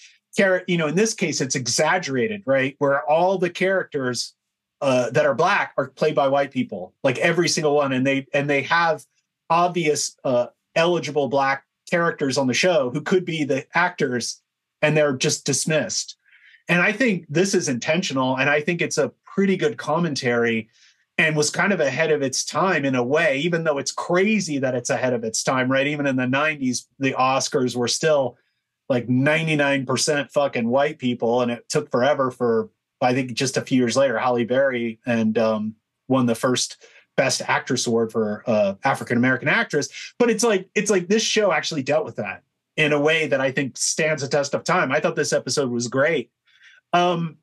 you 0.66 0.76
know 0.76 0.86
in 0.86 0.94
this 0.94 1.14
case 1.14 1.40
it's 1.40 1.54
exaggerated 1.54 2.42
right? 2.46 2.76
Where 2.78 3.02
all 3.08 3.38
the 3.38 3.50
characters 3.50 4.34
uh, 4.80 5.10
that 5.10 5.26
are 5.26 5.34
black 5.34 5.72
are 5.76 5.88
played 5.88 6.14
by 6.14 6.28
white 6.28 6.52
people 6.52 6.94
like 7.02 7.18
every 7.18 7.48
single 7.48 7.74
one 7.74 7.92
and 7.92 8.06
they 8.06 8.26
and 8.32 8.48
they 8.48 8.62
have 8.62 9.04
obvious 9.50 10.16
uh, 10.24 10.46
eligible 10.76 11.28
black 11.28 11.64
characters 11.90 12.38
on 12.38 12.46
the 12.46 12.54
show 12.54 12.90
who 12.90 13.00
could 13.00 13.24
be 13.24 13.44
the 13.44 13.66
actors 13.74 14.40
and 14.82 14.96
they're 14.96 15.16
just 15.16 15.46
dismissed. 15.46 16.16
And 16.68 16.82
i 16.82 16.92
think 16.92 17.24
this 17.28 17.54
is 17.54 17.68
intentional 17.68 18.36
and 18.36 18.50
i 18.50 18.60
think 18.60 18.82
it's 18.82 18.98
a 18.98 19.12
pretty 19.24 19.56
good 19.56 19.78
commentary 19.78 20.68
and 21.18 21.36
was 21.36 21.50
kind 21.50 21.72
of 21.72 21.80
ahead 21.80 22.12
of 22.12 22.22
its 22.22 22.44
time 22.44 22.84
in 22.84 22.94
a 22.94 23.02
way, 23.02 23.38
even 23.38 23.64
though 23.64 23.78
it's 23.78 23.90
crazy 23.90 24.58
that 24.58 24.76
it's 24.76 24.88
ahead 24.88 25.12
of 25.12 25.24
its 25.24 25.42
time, 25.42 25.70
right? 25.70 25.88
Even 25.88 26.06
in 26.06 26.14
the 26.14 26.22
90s, 26.22 26.86
the 27.00 27.12
Oscars 27.12 27.74
were 27.74 27.88
still 27.88 28.38
like 28.88 29.08
99% 29.08 30.30
fucking 30.30 30.68
white 30.68 30.98
people. 30.98 31.42
And 31.42 31.50
it 31.50 31.68
took 31.68 31.90
forever 31.90 32.30
for, 32.30 32.70
I 33.00 33.14
think 33.14 33.32
just 33.34 33.56
a 33.56 33.62
few 33.62 33.78
years 33.78 33.96
later, 33.96 34.16
Halle 34.16 34.44
Berry 34.44 35.00
and 35.04 35.36
um, 35.36 35.74
won 36.06 36.26
the 36.26 36.36
first 36.36 36.86
best 37.16 37.42
actress 37.42 37.88
award 37.88 38.12
for 38.12 38.44
uh, 38.46 38.74
African 38.84 39.18
American 39.18 39.48
actress. 39.48 39.88
But 40.18 40.30
it's 40.30 40.44
like, 40.44 40.70
it's 40.76 40.90
like 40.90 41.08
this 41.08 41.24
show 41.24 41.50
actually 41.50 41.82
dealt 41.82 42.04
with 42.04 42.16
that 42.16 42.44
in 42.76 42.92
a 42.92 43.00
way 43.00 43.26
that 43.26 43.40
I 43.40 43.50
think 43.50 43.76
stands 43.76 44.22
a 44.22 44.28
test 44.28 44.54
of 44.54 44.62
time. 44.62 44.92
I 44.92 45.00
thought 45.00 45.16
this 45.16 45.32
episode 45.32 45.70
was 45.70 45.88
great. 45.88 46.30
Um, 46.92 47.38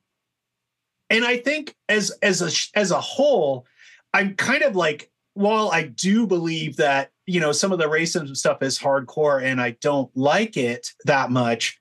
and 1.15 1.23
I 1.23 1.37
think 1.37 1.73
as 1.87 2.11
as 2.21 2.41
a 2.41 2.77
as 2.77 2.91
a 2.91 2.99
whole, 2.99 3.65
I'm 4.13 4.35
kind 4.35 4.63
of 4.63 4.75
like 4.75 5.09
while 5.33 5.69
I 5.71 5.83
do 5.83 6.27
believe 6.27 6.77
that 6.77 7.11
you 7.25 7.39
know 7.39 7.53
some 7.53 7.71
of 7.71 7.79
the 7.79 7.85
racism 7.85 8.35
stuff 8.35 8.61
is 8.61 8.77
hardcore 8.77 9.41
and 9.41 9.61
I 9.61 9.71
don't 9.81 10.15
like 10.15 10.57
it 10.57 10.89
that 11.05 11.31
much, 11.31 11.79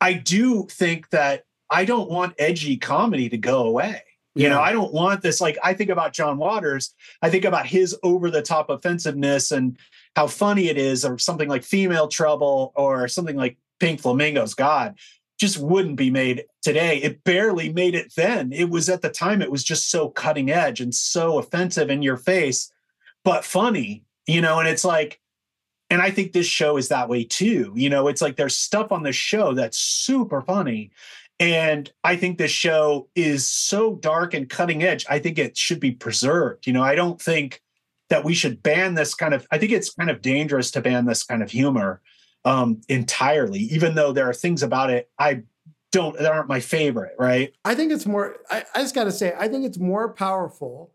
I 0.00 0.14
do 0.14 0.66
think 0.68 1.10
that 1.10 1.44
I 1.70 1.84
don't 1.84 2.10
want 2.10 2.34
edgy 2.38 2.76
comedy 2.76 3.28
to 3.28 3.38
go 3.38 3.64
away. 3.64 4.02
You 4.34 4.48
know, 4.48 4.62
I 4.62 4.72
don't 4.72 4.94
want 4.94 5.20
this. 5.20 5.42
Like, 5.42 5.58
I 5.62 5.74
think 5.74 5.90
about 5.90 6.14
John 6.14 6.38
Waters. 6.38 6.94
I 7.20 7.28
think 7.28 7.44
about 7.44 7.66
his 7.66 7.94
over 8.02 8.30
the 8.30 8.40
top 8.40 8.70
offensiveness 8.70 9.50
and 9.50 9.76
how 10.16 10.26
funny 10.26 10.68
it 10.68 10.78
is, 10.78 11.04
or 11.04 11.18
something 11.18 11.50
like 11.50 11.62
Female 11.62 12.08
Trouble, 12.08 12.72
or 12.74 13.08
something 13.08 13.36
like 13.36 13.58
Pink 13.78 14.00
Flamingos. 14.00 14.54
God, 14.54 14.96
just 15.42 15.58
wouldn't 15.58 15.96
be 15.96 16.08
made 16.08 16.44
today. 16.62 16.98
It 16.98 17.24
barely 17.24 17.72
made 17.72 17.96
it 17.96 18.14
then. 18.16 18.52
It 18.52 18.70
was 18.70 18.88
at 18.88 19.02
the 19.02 19.10
time, 19.10 19.42
it 19.42 19.50
was 19.50 19.64
just 19.64 19.90
so 19.90 20.08
cutting 20.08 20.52
edge 20.52 20.80
and 20.80 20.94
so 20.94 21.36
offensive 21.38 21.90
in 21.90 22.00
your 22.00 22.16
face, 22.16 22.72
but 23.24 23.44
funny, 23.44 24.04
you 24.28 24.40
know, 24.40 24.60
and 24.60 24.68
it's 24.68 24.84
like, 24.84 25.18
and 25.90 26.00
I 26.00 26.12
think 26.12 26.32
this 26.32 26.46
show 26.46 26.76
is 26.76 26.86
that 26.88 27.08
way 27.08 27.24
too. 27.24 27.72
You 27.74 27.90
know, 27.90 28.06
it's 28.06 28.22
like 28.22 28.36
there's 28.36 28.54
stuff 28.54 28.92
on 28.92 29.02
the 29.02 29.10
show 29.10 29.52
that's 29.52 29.76
super 29.76 30.42
funny. 30.42 30.92
And 31.40 31.90
I 32.04 32.14
think 32.14 32.38
this 32.38 32.52
show 32.52 33.08
is 33.16 33.44
so 33.44 33.96
dark 33.96 34.34
and 34.34 34.48
cutting 34.48 34.84
edge. 34.84 35.04
I 35.10 35.18
think 35.18 35.40
it 35.40 35.56
should 35.56 35.80
be 35.80 35.90
preserved. 35.90 36.68
You 36.68 36.72
know, 36.72 36.84
I 36.84 36.94
don't 36.94 37.20
think 37.20 37.60
that 38.10 38.24
we 38.24 38.32
should 38.32 38.62
ban 38.62 38.94
this 38.94 39.12
kind 39.12 39.34
of, 39.34 39.44
I 39.50 39.58
think 39.58 39.72
it's 39.72 39.92
kind 39.92 40.08
of 40.08 40.22
dangerous 40.22 40.70
to 40.70 40.80
ban 40.80 41.06
this 41.06 41.24
kind 41.24 41.42
of 41.42 41.50
humor 41.50 42.00
um, 42.44 42.80
entirely, 42.88 43.60
even 43.60 43.94
though 43.94 44.12
there 44.12 44.28
are 44.28 44.34
things 44.34 44.62
about 44.62 44.90
it 44.90 45.10
I 45.18 45.42
don't 45.92 46.16
that 46.18 46.32
aren't 46.32 46.48
my 46.48 46.60
favorite, 46.60 47.14
right? 47.18 47.52
I 47.64 47.74
think 47.74 47.92
it's 47.92 48.06
more. 48.06 48.36
I, 48.50 48.64
I 48.74 48.80
just 48.80 48.94
got 48.94 49.04
to 49.04 49.12
say, 49.12 49.34
I 49.38 49.48
think 49.48 49.66
it's 49.66 49.78
more 49.78 50.08
powerful 50.12 50.90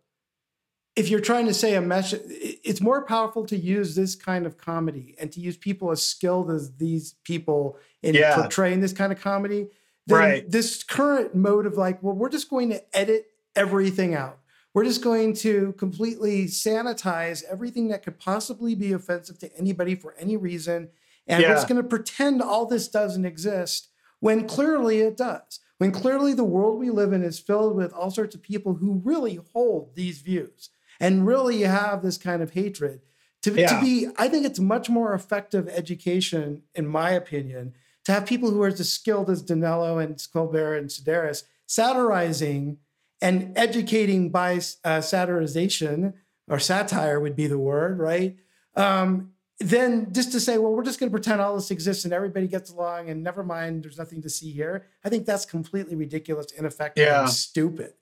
if 0.95 1.09
you're 1.09 1.19
trying 1.21 1.45
to 1.45 1.53
say 1.53 1.75
a 1.75 1.81
message. 1.81 2.21
It's 2.25 2.81
more 2.81 3.05
powerful 3.05 3.45
to 3.45 3.55
use 3.55 3.95
this 3.95 4.15
kind 4.15 4.47
of 4.47 4.57
comedy 4.57 5.15
and 5.19 5.31
to 5.33 5.39
use 5.39 5.55
people 5.55 5.91
as 5.91 6.03
skilled 6.03 6.49
as 6.49 6.73
these 6.77 7.13
people 7.23 7.77
in 8.01 8.15
Yeah. 8.15 8.35
portraying 8.35 8.79
this 8.79 8.93
kind 8.93 9.11
of 9.11 9.21
comedy 9.21 9.67
than 10.07 10.17
Right. 10.17 10.51
this 10.51 10.83
current 10.83 11.35
mode 11.35 11.67
of 11.67 11.77
like, 11.77 12.01
well, 12.01 12.15
we're 12.15 12.29
just 12.29 12.49
going 12.49 12.69
to 12.69 12.97
edit 12.97 13.27
everything 13.55 14.15
out. 14.15 14.39
We're 14.73 14.85
just 14.85 15.03
going 15.03 15.33
to 15.35 15.73
completely 15.73 16.45
sanitize 16.45 17.43
everything 17.43 17.89
that 17.89 18.01
could 18.03 18.17
possibly 18.19 18.73
be 18.73 18.93
offensive 18.93 19.37
to 19.39 19.55
anybody 19.55 19.93
for 19.93 20.15
any 20.17 20.37
reason. 20.37 20.89
And 21.27 21.43
we're 21.43 21.55
just 21.55 21.67
going 21.67 21.81
to 21.81 21.87
pretend 21.87 22.41
all 22.41 22.65
this 22.65 22.87
doesn't 22.87 23.25
exist 23.25 23.89
when 24.19 24.47
clearly 24.47 24.99
it 25.01 25.17
does. 25.17 25.59
When 25.77 25.91
clearly 25.91 26.33
the 26.33 26.43
world 26.43 26.79
we 26.79 26.89
live 26.89 27.13
in 27.13 27.23
is 27.23 27.39
filled 27.39 27.75
with 27.75 27.93
all 27.93 28.09
sorts 28.09 28.33
of 28.33 28.41
people 28.41 28.75
who 28.75 29.01
really 29.03 29.39
hold 29.53 29.95
these 29.95 30.21
views 30.21 30.69
and 30.99 31.27
really 31.27 31.61
have 31.61 32.01
this 32.01 32.17
kind 32.17 32.41
of 32.41 32.51
hatred. 32.51 33.01
To, 33.43 33.51
to 33.51 33.79
be, 33.81 34.07
I 34.17 34.27
think 34.27 34.45
it's 34.45 34.59
much 34.59 34.89
more 34.89 35.13
effective 35.13 35.69
education, 35.69 36.63
in 36.73 36.87
my 36.87 37.11
opinion, 37.11 37.73
to 38.05 38.11
have 38.11 38.25
people 38.25 38.49
who 38.49 38.63
are 38.63 38.67
as 38.67 38.91
skilled 38.91 39.29
as 39.29 39.43
Dinello 39.43 40.03
and 40.03 40.19
Colbert 40.33 40.77
and 40.77 40.89
Sedaris 40.89 41.43
satirizing 41.67 42.77
and 43.21 43.55
educating 43.57 44.29
by 44.29 44.53
uh, 44.83 45.01
satirization 45.01 46.13
or 46.47 46.59
satire 46.59 47.19
would 47.19 47.35
be 47.35 47.47
the 47.47 47.57
word, 47.59 47.99
right? 47.99 48.37
Um, 48.75 49.33
then 49.59 50.13
just 50.13 50.31
to 50.33 50.39
say, 50.39 50.57
well, 50.57 50.71
we're 50.71 50.83
just 50.83 50.99
going 50.99 51.09
to 51.09 51.13
pretend 51.13 51.41
all 51.41 51.55
this 51.55 51.71
exists 51.71 52.05
and 52.05 52.13
everybody 52.13 52.47
gets 52.47 52.69
along 52.69 53.09
and 53.09 53.23
never 53.23 53.43
mind, 53.43 53.83
there's 53.83 53.97
nothing 53.97 54.21
to 54.21 54.29
see 54.29 54.51
here. 54.51 54.85
I 55.03 55.09
think 55.09 55.25
that's 55.25 55.45
completely 55.45 55.95
ridiculous, 55.95 56.47
ineffective, 56.51 57.05
Yeah. 57.05 57.21
and 57.21 57.29
stupid. 57.29 57.93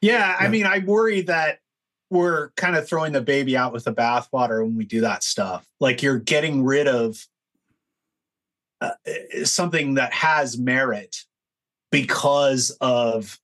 Yeah, 0.00 0.36
I 0.38 0.48
mean, 0.48 0.66
I 0.66 0.80
worry 0.80 1.22
that 1.22 1.60
we're 2.10 2.50
kind 2.50 2.76
of 2.76 2.86
throwing 2.86 3.12
the 3.12 3.20
baby 3.22 3.56
out 3.56 3.72
with 3.72 3.84
the 3.84 3.92
bathwater 3.94 4.62
when 4.62 4.76
we 4.76 4.84
do 4.84 5.00
that 5.02 5.22
stuff. 5.22 5.66
Like 5.80 6.02
you're 6.02 6.18
getting 6.18 6.64
rid 6.64 6.86
of 6.88 7.24
uh, 8.80 8.90
something 9.44 9.94
that 9.94 10.12
has 10.12 10.58
merit 10.58 11.24
because 11.90 12.70
of 12.80 13.38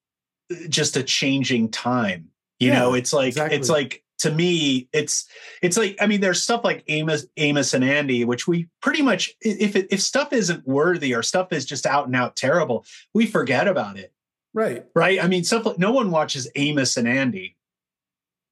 just 0.69 0.97
a 0.97 1.03
changing 1.03 1.71
time. 1.71 2.29
You 2.59 2.69
Yeah, 2.71 2.81
know, 2.81 2.95
it's 2.95 3.13
like 3.13 3.29
exactly. 3.29 3.57
it's 3.57 3.69
like 3.69 4.03
to 4.19 4.31
me, 4.31 4.89
it's 4.93 5.27
it's 5.63 5.77
like 5.77 5.97
I 6.01 6.07
mean, 6.07 6.21
there's 6.21 6.43
stuff 6.43 6.63
like 6.65 6.85
Amos, 6.89 7.27
Amos 7.37 7.75
and 7.75 7.85
Andy, 7.85 8.25
which 8.25 8.47
we 8.49 8.69
pretty 8.81 9.03
much 9.03 9.35
if 9.41 9.77
it, 9.77 9.87
if 9.91 10.01
stuff 10.03 10.33
isn't 10.33 10.67
worthy 10.67 11.15
or 11.15 11.23
stuff 11.23 11.53
is 11.53 11.65
just 11.65 11.87
out 11.87 12.07
and 12.07 12.17
out 12.17 12.37
terrible, 12.37 12.85
we 13.15 13.27
forget 13.27 13.69
about 13.69 13.97
it 13.99 14.13
Right. 14.55 14.85
right? 14.95 15.23
I 15.23 15.29
mean, 15.29 15.45
stuff 15.45 15.67
like 15.67 15.79
no 15.79 15.93
one 15.93 16.11
watches 16.11 16.51
Amos 16.57 16.97
and 16.97 17.07
Andy. 17.09 17.57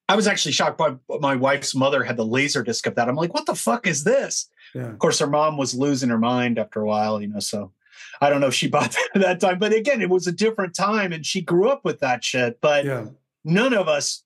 I 0.08 0.14
was 0.14 0.28
actually 0.28 0.52
shocked 0.52 0.78
by 0.78 0.94
my 1.20 1.34
wife's 1.34 1.74
mother 1.74 2.04
had 2.04 2.16
the 2.16 2.24
laser 2.24 2.62
disc 2.62 2.86
of 2.86 2.94
that. 2.94 3.08
I'm 3.08 3.16
like, 3.16 3.34
what 3.34 3.46
the 3.46 3.56
fuck 3.56 3.88
is 3.88 4.04
this? 4.04 4.48
Yeah. 4.72 4.88
Of 4.90 4.98
course, 5.00 5.18
her 5.18 5.26
mom 5.26 5.56
was 5.56 5.74
losing 5.74 6.10
her 6.10 6.18
mind 6.18 6.58
after 6.60 6.80
a 6.80 6.86
while, 6.86 7.20
you 7.20 7.26
know. 7.26 7.40
So 7.40 7.72
I 8.20 8.30
don't 8.30 8.40
know 8.40 8.46
if 8.46 8.54
she 8.54 8.68
bought 8.76 8.92
that 8.92 9.08
at 9.16 9.20
that 9.22 9.40
time, 9.40 9.58
but 9.58 9.72
again, 9.72 10.00
it 10.00 10.08
was 10.10 10.28
a 10.28 10.32
different 10.32 10.76
time, 10.76 11.12
and 11.12 11.26
she 11.26 11.40
grew 11.40 11.68
up 11.68 11.84
with 11.84 11.98
that 12.00 12.22
shit. 12.22 12.60
But 12.60 12.84
Yeah. 12.84 13.06
none 13.44 13.72
of 13.74 13.88
us 13.88 14.22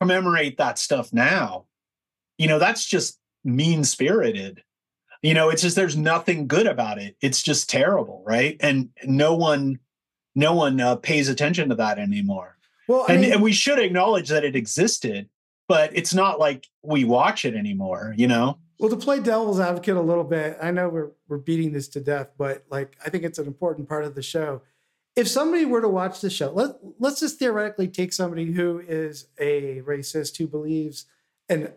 commemorate 0.00 0.56
that 0.58 0.78
stuff 0.78 1.12
now. 1.12 1.66
You 2.38 2.48
know, 2.48 2.58
that's 2.58 2.86
just 2.86 3.18
mean 3.44 3.84
spirited. 3.84 4.62
You 5.22 5.34
know, 5.34 5.50
it's 5.50 5.62
just 5.62 5.76
there's 5.76 5.96
nothing 5.96 6.48
good 6.48 6.66
about 6.66 6.98
it. 6.98 7.16
It's 7.20 7.42
just 7.42 7.68
terrible, 7.68 8.22
right? 8.26 8.56
And 8.60 8.88
no 9.04 9.34
one, 9.34 9.78
no 10.34 10.54
one 10.54 10.80
uh, 10.80 10.96
pays 10.96 11.28
attention 11.28 11.68
to 11.68 11.74
that 11.74 11.98
anymore. 11.98 12.56
Well, 12.88 13.04
I 13.06 13.12
and, 13.12 13.22
mean- 13.22 13.32
and 13.34 13.42
we 13.42 13.52
should 13.52 13.78
acknowledge 13.78 14.30
that 14.30 14.44
it 14.44 14.56
existed, 14.56 15.28
but 15.68 15.94
it's 15.94 16.14
not 16.14 16.38
like 16.38 16.66
we 16.82 17.04
watch 17.04 17.44
it 17.44 17.54
anymore, 17.54 18.14
you 18.16 18.26
know? 18.26 18.58
Well, 18.78 18.88
to 18.88 18.96
play 18.96 19.20
devil's 19.20 19.60
advocate 19.60 19.96
a 19.96 20.00
little 20.00 20.24
bit, 20.24 20.56
I 20.62 20.70
know 20.70 20.88
we're 20.88 21.10
we're 21.28 21.36
beating 21.36 21.70
this 21.70 21.86
to 21.88 22.00
death, 22.00 22.30
but 22.38 22.64
like 22.70 22.96
I 23.04 23.10
think 23.10 23.24
it's 23.24 23.38
an 23.38 23.46
important 23.46 23.86
part 23.86 24.06
of 24.06 24.14
the 24.14 24.22
show. 24.22 24.62
If 25.16 25.28
somebody 25.28 25.64
were 25.64 25.80
to 25.80 25.88
watch 25.88 26.20
the 26.20 26.30
show, 26.30 26.50
let 26.50 26.76
let's 26.98 27.20
just 27.20 27.38
theoretically 27.38 27.88
take 27.88 28.12
somebody 28.12 28.52
who 28.52 28.80
is 28.86 29.26
a 29.38 29.82
racist 29.82 30.36
who 30.36 30.46
believes 30.46 31.06
and 31.48 31.72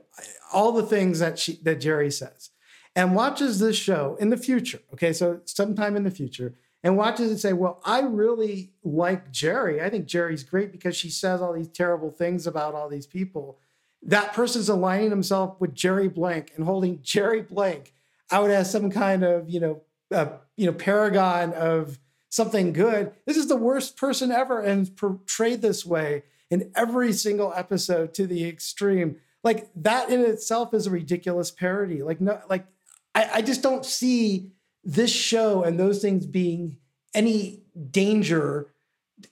all 0.54 0.72
the 0.72 0.86
things 0.86 1.20
that 1.20 1.40
she 1.40 1.60
that 1.64 1.82
Jerry 1.82 2.12
says, 2.12 2.52
and 2.96 3.16
watches 3.16 3.60
this 3.60 3.76
show 3.76 4.16
in 4.20 4.30
the 4.30 4.38
future. 4.38 4.80
Okay, 4.94 5.14
so 5.14 5.42
sometime 5.46 5.96
in 5.96 6.04
the 6.04 6.12
future, 6.12 6.54
and 6.84 6.96
watches 6.96 7.32
it 7.32 7.40
say, 7.40 7.54
"Well, 7.54 7.82
I 7.84 8.02
really 8.02 8.74
like 8.84 9.32
Jerry. 9.32 9.82
I 9.82 9.90
think 9.90 10.06
Jerry's 10.06 10.44
great 10.44 10.72
because 10.72 10.96
she 10.96 11.10
says 11.10 11.42
all 11.42 11.54
these 11.54 11.70
terrible 11.70 12.12
things 12.12 12.46
about 12.46 12.76
all 12.76 12.88
these 12.88 13.08
people." 13.08 13.58
that 14.06 14.34
person's 14.34 14.70
aligning 14.70 15.10
himself 15.10 15.60
with 15.60 15.74
Jerry 15.74 16.08
Blank 16.08 16.52
and 16.56 16.66
holding 16.66 17.02
Jerry 17.02 17.42
Blank 17.42 17.94
out 18.32 18.50
as 18.50 18.72
some 18.72 18.90
kind 18.92 19.24
of 19.24 19.50
you 19.50 19.60
know 19.60 19.82
uh, 20.12 20.28
you 20.58 20.66
know 20.66 20.74
paragon 20.74 21.54
of 21.54 22.00
something 22.34 22.74
good. 22.74 23.12
This 23.26 23.38
is 23.38 23.48
the 23.48 23.56
worst 23.56 23.96
person 23.96 24.32
ever, 24.32 24.60
and 24.60 24.96
portrayed 24.98 25.62
this 25.62 25.86
way 25.86 26.24
in 26.50 26.72
every 26.76 27.14
single 27.14 27.54
episode 27.56 28.14
to 28.16 28.26
the 28.26 28.48
extreme. 28.48 29.18
Like 29.44 29.70
that 29.76 30.10
in 30.10 30.22
itself 30.22 30.74
is 30.74 30.88
a 30.88 30.92
ridiculous 30.92 31.52
parody. 31.52 32.02
Like 32.02 32.20
no, 32.20 32.42
like 32.50 32.66
I, 33.14 33.30
I 33.36 33.42
just 33.42 33.62
don't 33.62 33.86
see 33.86 34.52
this 34.84 35.12
show 35.12 35.64
and 35.64 35.80
those 35.80 36.02
things 36.02 36.26
being 36.26 36.78
any 37.14 37.62
danger 37.92 38.74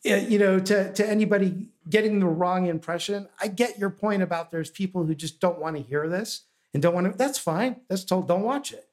uh, 0.10 0.16
you 0.16 0.40
know, 0.40 0.60
to 0.60 0.94
to 0.94 1.10
anybody 1.10 1.70
getting 1.90 2.20
the 2.20 2.28
wrong 2.28 2.68
impression. 2.68 3.28
I 3.42 3.48
get 3.48 3.80
your 3.80 3.90
point 3.90 4.22
about 4.22 4.52
there's 4.52 4.70
people 4.70 5.06
who 5.06 5.16
just 5.16 5.40
don't 5.40 5.60
want 5.60 5.76
to 5.76 5.82
hear 5.82 6.08
this 6.08 6.44
and 6.74 6.82
don't 6.82 6.94
want 6.94 7.12
to. 7.12 7.18
That's 7.18 7.40
fine. 7.40 7.82
That's 7.90 8.04
told. 8.04 8.28
Don't 8.28 8.44
watch 8.44 8.72
it. 8.72 8.88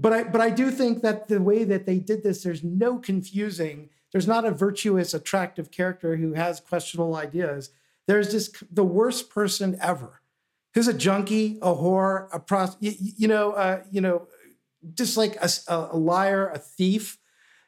But 0.00 0.12
I 0.12 0.22
but 0.24 0.40
I 0.40 0.50
do 0.50 0.70
think 0.70 1.02
that 1.02 1.28
the 1.28 1.40
way 1.40 1.64
that 1.64 1.86
they 1.86 1.98
did 1.98 2.22
this, 2.22 2.42
there's 2.42 2.64
no 2.64 2.98
confusing. 2.98 3.90
There's 4.12 4.26
not 4.26 4.44
a 4.44 4.50
virtuous, 4.50 5.14
attractive 5.14 5.70
character 5.70 6.16
who 6.16 6.32
has 6.32 6.58
questionable 6.58 7.14
ideas. 7.14 7.70
There's 8.08 8.32
just 8.32 8.74
the 8.74 8.84
worst 8.84 9.30
person 9.30 9.78
ever, 9.80 10.22
who's 10.74 10.88
a 10.88 10.94
junkie, 10.94 11.58
a 11.62 11.74
whore, 11.74 12.28
a 12.32 12.40
pros, 12.40 12.76
you, 12.80 12.92
you 12.98 13.28
know, 13.28 13.52
uh, 13.52 13.84
you 13.90 14.00
know, 14.00 14.26
just 14.94 15.16
like 15.16 15.36
a, 15.36 15.48
a 15.68 15.96
liar, 15.96 16.48
a 16.48 16.58
thief 16.58 17.20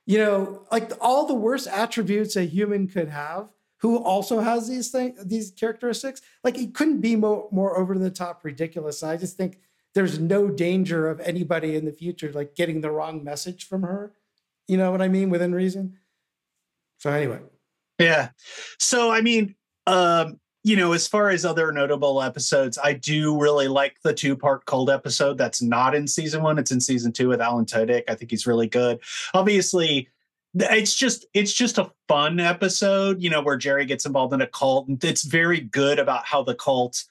you 0.07 0.19
know, 0.19 0.67
like 0.73 0.93
all 1.01 1.27
the 1.27 1.35
worst 1.35 1.69
attributes 1.69 2.37
a 2.37 2.45
human 2.45 2.89
could 2.89 3.09
have, 3.09 3.49
who 3.79 3.99
also 3.99 4.41
has 4.41 4.69
these 4.69 4.91
things, 4.91 5.25
these 5.25 5.51
characteristics. 5.51 6.21
Like 6.43 6.57
he 6.57 6.69
couldn't 6.69 7.01
be 7.01 7.17
more, 7.17 7.49
more 7.51 7.79
over 7.79 7.97
the 7.97 8.11
top 8.11 8.45
ridiculous. 8.45 9.03
And 9.03 9.13
I 9.13 9.17
just 9.17 9.37
think 9.37 9.59
there's 9.95 10.19
no 10.19 10.49
danger 10.49 11.09
of 11.09 11.21
anybody 11.21 11.77
in 11.77 11.85
the 11.85 11.93
future 11.93 12.33
like 12.33 12.55
getting 12.55 12.81
the 12.81 12.91
wrong 12.91 13.23
message 13.23 13.67
from 13.67 13.83
her. 13.83 14.13
You 14.69 14.77
know 14.77 14.91
what 14.91 15.03
I 15.03 15.09
mean? 15.09 15.31
Within 15.31 15.55
reason. 15.55 15.99
So 16.99 17.11
anyway. 17.11 17.41
Yeah. 17.99 18.31
So 18.79 19.11
I 19.11 19.21
mean, 19.21 19.55
um, 19.87 20.39
you 20.65 20.77
know, 20.77 20.93
as 20.93 21.09
far 21.09 21.31
as 21.31 21.45
other 21.45 21.73
notable 21.73 22.23
episodes, 22.23 22.79
I 22.83 22.93
do 22.93 23.37
really 23.41 23.67
like 23.67 23.97
the 24.05 24.15
two-part 24.15 24.65
cold 24.65 24.91
episode 24.91 25.37
that's 25.37 25.61
not 25.61 25.95
in 25.95 26.07
season 26.07 26.43
one. 26.43 26.59
It's 26.59 26.71
in 26.71 26.81
season 26.81 27.13
two 27.13 27.29
with 27.29 27.41
Alan 27.41 27.65
Tudyk. 27.65 28.05
I 28.09 28.15
think 28.15 28.31
he's 28.31 28.47
really 28.47 28.69
good. 28.69 29.01
Obviously, 29.35 30.09
it's 30.55 30.95
just 30.95 31.27
it's 31.35 31.53
just 31.53 31.79
a 31.79 31.91
fun 32.07 32.39
episode, 32.39 33.21
you 33.21 33.31
know, 33.31 33.43
where 33.43 33.57
Jerry 33.57 33.87
gets 33.87 34.07
involved 34.07 34.35
in 34.35 34.41
a 34.41 34.47
cult, 34.47 34.87
and 34.87 35.03
it's 35.03 35.25
very 35.25 35.61
good 35.61 35.99
about 35.99 36.25
how 36.27 36.43
the 36.43 36.55
cult. 36.55 37.05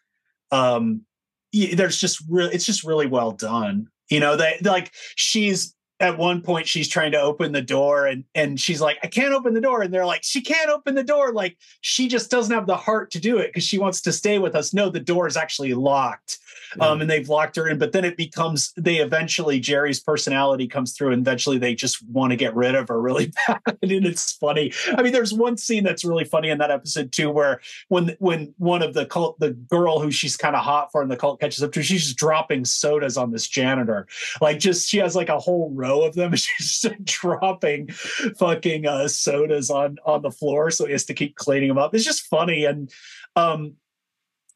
Um, 0.52 1.06
there's 1.52 1.98
just 1.98 2.24
really, 2.30 2.54
it's 2.54 2.66
just 2.66 2.84
really 2.84 3.08
well 3.08 3.32
done. 3.32 3.88
You 4.10 4.20
know, 4.20 4.36
they 4.36 4.58
like 4.64 4.92
she's 5.16 5.76
at 6.02 6.18
one 6.18 6.42
point 6.42 6.68
she's 6.68 6.90
trying 6.90 7.12
to 7.12 7.22
open 7.22 7.52
the 7.52 7.62
door 7.62 8.08
and 8.08 8.26
and 8.34 8.60
she's 8.60 8.82
like 8.82 8.98
i 9.04 9.08
can't 9.08 9.34
open 9.34 9.54
the 9.54 9.62
door 9.62 9.84
and 9.84 9.94
they're 9.94 10.06
like 10.06 10.24
she 10.24 10.42
can't 10.42 10.70
open 10.70 10.96
the 10.96 11.04
door 11.04 11.32
like 11.32 11.56
she 11.82 12.08
just 12.08 12.32
doesn't 12.32 12.54
have 12.54 12.66
the 12.66 12.76
heart 12.76 13.12
to 13.12 13.20
do 13.20 13.38
it 13.38 13.50
because 13.50 13.64
she 13.64 13.78
wants 13.78 14.02
to 14.02 14.12
stay 14.12 14.40
with 14.40 14.56
us 14.56 14.74
no 14.74 14.90
the 14.90 15.00
door 15.00 15.28
is 15.28 15.38
actually 15.38 15.74
locked 15.74 16.40
um, 16.80 17.02
and 17.02 17.10
they've 17.10 17.30
locked 17.30 17.56
her 17.56 17.68
in 17.68 17.78
but 17.78 17.92
then 17.92 18.06
it 18.06 18.18
becomes 18.18 18.74
they 18.78 18.98
eventually 18.98 19.60
jerry's 19.60 20.00
personality 20.00 20.68
comes 20.68 20.94
through 20.94 21.12
and 21.12 21.22
eventually 21.22 21.58
they 21.58 21.76
just 21.76 22.04
want 22.08 22.32
to 22.32 22.38
get 22.38 22.56
rid 22.56 22.76
of 22.76 22.88
her 22.88 23.00
really 23.00 23.32
bad 23.48 23.62
and 23.82 24.06
it's 24.06 24.34
funny 24.34 24.72
i 24.98 25.02
mean 25.02 25.14
there's 25.14 25.34
one 25.34 25.58
scene 25.58 25.84
that's 25.84 26.06
really 26.06 26.26
funny 26.26 26.50
in 26.50 26.58
that 26.58 26.72
episode 26.72 27.12
too 27.12 27.30
where 27.30 27.60
when 27.90 28.16
when 28.20 28.54
one 28.58 28.82
of 28.82 28.94
the 28.94 29.06
cult 29.06 29.40
the 29.40 29.52
girl 29.52 30.00
who 30.00 30.12
she's 30.12 30.38
kind 30.38 30.56
of 30.56 30.64
hot 30.64 30.92
for 30.92 31.02
in 31.02 31.10
the 31.10 31.18
cult 31.18 31.40
catches 31.40 31.64
up 31.64 31.72
to 31.72 31.84
she's 31.84 32.04
just 32.04 32.18
dropping 32.18 32.64
sodas 32.64 33.18
on 33.18 33.32
this 33.32 33.48
janitor 33.48 34.08
like 34.40 34.60
just 34.60 34.88
she 34.88 34.98
has 34.98 35.16
like 35.16 35.30
a 35.30 35.40
whole 35.40 35.72
row 35.74 36.04
of 36.04 36.16
them. 36.16 36.36
She's 36.36 36.80
just 36.80 37.04
dropping 37.04 37.90
fucking 37.92 38.86
uh, 38.86 39.08
sodas 39.08 39.70
on 39.70 39.98
on 40.06 40.22
the 40.22 40.32
floor, 40.32 40.72
so 40.72 40.86
he 40.86 40.92
has 40.92 41.06
to 41.06 41.14
keep 41.14 41.36
cleaning 41.36 41.70
them 41.70 41.78
up. 41.78 41.94
It's 41.94 42.06
just 42.06 42.28
funny, 42.28 42.66
and 42.66 42.92
um, 43.36 43.74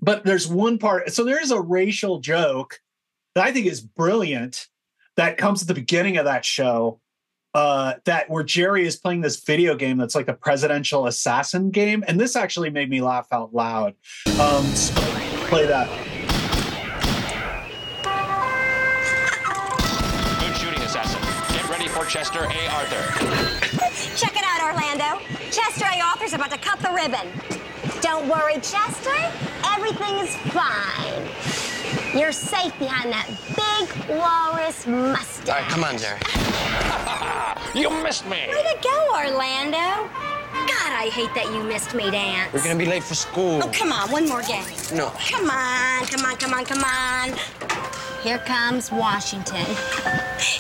but 0.06 0.24
there's 0.24 0.48
one 0.48 0.78
part. 0.78 1.12
So 1.12 1.24
there 1.24 1.42
is 1.42 1.52
a 1.52 1.60
racial 1.60 2.20
joke 2.20 2.80
that 3.34 3.44
I 3.44 3.52
think 3.52 3.66
is 3.66 3.82
brilliant 3.82 4.68
that 5.18 5.38
comes 5.38 5.64
at 5.64 5.68
the 5.68 5.74
beginning 5.74 6.18
of 6.18 6.26
that 6.26 6.46
show. 6.46 7.02
Uh, 7.56 7.94
that 8.04 8.30
where 8.30 8.44
Jerry 8.44 8.86
is 8.86 8.98
playing 8.98 9.22
this 9.22 9.42
video 9.42 9.76
game 9.76 9.98
that's 9.98 10.14
like 10.14 10.28
a 10.28 10.34
presidential 10.34 11.08
assassin 11.08 11.72
game, 11.72 12.04
and 12.06 12.20
this 12.20 12.36
actually 12.36 12.70
made 12.70 12.90
me 12.90 13.02
laugh 13.02 13.28
out 13.32 13.56
loud. 13.56 13.96
Um, 14.42 14.66
so 14.76 14.94
play 15.48 15.66
that. 15.66 15.88
Good 20.42 20.58
shooting, 20.58 20.82
assassin. 20.84 21.22
Get 21.56 21.70
ready 21.70 21.88
for 21.88 22.04
Chester 22.04 22.44
A. 22.44 22.68
Arthur. 22.74 23.26
Check 24.18 24.36
it 24.36 24.44
out, 24.46 24.74
Orlando. 24.74 25.26
Chester 25.50 25.86
A. 25.86 26.02
Arthur's 26.02 26.34
about 26.34 26.52
to 26.52 26.58
cut 26.58 26.80
the 26.80 26.92
ribbon. 26.92 27.72
Don't 28.06 28.30
worry, 28.30 28.54
Chester. 28.62 29.16
Everything 29.76 30.20
is 30.20 30.36
fine. 30.54 31.28
You're 32.16 32.32
safe 32.32 32.78
behind 32.78 33.12
that 33.12 33.28
big 33.58 34.10
walrus 34.16 34.86
mustache. 34.86 35.50
All 35.50 35.60
right, 35.60 35.72
come 35.72 35.84
on, 35.84 35.98
Jerry. 35.98 36.20
you 37.74 37.90
missed 38.04 38.26
me. 38.26 38.46
Way 38.48 38.62
to 38.62 38.78
go, 38.84 39.10
Orlando. 39.12 40.35
God, 40.68 40.92
I 40.94 41.10
hate 41.12 41.34
that 41.36 41.46
you 41.54 41.64
missed 41.64 41.94
me, 41.94 42.10
Dance. 42.10 42.54
We're 42.54 42.64
gonna 42.64 42.80
be 42.80 42.86
late 42.86 43.04
for 43.04 43.16
school. 43.16 43.62
Oh, 43.64 43.70
come 43.74 43.92
on, 43.92 44.10
one 44.12 44.28
more 44.28 44.42
game. 44.42 44.66
No. 44.94 45.10
Come 45.30 45.50
on, 45.50 46.06
come 46.06 46.26
on, 46.26 46.36
come 46.38 46.54
on, 46.54 46.66
come 46.66 46.84
on. 46.84 47.38
Here 48.24 48.40
comes 48.40 48.92
Washington. 48.92 49.66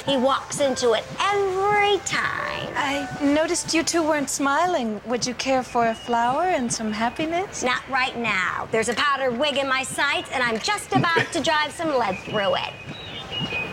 He 0.06 0.18
walks 0.18 0.60
into 0.60 0.94
it 0.94 1.04
every 1.20 1.98
time. 2.06 2.72
I 2.78 3.08
noticed 3.24 3.74
you 3.74 3.82
two 3.82 4.04
weren't 4.04 4.30
smiling. 4.30 5.02
Would 5.06 5.26
you 5.26 5.34
care 5.34 5.64
for 5.64 5.88
a 5.88 5.96
flower 5.96 6.44
and 6.44 6.72
some 6.72 6.92
happiness? 6.92 7.64
Not 7.64 7.82
right 7.90 8.16
now. 8.18 8.68
There's 8.72 8.90
a 8.90 8.94
powdered 8.94 9.38
wig 9.40 9.58
in 9.58 9.68
my 9.68 9.82
sights, 9.82 10.30
and 10.32 10.44
I'm 10.44 10.60
just 10.60 10.94
about 10.94 11.32
to 11.34 11.42
drive 11.42 11.72
some 11.72 11.90
lead 11.98 12.20
through 12.20 12.56
it. 12.56 12.74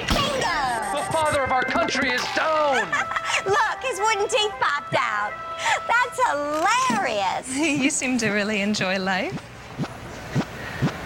Bingo! 0.08 0.62
The 0.94 1.06
father 1.12 1.42
of 1.42 1.52
our 1.52 1.62
country 1.62 2.10
is 2.10 2.22
down. 2.34 2.76
Look, 3.44 3.78
his 3.82 4.00
wooden 4.00 4.26
teeth 4.28 4.52
popped 4.58 4.94
out. 4.96 5.51
That's 5.88 6.18
hilarious. 6.30 7.56
you 7.82 7.90
seem 7.90 8.18
to 8.18 8.30
really 8.30 8.60
enjoy 8.60 8.98
life. 8.98 9.38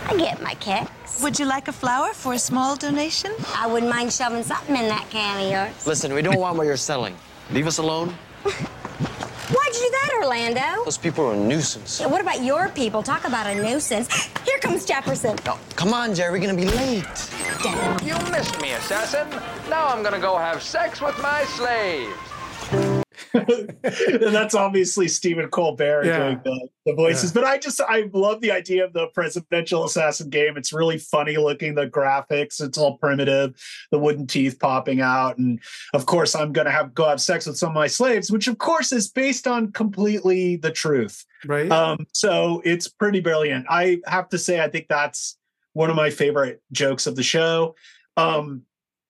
I 0.08 0.16
get 0.16 0.40
my 0.42 0.54
kicks. 0.54 1.22
Would 1.22 1.38
you 1.38 1.46
like 1.46 1.68
a 1.68 1.72
flower 1.72 2.12
for 2.12 2.34
a 2.34 2.38
small 2.38 2.76
donation? 2.76 3.32
I 3.54 3.66
wouldn't 3.66 3.90
mind 3.90 4.12
shoving 4.12 4.42
something 4.42 4.76
in 4.76 4.88
that 4.88 5.06
can 5.10 5.44
of 5.44 5.50
yours. 5.50 5.86
Listen, 5.86 6.12
we 6.14 6.22
don't 6.22 6.38
want 6.38 6.56
what 6.56 6.66
you're 6.66 6.76
selling. 6.76 7.16
Leave 7.50 7.66
us 7.66 7.78
alone. 7.78 8.08
Why'd 8.44 9.74
you 9.74 9.80
do 9.80 9.90
that, 9.90 10.10
Orlando? 10.20 10.84
Those 10.84 10.98
people 10.98 11.24
are 11.26 11.34
a 11.34 11.36
nuisance. 11.36 12.00
Yeah, 12.00 12.08
what 12.08 12.20
about 12.20 12.42
your 12.42 12.68
people? 12.70 13.02
Talk 13.02 13.26
about 13.26 13.46
a 13.46 13.54
nuisance. 13.54 14.08
Here 14.44 14.58
comes 14.58 14.84
Jefferson. 14.84 15.36
No, 15.46 15.56
come 15.76 15.94
on, 15.94 16.14
Jerry. 16.14 16.32
We're 16.32 16.46
gonna 16.46 16.58
be 16.58 16.68
late. 16.68 17.04
You 18.02 18.14
missed 18.30 18.60
me, 18.60 18.72
assassin. 18.72 19.28
Now 19.70 19.86
I'm 19.86 20.02
gonna 20.02 20.18
go 20.18 20.36
have 20.36 20.62
sex 20.62 21.00
with 21.00 21.16
my 21.22 21.44
slaves. 23.32 23.72
That's 24.32 24.54
obviously 24.54 25.08
Stephen 25.08 25.48
Colbert 25.48 26.04
Yeah. 26.04 26.18
doing 26.18 26.40
the, 26.44 26.68
the 26.86 26.94
voices. 26.94 27.32
But 27.32 27.44
I 27.44 27.58
just 27.58 27.80
I 27.80 28.08
love 28.12 28.40
the 28.40 28.52
idea 28.52 28.84
of 28.84 28.92
the 28.92 29.08
presidential 29.08 29.84
assassin 29.84 30.30
game. 30.30 30.56
It's 30.56 30.72
really 30.72 30.98
funny 30.98 31.36
looking, 31.36 31.74
the 31.74 31.86
graphics, 31.86 32.60
it's 32.62 32.78
all 32.78 32.98
primitive, 32.98 33.54
the 33.90 33.98
wooden 33.98 34.26
teeth 34.26 34.58
popping 34.58 35.00
out. 35.00 35.38
And 35.38 35.60
of 35.94 36.06
course, 36.06 36.34
I'm 36.34 36.52
gonna 36.52 36.70
have 36.70 36.94
go 36.94 37.08
have 37.08 37.20
sex 37.20 37.46
with 37.46 37.56
some 37.56 37.70
of 37.70 37.74
my 37.74 37.86
slaves, 37.86 38.30
which 38.30 38.48
of 38.48 38.58
course 38.58 38.92
is 38.92 39.08
based 39.10 39.46
on 39.46 39.72
completely 39.72 40.56
the 40.56 40.70
truth. 40.70 41.24
Right. 41.44 41.70
Um, 41.70 42.06
so 42.12 42.62
it's 42.64 42.88
pretty 42.88 43.20
brilliant. 43.20 43.66
I 43.68 44.00
have 44.06 44.28
to 44.30 44.38
say, 44.38 44.60
I 44.62 44.68
think 44.68 44.86
that's 44.88 45.36
one 45.74 45.90
of 45.90 45.96
my 45.96 46.10
favorite 46.10 46.62
jokes 46.72 47.06
of 47.06 47.16
the 47.16 47.22
show. 47.22 47.74
Um, 48.16 48.62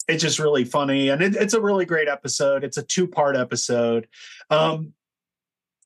it's 0.09 0.23
just 0.23 0.39
really 0.39 0.65
funny 0.65 1.09
and 1.09 1.23
it, 1.23 1.35
it's 1.37 1.55
a 1.55 1.61
really 1.61 1.85
great 1.85 2.09
episode 2.09 2.65
it's 2.65 2.77
a 2.77 2.83
two 2.83 3.07
part 3.07 3.37
episode 3.37 4.09
um 4.51 4.93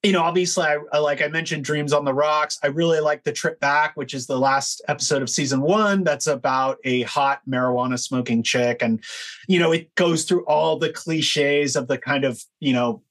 you 0.03 0.13
know, 0.13 0.23
obviously, 0.23 0.65
I, 0.65 0.79
I, 0.93 0.99
like 0.99 1.21
I 1.21 1.29
mentioned, 1.29 1.65
Dreams 1.65 1.93
on 1.93 2.07
the 2.07 2.15
Rocks. 2.15 2.59
I 2.63 2.69
really 2.69 3.01
like 3.01 3.23
the 3.23 3.33
Trip 3.33 3.61
Back, 3.61 3.97
which 3.97 4.15
is 4.15 4.27
the 4.27 4.39
last 4.39 4.81
episode 4.89 5.21
of 5.21 5.29
season 5.29 5.61
one. 5.61 6.05
That's 6.05 6.27
about 6.27 6.79
a 6.85 7.03
hot 7.03 7.43
marijuana 7.49 7.99
smoking 7.99 8.43
chick, 8.43 8.83
and 8.83 9.05
you 9.47 9.59
know, 9.59 9.73
it 9.73 9.95
goes 9.97 10.25
through 10.25 10.47
all 10.47 10.79
the 10.79 10.91
cliches 10.91 11.77
of 11.77 11.87
the 11.87 11.99
kind 11.99 12.25
of 12.25 12.43
you 12.61 12.73
know 12.73 13.03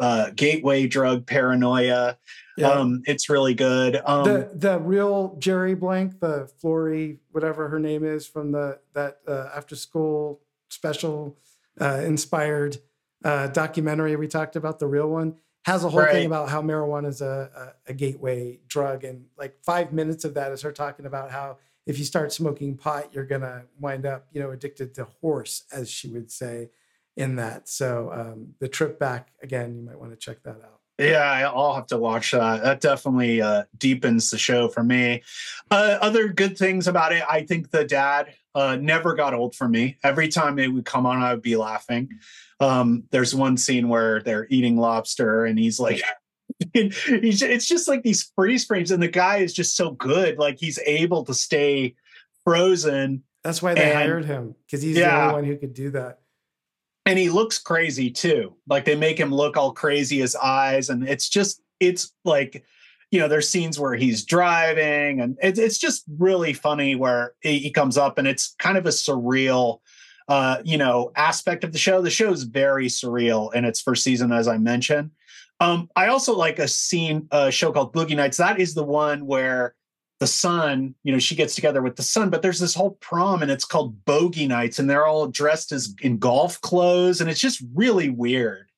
uh, 0.00 0.30
gateway 0.34 0.86
drug 0.86 1.26
paranoia. 1.26 2.18
Yeah. 2.58 2.68
Um, 2.68 3.02
it's 3.06 3.30
really 3.30 3.54
good. 3.54 4.00
Um, 4.04 4.24
the 4.24 4.50
the 4.54 4.78
real 4.80 5.36
Jerry 5.38 5.74
Blank, 5.74 6.20
the 6.20 6.50
Florrie, 6.60 7.20
whatever 7.32 7.68
her 7.68 7.78
name 7.78 8.04
is, 8.04 8.26
from 8.26 8.52
the 8.52 8.80
that 8.92 9.20
uh, 9.26 9.48
after 9.56 9.76
school 9.76 10.42
special 10.74 11.38
uh, 11.80 12.02
inspired 12.04 12.78
uh, 13.24 13.46
documentary 13.48 14.16
we 14.16 14.28
talked 14.28 14.56
about, 14.56 14.78
the 14.78 14.86
real 14.86 15.08
one 15.08 15.36
has 15.64 15.82
a 15.82 15.88
whole 15.88 16.00
right. 16.00 16.12
thing 16.12 16.26
about 16.26 16.50
how 16.50 16.60
marijuana 16.60 17.08
is 17.08 17.22
a, 17.22 17.72
a, 17.86 17.90
a, 17.92 17.94
gateway 17.94 18.60
drug. 18.66 19.02
And 19.02 19.24
like 19.38 19.56
five 19.64 19.94
minutes 19.94 20.24
of 20.24 20.34
that 20.34 20.52
is 20.52 20.60
her 20.60 20.72
talking 20.72 21.06
about 21.06 21.30
how 21.30 21.56
if 21.86 21.98
you 21.98 22.04
start 22.04 22.32
smoking 22.32 22.76
pot, 22.76 23.14
you're 23.14 23.24
going 23.24 23.40
to 23.40 23.62
wind 23.80 24.04
up, 24.04 24.26
you 24.30 24.42
know, 24.42 24.50
addicted 24.50 24.94
to 24.94 25.04
horse, 25.22 25.64
as 25.72 25.90
she 25.90 26.08
would 26.08 26.30
say 26.30 26.68
in 27.16 27.36
that. 27.36 27.68
So 27.68 28.10
um, 28.12 28.54
the 28.58 28.68
trip 28.68 28.98
back, 28.98 29.32
again, 29.42 29.74
you 29.76 29.82
might 29.82 29.98
want 29.98 30.12
to 30.12 30.18
check 30.18 30.42
that 30.42 30.60
out. 30.62 30.80
Yeah, 30.98 31.50
I'll 31.52 31.74
have 31.74 31.88
to 31.88 31.98
watch 31.98 32.30
that. 32.30 32.62
That 32.62 32.80
definitely 32.80 33.42
uh, 33.42 33.64
deepens 33.76 34.30
the 34.30 34.38
show 34.38 34.68
for 34.68 34.84
me. 34.84 35.22
Uh, 35.70 35.98
other 36.00 36.28
good 36.28 36.56
things 36.56 36.86
about 36.86 37.12
it, 37.12 37.24
I 37.28 37.42
think 37.42 37.70
the 37.70 37.84
dad 37.84 38.34
uh, 38.54 38.76
never 38.76 39.14
got 39.14 39.34
old 39.34 39.56
for 39.56 39.68
me. 39.68 39.96
Every 40.04 40.28
time 40.28 40.58
it 40.58 40.68
would 40.68 40.84
come 40.84 41.04
on, 41.04 41.20
I 41.20 41.32
would 41.32 41.42
be 41.42 41.56
laughing. 41.56 42.10
Um, 42.60 43.04
there's 43.10 43.34
one 43.34 43.56
scene 43.56 43.88
where 43.88 44.22
they're 44.22 44.46
eating 44.50 44.76
lobster 44.76 45.44
and 45.44 45.58
he's 45.58 45.80
like, 45.80 46.00
he's, 46.72 47.42
it's 47.42 47.66
just 47.66 47.88
like 47.88 48.02
these 48.02 48.30
freeze 48.36 48.64
frames, 48.64 48.90
and 48.90 49.02
the 49.02 49.08
guy 49.08 49.38
is 49.38 49.52
just 49.52 49.76
so 49.76 49.90
good. 49.90 50.38
Like 50.38 50.60
he's 50.60 50.78
able 50.86 51.24
to 51.24 51.34
stay 51.34 51.96
frozen. 52.44 53.24
That's 53.42 53.60
why 53.60 53.74
they 53.74 53.90
and, 53.90 53.94
hired 53.94 54.24
him 54.24 54.54
because 54.64 54.82
he's 54.82 54.96
yeah. 54.96 55.16
the 55.16 55.22
only 55.22 55.34
one 55.34 55.44
who 55.44 55.56
could 55.56 55.74
do 55.74 55.90
that. 55.90 56.20
And 57.06 57.18
he 57.18 57.28
looks 57.28 57.58
crazy 57.58 58.10
too. 58.10 58.54
Like 58.66 58.84
they 58.84 58.96
make 58.96 59.18
him 59.18 59.32
look 59.32 59.56
all 59.56 59.72
crazy, 59.72 60.18
his 60.18 60.34
eyes, 60.36 60.88
and 60.88 61.06
it's 61.06 61.28
just, 61.28 61.62
it's 61.80 62.12
like, 62.24 62.64
you 63.10 63.20
know, 63.20 63.28
there's 63.28 63.48
scenes 63.48 63.78
where 63.78 63.94
he's 63.94 64.24
driving, 64.24 65.20
and 65.20 65.36
it, 65.42 65.58
it's 65.58 65.78
just 65.78 66.04
really 66.18 66.52
funny 66.52 66.94
where 66.94 67.34
he, 67.40 67.58
he 67.58 67.70
comes 67.70 67.96
up, 67.98 68.18
and 68.18 68.26
it's 68.26 68.54
kind 68.58 68.78
of 68.78 68.86
a 68.86 68.90
surreal 68.90 69.80
uh, 70.28 70.58
you 70.64 70.78
know, 70.78 71.12
aspect 71.16 71.64
of 71.64 71.72
the 71.72 71.78
show. 71.78 72.00
The 72.00 72.10
show 72.10 72.30
is 72.32 72.44
very 72.44 72.86
surreal 72.86 73.54
in 73.54 73.64
its 73.64 73.80
first 73.80 74.02
season, 74.02 74.32
as 74.32 74.48
I 74.48 74.58
mentioned. 74.58 75.10
Um, 75.60 75.88
I 75.94 76.08
also 76.08 76.34
like 76.34 76.58
a 76.58 76.68
scene, 76.68 77.28
a 77.30 77.50
show 77.50 77.72
called 77.72 77.92
Boogie 77.92 78.16
Nights. 78.16 78.38
That 78.38 78.58
is 78.58 78.74
the 78.74 78.84
one 78.84 79.26
where 79.26 79.74
the 80.20 80.26
son, 80.26 80.94
you 81.02 81.12
know, 81.12 81.18
she 81.18 81.34
gets 81.34 81.54
together 81.54 81.82
with 81.82 81.96
the 81.96 82.02
son, 82.02 82.30
but 82.30 82.40
there's 82.42 82.60
this 82.60 82.74
whole 82.74 82.92
prom 83.00 83.42
and 83.42 83.50
it's 83.50 83.64
called 83.64 84.04
Bogey 84.04 84.46
Nights, 84.46 84.78
and 84.78 84.88
they're 84.88 85.06
all 85.06 85.26
dressed 85.26 85.72
as 85.72 85.94
in 86.00 86.18
golf 86.18 86.60
clothes, 86.60 87.20
and 87.20 87.28
it's 87.28 87.40
just 87.40 87.62
really 87.74 88.10
weird. 88.10 88.70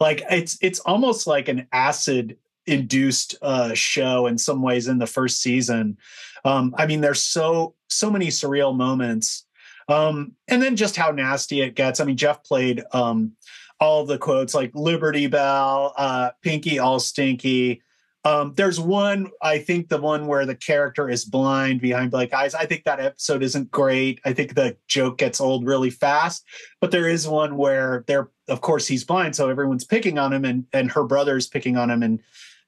Like 0.00 0.22
it's 0.30 0.58
it's 0.60 0.80
almost 0.80 1.26
like 1.26 1.48
an 1.48 1.66
acid 1.72 2.36
induced 2.66 3.36
uh, 3.42 3.74
show 3.74 4.26
in 4.26 4.38
some 4.38 4.62
ways 4.62 4.88
in 4.88 4.98
the 4.98 5.06
first 5.06 5.40
season. 5.40 5.96
Um, 6.44 6.74
I 6.76 6.86
mean, 6.86 7.00
there's 7.00 7.22
so 7.22 7.74
so 7.88 8.10
many 8.10 8.28
surreal 8.28 8.76
moments 8.76 9.44
um, 9.88 10.32
and 10.48 10.62
then 10.62 10.76
just 10.76 10.96
how 10.96 11.10
nasty 11.10 11.60
it 11.60 11.74
gets. 11.74 12.00
I 12.00 12.04
mean, 12.04 12.16
Jeff 12.16 12.42
played 12.44 12.82
um, 12.92 13.32
all 13.80 14.04
the 14.04 14.18
quotes 14.18 14.54
like 14.54 14.70
Liberty 14.74 15.26
Bell, 15.26 15.94
uh, 15.96 16.30
Pinky 16.42 16.78
all 16.78 17.00
stinky. 17.00 17.82
Um, 18.24 18.54
there's 18.54 18.78
one, 18.78 19.30
I 19.42 19.58
think 19.58 19.88
the 19.88 20.00
one 20.00 20.26
where 20.26 20.46
the 20.46 20.54
character 20.54 21.08
is 21.08 21.24
blind 21.24 21.80
behind 21.80 22.12
black 22.12 22.32
eyes. 22.32 22.54
I 22.54 22.66
think 22.66 22.84
that 22.84 23.00
episode 23.00 23.42
isn't 23.42 23.70
great. 23.70 24.20
I 24.24 24.32
think 24.32 24.54
the 24.54 24.76
joke 24.86 25.18
gets 25.18 25.40
old 25.40 25.66
really 25.66 25.90
fast. 25.90 26.44
But 26.80 26.92
there 26.92 27.08
is 27.08 27.26
one 27.26 27.56
where 27.56 28.04
they're, 28.06 28.30
of 28.48 28.60
course, 28.60 28.86
he's 28.86 29.04
blind, 29.04 29.34
so 29.34 29.48
everyone's 29.48 29.84
picking 29.84 30.18
on 30.18 30.32
him, 30.32 30.44
and 30.44 30.66
and 30.72 30.90
her 30.92 31.04
brother's 31.04 31.48
picking 31.48 31.76
on 31.76 31.90
him, 31.90 32.02
and 32.02 32.20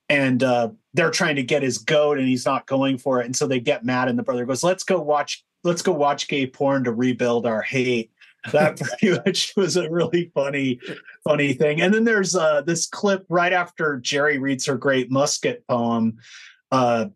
and 0.08 0.42
uh, 0.42 0.70
they're 0.92 1.10
trying 1.10 1.36
to 1.36 1.42
get 1.42 1.62
his 1.62 1.78
goat, 1.78 2.18
and 2.18 2.26
he's 2.28 2.46
not 2.46 2.66
going 2.66 2.98
for 2.98 3.20
it, 3.20 3.26
and 3.26 3.36
so 3.36 3.46
they 3.46 3.60
get 3.60 3.84
mad, 3.84 4.08
and 4.08 4.18
the 4.18 4.22
brother 4.22 4.44
goes, 4.44 4.64
"Let's 4.64 4.84
go 4.84 5.00
watch 5.00 5.44
let's 5.64 5.82
go 5.82 5.92
watch 5.92 6.28
gay 6.28 6.46
porn 6.46 6.84
to 6.84 6.92
rebuild 6.92 7.46
our 7.46 7.62
hate. 7.62 8.12
That 8.52 8.80
pretty 8.80 9.18
much 9.24 9.52
was 9.56 9.76
a 9.76 9.90
really 9.90 10.30
funny, 10.34 10.80
funny 11.24 11.54
thing. 11.54 11.80
And 11.80 11.92
then 11.92 12.04
there's 12.04 12.36
uh, 12.36 12.62
this 12.62 12.86
clip 12.86 13.24
right 13.28 13.52
after 13.52 13.98
Jerry 13.98 14.38
reads 14.38 14.66
her 14.66 14.76
great 14.76 15.10
Musket 15.10 15.66
poem. 15.68 16.18
Uh, 16.70 17.06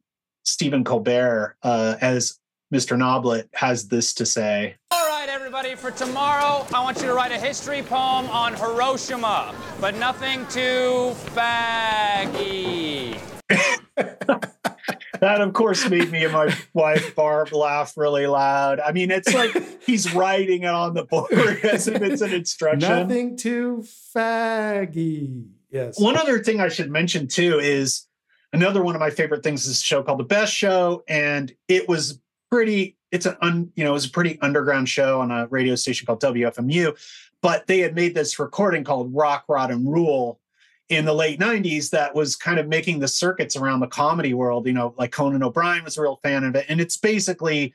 Stephen 0.45 0.85
Colbert, 0.85 1.57
uh, 1.63 1.97
as 2.01 2.39
Mr. 2.73 2.97
Noblet, 2.97 3.49
has 3.55 3.89
this 3.89 4.15
to 4.15 4.25
say. 4.25 4.77
All 4.91 5.07
right, 5.09 5.29
everybody, 5.29 5.75
for 5.75 5.91
tomorrow, 5.91 6.67
I 6.75 6.83
want 6.83 6.99
you 7.01 7.07
to 7.07 7.15
write 7.15 7.33
a 7.33 7.39
history 7.39 7.83
poem 7.83 8.27
on 8.27 8.55
Hiroshima, 8.55 9.55
but 9.81 9.95
nothing 9.97 10.47
too 10.47 11.15
faggy. 11.35 13.21
that 15.21 15.41
of 15.41 15.53
course 15.53 15.89
made 15.89 16.11
me 16.11 16.25
and 16.25 16.33
my 16.33 16.55
wife 16.73 17.15
Barb 17.15 17.53
laugh 17.53 17.97
really 17.97 18.27
loud. 18.27 18.81
I 18.81 18.93
mean, 18.93 19.11
it's 19.11 19.33
like 19.33 19.83
he's 19.87 20.13
writing 20.15 20.63
it 20.63 20.71
on 20.71 20.95
the 20.95 21.05
board 21.05 21.33
as 21.65 21.89
if 21.89 22.03
it's 22.03 22.21
an 22.21 22.33
instruction. 22.33 22.89
Nothing 22.89 23.37
too 23.37 23.85
faggy. 24.15 25.49
Yes. 25.71 26.01
One 26.01 26.17
other 26.17 26.43
thing 26.43 26.61
I 26.61 26.69
should 26.69 26.91
mention 26.91 27.29
too 27.29 27.59
is 27.59 28.07
another 28.53 28.83
one 28.83 28.95
of 28.95 29.01
my 29.01 29.11
favorite 29.11 29.43
things 29.43 29.67
is 29.67 29.79
a 29.79 29.83
show 29.83 30.03
called 30.03 30.19
The 30.19 30.25
Best 30.25 30.53
Show, 30.53 31.05
and 31.09 31.53
it 31.69 31.89
was 31.89 32.21
pretty. 32.51 32.97
It's 33.11 33.25
an 33.25 33.37
un, 33.41 33.73
you 33.75 33.85
know, 33.85 33.91
it 33.91 33.95
was 33.95 34.07
a 34.07 34.11
pretty 34.11 34.39
underground 34.43 34.89
show 34.89 35.21
on 35.21 35.31
a 35.31 35.47
radio 35.47 35.75
station 35.75 36.05
called 36.05 36.21
WFMU, 36.21 36.95
but 37.41 37.67
they 37.67 37.79
had 37.79 37.95
made 37.95 38.15
this 38.15 38.39
recording 38.39 38.85
called 38.85 39.15
Rock, 39.15 39.45
Rot, 39.49 39.71
and 39.71 39.91
Rule 39.91 40.41
in 40.89 41.05
the 41.05 41.13
late 41.13 41.39
90s 41.39 41.91
that 41.91 42.15
was 42.15 42.35
kind 42.35 42.59
of 42.59 42.67
making 42.67 42.99
the 42.99 43.09
circuits 43.09 43.57
around 43.57 43.81
the 43.81 43.87
comedy 43.87 44.35
world. 44.35 44.67
You 44.67 44.73
know, 44.73 44.95
like 44.97 45.13
Conan 45.13 45.43
O'Brien 45.43 45.85
was 45.85 45.99
a 45.99 46.03
real 46.03 46.19
fan 46.23 46.45
of 46.45 46.55
it. 46.57 46.67
And 46.69 46.81
it's 46.81 46.97
basically 46.97 47.75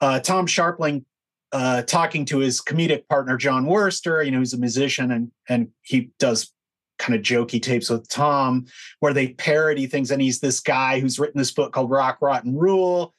uh, 0.00 0.20
Tom 0.20 0.46
Scharpling 0.46 1.04
uh, 1.52 1.82
talking 1.82 2.24
to 2.26 2.38
his 2.38 2.60
comedic 2.60 3.06
partner, 3.08 3.36
Jon 3.36 3.66
Wurster. 3.66 4.24
you 4.24 4.30
know, 4.30 4.38
he's 4.38 4.54
a 4.54 4.58
musician 4.58 5.10
and, 5.10 5.30
and 5.48 5.68
he 5.82 6.10
does 6.18 6.52
kind 6.98 7.18
of 7.18 7.22
jokey 7.22 7.60
tapes 7.60 7.90
with 7.90 8.08
Tom 8.08 8.66
where 9.00 9.12
they 9.12 9.28
parody 9.28 9.86
things. 9.86 10.10
And 10.10 10.22
he's 10.22 10.40
this 10.40 10.60
guy 10.60 11.00
who's 11.00 11.18
written 11.18 11.38
this 11.38 11.50
book 11.50 11.72
called 11.72 11.90
Rock, 11.90 12.18
Rotten 12.20 12.56
Rule. 12.56 13.14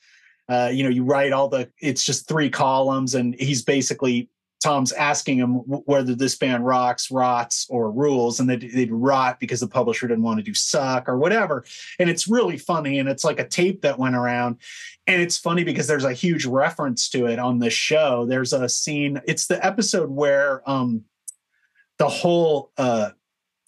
Uh, 0.49 0.69
you 0.73 0.83
know, 0.83 0.89
you 0.89 1.03
write 1.03 1.31
all 1.33 1.47
the, 1.47 1.69
it's 1.79 2.03
just 2.03 2.27
three 2.27 2.49
columns 2.49 3.15
and 3.15 3.35
he's 3.39 3.61
basically 3.61 4.29
Tom's 4.63 4.93
asking 4.93 5.37
him 5.39 5.55
whether 5.55 6.15
this 6.15 6.37
band 6.37 6.65
rocks, 6.65 7.11
rots, 7.11 7.67
or 7.69 7.91
rules, 7.91 8.39
and 8.39 8.49
they'd, 8.49 8.71
they'd, 8.71 8.93
rot 8.93 9.37
because 9.37 9.59
the 9.59 9.67
publisher 9.67 10.07
didn't 10.07 10.23
want 10.23 10.37
to 10.37 10.43
do 10.43 10.53
suck 10.53 11.09
or 11.09 11.17
whatever. 11.17 11.65
And 11.99 12.09
it's 12.09 12.29
really 12.29 12.57
funny, 12.57 12.97
and 12.97 13.09
it's 13.09 13.25
like 13.25 13.39
a 13.39 13.47
tape 13.47 13.81
that 13.81 13.99
went 13.99 14.15
around, 14.15 14.57
and 15.05 15.21
it's 15.21 15.37
funny 15.37 15.65
because 15.65 15.85
there's 15.85 16.05
a 16.05 16.13
huge 16.13 16.45
reference 16.45 17.09
to 17.09 17.25
it 17.25 17.39
on 17.39 17.59
this 17.59 17.73
show. 17.73 18.25
There's 18.25 18.53
a 18.53 18.69
scene. 18.69 19.21
It's 19.27 19.47
the 19.47 19.63
episode 19.63 20.09
where 20.09 20.67
um, 20.69 21.03
the 21.99 22.07
whole 22.07 22.71
uh, 22.77 23.09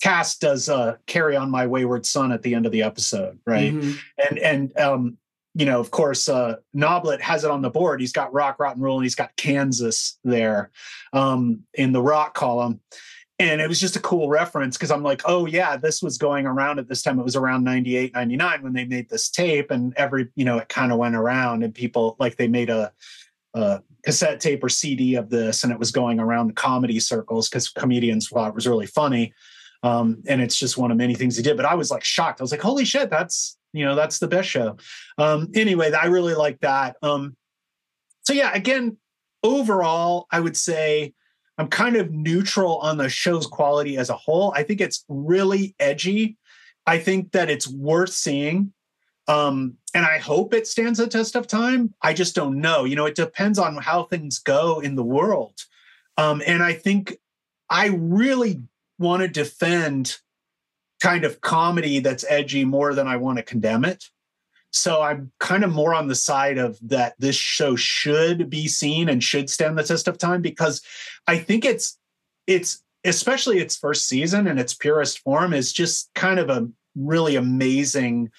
cast 0.02 0.40
does 0.40 0.70
uh, 0.70 0.96
"Carry 1.08 1.36
On 1.36 1.52
My 1.52 1.68
Wayward 1.68 2.06
Son" 2.06 2.32
at 2.32 2.42
the 2.42 2.56
end 2.56 2.66
of 2.66 2.72
the 2.72 2.84
episode, 2.84 3.38
right? 3.46 3.74
Mm-hmm. 3.74 4.30
And 4.30 4.40
and 4.40 4.80
um, 4.80 5.18
you 5.56 5.66
know, 5.66 5.80
of 5.80 5.90
course, 5.90 6.28
uh, 6.28 6.58
Noblet 6.76 7.22
has 7.22 7.46
it 7.46 7.50
on 7.50 7.62
the 7.62 7.70
board. 7.70 8.02
He's 8.02 8.12
got 8.12 8.34
Rock, 8.34 8.60
Rotten 8.60 8.82
Rule, 8.82 8.98
and 8.98 9.06
he's 9.06 9.16
got 9.16 9.36
Kansas 9.38 10.20
there 10.26 10.70
um, 11.14 11.62
in 11.74 11.94
the 11.94 12.02
rock 12.02 12.34
column. 12.34 12.82
And 13.40 13.62
it 13.62 13.68
was 13.68 13.80
just 13.80 13.96
a 13.96 14.02
cool 14.02 14.30
reference 14.30 14.78
because 14.78 14.92
I'm 14.92 15.04
like, 15.04 15.22
oh, 15.26 15.46
yeah, 15.46 15.78
this 15.78 16.02
was 16.02 16.18
going 16.18 16.46
around 16.46 16.80
at 16.80 16.88
this 16.88 17.02
time. 17.02 17.20
It 17.20 17.24
was 17.24 17.36
around 17.38 17.64
98, 17.64 18.14
99 18.14 18.64
when 18.64 18.74
they 18.74 18.86
made 18.86 19.10
this 19.10 19.30
tape. 19.30 19.72
And 19.72 19.94
every, 19.98 20.30
you 20.36 20.46
know, 20.46 20.58
it 20.58 20.70
kind 20.70 20.92
of 20.92 20.98
went 20.98 21.16
around 21.16 21.64
and 21.64 21.74
people 21.74 22.16
like 22.20 22.36
they 22.36 22.48
made 22.48 22.70
a, 22.70 22.94
a 23.54 23.82
cassette 24.04 24.40
tape 24.40 24.64
or 24.64 24.70
CD 24.70 25.16
of 25.16 25.30
this 25.30 25.64
and 25.64 25.74
it 25.74 25.80
was 25.80 25.92
going 25.92 26.20
around 26.20 26.48
the 26.48 26.54
comedy 26.54 27.00
circles 27.00 27.50
because 27.50 27.70
comedians 27.70 28.30
thought 28.30 28.50
it 28.50 28.56
was 28.56 28.68
really 28.68 28.88
funny. 28.88 29.34
Um, 29.84 30.24
and 30.28 30.42
it's 30.42 30.58
just 30.58 30.78
one 30.78 30.92
of 30.92 30.98
many 30.98 31.14
things 31.14 31.36
he 31.36 31.44
did. 31.44 31.58
But 31.58 31.66
I 31.66 31.76
was 31.76 31.92
like 31.92 32.04
shocked. 32.04 32.40
I 32.40 32.44
was 32.44 32.52
like, 32.52 32.62
holy 32.62 32.86
shit, 32.86 33.10
that's 33.10 33.58
you 33.76 33.86
know 33.86 33.96
that's 33.96 34.20
the 34.20 34.28
best 34.28 34.50
show. 34.50 34.78
Um 35.18 35.50
anyway 35.54 35.92
i 35.92 36.06
really 36.06 36.34
like 36.34 36.60
that. 36.62 36.96
Um 37.02 37.36
so 38.24 38.34
yeah 38.34 38.52
again 38.54 38.98
overall 39.44 40.26
i 40.32 40.40
would 40.40 40.58
say 40.58 41.14
i'm 41.60 41.68
kind 41.68 41.96
of 41.96 42.12
neutral 42.12 42.78
on 42.80 42.98
the 42.98 43.10
show's 43.10 43.48
quality 43.48 43.98
as 43.98 44.10
a 44.10 44.16
whole. 44.16 44.54
I 44.56 44.64
think 44.64 44.82
it's 44.82 45.06
really 45.08 45.76
edgy. 45.80 46.38
I 46.88 46.98
think 47.00 47.32
that 47.34 47.50
it's 47.50 47.68
worth 47.68 48.14
seeing. 48.14 48.74
Um 49.28 49.76
and 49.94 50.06
i 50.06 50.18
hope 50.18 50.54
it 50.54 50.68
stands 50.68 51.00
the 51.00 51.08
test 51.08 51.36
of 51.36 51.48
time. 51.48 51.94
I 52.02 52.14
just 52.14 52.36
don't 52.36 52.62
know. 52.62 52.86
You 52.86 52.96
know 52.96 53.06
it 53.06 53.16
depends 53.16 53.60
on 53.60 53.76
how 53.78 54.04
things 54.04 54.40
go 54.40 54.80
in 54.80 54.96
the 54.96 55.04
world. 55.04 55.60
Um 56.18 56.42
and 56.46 56.64
i 56.64 56.74
think 56.74 57.18
i 57.70 57.88
really 57.88 58.62
want 58.98 59.22
to 59.22 59.28
defend 59.28 60.18
kind 61.02 61.24
of 61.24 61.42
comedy 61.42 62.00
that's 62.00 62.26
edgy 62.30 62.66
more 62.66 62.94
than 62.94 63.08
I 63.08 63.18
want 63.18 63.38
to 63.38 63.44
condemn 63.44 63.86
it. 63.86 64.06
So 64.72 65.02
I'm 65.02 65.32
kind 65.40 65.64
of 65.64 65.72
more 65.72 65.94
on 65.94 66.08
the 66.08 66.16
side 66.16 66.58
of 66.58 66.78
that 66.90 67.16
this 67.18 67.36
show 67.38 67.76
should 67.76 68.50
be 68.50 68.68
seen 68.68 69.08
and 69.08 69.24
should 69.24 69.50
stand 69.50 69.78
the 69.78 69.84
test 69.84 70.08
of 70.08 70.18
time 70.18 70.42
because 70.42 70.82
I 71.28 71.38
think 71.38 71.64
it's 71.64 71.98
it's 72.46 72.84
especially 73.06 73.60
its 73.60 73.78
first 73.78 74.08
season 74.08 74.48
in 74.48 74.58
its 74.58 74.74
purest 74.74 75.20
form 75.20 75.54
is 75.54 75.72
just 75.72 76.10
kind 76.16 76.40
of 76.40 76.50
a 76.50 76.68
really 76.96 77.36
amazing 77.36 78.30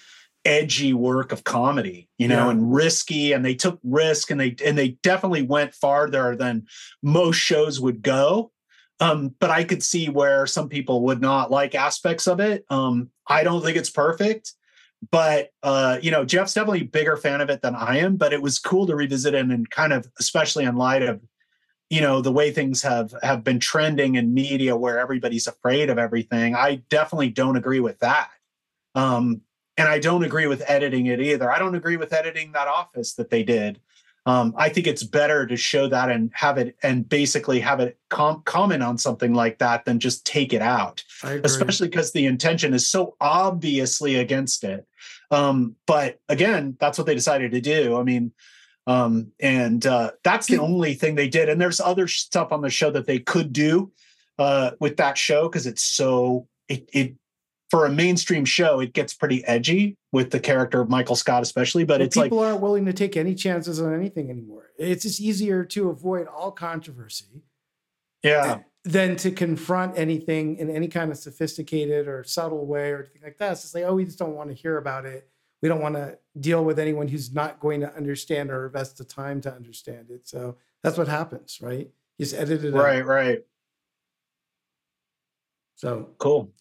edgy 0.44 0.92
work 0.92 1.32
of 1.32 1.42
comedy 1.42 2.08
you 2.18 2.28
know 2.28 2.44
Yeah. 2.44 2.50
and 2.50 2.72
risky 2.72 3.32
and 3.32 3.44
they 3.44 3.54
took 3.54 3.80
risk 3.82 4.30
and 4.30 4.38
they 4.40 4.54
and 4.64 4.78
they 4.78 4.90
definitely 5.02 5.42
went 5.42 5.74
farther 5.74 6.36
than 6.36 6.66
most 7.02 7.36
shows 7.36 7.80
would 7.80 8.00
go 8.02 8.52
um 9.01 9.35
but 9.40 9.51
i 9.51 9.64
could 9.64 9.82
see 9.82 10.09
where 10.09 10.47
some 10.47 10.68
people 10.68 11.02
would 11.02 11.20
not 11.20 11.51
like 11.51 11.74
aspects 11.74 12.27
of 12.27 12.40
it. 12.40 12.64
Um 12.70 13.10
i 13.27 13.43
don't 13.43 13.62
think 13.62 13.77
it's 13.77 13.90
perfect 13.90 14.52
but 15.10 15.51
uh 15.62 15.98
you 16.02 16.10
know 16.10 16.24
jeff's 16.24 16.55
definitely 16.55 16.82
a 16.82 16.85
bigger 16.85 17.16
fan 17.16 17.40
of 17.40 17.51
it 17.51 17.62
than 17.62 17.74
i 17.74 17.98
am 17.98 18.16
but 18.16 18.32
it 18.32 18.43
was 18.43 18.59
cool 18.59 18.86
to 18.86 18.97
revisit 18.97 19.35
it 19.35 19.44
and 19.44 19.70
kind 19.70 19.93
of 19.93 20.09
especially 20.18 20.64
in 20.64 20.77
light 20.77 21.02
of 21.02 21.20
you 21.90 22.01
know 22.01 22.20
the 22.20 22.32
way 22.32 22.51
things 22.51 22.82
have 22.82 23.14
have 23.23 23.44
been 23.44 23.60
trending 23.60 24.16
in 24.16 24.35
media 24.35 24.77
where 24.77 24.98
everybody's 24.98 25.47
afraid 25.47 25.90
of 25.90 25.98
everything. 25.98 26.55
I 26.55 26.82
definitely 26.89 27.31
don't 27.31 27.56
agree 27.56 27.81
with 27.81 27.98
that. 28.01 28.31
Um 28.94 29.43
and 29.78 29.89
i 29.89 29.98
don't 29.98 30.24
agree 30.24 30.47
with 30.47 30.62
editing 30.66 31.06
it 31.06 31.20
either. 31.20 31.51
I 31.51 31.59
don't 31.59 31.74
agree 31.74 31.97
with 31.97 32.12
editing 32.12 32.52
that 32.52 32.68
office 32.68 33.14
that 33.14 33.31
they 33.31 33.43
did 33.43 33.81
um 34.27 34.53
i 34.59 34.69
think 34.69 34.86
it's 34.86 35.03
better 35.03 35.47
to 35.47 35.57
show 35.57 35.89
that 35.89 36.11
and 36.11 36.31
have 36.35 36.59
it 36.59 36.77
and 36.82 37.09
basically 37.09 37.61
have 37.61 37.81
it 37.81 37.98
com- 38.11 38.43
comment 38.44 38.82
on 38.82 38.98
something 38.98 39.32
like 39.32 39.59
that 39.59 39.85
than 39.85 39.98
just 39.98 40.27
take 40.27 40.53
it 40.53 40.62
out. 40.62 41.03
Especially 41.44 41.89
because 41.89 42.12
the 42.12 42.27
intention 42.27 42.74
is 42.74 42.89
so 42.89 43.16
obviously 43.20 44.16
against 44.16 44.65
it. 44.65 44.86
Um 45.31 45.77
but 45.86 46.20
again 46.28 46.77
that's 46.78 46.98
what 46.98 47.07
they 47.07 47.15
decided 47.15 47.53
to 47.53 47.61
do 47.61 47.97
i 47.97 48.03
mean 48.03 48.32
um 48.86 49.32
and 49.40 49.86
uh 49.86 50.11
that's 50.23 50.47
the 50.47 50.59
only 50.59 50.94
thing 50.94 51.15
they 51.15 51.28
did 51.28 51.48
and 51.48 51.61
there's 51.61 51.81
other 51.81 52.07
stuff 52.07 52.53
on 52.53 52.61
the 52.61 52.70
show 52.70 52.90
that 52.90 53.07
they 53.07 53.19
could 53.19 53.53
do 53.53 53.90
uh 54.39 54.70
with 54.78 54.97
that 54.98 55.19
show 55.19 55.48
because 55.48 55.66
it's 55.66 55.82
so 55.82 56.47
it 56.69 56.89
it 56.93 57.15
for 57.70 57.84
a 57.86 57.90
mainstream 57.90 58.44
show 58.44 58.80
it 58.80 58.93
gets 58.93 59.12
pretty 59.14 59.44
edgy 59.44 59.97
with 60.12 60.30
the 60.30 60.40
character 60.40 60.80
of 60.80 60.88
michael 60.88 61.16
scott 61.16 61.43
especially 61.43 61.84
but 61.84 61.98
Well, 62.01 62.06
it's 62.06 62.16
like 62.16 62.26
people 62.26 62.40
aren't 62.40 62.60
willing 62.60 62.84
to 62.86 62.93
take 62.93 63.16
any 63.16 63.34
chances 63.34 63.80
on 63.80 63.94
anything 63.94 64.30
anymore. 64.30 64.70
It's 64.78 65.02
just 65.02 65.20
easier 65.20 65.64
to 65.64 65.88
avoid 65.88 66.26
all 66.26 66.52
controversy 66.52 67.43
yeah 68.22 68.60
than 68.84 69.16
to 69.16 69.32
confront 69.32 69.98
anything 69.98 70.56
in 70.59 70.70
any 70.70 70.86
kind 70.86 71.10
of 71.10 71.18
sophisticated 71.18 72.06
or 72.06 72.22
subtle 72.22 72.66
way 72.66 72.93
or 72.93 73.01
anything 73.01 73.22
like 73.24 73.36
that. 73.38 73.52
It's 73.52 73.62
just 73.62 73.74
like, 73.74 73.82
oh, 73.82 73.94
we 73.94 74.05
just 74.05 74.16
don't 74.16 74.36
want 74.36 74.48
to 74.51 74.55
hear 74.55 74.76
about 74.78 75.05
it. 75.05 75.28
We 75.60 75.68
don't 75.68 75.80
want 75.82 75.97
to 75.97 76.18
deal 76.38 76.64
with 76.64 76.78
anyone 76.78 77.09
who's 77.09 77.34
not 77.34 77.59
going 77.59 77.80
to 77.80 77.93
understand 77.97 78.52
or 78.52 78.66
invest 78.66 78.98
the 78.98 79.05
time 79.05 79.40
to 79.40 79.52
understand 79.52 80.10
it. 80.10 80.28
So 80.28 80.56
that's 80.84 80.97
what 80.97 81.09
happens, 81.09 81.59
right? 81.60 81.90
You 82.16 82.24
just 82.24 82.36
edit 82.36 82.62
it 82.64 82.74
out. 82.74 82.80
right 82.80 83.05
right 83.05 83.44
So 85.74 86.10
cool 86.18 86.52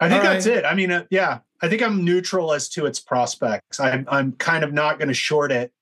i 0.00 0.08
think 0.08 0.24
All 0.24 0.30
that's 0.30 0.46
right. 0.46 0.58
it 0.58 0.64
i 0.64 0.74
mean 0.74 0.90
uh, 0.90 1.04
yeah 1.10 1.38
i 1.62 1.68
think 1.68 1.82
i'm 1.82 2.04
neutral 2.04 2.52
as 2.52 2.68
to 2.70 2.86
its 2.86 2.98
prospects 2.98 3.78
i'm 3.80 4.06
i'm 4.10 4.32
kind 4.32 4.64
of 4.64 4.72
not 4.72 4.98
going 4.98 5.08
to 5.08 5.14
short 5.14 5.52
it 5.52 5.72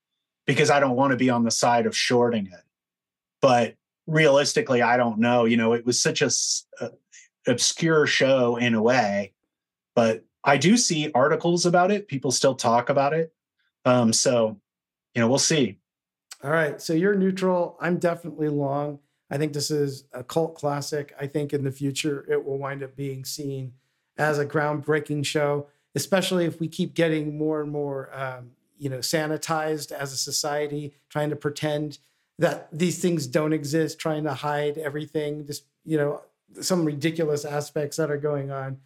because 0.46 0.70
i 0.70 0.80
don't 0.80 0.96
want 0.96 1.12
to 1.12 1.16
be 1.16 1.30
on 1.30 1.44
the 1.44 1.50
side 1.50 1.86
of 1.86 1.96
shorting 1.96 2.46
it 2.46 2.64
but 3.40 3.74
realistically 4.06 4.82
i 4.82 4.96
don't 4.96 5.18
know 5.18 5.44
you 5.44 5.56
know 5.56 5.72
it 5.72 5.86
was 5.86 6.00
such 6.00 6.22
a, 6.22 6.30
a 6.80 6.90
obscure 7.46 8.06
show 8.06 8.56
in 8.56 8.74
a 8.74 8.82
way 8.82 9.32
but 9.94 10.24
i 10.44 10.56
do 10.56 10.76
see 10.76 11.10
articles 11.14 11.64
about 11.66 11.90
it 11.90 12.08
people 12.08 12.30
still 12.30 12.54
talk 12.54 12.88
about 12.90 13.12
it 13.12 13.32
um 13.84 14.12
so 14.12 14.58
you 15.14 15.20
know 15.20 15.28
we'll 15.28 15.38
see 15.38 15.78
All 16.44 16.52
right. 16.52 16.80
So 16.80 16.92
you're 16.92 17.16
neutral. 17.16 17.76
I'm 17.80 17.98
definitely 17.98 18.48
long. 18.48 19.00
I 19.28 19.38
think 19.38 19.52
this 19.52 19.70
is 19.72 20.04
a 20.12 20.22
cult 20.22 20.54
classic. 20.54 21.12
I 21.20 21.26
think 21.26 21.52
in 21.52 21.64
the 21.64 21.72
future 21.72 22.24
it 22.30 22.44
will 22.44 22.58
wind 22.58 22.82
up 22.84 22.94
being 22.94 23.24
seen 23.24 23.72
as 24.18 24.38
a 24.38 24.46
groundbreaking 24.46 25.24
show, 25.24 25.68
especially 25.94 26.44
if 26.44 26.60
we 26.60 26.68
keep 26.68 26.94
getting 26.94 27.38
more 27.38 27.62
and 27.62 27.70
more, 27.70 28.10
um, 28.12 28.50
you 28.76 28.90
know, 28.90 28.98
sanitized 28.98 29.92
as 29.92 30.12
a 30.12 30.16
society, 30.16 30.92
trying 31.08 31.30
to 31.30 31.36
pretend 31.36 31.98
that 32.38 32.68
these 32.72 33.00
things 33.00 33.26
don't 33.26 33.52
exist, 33.52 33.98
trying 33.98 34.24
to 34.24 34.34
hide 34.34 34.78
everything, 34.78 35.46
just, 35.46 35.64
you 35.84 35.96
know, 35.96 36.22
some 36.60 36.84
ridiculous 36.84 37.44
aspects 37.44 37.96
that 37.96 38.10
are 38.10 38.18
going 38.18 38.50
on. 38.50 38.78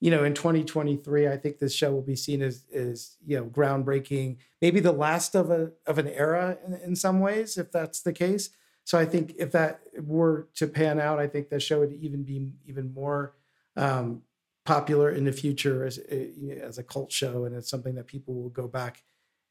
You 0.00 0.10
know, 0.10 0.24
in 0.24 0.32
2023, 0.32 1.28
I 1.28 1.36
think 1.36 1.58
this 1.58 1.74
show 1.74 1.92
will 1.92 2.02
be 2.02 2.16
seen 2.16 2.40
as, 2.40 2.64
as 2.74 3.16
you 3.26 3.36
know, 3.36 3.44
groundbreaking, 3.44 4.38
maybe 4.62 4.80
the 4.80 4.92
last 4.92 5.34
of 5.34 5.50
a 5.50 5.72
of 5.86 5.98
an 5.98 6.08
era 6.08 6.56
in, 6.66 6.74
in 6.74 6.96
some 6.96 7.20
ways, 7.20 7.58
if 7.58 7.70
that's 7.70 8.00
the 8.00 8.12
case. 8.12 8.48
So 8.84 8.98
I 8.98 9.04
think 9.04 9.34
if 9.38 9.52
that 9.52 9.80
were 10.02 10.48
to 10.54 10.66
pan 10.66 10.98
out, 10.98 11.18
I 11.18 11.26
think 11.26 11.50
the 11.50 11.60
show 11.60 11.80
would 11.80 11.92
even 11.92 12.22
be 12.22 12.52
even 12.66 12.94
more 12.94 13.34
um, 13.76 14.22
popular 14.70 15.10
in 15.10 15.24
the 15.24 15.32
future 15.32 15.84
as 15.84 15.98
a, 16.12 16.60
as 16.62 16.78
a 16.78 16.84
cult 16.84 17.10
show, 17.10 17.44
and 17.44 17.56
it's 17.56 17.68
something 17.68 17.96
that 17.96 18.06
people 18.06 18.34
will 18.34 18.50
go 18.50 18.68
back 18.68 19.02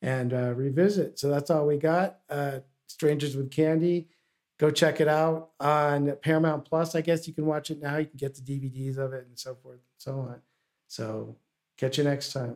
and 0.01 0.33
uh, 0.33 0.53
revisit. 0.53 1.19
So 1.19 1.27
that's 1.29 1.49
all 1.49 1.67
we 1.67 1.75
got. 1.75 2.19
Uh, 2.29 2.59
Strangers 2.87 3.35
with 3.35 3.51
Candy. 3.51 4.07
Go 4.59 4.71
check 4.71 5.01
it 5.01 5.09
out 5.09 5.49
on 5.59 6.15
Paramount 6.21 6.63
Plus. 6.63 6.95
I 6.95 7.01
guess 7.01 7.27
you 7.27 7.33
can 7.33 7.45
watch 7.45 7.69
it 7.69 7.81
now. 7.81 7.97
You 7.97 8.05
can 8.05 8.15
get 8.15 8.33
the 8.33 8.41
DVDs 8.41 8.97
of 8.97 9.11
it 9.11 9.27
and 9.27 9.37
so 9.37 9.55
forth 9.55 9.75
and 9.75 9.81
so 9.97 10.19
on. 10.19 10.41
So 10.87 11.35
catch 11.77 11.97
you 11.97 12.05
next 12.05 12.31
time. 12.31 12.55